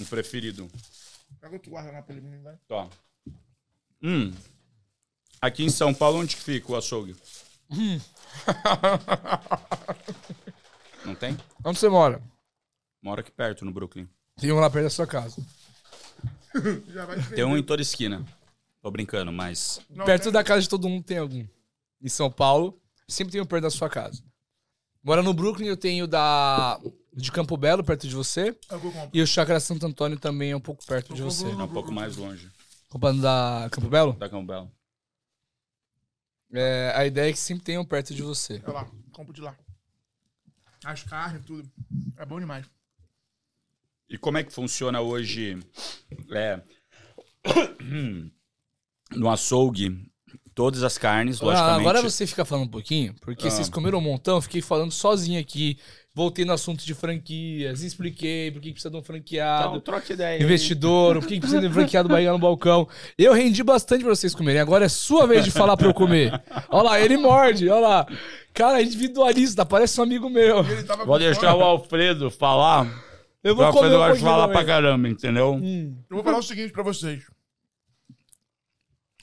um 0.00 0.04
preferido. 0.04 0.70
Pega 1.40 1.54
outro 1.54 1.72
guardanapo 1.72 2.12
ali, 2.12 2.20
menino, 2.20 2.44
vai. 2.44 2.56
Tó. 2.68 2.88
Hum. 4.06 4.32
Aqui 5.40 5.64
em 5.64 5.68
São 5.68 5.92
Paulo, 5.92 6.20
onde 6.20 6.36
que 6.36 6.42
fica 6.42 6.70
o 6.70 6.76
açougue? 6.76 7.16
Não 11.04 11.16
tem? 11.16 11.36
Onde 11.64 11.76
você 11.76 11.88
mora? 11.88 12.22
Mora 13.02 13.20
aqui 13.20 13.32
perto, 13.32 13.64
no 13.64 13.72
Brooklyn. 13.72 14.08
Tem 14.36 14.52
um 14.52 14.60
lá 14.60 14.70
perto 14.70 14.84
da 14.84 14.90
sua 14.90 15.08
casa. 15.08 15.44
Já 16.88 17.04
vai 17.04 17.20
te 17.20 17.30
Tem 17.30 17.44
um 17.44 17.56
em 17.56 17.62
toda 17.64 17.82
esquina. 17.82 18.24
Tô 18.80 18.92
brincando, 18.92 19.32
mas... 19.32 19.80
Não, 19.90 20.04
perto 20.04 20.24
tem- 20.24 20.32
da 20.32 20.44
casa 20.44 20.62
de 20.62 20.68
todo 20.68 20.88
mundo 20.88 21.02
tem 21.02 21.18
algum. 21.18 21.44
Em 22.00 22.08
São 22.08 22.30
Paulo, 22.30 22.80
sempre 23.08 23.32
tem 23.32 23.40
um 23.40 23.46
perto 23.46 23.64
da 23.64 23.70
sua 23.70 23.90
casa. 23.90 24.22
Mora 25.02 25.20
no 25.20 25.34
Brooklyn, 25.34 25.66
eu 25.66 25.76
tenho 25.76 26.06
da 26.06 26.80
de 27.12 27.32
Campo 27.32 27.56
Belo, 27.56 27.82
perto 27.82 28.06
de 28.06 28.14
você. 28.14 28.56
Eu 28.70 28.78
vou 28.78 28.92
comprar. 28.92 29.10
E 29.12 29.20
o 29.20 29.26
Chácara 29.26 29.58
Santo 29.58 29.84
Antônio 29.84 30.16
também 30.16 30.52
é 30.52 30.56
um 30.56 30.60
pouco 30.60 30.86
perto 30.86 31.12
de 31.12 31.22
você. 31.22 31.46
É 31.46 31.48
um 31.56 31.66
pouco 31.68 31.90
mais 31.90 32.16
longe 32.16 32.54
Comprando 32.96 33.20
da 33.22 33.68
Campo 33.70 33.88
Belo? 33.88 34.12
da 34.14 34.28
Campbell. 34.28 34.70
É, 36.52 36.92
a 36.94 37.04
ideia 37.06 37.28
é 37.28 37.32
que 37.32 37.38
sempre 37.38 37.64
tenham 37.64 37.84
perto 37.84 38.14
de 38.14 38.22
você. 38.22 38.62
Olha 38.64 38.72
lá, 38.72 38.90
compro 39.12 39.32
de 39.34 39.40
lá. 39.42 39.54
As 40.84 41.02
carnes, 41.02 41.44
tudo. 41.44 41.70
É 42.16 42.24
bom 42.24 42.38
demais. 42.40 42.64
E 44.08 44.16
como 44.16 44.38
é 44.38 44.44
que 44.44 44.52
funciona 44.52 45.00
hoje 45.00 45.58
é, 46.32 46.62
no 49.12 49.28
açougue? 49.30 50.10
Todas 50.54 50.82
as 50.82 50.96
carnes, 50.96 51.42
Ah, 51.42 51.44
logicamente. 51.44 51.80
agora 51.80 52.02
você 52.02 52.26
fica 52.26 52.44
falando 52.44 52.64
um 52.64 52.70
pouquinho, 52.70 53.14
porque 53.20 53.46
Ah. 53.46 53.50
vocês 53.50 53.68
comeram 53.68 53.98
um 53.98 54.02
montão, 54.02 54.36
eu 54.36 54.42
fiquei 54.42 54.62
falando 54.62 54.90
sozinho 54.90 55.38
aqui. 55.38 55.78
Voltei 56.16 56.46
no 56.46 56.54
assunto 56.54 56.82
de 56.82 56.94
franquias, 56.94 57.82
expliquei 57.82 58.50
por 58.50 58.62
que 58.62 58.72
precisa 58.72 58.88
de 58.88 58.96
um 58.96 59.02
franqueado. 59.02 59.68
Então, 59.68 59.80
troca 59.80 60.14
ideia. 60.14 60.42
investidor, 60.42 61.18
o 61.18 61.20
que 61.20 61.38
precisa 61.38 61.60
de 61.60 61.66
um 61.66 61.72
franqueado 61.74 62.08
barriga 62.08 62.32
no 62.32 62.38
balcão. 62.38 62.88
Eu 63.18 63.34
rendi 63.34 63.62
bastante 63.62 64.02
pra 64.02 64.14
vocês 64.14 64.34
comerem. 64.34 64.58
Agora 64.58 64.86
é 64.86 64.88
sua 64.88 65.26
vez 65.26 65.44
de 65.44 65.50
falar 65.50 65.76
pra 65.76 65.88
eu 65.88 65.92
comer. 65.92 66.32
Olha 66.70 66.82
lá, 66.84 66.98
ele 66.98 67.18
morde, 67.18 67.68
olha 67.68 67.86
lá. 67.86 68.06
Cara, 68.54 68.80
individualista, 68.80 69.66
parece 69.66 70.00
um 70.00 70.04
amigo 70.04 70.30
meu. 70.30 70.64
Vou 71.04 71.18
deixar 71.18 71.50
fome. 71.50 71.62
o 71.62 71.66
Alfredo 71.66 72.30
falar. 72.30 72.86
Eu 73.44 73.52
O 73.52 73.56
vou 73.56 73.70
comer 73.70 73.94
Alfredo 73.94 74.16
um 74.16 74.20
falar 74.26 74.48
pra 74.48 74.64
caramba, 74.64 75.10
entendeu? 75.10 75.52
Hum. 75.52 75.98
Eu 76.08 76.16
vou 76.16 76.24
falar 76.24 76.38
o 76.38 76.42
seguinte 76.42 76.72
pra 76.72 76.82
vocês. 76.82 77.24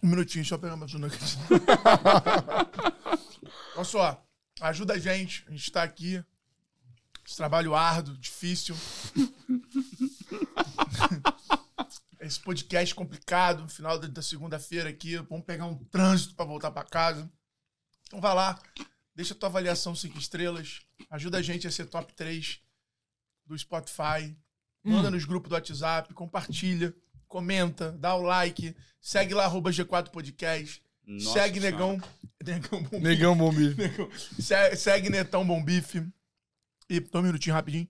Um 0.04 0.10
minutinho, 0.10 0.46
só 0.46 0.60
pegar 0.60 0.76
mais 0.76 0.94
um 0.94 1.04
aqui. 1.04 1.18
Olha 3.76 3.84
só, 3.84 4.24
ajuda 4.62 4.94
a 4.94 5.00
gente. 5.00 5.44
A 5.48 5.52
gente 5.52 5.72
tá 5.72 5.82
aqui. 5.82 6.24
Esse 7.26 7.38
trabalho 7.38 7.74
árduo, 7.76 8.18
difícil. 8.18 8.76
Esse 12.20 12.40
podcast 12.40 12.96
complicado, 12.96 13.64
no 13.64 13.70
final 13.70 14.00
da 14.00 14.08
da 14.08 14.22
segunda-feira 14.22 14.90
aqui. 14.90 15.18
Vamos 15.18 15.46
pegar 15.46 15.66
um 15.66 15.76
trânsito 15.86 16.36
pra 16.36 16.46
voltar 16.46 16.72
pra 16.72 16.84
casa. 16.84 17.30
Então 18.08 18.22
vai 18.22 18.34
lá, 18.34 18.60
deixa 19.16 19.34
a 19.34 19.38
tua 19.38 19.50
avaliação 19.50 19.96
5 19.96 20.18
estrelas. 20.18 20.82
Ajuda 21.10 21.40
a 21.40 21.42
gente 21.42 21.68
a 21.68 21.72
ser 21.72 21.86
top 21.88 22.14
3 22.14 22.60
do 23.46 23.58
Spotify. 23.58 24.36
Manda 24.84 25.10
nos 25.12 25.26
grupos 25.26 25.50
do 25.50 25.54
WhatsApp, 25.56 26.14
compartilha, 26.14 26.94
comenta, 27.28 27.92
dá 27.94 28.16
o 28.16 28.22
like, 28.22 28.76
segue 29.02 29.34
lá, 29.34 29.46
arroba 29.46 29.72
G4 29.72 30.10
Podcast. 30.10 30.82
Nossa 31.06 31.34
segue 31.34 31.60
Senhora. 31.60 31.78
Negão. 31.88 32.02
Negão 32.46 32.84
Bom 32.84 33.00
Negão 33.00 33.38
bombi. 33.38 33.76
Negão. 33.76 34.10
Se- 34.40 34.76
Segue 34.78 35.10
Netão 35.10 35.46
Bom 35.46 35.64
Bife. 35.64 36.06
E 36.94 37.04
um 37.18 37.22
minutinho 37.24 37.56
rapidinho. 37.56 37.88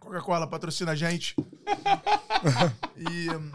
Coca-Cola 0.00 0.48
patrocina 0.48 0.90
a 0.90 0.96
gente. 0.96 1.36
e. 2.98 3.30
hum, 3.30 3.52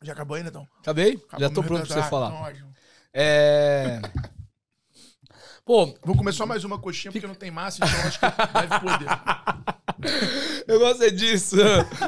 Já 0.00 0.12
acabou 0.12 0.36
aí, 0.36 0.44
Netão? 0.44 0.64
Acabei? 0.78 1.16
Já 1.16 1.48
Acabou 1.48 1.50
tô 1.50 1.60
meu 1.62 1.68
pronto 1.70 1.80
pra 1.80 1.88
você 1.88 1.94
retrato, 1.94 2.10
falar. 2.10 2.28
então, 2.28 2.42
ótimo. 2.42 2.74
É. 3.12 4.00
Pô, 5.64 5.92
Vou 6.04 6.16
comer 6.16 6.32
só 6.32 6.46
mais 6.46 6.62
uma 6.62 6.78
coxinha 6.78 7.10
porque 7.10 7.26
não 7.26 7.34
tem 7.34 7.50
massa, 7.50 7.84
então 7.84 8.00
acho 8.06 8.20
que 8.20 8.26
deve 8.26 8.80
poder. 8.80 9.08
eu 10.68 10.78
gosto 10.78 11.02
é 11.02 11.10
disso. 11.10 11.56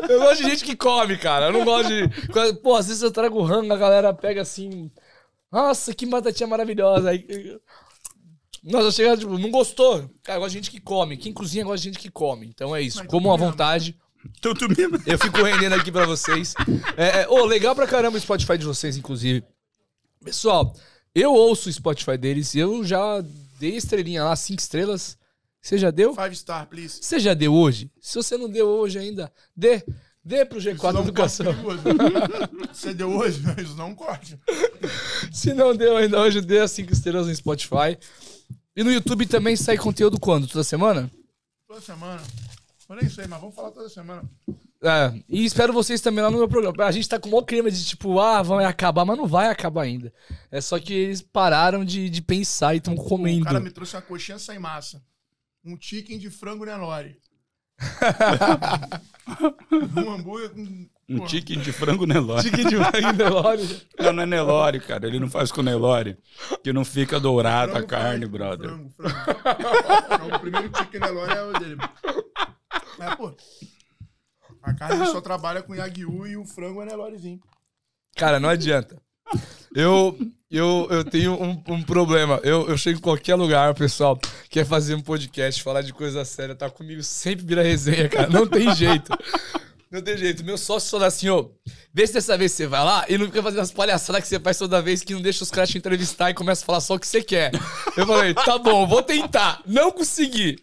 Eu 0.09 0.21
gosto 0.21 0.45
de 0.45 0.51
gente 0.51 0.65
que 0.65 0.77
come, 0.77 1.19
cara. 1.19 1.47
Eu 1.47 1.53
não 1.53 1.65
gosto 1.65 1.89
de. 1.89 2.63
Pô, 2.63 2.77
às 2.77 2.87
vezes 2.87 3.03
eu 3.03 3.11
trago 3.11 3.43
rango, 3.43 3.73
a 3.73 3.77
galera 3.77 4.15
pega 4.15 4.41
assim. 4.41 4.89
Nossa, 5.51 5.93
que 5.93 6.07
batatinha 6.07 6.47
maravilhosa. 6.47 7.11
Aí. 7.11 7.27
Nossa, 8.65 8.91
chega, 8.91 9.17
tipo, 9.17 9.39
não 9.39 9.51
gostou. 9.51 10.11
Cara, 10.23 10.39
eu 10.39 10.41
gosto 10.41 10.53
de 10.53 10.59
gente 10.59 10.71
que 10.71 10.81
come. 10.81 11.19
Quem 11.19 11.33
cozinha 11.33 11.65
gosta 11.65 11.79
de 11.79 11.85
gente 11.85 11.99
que 11.99 12.11
come. 12.11 12.47
Então 12.47 12.75
é 12.75 12.81
isso. 12.81 12.99
Mas 12.99 13.09
Comam 13.09 13.33
à 13.33 13.37
vontade. 13.37 13.97
Tudo 14.41 14.69
mesmo. 14.69 14.99
Eu 15.07 15.19
fico 15.19 15.43
rendendo 15.43 15.75
aqui 15.75 15.93
pra 15.93 16.07
vocês. 16.07 16.55
É, 16.97 17.23
é, 17.23 17.29
ô, 17.29 17.45
legal 17.45 17.75
pra 17.75 17.87
caramba 17.87 18.17
o 18.17 18.21
Spotify 18.21 18.57
de 18.57 18.65
vocês, 18.65 18.97
inclusive. 18.97 19.45
Pessoal, 20.25 20.75
eu 21.15 21.35
ouço 21.35 21.69
o 21.69 21.73
Spotify 21.73 22.17
deles 22.17 22.55
e 22.55 22.59
eu 22.59 22.83
já 22.83 23.23
dei 23.59 23.77
estrelinha 23.77 24.25
lá, 24.25 24.35
cinco 24.35 24.61
estrelas. 24.61 25.19
Você 25.61 25.77
já 25.77 25.91
deu? 25.91 26.15
Five 26.15 26.35
star, 26.35 26.67
please. 26.67 26.99
Você 27.03 27.19
já 27.19 27.35
deu 27.35 27.53
hoje? 27.53 27.91
Se 28.01 28.17
você 28.17 28.37
não 28.39 28.49
deu 28.49 28.67
hoje 28.67 28.99
ainda, 28.99 29.31
dê. 29.55 29.83
Dê 30.25 30.43
pro 30.47 30.59
G4 30.59 30.75
Isso 30.75 30.93
não 30.93 31.03
Educação. 31.03 31.47
corte 31.63 31.83
perigoso. 31.83 32.69
Você 32.73 32.95
deu 32.95 33.11
hoje? 33.15 33.43
Isso 33.63 33.77
não 33.77 33.95
corte. 33.95 34.39
Se 35.31 35.53
não 35.53 35.77
deu 35.77 35.99
ainda 35.99 36.19
hoje, 36.19 36.41
dê 36.41 36.61
as 36.61 36.71
cinco 36.71 36.95
estrelas 36.95 37.27
no 37.27 37.35
Spotify. 37.35 37.99
E 38.77 38.83
no 38.83 38.93
YouTube 38.93 39.27
também 39.27 39.57
sai 39.57 39.77
conteúdo 39.77 40.19
quando? 40.19 40.49
Toda 40.49 40.65
semana? 40.65 41.11
Toda 41.69 41.81
semana. 41.81 42.23
Eu 42.89 42.97
nem 42.97 43.09
sei, 43.09 43.27
mas 43.27 43.41
vamos 43.41 43.55
falar 43.55 43.71
toda 43.71 43.89
semana. 43.89 44.23
É, 44.83 45.15
e 45.29 45.45
espero 45.45 45.73
vocês 45.73 46.01
também 46.03 46.23
lá 46.23 46.31
no 46.31 46.37
meu 46.37 46.49
programa. 46.49 46.85
A 46.85 46.93
gente 46.93 47.09
tá 47.09 47.19
com 47.19 47.29
o 47.29 47.33
maior 47.33 47.45
clima 47.45 47.71
de 47.71 47.83
tipo, 47.85 48.21
ah, 48.21 48.43
vai 48.43 48.65
acabar, 48.67 49.05
mas 49.05 49.17
não 49.17 49.27
vai 49.27 49.49
acabar 49.49 49.83
ainda. 49.83 50.13
É 50.51 50.61
só 50.61 50.79
que 50.79 50.93
eles 50.93 51.23
pararam 51.23 51.85
de, 51.85 52.11
de 52.11 52.21
pensar 52.21 52.75
e 52.75 52.79
estão 52.79 52.95
O 52.95 53.03
comendo. 53.03 53.47
cara 53.47 53.61
me 53.61 53.71
trouxe 53.71 53.97
uma 53.97 54.03
coxinha 54.03 54.39
sem 54.39 54.59
massa. 54.59 55.03
Um 55.65 55.79
chicken 55.81 56.19
de 56.19 56.29
frango 56.29 56.67
Nelore. 56.67 57.17
um 59.97 60.13
hambúrguer 60.13 60.51
com... 60.51 60.87
Um 61.09 61.19
Pô, 61.19 61.29
chicken 61.29 61.59
de 61.59 61.71
frango 61.73 62.07
Nelore. 62.07 62.43
Chicken 62.43 62.67
de 62.67 62.77
frango 62.77 63.13
Nelore. 63.13 63.83
Não, 64.01 64.13
não 64.13 64.23
é 64.23 64.27
Nelore, 64.27 64.81
cara. 64.81 65.07
Ele 65.07 65.19
não 65.19 65.29
faz 65.29 65.53
com 65.53 65.63
Nelore. 65.63 66.17
Que 66.63 66.73
não 66.73 66.85
fica 66.85 67.21
dourada 67.21 67.73
a 67.73 67.75
frango 67.75 67.89
carne, 67.89 68.21
faz- 68.21 68.31
brother. 68.31 68.69
Frango, 68.69 68.91
frango. 68.91 69.15
Não, 70.29 70.37
o 70.37 70.41
primeiro 70.41 70.71
chicken 70.77 71.01
Nelore 71.01 71.33
é 71.33 71.43
o 71.43 71.53
dele. 71.59 71.77
É, 73.01 73.17
pô. 73.17 73.35
A 74.63 74.73
carne 74.73 75.07
só 75.07 75.21
trabalha 75.21 75.63
com 75.63 75.75
Yagyu 75.75 76.27
e 76.27 76.37
o 76.37 76.45
frango 76.47 76.81
é 76.83 76.87
Nelorezinho. 76.87 77.41
Cara, 78.17 78.41
não 78.41 78.49
adianta. 78.49 78.97
Eu, 79.75 80.17
eu, 80.51 80.87
eu 80.91 81.05
tenho 81.05 81.33
um, 81.35 81.63
um 81.69 81.83
problema. 81.83 82.41
Eu, 82.45 82.69
eu 82.69 82.79
chego 82.79 82.99
em 82.99 83.03
qualquer 83.03 83.35
lugar, 83.35 83.75
pessoal 83.75 84.19
quer 84.49 84.65
fazer 84.65 84.95
um 84.95 85.01
podcast, 85.01 85.63
falar 85.63 85.83
de 85.83 85.93
coisa 85.93 86.25
séria, 86.25 86.55
tá 86.55 86.71
comigo, 86.71 87.03
sempre 87.03 87.45
vira 87.45 87.63
resenha, 87.63 88.09
cara. 88.09 88.29
Não 88.29 88.47
tem 88.47 88.73
jeito. 88.75 89.11
Não 89.95 90.03
tem 90.03 90.19
jeito. 90.19 90.43
Meu 90.43 90.59
sócio 90.59 90.91
falou 90.91 91.07
assim, 91.07 91.29
ô, 91.29 91.53
vê 91.93 92.05
se 92.05 92.15
dessa 92.15 92.37
vez 92.37 92.51
você 92.51 92.67
vai 92.67 92.85
lá 92.85 93.05
e 93.09 93.17
não 93.17 93.27
fica 93.27 93.41
fazendo 93.41 93.61
as 93.61 93.71
palhaçadas 93.71 94.23
que 94.23 94.27
você 94.27 94.41
faz 94.41 94.59
toda 94.59 94.83
vez 94.83 95.05
que 95.05 95.15
não 95.15 95.23
deixa 95.23 95.45
os 95.45 95.53
caras 95.53 95.71
te 95.71 95.79
entrevistar 95.79 96.31
e 96.31 96.35
começa 96.35 96.65
a 96.65 96.67
falar 96.67 96.81
só 96.81 96.97
o 96.97 96.99
que 96.99 97.07
você 97.07 97.23
quer. 97.23 97.53
Eu 97.97 98.05
falei, 98.05 98.35
tá 98.35 98.59
bom, 98.59 98.89
vou 98.89 99.05
tentar. 99.05 99.63
Não 99.65 99.93
consegui. 99.93 100.59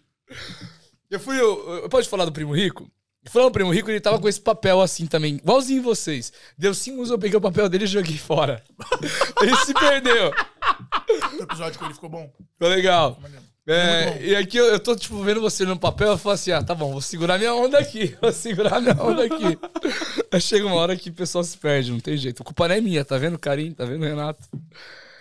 Eu 1.09 1.17
fui, 1.17 1.39
eu, 1.39 1.81
eu 1.83 1.87
pode 1.87 2.09
falar 2.09 2.25
do 2.25 2.31
Primo 2.33 2.53
Rico? 2.53 2.91
Falando 3.29 3.51
do 3.51 3.53
Primo 3.53 3.71
Rico, 3.71 3.89
ele 3.89 4.01
tava 4.01 4.19
com 4.19 4.27
esse 4.27 4.41
papel 4.41 4.81
assim 4.81 5.07
também, 5.07 5.35
igualzinho 5.35 5.81
vocês. 5.81 6.33
Deu 6.57 6.73
cinco 6.73 6.95
minutos, 6.95 7.11
eu 7.11 7.19
peguei 7.19 7.37
o 7.37 7.41
papel 7.41 7.69
dele 7.69 7.85
e 7.85 7.87
joguei 7.87 8.17
fora. 8.17 8.61
ele 9.41 9.55
se 9.55 9.73
perdeu. 9.73 10.33
O 11.39 11.43
episódio 11.43 11.79
com 11.79 11.85
ele 11.85 11.93
ficou 11.93 12.09
bom. 12.09 12.29
Ficou 12.53 12.67
legal. 12.67 13.17
É, 13.67 14.19
e 14.25 14.35
aqui 14.35 14.57
eu, 14.57 14.65
eu 14.65 14.79
tô, 14.79 14.95
tipo, 14.95 15.21
vendo 15.23 15.39
você 15.39 15.63
no 15.65 15.77
papel, 15.77 16.09
eu 16.09 16.17
falo 16.17 16.33
assim, 16.33 16.51
ah, 16.51 16.63
tá 16.63 16.73
bom, 16.73 16.91
vou 16.91 17.01
segurar 17.01 17.37
minha 17.37 17.53
onda 17.53 17.77
aqui, 17.77 18.17
vou 18.21 18.31
segurar 18.31 18.81
minha 18.81 18.95
onda 19.01 19.23
aqui. 19.25 19.57
Aí 20.31 20.41
chega 20.41 20.65
uma 20.65 20.75
hora 20.75 20.97
que 20.97 21.09
o 21.09 21.13
pessoal 21.13 21.43
se 21.43 21.57
perde, 21.57 21.91
não 21.91 21.99
tem 21.99 22.17
jeito. 22.17 22.41
A 22.41 22.45
culpa 22.45 22.67
não 22.67 22.75
é 22.75 22.81
minha, 22.81 23.05
tá 23.05 23.17
vendo, 23.17 23.37
Carinho? 23.37 23.75
Tá 23.75 23.85
vendo, 23.85 24.03
Renato? 24.03 24.47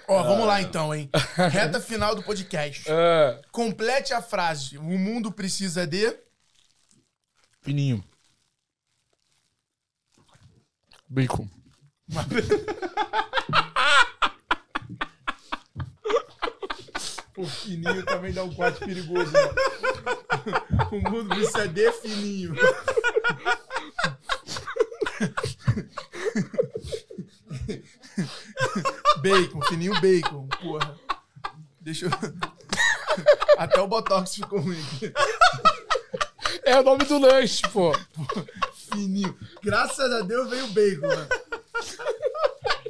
Ó, 0.08 0.22
vamos 0.22 0.46
lá 0.46 0.60
então, 0.60 0.94
hein? 0.94 1.10
Reta 1.52 1.80
final 1.80 2.14
do 2.14 2.22
podcast. 2.22 2.84
É. 2.88 3.40
Complete 3.52 4.12
a 4.12 4.22
frase. 4.22 4.78
O 4.78 4.98
mundo 4.98 5.30
precisa 5.30 5.86
de... 5.86 6.16
Fininho. 7.60 8.02
Bacon. 11.08 11.46
O 17.40 17.46
fininho 17.46 18.04
também 18.04 18.34
dá 18.34 18.44
um 18.44 18.52
corte 18.52 18.80
perigoso. 18.80 19.32
Né? 19.32 19.40
o 20.92 21.00
mundo 21.10 21.34
precisa 21.34 21.66
de 21.66 21.90
fininho. 21.92 22.54
bacon, 29.22 29.62
fininho 29.62 29.98
bacon, 30.02 30.46
porra. 30.60 31.00
Deixa 31.80 32.04
eu... 32.04 32.10
Até 33.56 33.80
o 33.80 33.88
Botox 33.88 34.34
ficou 34.34 34.60
ruim 34.60 34.78
aqui. 34.78 35.12
É 36.64 36.78
o 36.78 36.82
nome 36.82 37.06
do 37.06 37.18
lanche, 37.18 37.62
pô. 37.72 37.94
Fininho. 38.92 39.34
Graças 39.62 40.12
a 40.12 40.20
Deus 40.20 40.50
veio 40.50 40.66
bacon, 40.68 41.08
mano. 41.08 41.28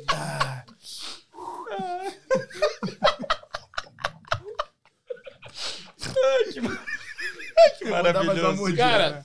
Ah. 0.08 0.64
que, 6.52 6.60
que 7.78 7.84
maravilhoso. 7.90 8.76
Cara, 8.76 9.10
né? 9.10 9.24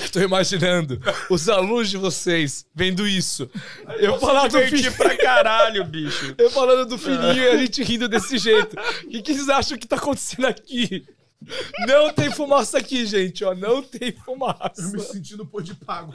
eu 0.00 0.08
tô 0.10 0.20
imaginando 0.20 1.00
os 1.30 1.48
alunos 1.48 1.90
de 1.90 1.96
vocês 1.96 2.66
vendo 2.74 3.06
isso. 3.06 3.50
Eu 3.98 4.18
falando 4.18 4.52
do 4.52 4.60
fininho 4.66 4.92
pra 4.92 5.16
caralho, 5.16 5.84
bicho. 5.84 6.34
Eu 6.38 6.50
falando 6.50 6.86
do 6.86 6.98
fininho 6.98 7.36
e 7.36 7.48
a 7.48 7.56
gente 7.58 7.82
rindo 7.82 8.08
desse 8.08 8.38
jeito. 8.38 8.76
O 9.04 9.08
que, 9.08 9.22
que 9.22 9.34
vocês 9.34 9.48
acham 9.48 9.78
que 9.78 9.86
tá 9.86 9.96
acontecendo 9.96 10.46
aqui? 10.46 11.06
Não 11.86 12.12
tem 12.12 12.30
fumaça 12.30 12.78
aqui, 12.78 13.04
gente, 13.04 13.44
ó. 13.44 13.54
Não 13.54 13.82
tem 13.82 14.12
fumaça. 14.12 14.72
Eu 14.78 14.90
me 14.90 15.00
sentindo 15.00 15.44
pôr 15.44 15.62
de 15.62 15.74
pago, 15.74 16.14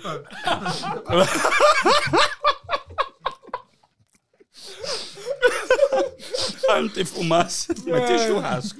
ah, 6.69 6.81
não 6.81 6.89
tem 6.89 7.05
fumaça, 7.05 7.73
vai 7.87 8.05
ter 8.05 8.27
churrasco. 8.27 8.79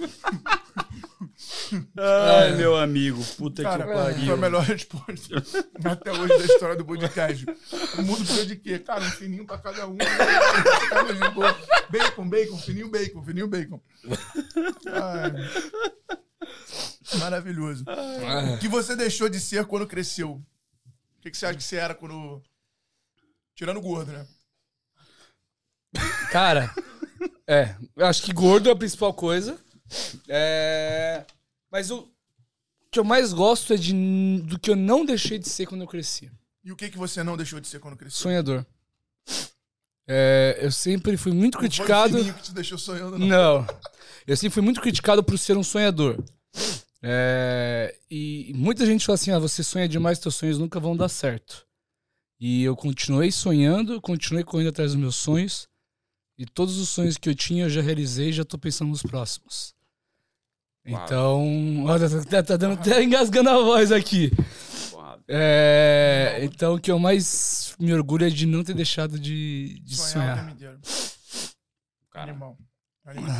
Ai, 1.98 2.56
meu 2.56 2.76
amigo, 2.76 3.24
puta 3.38 3.64
Cara, 3.64 3.86
que 3.86 3.94
pariu. 3.94 4.26
Foi 4.26 4.34
a 4.34 4.38
melhor 4.38 4.64
resposta 4.64 5.44
até 5.84 6.12
hoje 6.12 6.38
da 6.38 6.46
história 6.46 6.76
do 6.76 6.86
podcast. 6.86 7.46
O 7.98 8.02
mundo 8.04 8.18
precisa 8.18 8.46
de 8.46 8.56
quê? 8.56 8.80
Cara, 8.80 9.02
um 9.02 9.12
fininho 9.12 9.46
pra 9.46 9.58
cada 9.58 9.88
um. 9.88 9.98
bacon, 11.90 12.30
bacon, 12.30 12.58
fininho 12.58 12.90
bacon, 12.90 13.24
fininho 13.24 13.48
bacon. 13.48 13.82
Ai. 14.92 15.32
Maravilhoso. 17.20 17.84
O 18.54 18.60
que 18.60 18.68
você 18.68 18.96
deixou 18.96 19.30
de 19.30 19.40
ser 19.40 19.66
quando 19.66 19.88
cresceu? 19.88 20.32
O 20.32 21.22
que, 21.22 21.32
que 21.32 21.38
você 21.38 21.46
acha 21.48 21.58
que 21.58 21.64
você 21.64 21.76
era 21.78 21.96
quando. 21.96 22.42
Tirando 23.56 23.82
gordo, 23.82 24.12
né? 24.12 24.26
Cara, 26.32 26.74
é. 27.48 27.76
Eu 27.96 28.06
acho 28.06 28.24
que 28.24 28.32
gordo 28.32 28.70
é 28.70 28.72
a 28.72 28.76
principal 28.76 29.14
coisa. 29.14 29.60
É. 30.28 31.26
Mas 31.72 31.92
o 31.92 32.10
que 32.92 33.00
eu 33.00 33.04
mais 33.04 33.34
gosto 33.34 33.74
é 33.74 33.78
de, 33.78 33.94
do 34.44 34.60
que 34.60 34.70
eu 34.72 34.76
não 34.76 35.06
deixei 35.06 35.38
de 35.38 35.48
ser 35.48 35.66
quando 35.66 35.82
eu 35.82 35.88
cresci. 35.88 36.32
E 36.64 36.72
o 36.72 36.76
que, 36.76 36.90
que 36.90 36.98
você 36.98 37.24
não 37.24 37.38
deixou 37.38 37.60
de 37.60 37.68
ser 37.68 37.80
quando 37.80 37.96
cresceu? 37.96 38.20
Sonhador. 38.20 38.66
É, 40.08 40.58
eu 40.60 40.72
sempre 40.72 41.16
fui 41.18 41.32
muito 41.32 41.54
não 41.54 41.60
criticado. 41.62 42.18
Foi 42.18 42.32
o 42.32 42.34
que 42.34 42.42
te 42.42 42.54
deixou 42.54 42.78
sonhando, 42.78 43.20
não. 43.20 43.28
não. 43.28 43.68
Eu 44.26 44.36
sempre 44.36 44.56
fui 44.56 44.64
muito 44.64 44.82
criticado 44.82 45.24
por 45.24 45.38
ser 45.38 45.56
um 45.56 45.64
sonhador. 45.64 46.18
É, 47.02 47.96
e 48.10 48.52
muita 48.56 48.86
gente 48.86 49.06
fala 49.06 49.16
assim: 49.16 49.32
ah, 49.32 49.40
você 49.40 49.64
sonha 49.64 49.88
demais, 49.88 50.18
seus 50.18 50.36
sonhos 50.36 50.58
nunca 50.58 50.80
vão 50.80 50.98
dar 50.98 51.10
certo. 51.10 51.66
E 52.40 52.64
eu 52.64 52.76
continuei 52.76 53.32
sonhando, 53.32 54.02
continuei 54.02 54.44
correndo 54.44 54.70
atrás 54.70 54.92
dos 54.92 55.00
meus 55.00 55.16
sonhos. 55.16 55.68
E 56.38 56.46
todos 56.46 56.78
os 56.78 56.90
sonhos 56.90 57.18
que 57.18 57.30
eu 57.30 57.36
tinha 57.36 57.66
eu 57.66 57.70
já 57.70 57.82
realizei, 57.82 58.32
já 58.32 58.46
tô 58.46 58.58
pensando 58.58 58.90
nos 58.90 59.04
próximos. 59.04 59.76
Então, 60.92 61.86
olha, 61.86 62.10
tá, 62.26 62.44
tá, 62.44 62.58
dando 62.58 62.74
até 62.74 63.04
engasgando 63.04 63.50
a 63.50 63.58
voz 63.62 63.92
aqui. 63.92 64.32
É, 65.28 66.40
então, 66.42 66.76
o 66.76 66.80
que 66.80 66.92
eu 66.92 66.98
mais 66.98 67.76
me 67.80 67.94
orgulho 67.94 68.26
é 68.26 68.30
de 68.30 68.46
não 68.46 68.64
ter 68.64 68.74
deixado 68.74 69.20
de, 69.20 69.80
de 69.82 69.96
sonhar. 69.96 70.56
sonhar. 70.56 70.80
Cara. 72.12 72.32
Animal. 72.32 72.58
Animal. 73.06 73.36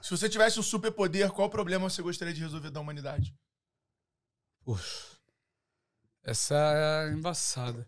Se 0.00 0.10
você 0.10 0.28
tivesse 0.28 0.58
um 0.58 0.62
superpoder, 0.62 1.30
qual 1.32 1.50
problema 1.50 1.90
você 1.90 2.00
gostaria 2.00 2.32
de 2.32 2.40
resolver 2.40 2.70
da 2.70 2.80
humanidade? 2.80 3.34
Puxa. 4.64 5.18
Essa 6.24 6.54
é 6.54 7.12
embaçada. 7.12 7.86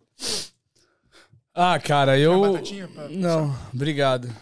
Ah, 1.55 1.79
cara, 1.79 2.19
eu. 2.19 2.61
Pra... 2.95 3.09
Não, 3.09 3.55
obrigado. 3.73 4.35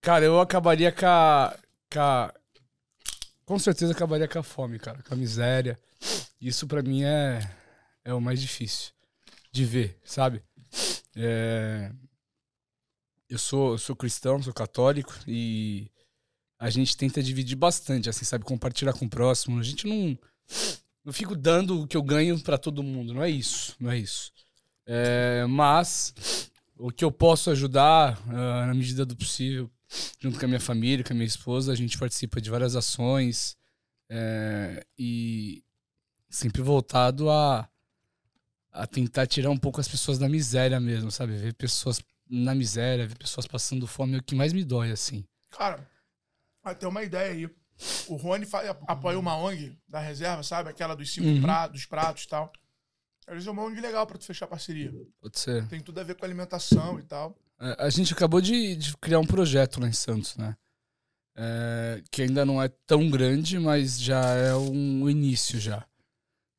Cara, 0.00 0.24
eu 0.24 0.40
acabaria 0.40 0.92
com 0.92 1.06
a, 1.06 1.56
com 1.92 2.00
a. 2.00 2.34
Com 3.44 3.58
certeza 3.58 3.92
acabaria 3.92 4.26
com 4.26 4.38
a 4.38 4.42
fome, 4.42 4.78
cara, 4.78 5.02
com 5.02 5.14
a 5.14 5.16
miséria. 5.16 5.78
Isso 6.40 6.66
para 6.66 6.82
mim 6.82 7.04
é, 7.04 7.40
é 8.04 8.14
o 8.14 8.20
mais 8.20 8.40
difícil 8.40 8.92
de 9.52 9.64
ver, 9.64 9.98
sabe? 10.04 10.42
É... 11.14 11.92
Eu 13.28 13.38
sou, 13.38 13.72
eu 13.72 13.78
sou 13.78 13.96
cristão, 13.96 14.42
sou 14.42 14.52
católico 14.52 15.12
e 15.26 15.90
a 16.58 16.70
gente 16.70 16.96
tenta 16.96 17.22
dividir 17.22 17.56
bastante, 17.56 18.08
assim, 18.08 18.24
sabe? 18.24 18.44
Compartilhar 18.44 18.92
com 18.92 19.06
o 19.06 19.10
próximo. 19.10 19.58
A 19.58 19.62
gente 19.62 19.86
não. 19.86 20.18
Não 21.04 21.12
fico 21.12 21.36
dando 21.36 21.82
o 21.82 21.86
que 21.86 21.96
eu 21.96 22.02
ganho 22.02 22.40
para 22.40 22.56
todo 22.56 22.82
mundo. 22.82 23.12
Não 23.12 23.22
é 23.22 23.28
isso. 23.28 23.76
Não 23.78 23.90
é 23.90 23.98
isso. 23.98 24.32
É, 24.86 25.44
mas 25.46 26.50
o 26.76 26.90
que 26.90 27.04
eu 27.04 27.12
posso 27.12 27.50
ajudar, 27.50 28.18
uh, 28.26 28.66
na 28.66 28.74
medida 28.74 29.04
do 29.04 29.16
possível, 29.16 29.70
junto 30.18 30.38
com 30.38 30.44
a 30.44 30.48
minha 30.48 30.60
família, 30.60 31.04
com 31.04 31.12
a 31.12 31.16
minha 31.16 31.26
esposa, 31.26 31.72
a 31.72 31.76
gente 31.76 31.98
participa 31.98 32.40
de 32.40 32.50
várias 32.50 32.76
ações 32.76 33.56
é, 34.08 34.86
e 34.98 35.62
sempre 36.28 36.62
voltado 36.62 37.30
a, 37.30 37.68
a 38.72 38.86
tentar 38.86 39.26
tirar 39.26 39.50
um 39.50 39.56
pouco 39.56 39.80
as 39.80 39.88
pessoas 39.88 40.18
da 40.18 40.28
miséria 40.28 40.80
mesmo, 40.80 41.10
sabe? 41.10 41.36
Ver 41.36 41.54
pessoas 41.54 42.00
na 42.28 42.54
miséria, 42.54 43.06
ver 43.06 43.16
pessoas 43.16 43.46
passando 43.46 43.86
fome 43.86 44.16
é 44.16 44.18
o 44.18 44.22
que 44.22 44.34
mais 44.34 44.52
me 44.52 44.64
dói, 44.64 44.90
assim. 44.90 45.24
Cara, 45.50 45.88
ter 46.78 46.86
uma 46.86 47.02
ideia 47.02 47.32
aí. 47.32 47.50
O 48.08 48.14
Rony 48.14 48.46
apoia 48.86 49.18
uma 49.18 49.36
ONG 49.36 49.76
da 49.88 49.98
reserva, 49.98 50.42
sabe? 50.42 50.70
Aquela 50.70 50.94
dos 50.94 51.12
cinco 51.12 51.26
uhum. 51.26 51.42
pratos, 51.42 51.80
dos 51.80 51.86
pratos 51.86 52.24
e 52.24 52.28
tal. 52.28 52.52
Eles 53.26 53.46
é 53.46 53.50
uma 53.50 53.62
ONG 53.62 53.80
legal 53.80 54.06
pra 54.06 54.18
tu 54.18 54.24
fechar 54.24 54.46
parceria. 54.46 54.92
Pode 55.20 55.38
ser. 55.38 55.66
Tem 55.68 55.80
tudo 55.80 55.98
a 55.98 56.04
ver 56.04 56.14
com 56.14 56.24
alimentação 56.24 56.98
e 56.98 57.02
tal. 57.02 57.36
É, 57.60 57.76
a 57.86 57.90
gente 57.90 58.12
acabou 58.12 58.40
de, 58.40 58.76
de, 58.76 58.96
criar 58.98 59.20
um 59.20 59.26
projeto 59.26 59.80
lá 59.80 59.88
em 59.88 59.92
Santos, 59.92 60.36
né? 60.36 60.56
É, 61.36 62.02
que 62.10 62.22
ainda 62.22 62.44
não 62.44 62.62
é 62.62 62.68
tão 62.86 63.10
grande, 63.10 63.58
mas 63.58 64.00
já 64.00 64.22
é 64.34 64.54
um, 64.54 65.08
início 65.08 65.58
já. 65.58 65.84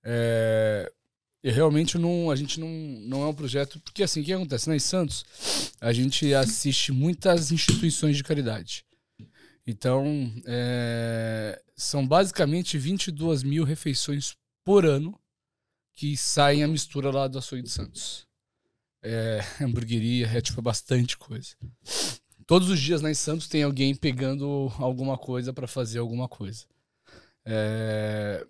É, 0.03 0.91
e 1.43 1.49
realmente 1.49 1.97
não, 1.97 2.29
a 2.29 2.35
gente 2.35 2.59
não, 2.59 2.67
não 2.67 3.23
é 3.23 3.27
um 3.27 3.33
projeto. 3.33 3.79
Porque 3.79 4.03
assim, 4.03 4.21
o 4.21 4.23
que 4.23 4.33
acontece? 4.33 4.69
Né? 4.69 4.75
Em 4.75 4.79
Santos, 4.79 5.25
a 5.79 5.93
gente 5.93 6.33
assiste 6.33 6.91
muitas 6.91 7.51
instituições 7.51 8.17
de 8.17 8.23
caridade. 8.23 8.85
Então, 9.67 10.31
é, 10.45 11.61
são 11.75 12.05
basicamente 12.05 12.77
22 12.77 13.43
mil 13.43 13.63
refeições 13.63 14.35
por 14.63 14.85
ano 14.85 15.19
que 15.95 16.17
saem 16.17 16.63
a 16.63 16.67
mistura 16.67 17.09
lá 17.09 17.27
do 17.27 17.37
Açougue 17.37 17.63
de 17.63 17.69
Santos. 17.69 18.27
É, 19.07 19.39
hamburgueria, 19.61 20.25
é 20.25 20.41
tipo 20.41 20.63
bastante 20.63 21.15
coisa. 21.15 21.55
Todos 22.47 22.69
os 22.69 22.79
dias 22.79 23.01
lá 23.01 23.11
em 23.11 23.13
Santos 23.13 23.47
tem 23.47 23.61
alguém 23.61 23.93
pegando 23.93 24.71
alguma 24.79 25.15
coisa 25.15 25.53
para 25.53 25.67
fazer 25.67 25.99
alguma 25.99 26.27
coisa. 26.27 26.65
É, 27.45 28.45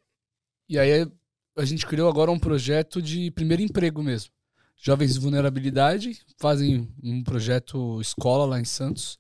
e 0.70 0.80
aí 0.80 1.12
a 1.58 1.66
gente 1.66 1.86
criou 1.86 2.10
agora 2.10 2.32
um 2.32 2.40
projeto 2.40 3.02
de 3.02 3.32
primeiro 3.32 3.62
emprego 3.62 4.02
mesmo. 4.02 4.32
Jovens 4.78 5.14
de 5.14 5.20
vulnerabilidade 5.20 6.22
fazem 6.38 6.90
um 7.04 7.22
projeto 7.22 8.00
escola 8.00 8.46
lá 8.46 8.60
em 8.60 8.66
Santos. 8.66 9.20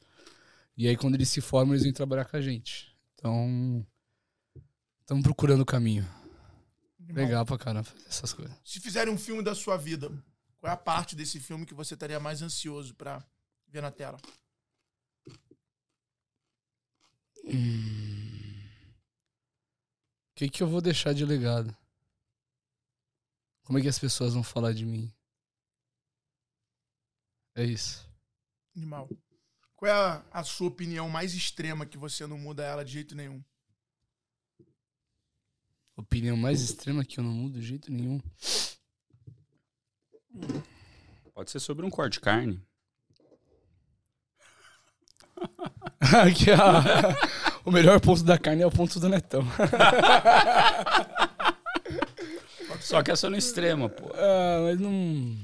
E 0.77 0.87
aí, 0.87 0.95
quando 0.95 1.15
eles 1.15 1.29
se 1.29 1.41
formam, 1.41 1.73
eles 1.73 1.83
vêm 1.83 1.93
trabalhar 1.93 2.25
com 2.25 2.35
a 2.37 2.41
gente. 2.41 2.95
Então, 3.13 3.85
estamos 5.01 5.23
procurando 5.23 5.61
o 5.61 5.65
caminho. 5.65 6.05
Legal 7.09 7.45
pra 7.45 7.57
caramba 7.57 7.85
fazer 7.85 8.05
essas 8.07 8.33
coisas. 8.33 8.55
Se 8.63 8.79
fizerem 8.79 9.13
um 9.13 9.17
filme 9.17 9.41
da 9.41 9.55
sua 9.55 9.77
vida, 9.77 10.11
qual 10.65 10.71
é 10.71 10.73
a 10.73 10.77
parte 10.77 11.15
desse 11.15 11.39
filme 11.39 11.63
que 11.63 11.75
você 11.75 11.93
estaria 11.93 12.19
mais 12.19 12.41
ansioso 12.41 12.95
pra 12.95 13.23
ver 13.67 13.83
na 13.83 13.91
tela? 13.91 14.17
Hum. 17.43 18.67
O 20.31 20.35
que, 20.35 20.49
que 20.49 20.63
eu 20.63 20.67
vou 20.67 20.81
deixar 20.81 21.13
de 21.13 21.23
legado? 21.23 21.77
Como 23.63 23.77
é 23.77 23.81
que 23.83 23.87
as 23.87 23.99
pessoas 23.99 24.33
vão 24.33 24.41
falar 24.41 24.73
de 24.73 24.87
mim? 24.87 25.13
É 27.53 27.63
isso. 27.63 28.09
Animal. 28.75 29.07
Qual 29.75 29.91
é 29.91 29.93
a, 29.93 30.25
a, 30.31 30.43
sua 30.43 30.69
opinião 30.69 31.07
mais 31.07 31.35
extrema 31.35 31.85
que 31.85 31.95
você 31.95 32.25
não 32.25 32.39
muda 32.39 32.63
ela 32.63 32.83
de 32.83 32.91
jeito 32.91 33.13
nenhum? 33.13 33.39
Opinião 35.95 36.35
mais 36.35 36.59
extrema 36.59 37.05
que 37.05 37.19
eu 37.19 37.23
não 37.23 37.33
mudo 37.33 37.59
de 37.59 37.67
jeito 37.67 37.91
nenhum. 37.91 38.19
Pode 41.33 41.51
ser 41.51 41.59
sobre 41.59 41.85
um 41.85 41.89
corte 41.89 42.13
de 42.13 42.19
carne. 42.21 42.61
Aqui, 45.99 46.51
ó. 46.51 47.67
o 47.67 47.71
melhor 47.71 47.99
ponto 47.99 48.23
da 48.23 48.37
carne 48.37 48.61
é 48.61 48.67
o 48.67 48.71
ponto 48.71 48.99
do 48.99 49.09
Netão. 49.09 49.43
Só 52.79 53.01
que 53.01 53.11
essa 53.11 53.29
no 53.29 53.35
extremo, 53.35 53.89
pô. 53.89 54.11
Ah, 54.13 54.59
mas 54.63 54.79
não. 54.79 55.35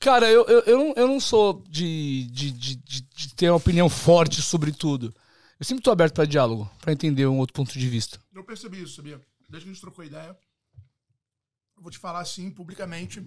Cara, 0.00 0.28
eu, 0.28 0.44
eu, 0.46 0.60
eu, 0.62 0.78
não, 0.78 0.92
eu 0.96 1.06
não 1.06 1.20
sou 1.20 1.62
de, 1.68 2.24
de, 2.32 2.50
de, 2.50 2.74
de, 2.74 3.34
ter 3.36 3.48
uma 3.48 3.56
opinião 3.56 3.88
forte 3.88 4.42
sobre 4.42 4.72
tudo. 4.72 5.14
Eu 5.60 5.64
sempre 5.64 5.84
tô 5.84 5.92
aberto 5.92 6.14
para 6.14 6.24
diálogo, 6.24 6.68
para 6.80 6.92
entender 6.92 7.26
um 7.26 7.38
outro 7.38 7.54
ponto 7.54 7.72
de 7.72 7.88
vista. 7.88 8.20
Eu 8.34 8.42
percebi 8.42 8.82
isso, 8.82 8.96
sabia? 8.96 9.20
Desde 9.48 9.66
que 9.66 9.70
a 9.70 9.72
gente 9.74 9.80
trocou 9.80 10.04
ideia, 10.04 10.36
eu 11.76 11.82
vou 11.82 11.92
te 11.92 11.98
falar 11.98 12.20
assim, 12.20 12.50
publicamente. 12.50 13.24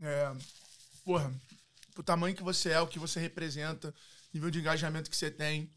É, 0.00 0.32
porra, 1.04 1.32
o 1.96 2.02
tamanho 2.02 2.34
que 2.34 2.42
você 2.42 2.70
é, 2.70 2.80
o 2.80 2.86
que 2.86 2.98
você 2.98 3.18
representa, 3.18 3.94
nível 4.32 4.50
de 4.50 4.60
engajamento 4.60 5.10
que 5.10 5.16
você 5.16 5.30
tem. 5.30 5.70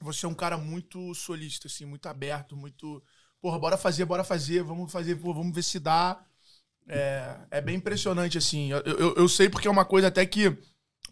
Você 0.00 0.26
é 0.26 0.28
um 0.28 0.34
cara 0.34 0.56
muito 0.56 1.14
solista, 1.14 1.68
assim, 1.68 1.84
muito 1.84 2.08
aberto, 2.08 2.56
muito. 2.56 3.02
Porra, 3.40 3.58
bora 3.58 3.76
fazer, 3.76 4.04
bora 4.04 4.24
fazer, 4.24 4.62
vamos 4.62 4.90
fazer, 4.90 5.16
pô, 5.16 5.32
vamos 5.34 5.54
ver 5.54 5.62
se 5.62 5.78
dá. 5.78 6.24
É, 6.88 7.36
é 7.50 7.60
bem 7.60 7.76
impressionante, 7.76 8.38
assim. 8.38 8.70
Eu, 8.70 8.80
eu, 8.80 9.14
eu, 9.14 9.28
sei 9.28 9.48
porque 9.48 9.68
é 9.68 9.70
uma 9.70 9.84
coisa 9.84 10.08
até 10.08 10.24
que 10.26 10.56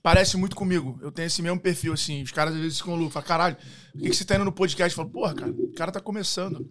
parece 0.02 0.36
muito 0.36 0.56
comigo. 0.56 0.98
Eu 1.02 1.12
tenho 1.12 1.26
esse 1.26 1.42
mesmo 1.42 1.60
perfil, 1.60 1.92
assim. 1.92 2.22
Os 2.22 2.32
caras 2.32 2.54
às 2.54 2.60
vezes 2.60 2.78
ficam 2.78 2.96
loucos. 2.96 3.12
Falam, 3.12 3.28
caralho, 3.28 3.56
por 3.92 4.02
que, 4.02 4.10
que 4.10 4.16
você 4.16 4.24
tá 4.24 4.34
indo 4.34 4.44
no 4.44 4.52
podcast? 4.52 4.96
Eu 4.96 5.04
falo, 5.04 5.10
porra, 5.10 5.34
cara, 5.34 5.52
o 5.52 5.72
cara 5.74 5.92
tá 5.92 6.00
começando. 6.00 6.68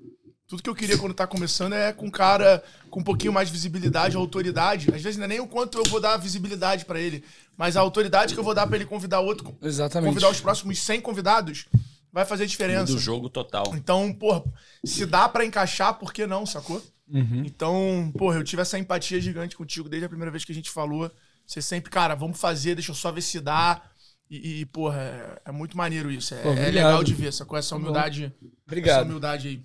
Tudo 0.49 0.63
que 0.63 0.69
eu 0.69 0.73
queria 0.73 0.97
quando 0.97 1.13
tá 1.13 1.27
começando 1.27 1.73
é 1.73 1.93
com 1.93 2.07
um 2.07 2.09
cara 2.09 2.63
com 2.89 3.01
um 3.01 3.03
pouquinho 3.03 3.31
mais 3.31 3.49
de 3.49 3.53
visibilidade, 3.53 4.17
autoridade. 4.17 4.89
Às 4.91 4.99
vezes 4.99 5.15
não 5.15 5.25
é 5.25 5.27
nem 5.27 5.39
o 5.39 5.47
quanto 5.47 5.77
eu 5.77 5.83
vou 5.83 6.01
dar 6.01 6.17
visibilidade 6.17 6.85
para 6.85 6.99
ele, 6.99 7.23
mas 7.55 7.77
a 7.77 7.81
autoridade 7.81 8.33
que 8.33 8.39
eu 8.39 8.43
vou 8.43 8.55
dar 8.55 8.65
para 8.65 8.75
ele 8.75 8.85
convidar 8.85 9.19
outro. 9.19 9.55
Exatamente. 9.61 10.09
Convidar 10.09 10.31
os 10.31 10.41
próximos 10.41 10.79
100 10.79 11.01
convidados 11.01 11.67
vai 12.11 12.25
fazer 12.25 12.47
diferença. 12.47 12.91
Do 12.91 12.97
jogo 12.97 13.29
total. 13.29 13.75
Então, 13.75 14.11
porra, 14.11 14.43
se 14.83 15.05
dá 15.05 15.29
para 15.29 15.45
encaixar, 15.45 15.99
por 15.99 16.11
que 16.11 16.25
não, 16.25 16.47
sacou? 16.47 16.81
Uhum. 17.07 17.43
Então, 17.45 18.11
porra, 18.17 18.37
eu 18.37 18.43
tive 18.43 18.63
essa 18.63 18.79
empatia 18.79 19.21
gigante 19.21 19.55
contigo 19.55 19.87
desde 19.87 20.07
a 20.07 20.09
primeira 20.09 20.31
vez 20.31 20.43
que 20.43 20.51
a 20.51 20.55
gente 20.55 20.71
falou. 20.71 21.11
Você 21.45 21.61
sempre, 21.61 21.91
cara, 21.91 22.15
vamos 22.15 22.39
fazer, 22.39 22.73
deixa 22.73 22.89
eu 22.89 22.95
só 22.95 23.11
ver 23.11 23.21
se 23.21 23.39
dá. 23.39 23.83
E, 24.27 24.61
e 24.61 24.65
porra, 24.65 24.99
é, 24.99 25.41
é, 25.45 25.51
muito 25.51 25.77
maneiro 25.77 26.09
isso. 26.09 26.33
É, 26.33 26.41
Pô, 26.41 26.53
é 26.53 26.71
legal 26.71 27.03
de 27.03 27.13
ver, 27.13 27.31
sacou? 27.31 27.55
Essa 27.55 27.75
humildade. 27.75 28.33
Obrigado. 28.65 28.97
Essa 28.97 29.05
humildade 29.05 29.47
aí. 29.47 29.63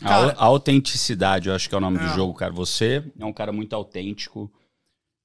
Cara, 0.00 0.34
a, 0.38 0.44
autenticidade, 0.44 1.48
eu 1.48 1.54
acho 1.54 1.68
que 1.68 1.74
é 1.74 1.78
o 1.78 1.80
nome 1.80 1.98
é. 1.98 2.00
do 2.00 2.08
jogo, 2.14 2.34
cara. 2.34 2.52
Você 2.52 3.02
é 3.18 3.24
um 3.24 3.32
cara 3.32 3.52
muito 3.52 3.74
autêntico. 3.74 4.50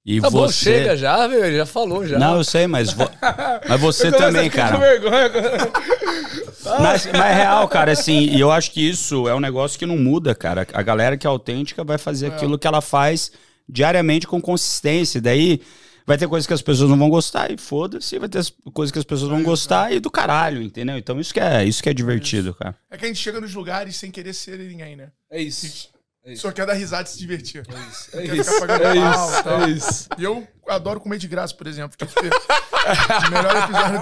E 0.06 0.20
tá 0.20 0.30
você... 0.30 0.38
bom, 0.38 0.52
chega 0.52 0.98
já, 0.98 1.28
velho. 1.28 1.46
Ele 1.46 1.58
já 1.58 1.66
falou 1.66 2.06
já. 2.06 2.20
Não, 2.20 2.38
eu 2.38 2.44
sei, 2.44 2.68
mas, 2.68 2.92
vo... 2.92 3.10
mas 3.68 3.80
você 3.80 4.12
também, 4.12 4.50
cara. 4.50 4.78
vergonha. 4.78 5.30
mas, 6.80 7.06
mas 7.06 7.16
é 7.16 7.34
real, 7.34 7.68
cara, 7.70 7.92
assim, 7.94 8.20
e 8.20 8.40
eu 8.40 8.52
acho 8.52 8.72
que 8.72 8.82
isso 8.82 9.28
é 9.30 9.36
um 9.36 9.40
negócio 9.40 9.80
que 9.80 9.86
não 9.86 9.98
muda, 9.98 10.36
cara. 10.36 10.68
A 10.74 10.82
galera 10.82 11.16
que 11.16 11.26
é 11.26 11.30
autêntica 11.30 11.84
vai 11.84 11.98
fazer 11.98 12.26
é. 12.26 12.30
aquilo 12.30 12.60
que 12.60 12.68
ela 12.68 12.82
faz 12.82 13.32
diariamente 13.68 14.28
com 14.28 14.42
consistência. 14.42 15.22
Daí 15.22 15.62
vai 16.06 16.18
ter 16.18 16.28
coisas 16.28 16.48
que 16.48 16.54
as 16.54 16.62
pessoas 16.62 16.90
não 16.90 16.98
vão 16.98 17.10
gostar 17.10 17.52
e 17.52 17.58
foda-se, 17.58 18.20
vai 18.20 18.30
ter 18.30 18.44
coisas 18.74 18.92
que 18.92 19.00
as 19.00 19.06
pessoas 19.06 19.30
vão 19.30 19.44
gostar 19.44 19.92
e 19.92 20.00
do 20.00 20.12
caralho, 20.12 20.62
entendeu? 20.62 20.98
Então 20.98 21.20
isso 21.20 21.34
que 21.34 21.40
é, 21.40 21.64
isso 21.66 21.82
que 21.82 21.90
é 21.90 21.94
divertido, 21.94 22.56
é 22.60 22.64
cara. 22.64 22.76
É 22.92 22.98
que 22.98 23.06
a 23.06 23.08
gente 23.08 23.20
chega 23.20 23.40
nos 23.40 23.54
lugares 23.54 23.96
sem 23.96 24.12
querer 24.12 24.34
ser 24.34 24.60
ninguém, 24.60 24.96
né? 24.96 25.12
É 25.30 25.42
isso. 25.42 25.92
É 26.26 26.36
Só 26.36 26.52
quer 26.54 26.66
dar 26.66 26.74
risada 26.74 27.04
e 27.08 27.12
se 27.12 27.20
divertir. 27.20 27.66
É 27.68 27.74
isso. 27.90 28.18
É 28.18 28.24
isso. 28.24 28.52
É 28.64 28.96
isso. 28.96 29.50
é 29.50 29.70
isso. 29.70 30.10
E 30.18 30.24
eu 30.24 30.48
adoro 30.70 31.02
comer 31.02 31.18
de 31.18 31.28
graça, 31.28 31.54
por 31.54 31.68
exemplo. 31.68 31.98
Que 31.98 32.06
é 32.06 32.08
o 32.08 32.12
melhor 33.30 33.56
episódio 33.64 34.00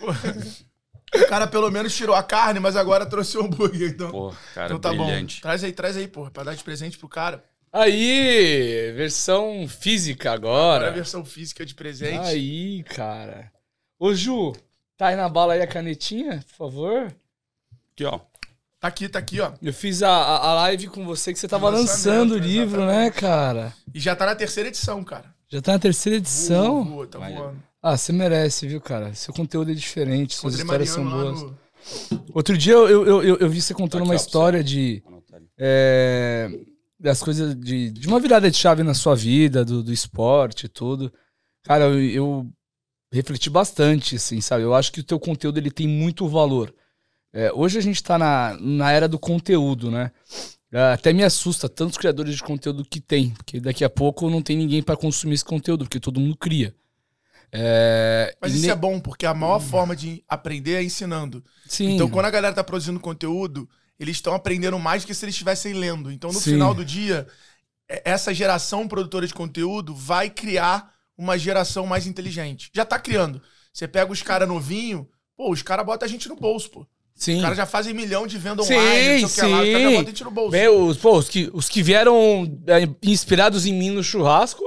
teu. 0.00 0.64
o 1.22 1.26
cara 1.28 1.46
pelo 1.46 1.70
menos 1.70 1.94
tirou 1.94 2.14
a 2.14 2.22
carne, 2.22 2.60
mas 2.60 2.76
agora 2.76 3.04
trouxe 3.04 3.36
o 3.36 3.44
hambúrguer. 3.44 3.90
Então, 3.90 4.10
Pô, 4.10 4.34
cara, 4.54 4.66
então 4.68 4.80
tá 4.80 4.88
brilhante. 4.88 5.36
bom. 5.36 5.42
Traz 5.42 5.62
aí, 5.62 5.72
traz 5.72 5.96
aí, 5.98 6.08
porra, 6.08 6.30
pra 6.30 6.44
dar 6.44 6.54
de 6.54 6.64
presente 6.64 6.96
pro 6.96 7.08
cara. 7.08 7.44
Aí, 7.74 8.92
versão 8.92 9.66
física 9.66 10.30
agora. 10.30 10.76
Agora 10.76 10.88
a 10.90 10.94
versão 10.94 11.24
física 11.24 11.66
de 11.66 11.74
presente. 11.74 12.20
Aí, 12.20 12.84
cara. 12.84 13.50
Ô, 13.98 14.14
Ju, 14.14 14.52
tá 14.96 15.08
aí 15.08 15.16
na 15.16 15.28
bala 15.28 15.54
aí 15.54 15.60
a 15.60 15.66
canetinha, 15.66 16.38
por 16.50 16.54
favor? 16.56 17.12
Aqui, 17.92 18.04
ó. 18.04 18.20
Tá 18.78 18.86
aqui, 18.86 19.08
tá 19.08 19.18
aqui, 19.18 19.40
ó. 19.40 19.54
Eu 19.60 19.72
fiz 19.72 20.04
a, 20.04 20.08
a 20.08 20.54
live 20.54 20.86
com 20.86 21.04
você 21.04 21.32
que 21.32 21.38
você 21.40 21.48
tava 21.48 21.68
lançando 21.68 22.34
o 22.34 22.38
livro, 22.38 22.86
né, 22.86 23.06
exatamente. 23.06 23.14
né, 23.14 23.20
cara? 23.20 23.74
E 23.92 23.98
já 23.98 24.14
tá 24.14 24.24
na 24.24 24.36
terceira 24.36 24.68
edição, 24.68 25.02
cara. 25.02 25.34
Já 25.48 25.60
tá 25.60 25.72
na 25.72 25.78
terceira 25.80 26.18
edição? 26.18 26.84
Boa, 26.84 26.94
boa, 26.94 27.06
tá 27.08 27.18
voando. 27.18 27.60
Ah, 27.82 27.96
você 27.96 28.12
merece, 28.12 28.68
viu, 28.68 28.80
cara? 28.80 29.12
Seu 29.14 29.34
conteúdo 29.34 29.72
é 29.72 29.74
diferente, 29.74 30.36
suas 30.36 30.54
histórias 30.54 30.90
são 30.90 31.04
boas. 31.04 31.42
No... 31.42 31.58
Outro 32.32 32.56
dia 32.56 32.74
eu, 32.74 32.88
eu, 32.88 33.22
eu, 33.24 33.36
eu 33.36 33.50
vi 33.50 33.60
você 33.60 33.74
contando 33.74 34.04
uma 34.04 34.14
história 34.14 34.62
de. 34.62 35.02
É, 35.58 36.48
das 37.04 37.22
coisas 37.22 37.54
de, 37.54 37.90
de 37.90 38.08
uma 38.08 38.18
virada 38.18 38.50
de 38.50 38.56
chave 38.56 38.82
na 38.82 38.94
sua 38.94 39.14
vida, 39.14 39.62
do, 39.62 39.82
do 39.82 39.92
esporte 39.92 40.64
e 40.64 40.68
tudo. 40.70 41.12
Cara, 41.62 41.84
eu, 41.84 42.00
eu, 42.00 42.50
refleti 43.12 43.50
bastante, 43.50 44.16
assim, 44.16 44.40
sabe? 44.40 44.64
Eu 44.64 44.74
acho 44.74 44.90
que 44.90 45.00
o 45.00 45.04
teu 45.04 45.20
conteúdo 45.20 45.58
ele 45.58 45.70
tem 45.70 45.86
muito 45.86 46.26
valor. 46.26 46.74
É, 47.30 47.52
hoje 47.52 47.78
a 47.78 47.82
gente 47.82 48.02
tá 48.02 48.16
na, 48.16 48.56
na 48.58 48.90
era 48.90 49.06
do 49.06 49.18
conteúdo, 49.18 49.90
né? 49.90 50.10
É, 50.72 50.94
até 50.94 51.12
me 51.12 51.22
assusta 51.22 51.68
tantos 51.68 51.98
criadores 51.98 52.36
de 52.36 52.42
conteúdo 52.42 52.82
que 52.82 53.00
tem, 53.00 53.30
porque 53.30 53.60
daqui 53.60 53.84
a 53.84 53.90
pouco 53.90 54.30
não 54.30 54.40
tem 54.40 54.56
ninguém 54.56 54.82
para 54.82 54.96
consumir 54.96 55.34
esse 55.34 55.44
conteúdo, 55.44 55.84
porque 55.84 56.00
todo 56.00 56.18
mundo 56.18 56.38
cria. 56.38 56.74
É, 57.52 58.34
Mas 58.40 58.54
isso 58.54 58.64
ne... 58.64 58.72
é 58.72 58.74
bom, 58.74 58.98
porque 58.98 59.26
a 59.26 59.34
maior 59.34 59.58
hum. 59.58 59.60
forma 59.60 59.94
de 59.94 60.24
aprender 60.26 60.76
é 60.76 60.82
ensinando. 60.82 61.44
Sim. 61.66 61.94
Então, 61.94 62.08
quando 62.08 62.26
a 62.26 62.30
galera 62.30 62.54
tá 62.54 62.64
produzindo 62.64 62.98
conteúdo, 62.98 63.68
eles 64.04 64.16
estão 64.16 64.34
aprendendo 64.34 64.78
mais 64.78 65.02
do 65.02 65.06
que 65.06 65.14
se 65.14 65.24
eles 65.24 65.34
estivessem 65.34 65.72
lendo. 65.72 66.12
Então, 66.12 66.30
no 66.30 66.40
Sim. 66.40 66.52
final 66.52 66.74
do 66.74 66.84
dia, 66.84 67.26
essa 67.88 68.32
geração 68.32 68.86
produtora 68.86 69.26
de 69.26 69.34
conteúdo 69.34 69.94
vai 69.94 70.30
criar 70.30 70.92
uma 71.16 71.38
geração 71.38 71.86
mais 71.86 72.06
inteligente. 72.06 72.70
Já 72.72 72.84
tá 72.84 72.98
criando. 72.98 73.40
Você 73.72 73.88
pega 73.88 74.12
os 74.12 74.22
caras 74.22 74.48
novinho, 74.48 75.08
pô, 75.36 75.50
os 75.50 75.62
caras 75.62 75.84
botam 75.84 76.06
a 76.06 76.08
gente 76.08 76.28
no 76.28 76.36
bolso, 76.36 76.70
pô. 76.70 76.86
Sim. 77.16 77.36
Os 77.36 77.42
caras 77.42 77.56
já 77.56 77.66
fazem 77.66 77.94
milhão 77.94 78.26
de 78.26 78.36
venda 78.36 78.62
online, 78.62 79.28
sei 79.28 79.46
o 79.46 79.48
que 79.48 79.54
lá, 79.54 79.62
os 79.62 79.70
caras 79.70 79.82
já 79.82 79.88
botam 79.88 80.00
a 80.00 80.04
gente 80.04 80.24
no 80.24 80.30
bolso. 80.30 80.70
os, 80.70 80.96
pô, 80.96 81.16
os, 81.16 81.28
que, 81.28 81.50
os 81.52 81.68
que 81.68 81.82
vieram 81.82 82.58
é, 82.66 82.88
inspirados 83.02 83.66
em 83.66 83.72
mim 83.72 83.90
no 83.90 84.02
churrasco, 84.02 84.62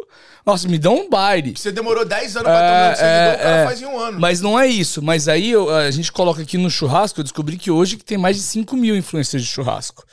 nossa, 0.45 0.65
me 0.65 0.79
dão 0.79 0.95
um 0.95 1.09
baile. 1.09 1.53
Você 1.57 1.73
demorou 1.73 2.05
10 2.05 2.37
anos 2.37 2.49
pra 2.49 2.59
ter 2.59 2.73
um 2.73 2.91
é, 2.91 2.95
seguidor, 2.95 3.09
é, 3.09 3.35
o 3.35 3.37
cara 3.37 3.57
é. 3.57 3.65
faz 3.65 3.81
em 3.81 3.85
um 3.85 3.99
ano. 3.99 4.19
Mas 4.19 4.39
não 4.39 4.57
é 4.57 4.65
isso. 4.65 5.01
Mas 5.01 5.27
aí 5.27 5.51
eu, 5.51 5.69
a 5.69 5.91
gente 5.91 6.09
coloca 6.09 6.41
aqui 6.41 6.57
no 6.57 6.71
churrasco, 6.71 7.19
eu 7.19 7.23
descobri 7.23 7.57
que 7.57 7.69
hoje 7.69 7.97
que 7.97 8.05
tem 8.05 8.17
mais 8.17 8.37
de 8.37 8.43
5 8.43 8.77
mil 8.77 8.95
influencers 8.95 9.43
de 9.43 9.49
churrasco. 9.49 10.05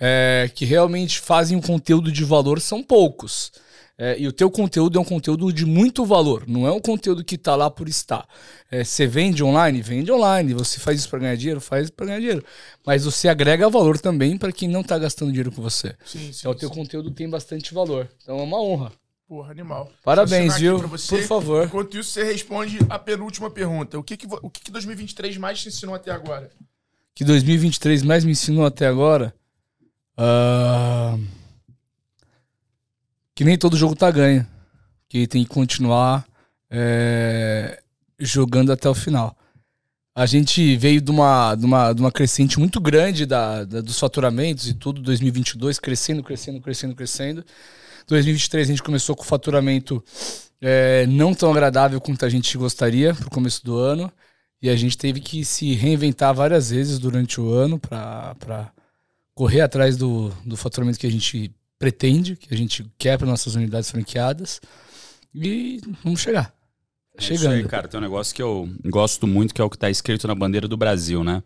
É, 0.00 0.50
que 0.52 0.64
realmente 0.64 1.20
fazem 1.20 1.56
um 1.56 1.60
conteúdo 1.60 2.10
de 2.10 2.24
valor, 2.24 2.60
são 2.60 2.82
poucos. 2.82 3.52
É, 4.00 4.16
e 4.16 4.28
o 4.28 4.32
teu 4.32 4.48
conteúdo 4.48 4.96
é 4.96 5.00
um 5.00 5.04
conteúdo 5.04 5.52
de 5.52 5.66
muito 5.66 6.04
valor, 6.04 6.44
não 6.46 6.64
é 6.68 6.70
um 6.70 6.78
conteúdo 6.78 7.24
que 7.24 7.34
está 7.34 7.56
lá 7.56 7.68
por 7.68 7.88
estar. 7.88 8.28
É, 8.70 8.84
você 8.84 9.08
vende 9.08 9.42
online? 9.42 9.82
Vende 9.82 10.12
online. 10.12 10.54
Você 10.54 10.78
faz 10.78 11.00
isso 11.00 11.10
para 11.10 11.18
ganhar 11.18 11.34
dinheiro? 11.34 11.60
Faz 11.60 11.84
isso 11.84 11.92
para 11.92 12.06
ganhar 12.06 12.20
dinheiro. 12.20 12.44
Mas 12.86 13.04
você 13.04 13.28
agrega 13.28 13.68
valor 13.68 13.98
também 13.98 14.38
para 14.38 14.52
quem 14.52 14.68
não 14.68 14.82
está 14.82 14.96
gastando 14.96 15.30
dinheiro 15.30 15.50
com 15.50 15.60
você. 15.60 15.96
Sim, 16.04 16.32
sim, 16.32 16.38
então 16.38 16.52
o 16.52 16.54
teu 16.54 16.68
sim. 16.68 16.76
conteúdo 16.76 17.10
tem 17.10 17.28
bastante 17.28 17.74
valor. 17.74 18.08
Então 18.22 18.38
é 18.38 18.42
uma 18.42 18.62
honra. 18.62 18.92
Porra, 19.26 19.50
animal. 19.50 19.90
Parabéns, 20.04 20.56
viu? 20.56 20.78
Você. 20.88 21.16
Por 21.16 21.24
favor. 21.24 21.66
Enquanto 21.66 21.98
isso, 21.98 22.10
você 22.10 22.22
responde 22.22 22.78
a 22.88 22.98
penúltima 23.00 23.50
pergunta. 23.50 23.98
O 23.98 24.02
que, 24.02 24.16
que, 24.16 24.26
o 24.26 24.48
que, 24.48 24.62
que 24.62 24.70
2023 24.70 25.36
mais 25.38 25.60
te 25.60 25.68
ensinou 25.68 25.96
até 25.96 26.12
agora? 26.12 26.50
Que 27.14 27.24
2023 27.24 28.04
mais 28.04 28.24
me 28.24 28.30
ensinou 28.30 28.64
até 28.64 28.86
agora? 28.86 29.34
Uh, 30.16 31.20
que 33.38 33.44
nem 33.44 33.56
todo 33.56 33.76
jogo 33.76 33.94
tá 33.94 34.10
ganho. 34.10 34.44
Que 35.08 35.24
tem 35.24 35.44
que 35.44 35.48
continuar 35.48 36.26
é, 36.68 37.80
jogando 38.18 38.72
até 38.72 38.88
o 38.88 38.94
final. 38.94 39.38
A 40.12 40.26
gente 40.26 40.76
veio 40.76 41.00
de 41.00 41.08
uma, 41.12 41.54
de 41.54 41.64
uma, 41.64 41.92
de 41.92 42.00
uma 42.00 42.10
crescente 42.10 42.58
muito 42.58 42.80
grande 42.80 43.24
da, 43.24 43.62
da, 43.62 43.80
dos 43.80 43.96
faturamentos 43.96 44.66
e 44.66 44.74
tudo, 44.74 45.00
2022, 45.00 45.78
crescendo, 45.78 46.20
crescendo, 46.20 46.60
crescendo, 46.60 46.96
crescendo. 46.96 47.44
2023 48.08 48.66
a 48.66 48.72
gente 48.72 48.82
começou 48.82 49.14
com 49.14 49.22
faturamento 49.22 50.04
é, 50.60 51.06
não 51.06 51.32
tão 51.32 51.52
agradável 51.52 52.00
quanto 52.00 52.24
a 52.24 52.28
gente 52.28 52.58
gostaria 52.58 53.14
para 53.14 53.28
o 53.28 53.30
começo 53.30 53.64
do 53.64 53.76
ano. 53.76 54.12
E 54.60 54.68
a 54.68 54.74
gente 54.74 54.98
teve 54.98 55.20
que 55.20 55.44
se 55.44 55.74
reinventar 55.74 56.34
várias 56.34 56.70
vezes 56.70 56.98
durante 56.98 57.40
o 57.40 57.52
ano 57.52 57.78
para 57.78 58.72
correr 59.32 59.60
atrás 59.60 59.96
do, 59.96 60.30
do 60.44 60.56
faturamento 60.56 60.98
que 60.98 61.06
a 61.06 61.12
gente 61.12 61.54
pretende, 61.78 62.36
que 62.36 62.52
a 62.52 62.56
gente 62.56 62.84
quer 62.98 63.16
para 63.16 63.26
nossas 63.26 63.54
unidades 63.54 63.90
franqueadas. 63.90 64.60
E 65.34 65.80
vamos 66.02 66.20
chegar. 66.20 66.52
É 67.16 67.22
chegando. 67.22 67.54
Isso 67.56 67.64
aí, 67.64 67.64
cara, 67.64 67.88
tem 67.88 67.98
um 67.98 68.02
negócio 68.02 68.34
que 68.34 68.42
eu 68.42 68.68
gosto 68.86 69.26
muito, 69.26 69.54
que 69.54 69.60
é 69.60 69.64
o 69.64 69.70
que 69.70 69.76
está 69.76 69.90
escrito 69.90 70.26
na 70.26 70.34
bandeira 70.34 70.66
do 70.66 70.76
Brasil, 70.76 71.22
né? 71.22 71.42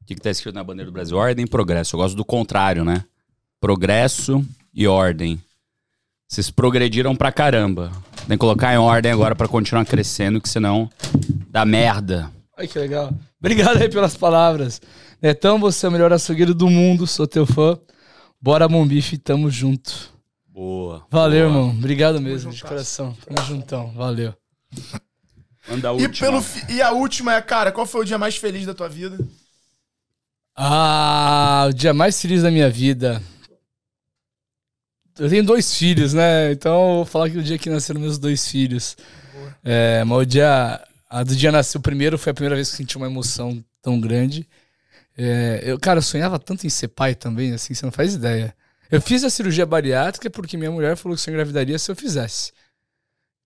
O 0.00 0.04
que 0.04 0.14
está 0.14 0.30
escrito 0.30 0.54
na 0.54 0.64
bandeira 0.64 0.90
do 0.90 0.94
Brasil? 0.94 1.16
Ordem 1.16 1.44
e 1.44 1.48
progresso. 1.48 1.94
Eu 1.94 2.00
gosto 2.00 2.16
do 2.16 2.24
contrário, 2.24 2.84
né? 2.84 3.04
Progresso 3.60 4.44
e 4.74 4.86
ordem. 4.86 5.40
Vocês 6.28 6.50
progrediram 6.50 7.14
pra 7.14 7.32
caramba. 7.32 7.90
Tem 8.28 8.36
que 8.36 8.38
colocar 8.38 8.72
em 8.72 8.78
ordem 8.78 9.10
agora 9.10 9.34
para 9.34 9.48
continuar 9.48 9.84
crescendo, 9.84 10.40
que 10.40 10.48
senão 10.48 10.88
dá 11.48 11.64
merda. 11.64 12.30
Ai, 12.56 12.68
que 12.68 12.78
legal. 12.78 13.12
Obrigado 13.38 13.82
aí 13.82 13.88
pelas 13.88 14.16
palavras. 14.16 14.80
Netão, 15.20 15.58
você 15.58 15.86
é 15.86 15.88
o 15.88 15.92
melhor 15.92 16.12
açougueiro 16.12 16.54
do 16.54 16.70
mundo, 16.70 17.06
sou 17.06 17.26
teu 17.26 17.44
fã. 17.44 17.78
Bora, 18.40 18.68
Mombife, 18.68 19.18
tamo 19.18 19.50
junto. 19.50 20.10
Boa. 20.46 21.06
Valeu, 21.10 21.48
boa. 21.48 21.60
irmão. 21.60 21.76
Obrigado 21.76 22.20
mesmo, 22.20 22.52
de 22.52 22.62
coração. 22.62 23.16
Tamo 23.26 23.46
juntão. 23.46 23.92
Valeu. 23.92 24.34
Manda 25.68 25.88
a 25.88 25.92
última. 25.92 26.08
E, 26.14 26.18
pelo, 26.18 26.44
e 26.70 26.82
a 26.82 26.90
última 26.92 27.34
é, 27.34 27.42
cara, 27.42 27.70
qual 27.70 27.86
foi 27.86 28.00
o 28.00 28.04
dia 28.04 28.18
mais 28.18 28.36
feliz 28.36 28.64
da 28.64 28.74
tua 28.74 28.88
vida? 28.88 29.18
Ah, 30.56 31.66
o 31.68 31.72
dia 31.72 31.92
mais 31.92 32.20
feliz 32.20 32.42
da 32.42 32.50
minha 32.50 32.70
vida. 32.70 33.22
Eu 35.18 35.28
tenho 35.28 35.44
dois 35.44 35.74
filhos, 35.76 36.14
né? 36.14 36.50
Então 36.52 36.72
eu 36.72 36.94
vou 36.96 37.04
falar 37.04 37.28
que 37.28 37.36
o 37.36 37.42
dia 37.42 37.58
que 37.58 37.68
nasceram 37.68 38.00
meus 38.00 38.18
dois 38.18 38.48
filhos. 38.48 38.96
É, 39.62 40.02
mas 40.04 40.18
o 40.18 40.24
dia. 40.24 40.82
A 41.08 41.24
do 41.24 41.34
dia 41.34 41.50
nasceu 41.50 41.80
primeiro 41.80 42.16
foi 42.16 42.30
a 42.30 42.34
primeira 42.34 42.54
vez 42.54 42.70
que 42.70 42.76
senti 42.76 42.96
uma 42.96 43.06
emoção 43.06 43.62
tão 43.82 44.00
grande. 44.00 44.48
É, 45.22 45.60
eu, 45.64 45.78
cara, 45.78 45.98
eu 45.98 46.02
sonhava 46.02 46.38
tanto 46.38 46.66
em 46.66 46.70
ser 46.70 46.88
pai 46.88 47.14
também, 47.14 47.52
assim, 47.52 47.74
você 47.74 47.84
não 47.84 47.92
faz 47.92 48.14
ideia. 48.14 48.54
Eu 48.90 49.02
fiz 49.02 49.22
a 49.22 49.28
cirurgia 49.28 49.66
bariátrica 49.66 50.30
porque 50.30 50.56
minha 50.56 50.70
mulher 50.70 50.96
falou 50.96 51.16
que 51.16 51.28
eu 51.28 51.32
engravidaria 51.32 51.78
se 51.78 51.90
eu 51.90 51.94
fizesse. 51.94 52.52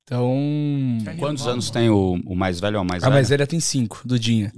Então. 0.04 0.32
Quantos 1.18 1.48
anos 1.48 1.70
tem 1.70 1.90
o, 1.90 2.20
o 2.24 2.36
mais 2.36 2.60
velho 2.60 2.78
ou 2.78 2.84
o 2.84 2.86
mais 2.86 3.02
velho? 3.02 3.12
A 3.12 3.14
mais 3.14 3.28
velha 3.28 3.44
tem 3.44 3.58
cinco, 3.58 4.02
Dudinha. 4.04 4.52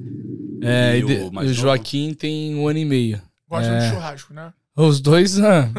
É, 0.62 0.98
e, 0.98 1.04
o, 1.04 1.30
o 1.30 1.52
Joaquim 1.54 2.12
tem 2.12 2.54
um 2.54 2.68
ano 2.68 2.80
e 2.80 2.84
meio. 2.84 3.22
Gosta 3.48 3.72
é... 3.72 3.78
de 3.78 3.94
churrasco, 3.94 4.34
né? 4.34 4.52
Os 4.76 5.00
dois, 5.00 5.40
ah, 5.40 5.70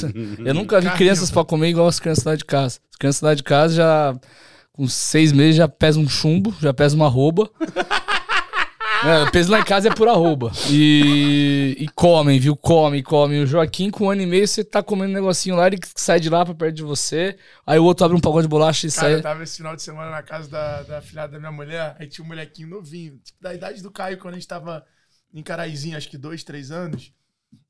eu 0.42 0.54
nunca 0.54 0.80
vi 0.80 0.88
crianças 0.92 1.30
para 1.30 1.44
comer 1.44 1.68
igual 1.68 1.88
as 1.88 2.00
crianças 2.00 2.24
lá 2.24 2.34
de 2.34 2.44
casa. 2.46 2.80
As 2.90 2.96
crianças 2.96 3.20
lá 3.20 3.34
de 3.34 3.42
casa 3.42 3.74
já, 3.74 4.16
com 4.72 4.88
seis 4.88 5.30
meses, 5.30 5.56
já 5.56 5.68
pesam 5.68 6.04
um 6.04 6.08
chumbo, 6.08 6.56
já 6.58 6.72
pesam 6.72 6.98
uma 6.98 7.08
rouba. 7.08 7.50
É, 9.06 9.30
peso 9.30 9.52
lá 9.52 9.60
em 9.60 9.64
casa 9.64 9.86
é 9.86 9.94
por 9.94 10.08
arroba. 10.08 10.50
E, 10.68 11.76
e 11.78 11.88
comem, 11.90 12.40
viu? 12.40 12.56
Comem, 12.56 13.04
comem. 13.04 13.40
O 13.40 13.46
Joaquim, 13.46 13.88
com 13.88 14.06
um 14.06 14.10
ano 14.10 14.22
e 14.22 14.26
meio, 14.26 14.48
você 14.48 14.64
tá 14.64 14.82
comendo 14.82 15.12
um 15.12 15.14
negocinho 15.14 15.54
lá, 15.54 15.68
ele 15.68 15.78
sai 15.94 16.18
de 16.18 16.28
lá 16.28 16.44
pra 16.44 16.56
perto 16.56 16.74
de 16.74 16.82
você. 16.82 17.38
Aí 17.64 17.78
o 17.78 17.84
outro 17.84 18.04
abre 18.04 18.16
um 18.16 18.20
pagode 18.20 18.48
de 18.48 18.50
bolacha 18.50 18.88
e 18.88 18.90
Cara, 18.90 19.00
sai. 19.00 19.14
Eu 19.14 19.22
tava 19.22 19.44
esse 19.44 19.58
final 19.58 19.76
de 19.76 19.82
semana 19.82 20.10
na 20.10 20.24
casa 20.24 20.50
da, 20.50 20.82
da 20.82 21.00
filhada 21.00 21.34
da 21.34 21.38
minha 21.38 21.52
mulher, 21.52 21.94
aí 22.00 22.08
tinha 22.08 22.24
um 22.24 22.26
molequinho 22.26 22.68
novinho, 22.68 23.16
tipo, 23.18 23.40
da 23.40 23.54
idade 23.54 23.80
do 23.80 23.92
Caio, 23.92 24.18
quando 24.18 24.34
a 24.34 24.38
gente 24.38 24.48
tava 24.48 24.84
em 25.32 25.40
Caraizinho, 25.40 25.96
acho 25.96 26.10
que 26.10 26.18
dois, 26.18 26.42
três 26.42 26.72
anos. 26.72 27.12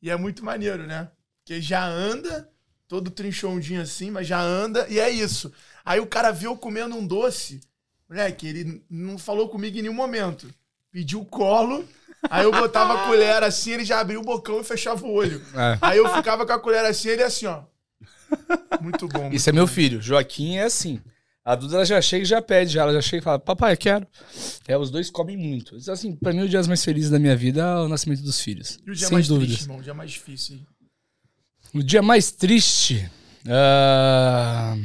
E 0.01 0.09
é 0.09 0.17
muito 0.17 0.43
maneiro, 0.43 0.87
né? 0.87 1.11
Porque 1.45 1.61
já 1.61 1.87
anda, 1.87 2.49
todo 2.89 3.11
trinchondinho 3.11 3.83
assim, 3.83 4.11
mas 4.11 4.27
já 4.27 4.41
anda, 4.41 4.87
e 4.89 4.99
é 4.99 5.11
isso. 5.11 5.53
Aí 5.85 6.01
o 6.01 6.07
cara 6.07 6.31
viu 6.31 6.53
eu 6.53 6.57
comendo 6.57 6.97
um 6.97 7.07
doce, 7.07 7.61
moleque, 8.09 8.47
ele 8.47 8.83
não 8.89 9.19
falou 9.19 9.51
comigo 9.51 9.77
em 9.77 9.83
nenhum 9.83 9.93
momento 9.93 10.49
pediu 10.97 11.23
colo. 11.27 11.87
Aí 12.31 12.45
eu 12.45 12.51
botava 12.51 12.95
a 12.95 13.07
colher 13.07 13.43
assim, 13.43 13.73
ele 13.73 13.85
já 13.85 14.01
abria 14.01 14.19
o 14.19 14.25
bocão 14.25 14.63
e 14.63 14.65
fechava 14.65 15.05
o 15.05 15.13
olho. 15.13 15.43
É. 15.55 15.79
Aí 15.83 15.99
eu 15.99 16.09
ficava 16.09 16.47
com 16.47 16.53
a 16.53 16.59
colher 16.59 16.87
assim, 16.87 17.11
ele 17.11 17.23
assim, 17.23 17.45
ó. 17.45 17.65
Muito 18.81 19.07
bom. 19.07 19.25
Muito 19.25 19.37
Isso 19.37 19.51
é 19.51 19.53
meu 19.53 19.67
filho. 19.67 20.01
Joaquim 20.01 20.57
é 20.57 20.63
assim. 20.63 20.99
A 21.45 21.55
Duda 21.55 21.85
já 21.85 22.01
chega 22.01 22.23
e 22.23 22.27
já 22.27 22.41
pede, 22.41 22.73
já. 22.73 22.81
ela 22.81 22.95
já 22.95 23.03
chega 23.03 23.19
e 23.19 23.23
fala, 23.23 23.39
papai, 23.39 23.75
eu 23.75 23.77
quero. 23.77 24.07
É, 24.67 24.77
os 24.77 24.91
dois 24.91 25.11
comem 25.11 25.37
muito. 25.37 25.77
Assim, 25.91 26.17
pra 26.17 26.33
mim, 26.33 26.41
o 26.41 26.49
dia 26.49 26.63
mais 26.63 26.83
feliz 26.83 27.11
da 27.11 27.19
minha 27.19 27.37
vida 27.37 27.61
é 27.61 27.77
o 27.83 27.89
nascimento 27.89 28.23
dos 28.23 28.41
filhos. 28.41 28.79
E 28.87 28.91
o 28.91 28.95
dia 28.95 29.07
Sem 29.07 29.15
mais 29.15 29.29
dúvidas. 29.29 29.49
triste, 29.49 29.65
irmão? 29.65 29.79
O 29.79 29.83
dia 29.83 29.95
mais 29.95 30.11
difícil? 30.11 30.59
O 31.75 31.83
dia 31.83 32.03
mais 32.03 32.33
triste? 32.33 33.09
Uh... 33.45 34.83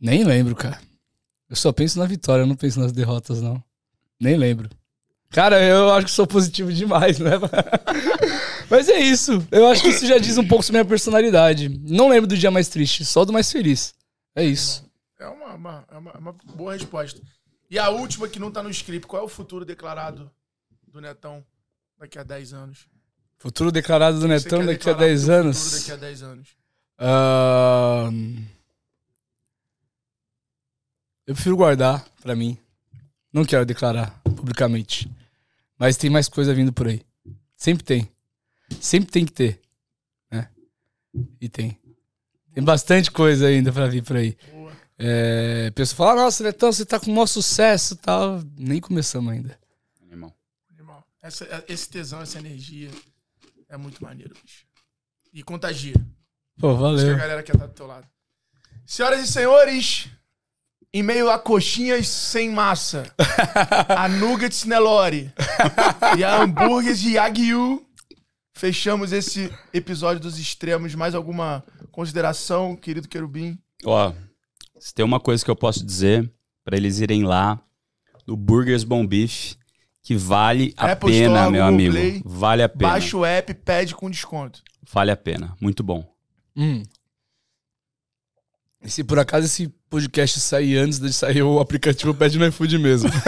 Nem 0.00 0.22
lembro, 0.22 0.54
cara. 0.54 0.80
Eu 1.50 1.56
só 1.56 1.72
penso 1.72 1.98
na 1.98 2.06
vitória, 2.06 2.44
eu 2.44 2.46
não 2.46 2.56
penso 2.56 2.80
nas 2.80 2.92
derrotas, 2.92 3.42
não. 3.42 3.62
Nem 4.22 4.36
lembro. 4.36 4.70
Cara, 5.30 5.60
eu 5.60 5.92
acho 5.94 6.06
que 6.06 6.12
sou 6.12 6.28
positivo 6.28 6.72
demais, 6.72 7.18
né? 7.18 7.32
Mas 8.70 8.88
é 8.88 9.00
isso. 9.00 9.44
Eu 9.50 9.66
acho 9.66 9.82
que 9.82 9.88
isso 9.88 10.06
já 10.06 10.16
diz 10.16 10.38
um 10.38 10.46
pouco 10.46 10.62
sobre 10.62 10.78
a 10.78 10.82
minha 10.84 10.88
personalidade. 10.88 11.68
Não 11.68 12.08
lembro 12.08 12.28
do 12.28 12.38
dia 12.38 12.50
mais 12.50 12.68
triste, 12.68 13.04
só 13.04 13.24
do 13.24 13.32
mais 13.32 13.50
feliz. 13.50 13.92
É 14.36 14.44
isso. 14.44 14.88
É 15.18 15.26
uma, 15.26 15.54
uma, 15.54 15.84
é 15.90 15.98
uma, 15.98 16.10
é 16.12 16.18
uma 16.18 16.32
boa 16.54 16.72
resposta. 16.74 17.20
E 17.68 17.80
a 17.80 17.88
última 17.88 18.28
que 18.28 18.38
não 18.38 18.52
tá 18.52 18.62
no 18.62 18.70
script, 18.70 19.08
qual 19.08 19.22
é 19.22 19.24
o 19.24 19.28
futuro 19.28 19.64
declarado 19.64 20.30
do 20.86 21.00
Netão 21.00 21.44
daqui 21.98 22.18
a 22.18 22.22
10 22.22 22.52
anos? 22.52 22.86
Futuro 23.38 23.72
declarado 23.72 24.20
do 24.20 24.28
Netão 24.28 24.64
daqui 24.64 24.88
a 24.88 24.92
10 24.92 25.28
anos? 25.28 25.58
Futuro 25.58 25.80
daqui 25.80 25.92
a 25.92 25.96
10 25.96 26.22
anos. 26.22 26.48
Uh... 27.00 28.42
Eu 31.26 31.34
prefiro 31.34 31.56
guardar 31.56 32.04
pra 32.22 32.36
mim. 32.36 32.56
Não 33.32 33.44
quero 33.44 33.64
declarar 33.64 34.20
publicamente. 34.24 35.10
Mas 35.78 35.96
tem 35.96 36.10
mais 36.10 36.28
coisa 36.28 36.54
vindo 36.54 36.72
por 36.72 36.86
aí. 36.86 37.02
Sempre 37.56 37.84
tem. 37.84 38.08
Sempre 38.80 39.10
tem 39.10 39.24
que 39.24 39.32
ter. 39.32 39.60
Né? 40.30 40.48
E 41.40 41.48
tem. 41.48 41.78
Tem 42.52 42.62
bastante 42.62 43.10
coisa 43.10 43.46
ainda 43.46 43.72
pra 43.72 43.86
vir 43.86 44.02
por 44.02 44.16
aí. 44.16 44.36
É, 44.98 45.66
a 45.68 45.72
pessoa 45.72 45.96
fala, 45.96 46.22
nossa, 46.22 46.44
Netão, 46.44 46.70
você 46.70 46.84
tá 46.84 47.00
com 47.00 47.10
um 47.10 47.14
maior 47.14 47.26
sucesso 47.26 47.94
e 47.94 47.96
tal. 47.96 48.42
Nem 48.56 48.80
começamos 48.80 49.32
ainda. 49.32 49.58
Animal. 50.02 50.36
Animal. 50.70 51.04
Essa, 51.22 51.64
esse 51.66 51.88
tesão, 51.88 52.20
essa 52.20 52.38
energia 52.38 52.90
é 53.68 53.76
muito 53.76 54.02
maneiro, 54.02 54.34
bicho. 54.42 54.66
E 55.32 55.42
contagia. 55.42 55.94
Pô, 56.58 56.76
valeu. 56.76 56.98
Acho 56.98 57.06
que 57.06 57.12
a 57.12 57.16
galera 57.16 57.42
quer 57.42 57.54
estar 57.54 57.66
do 57.66 57.72
teu 57.72 57.86
lado. 57.86 58.06
Senhoras 58.86 59.26
e 59.26 59.32
senhores, 59.32 60.10
em 60.94 61.02
meio 61.02 61.30
a 61.30 61.38
coxinhas 61.38 62.06
sem 62.06 62.50
massa, 62.50 63.12
a 63.88 64.08
nuggets 64.08 64.64
Nelore 64.64 65.32
e 66.18 66.22
a 66.22 66.42
hambúrgueres 66.42 67.00
de 67.00 67.12
Yagyu, 67.12 67.86
fechamos 68.52 69.10
esse 69.10 69.50
episódio 69.72 70.20
dos 70.20 70.38
extremos. 70.38 70.94
Mais 70.94 71.14
alguma 71.14 71.64
consideração, 71.90 72.76
querido 72.76 73.08
querubim? 73.08 73.58
Ó, 73.84 74.12
se 74.78 74.92
tem 74.92 75.04
uma 75.04 75.18
coisa 75.18 75.42
que 75.42 75.50
eu 75.50 75.56
posso 75.56 75.84
dizer 75.84 76.30
para 76.62 76.76
eles 76.76 76.98
irem 76.98 77.24
lá 77.24 77.58
no 78.26 78.36
Burgers 78.36 78.84
Bom 78.84 79.06
Beef, 79.06 79.54
que 80.02 80.14
vale 80.14 80.74
a 80.76 80.92
Apple 80.92 81.10
pena, 81.10 81.34
Store, 81.34 81.52
meu 81.52 81.62
Google 81.62 81.74
amigo. 81.74 81.94
Play, 81.94 82.22
vale 82.24 82.62
a 82.62 82.68
pena. 82.68 82.90
Baixa 82.90 83.16
o 83.16 83.24
app, 83.24 83.54
pede 83.54 83.94
com 83.94 84.10
desconto. 84.10 84.62
Vale 84.92 85.10
a 85.10 85.16
pena, 85.16 85.56
muito 85.58 85.82
bom. 85.82 86.06
Hum. 86.54 86.82
E 88.82 88.90
se 88.90 89.02
por 89.02 89.18
acaso 89.18 89.46
esse 89.46 89.72
podcast 89.92 90.40
sair 90.40 90.78
antes 90.78 90.98
de 90.98 91.12
sair 91.12 91.42
o 91.42 91.60
aplicativo, 91.60 92.14
pede 92.14 92.38
no 92.38 92.46
iFood 92.46 92.78
mesmo. 92.78 93.10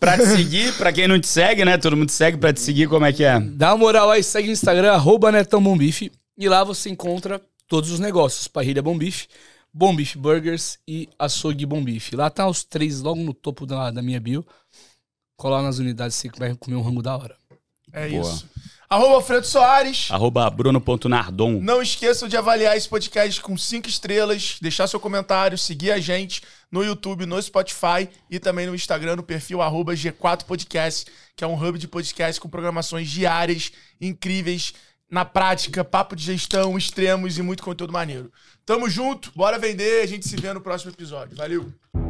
pra 0.00 0.18
te 0.18 0.26
seguir, 0.26 0.76
pra 0.76 0.92
quem 0.92 1.06
não 1.06 1.20
te 1.20 1.28
segue, 1.28 1.64
né? 1.64 1.78
Todo 1.78 1.96
mundo 1.96 2.08
te 2.08 2.12
segue, 2.12 2.36
pra 2.36 2.52
te 2.52 2.60
seguir, 2.60 2.88
como 2.88 3.06
é 3.06 3.12
que 3.12 3.22
é? 3.22 3.38
Dá 3.38 3.70
uma 3.70 3.78
moral 3.78 4.10
aí, 4.10 4.20
segue 4.20 4.48
no 4.48 4.52
Instagram, 4.52 4.90
arroba 4.92 5.30
Netão 5.30 5.62
Bombife. 5.62 6.10
E 6.36 6.48
lá 6.48 6.64
você 6.64 6.90
encontra 6.90 7.40
todos 7.68 7.92
os 7.92 8.00
negócios. 8.00 8.48
Parrilha 8.48 8.82
Bombife, 8.82 9.28
Bombife 9.72 10.18
Burgers 10.18 10.76
e 10.88 11.08
Açougue 11.16 11.64
Bombife. 11.64 12.16
Lá 12.16 12.28
tá 12.30 12.48
os 12.48 12.64
três 12.64 13.00
logo 13.00 13.22
no 13.22 13.32
topo 13.32 13.64
da, 13.64 13.92
da 13.92 14.02
minha 14.02 14.18
bio. 14.18 14.44
Colar 15.36 15.62
nas 15.62 15.78
unidades, 15.78 16.16
você 16.16 16.28
vai 16.36 16.52
comer 16.56 16.74
um 16.74 16.82
rango 16.82 17.00
da 17.00 17.16
hora. 17.16 17.36
É 17.92 18.08
Boa. 18.08 18.22
isso. 18.22 18.48
Arroba 18.88 19.14
Alfredo 19.14 19.46
Soares. 19.46 20.08
Arroba 20.10 20.48
Bruno.nardon. 20.50 21.60
Não 21.60 21.80
esqueçam 21.80 22.28
de 22.28 22.36
avaliar 22.36 22.76
esse 22.76 22.88
podcast 22.88 23.40
com 23.40 23.56
cinco 23.56 23.88
estrelas, 23.88 24.58
deixar 24.60 24.86
seu 24.86 25.00
comentário, 25.00 25.56
seguir 25.56 25.90
a 25.90 25.98
gente 25.98 26.42
no 26.70 26.82
YouTube, 26.82 27.26
no 27.26 27.40
Spotify 27.40 28.08
e 28.30 28.38
também 28.38 28.66
no 28.66 28.74
Instagram, 28.74 29.16
no 29.16 29.22
perfil 29.22 29.62
arroba 29.62 29.94
G4Podcast, 29.94 31.06
que 31.36 31.44
é 31.44 31.46
um 31.46 31.54
hub 31.54 31.78
de 31.78 31.88
podcast 31.88 32.40
com 32.40 32.48
programações 32.48 33.08
diárias, 33.08 33.72
incríveis, 34.00 34.74
na 35.10 35.24
prática, 35.24 35.84
papo 35.84 36.16
de 36.16 36.24
gestão, 36.24 36.76
extremos 36.76 37.38
e 37.38 37.42
muito 37.42 37.62
conteúdo 37.62 37.92
maneiro. 37.92 38.32
Tamo 38.66 38.88
junto, 38.90 39.30
bora 39.34 39.58
vender, 39.58 40.02
a 40.02 40.06
gente 40.06 40.26
se 40.26 40.36
vê 40.36 40.52
no 40.52 40.60
próximo 40.60 40.90
episódio. 40.90 41.36
Valeu! 41.36 42.03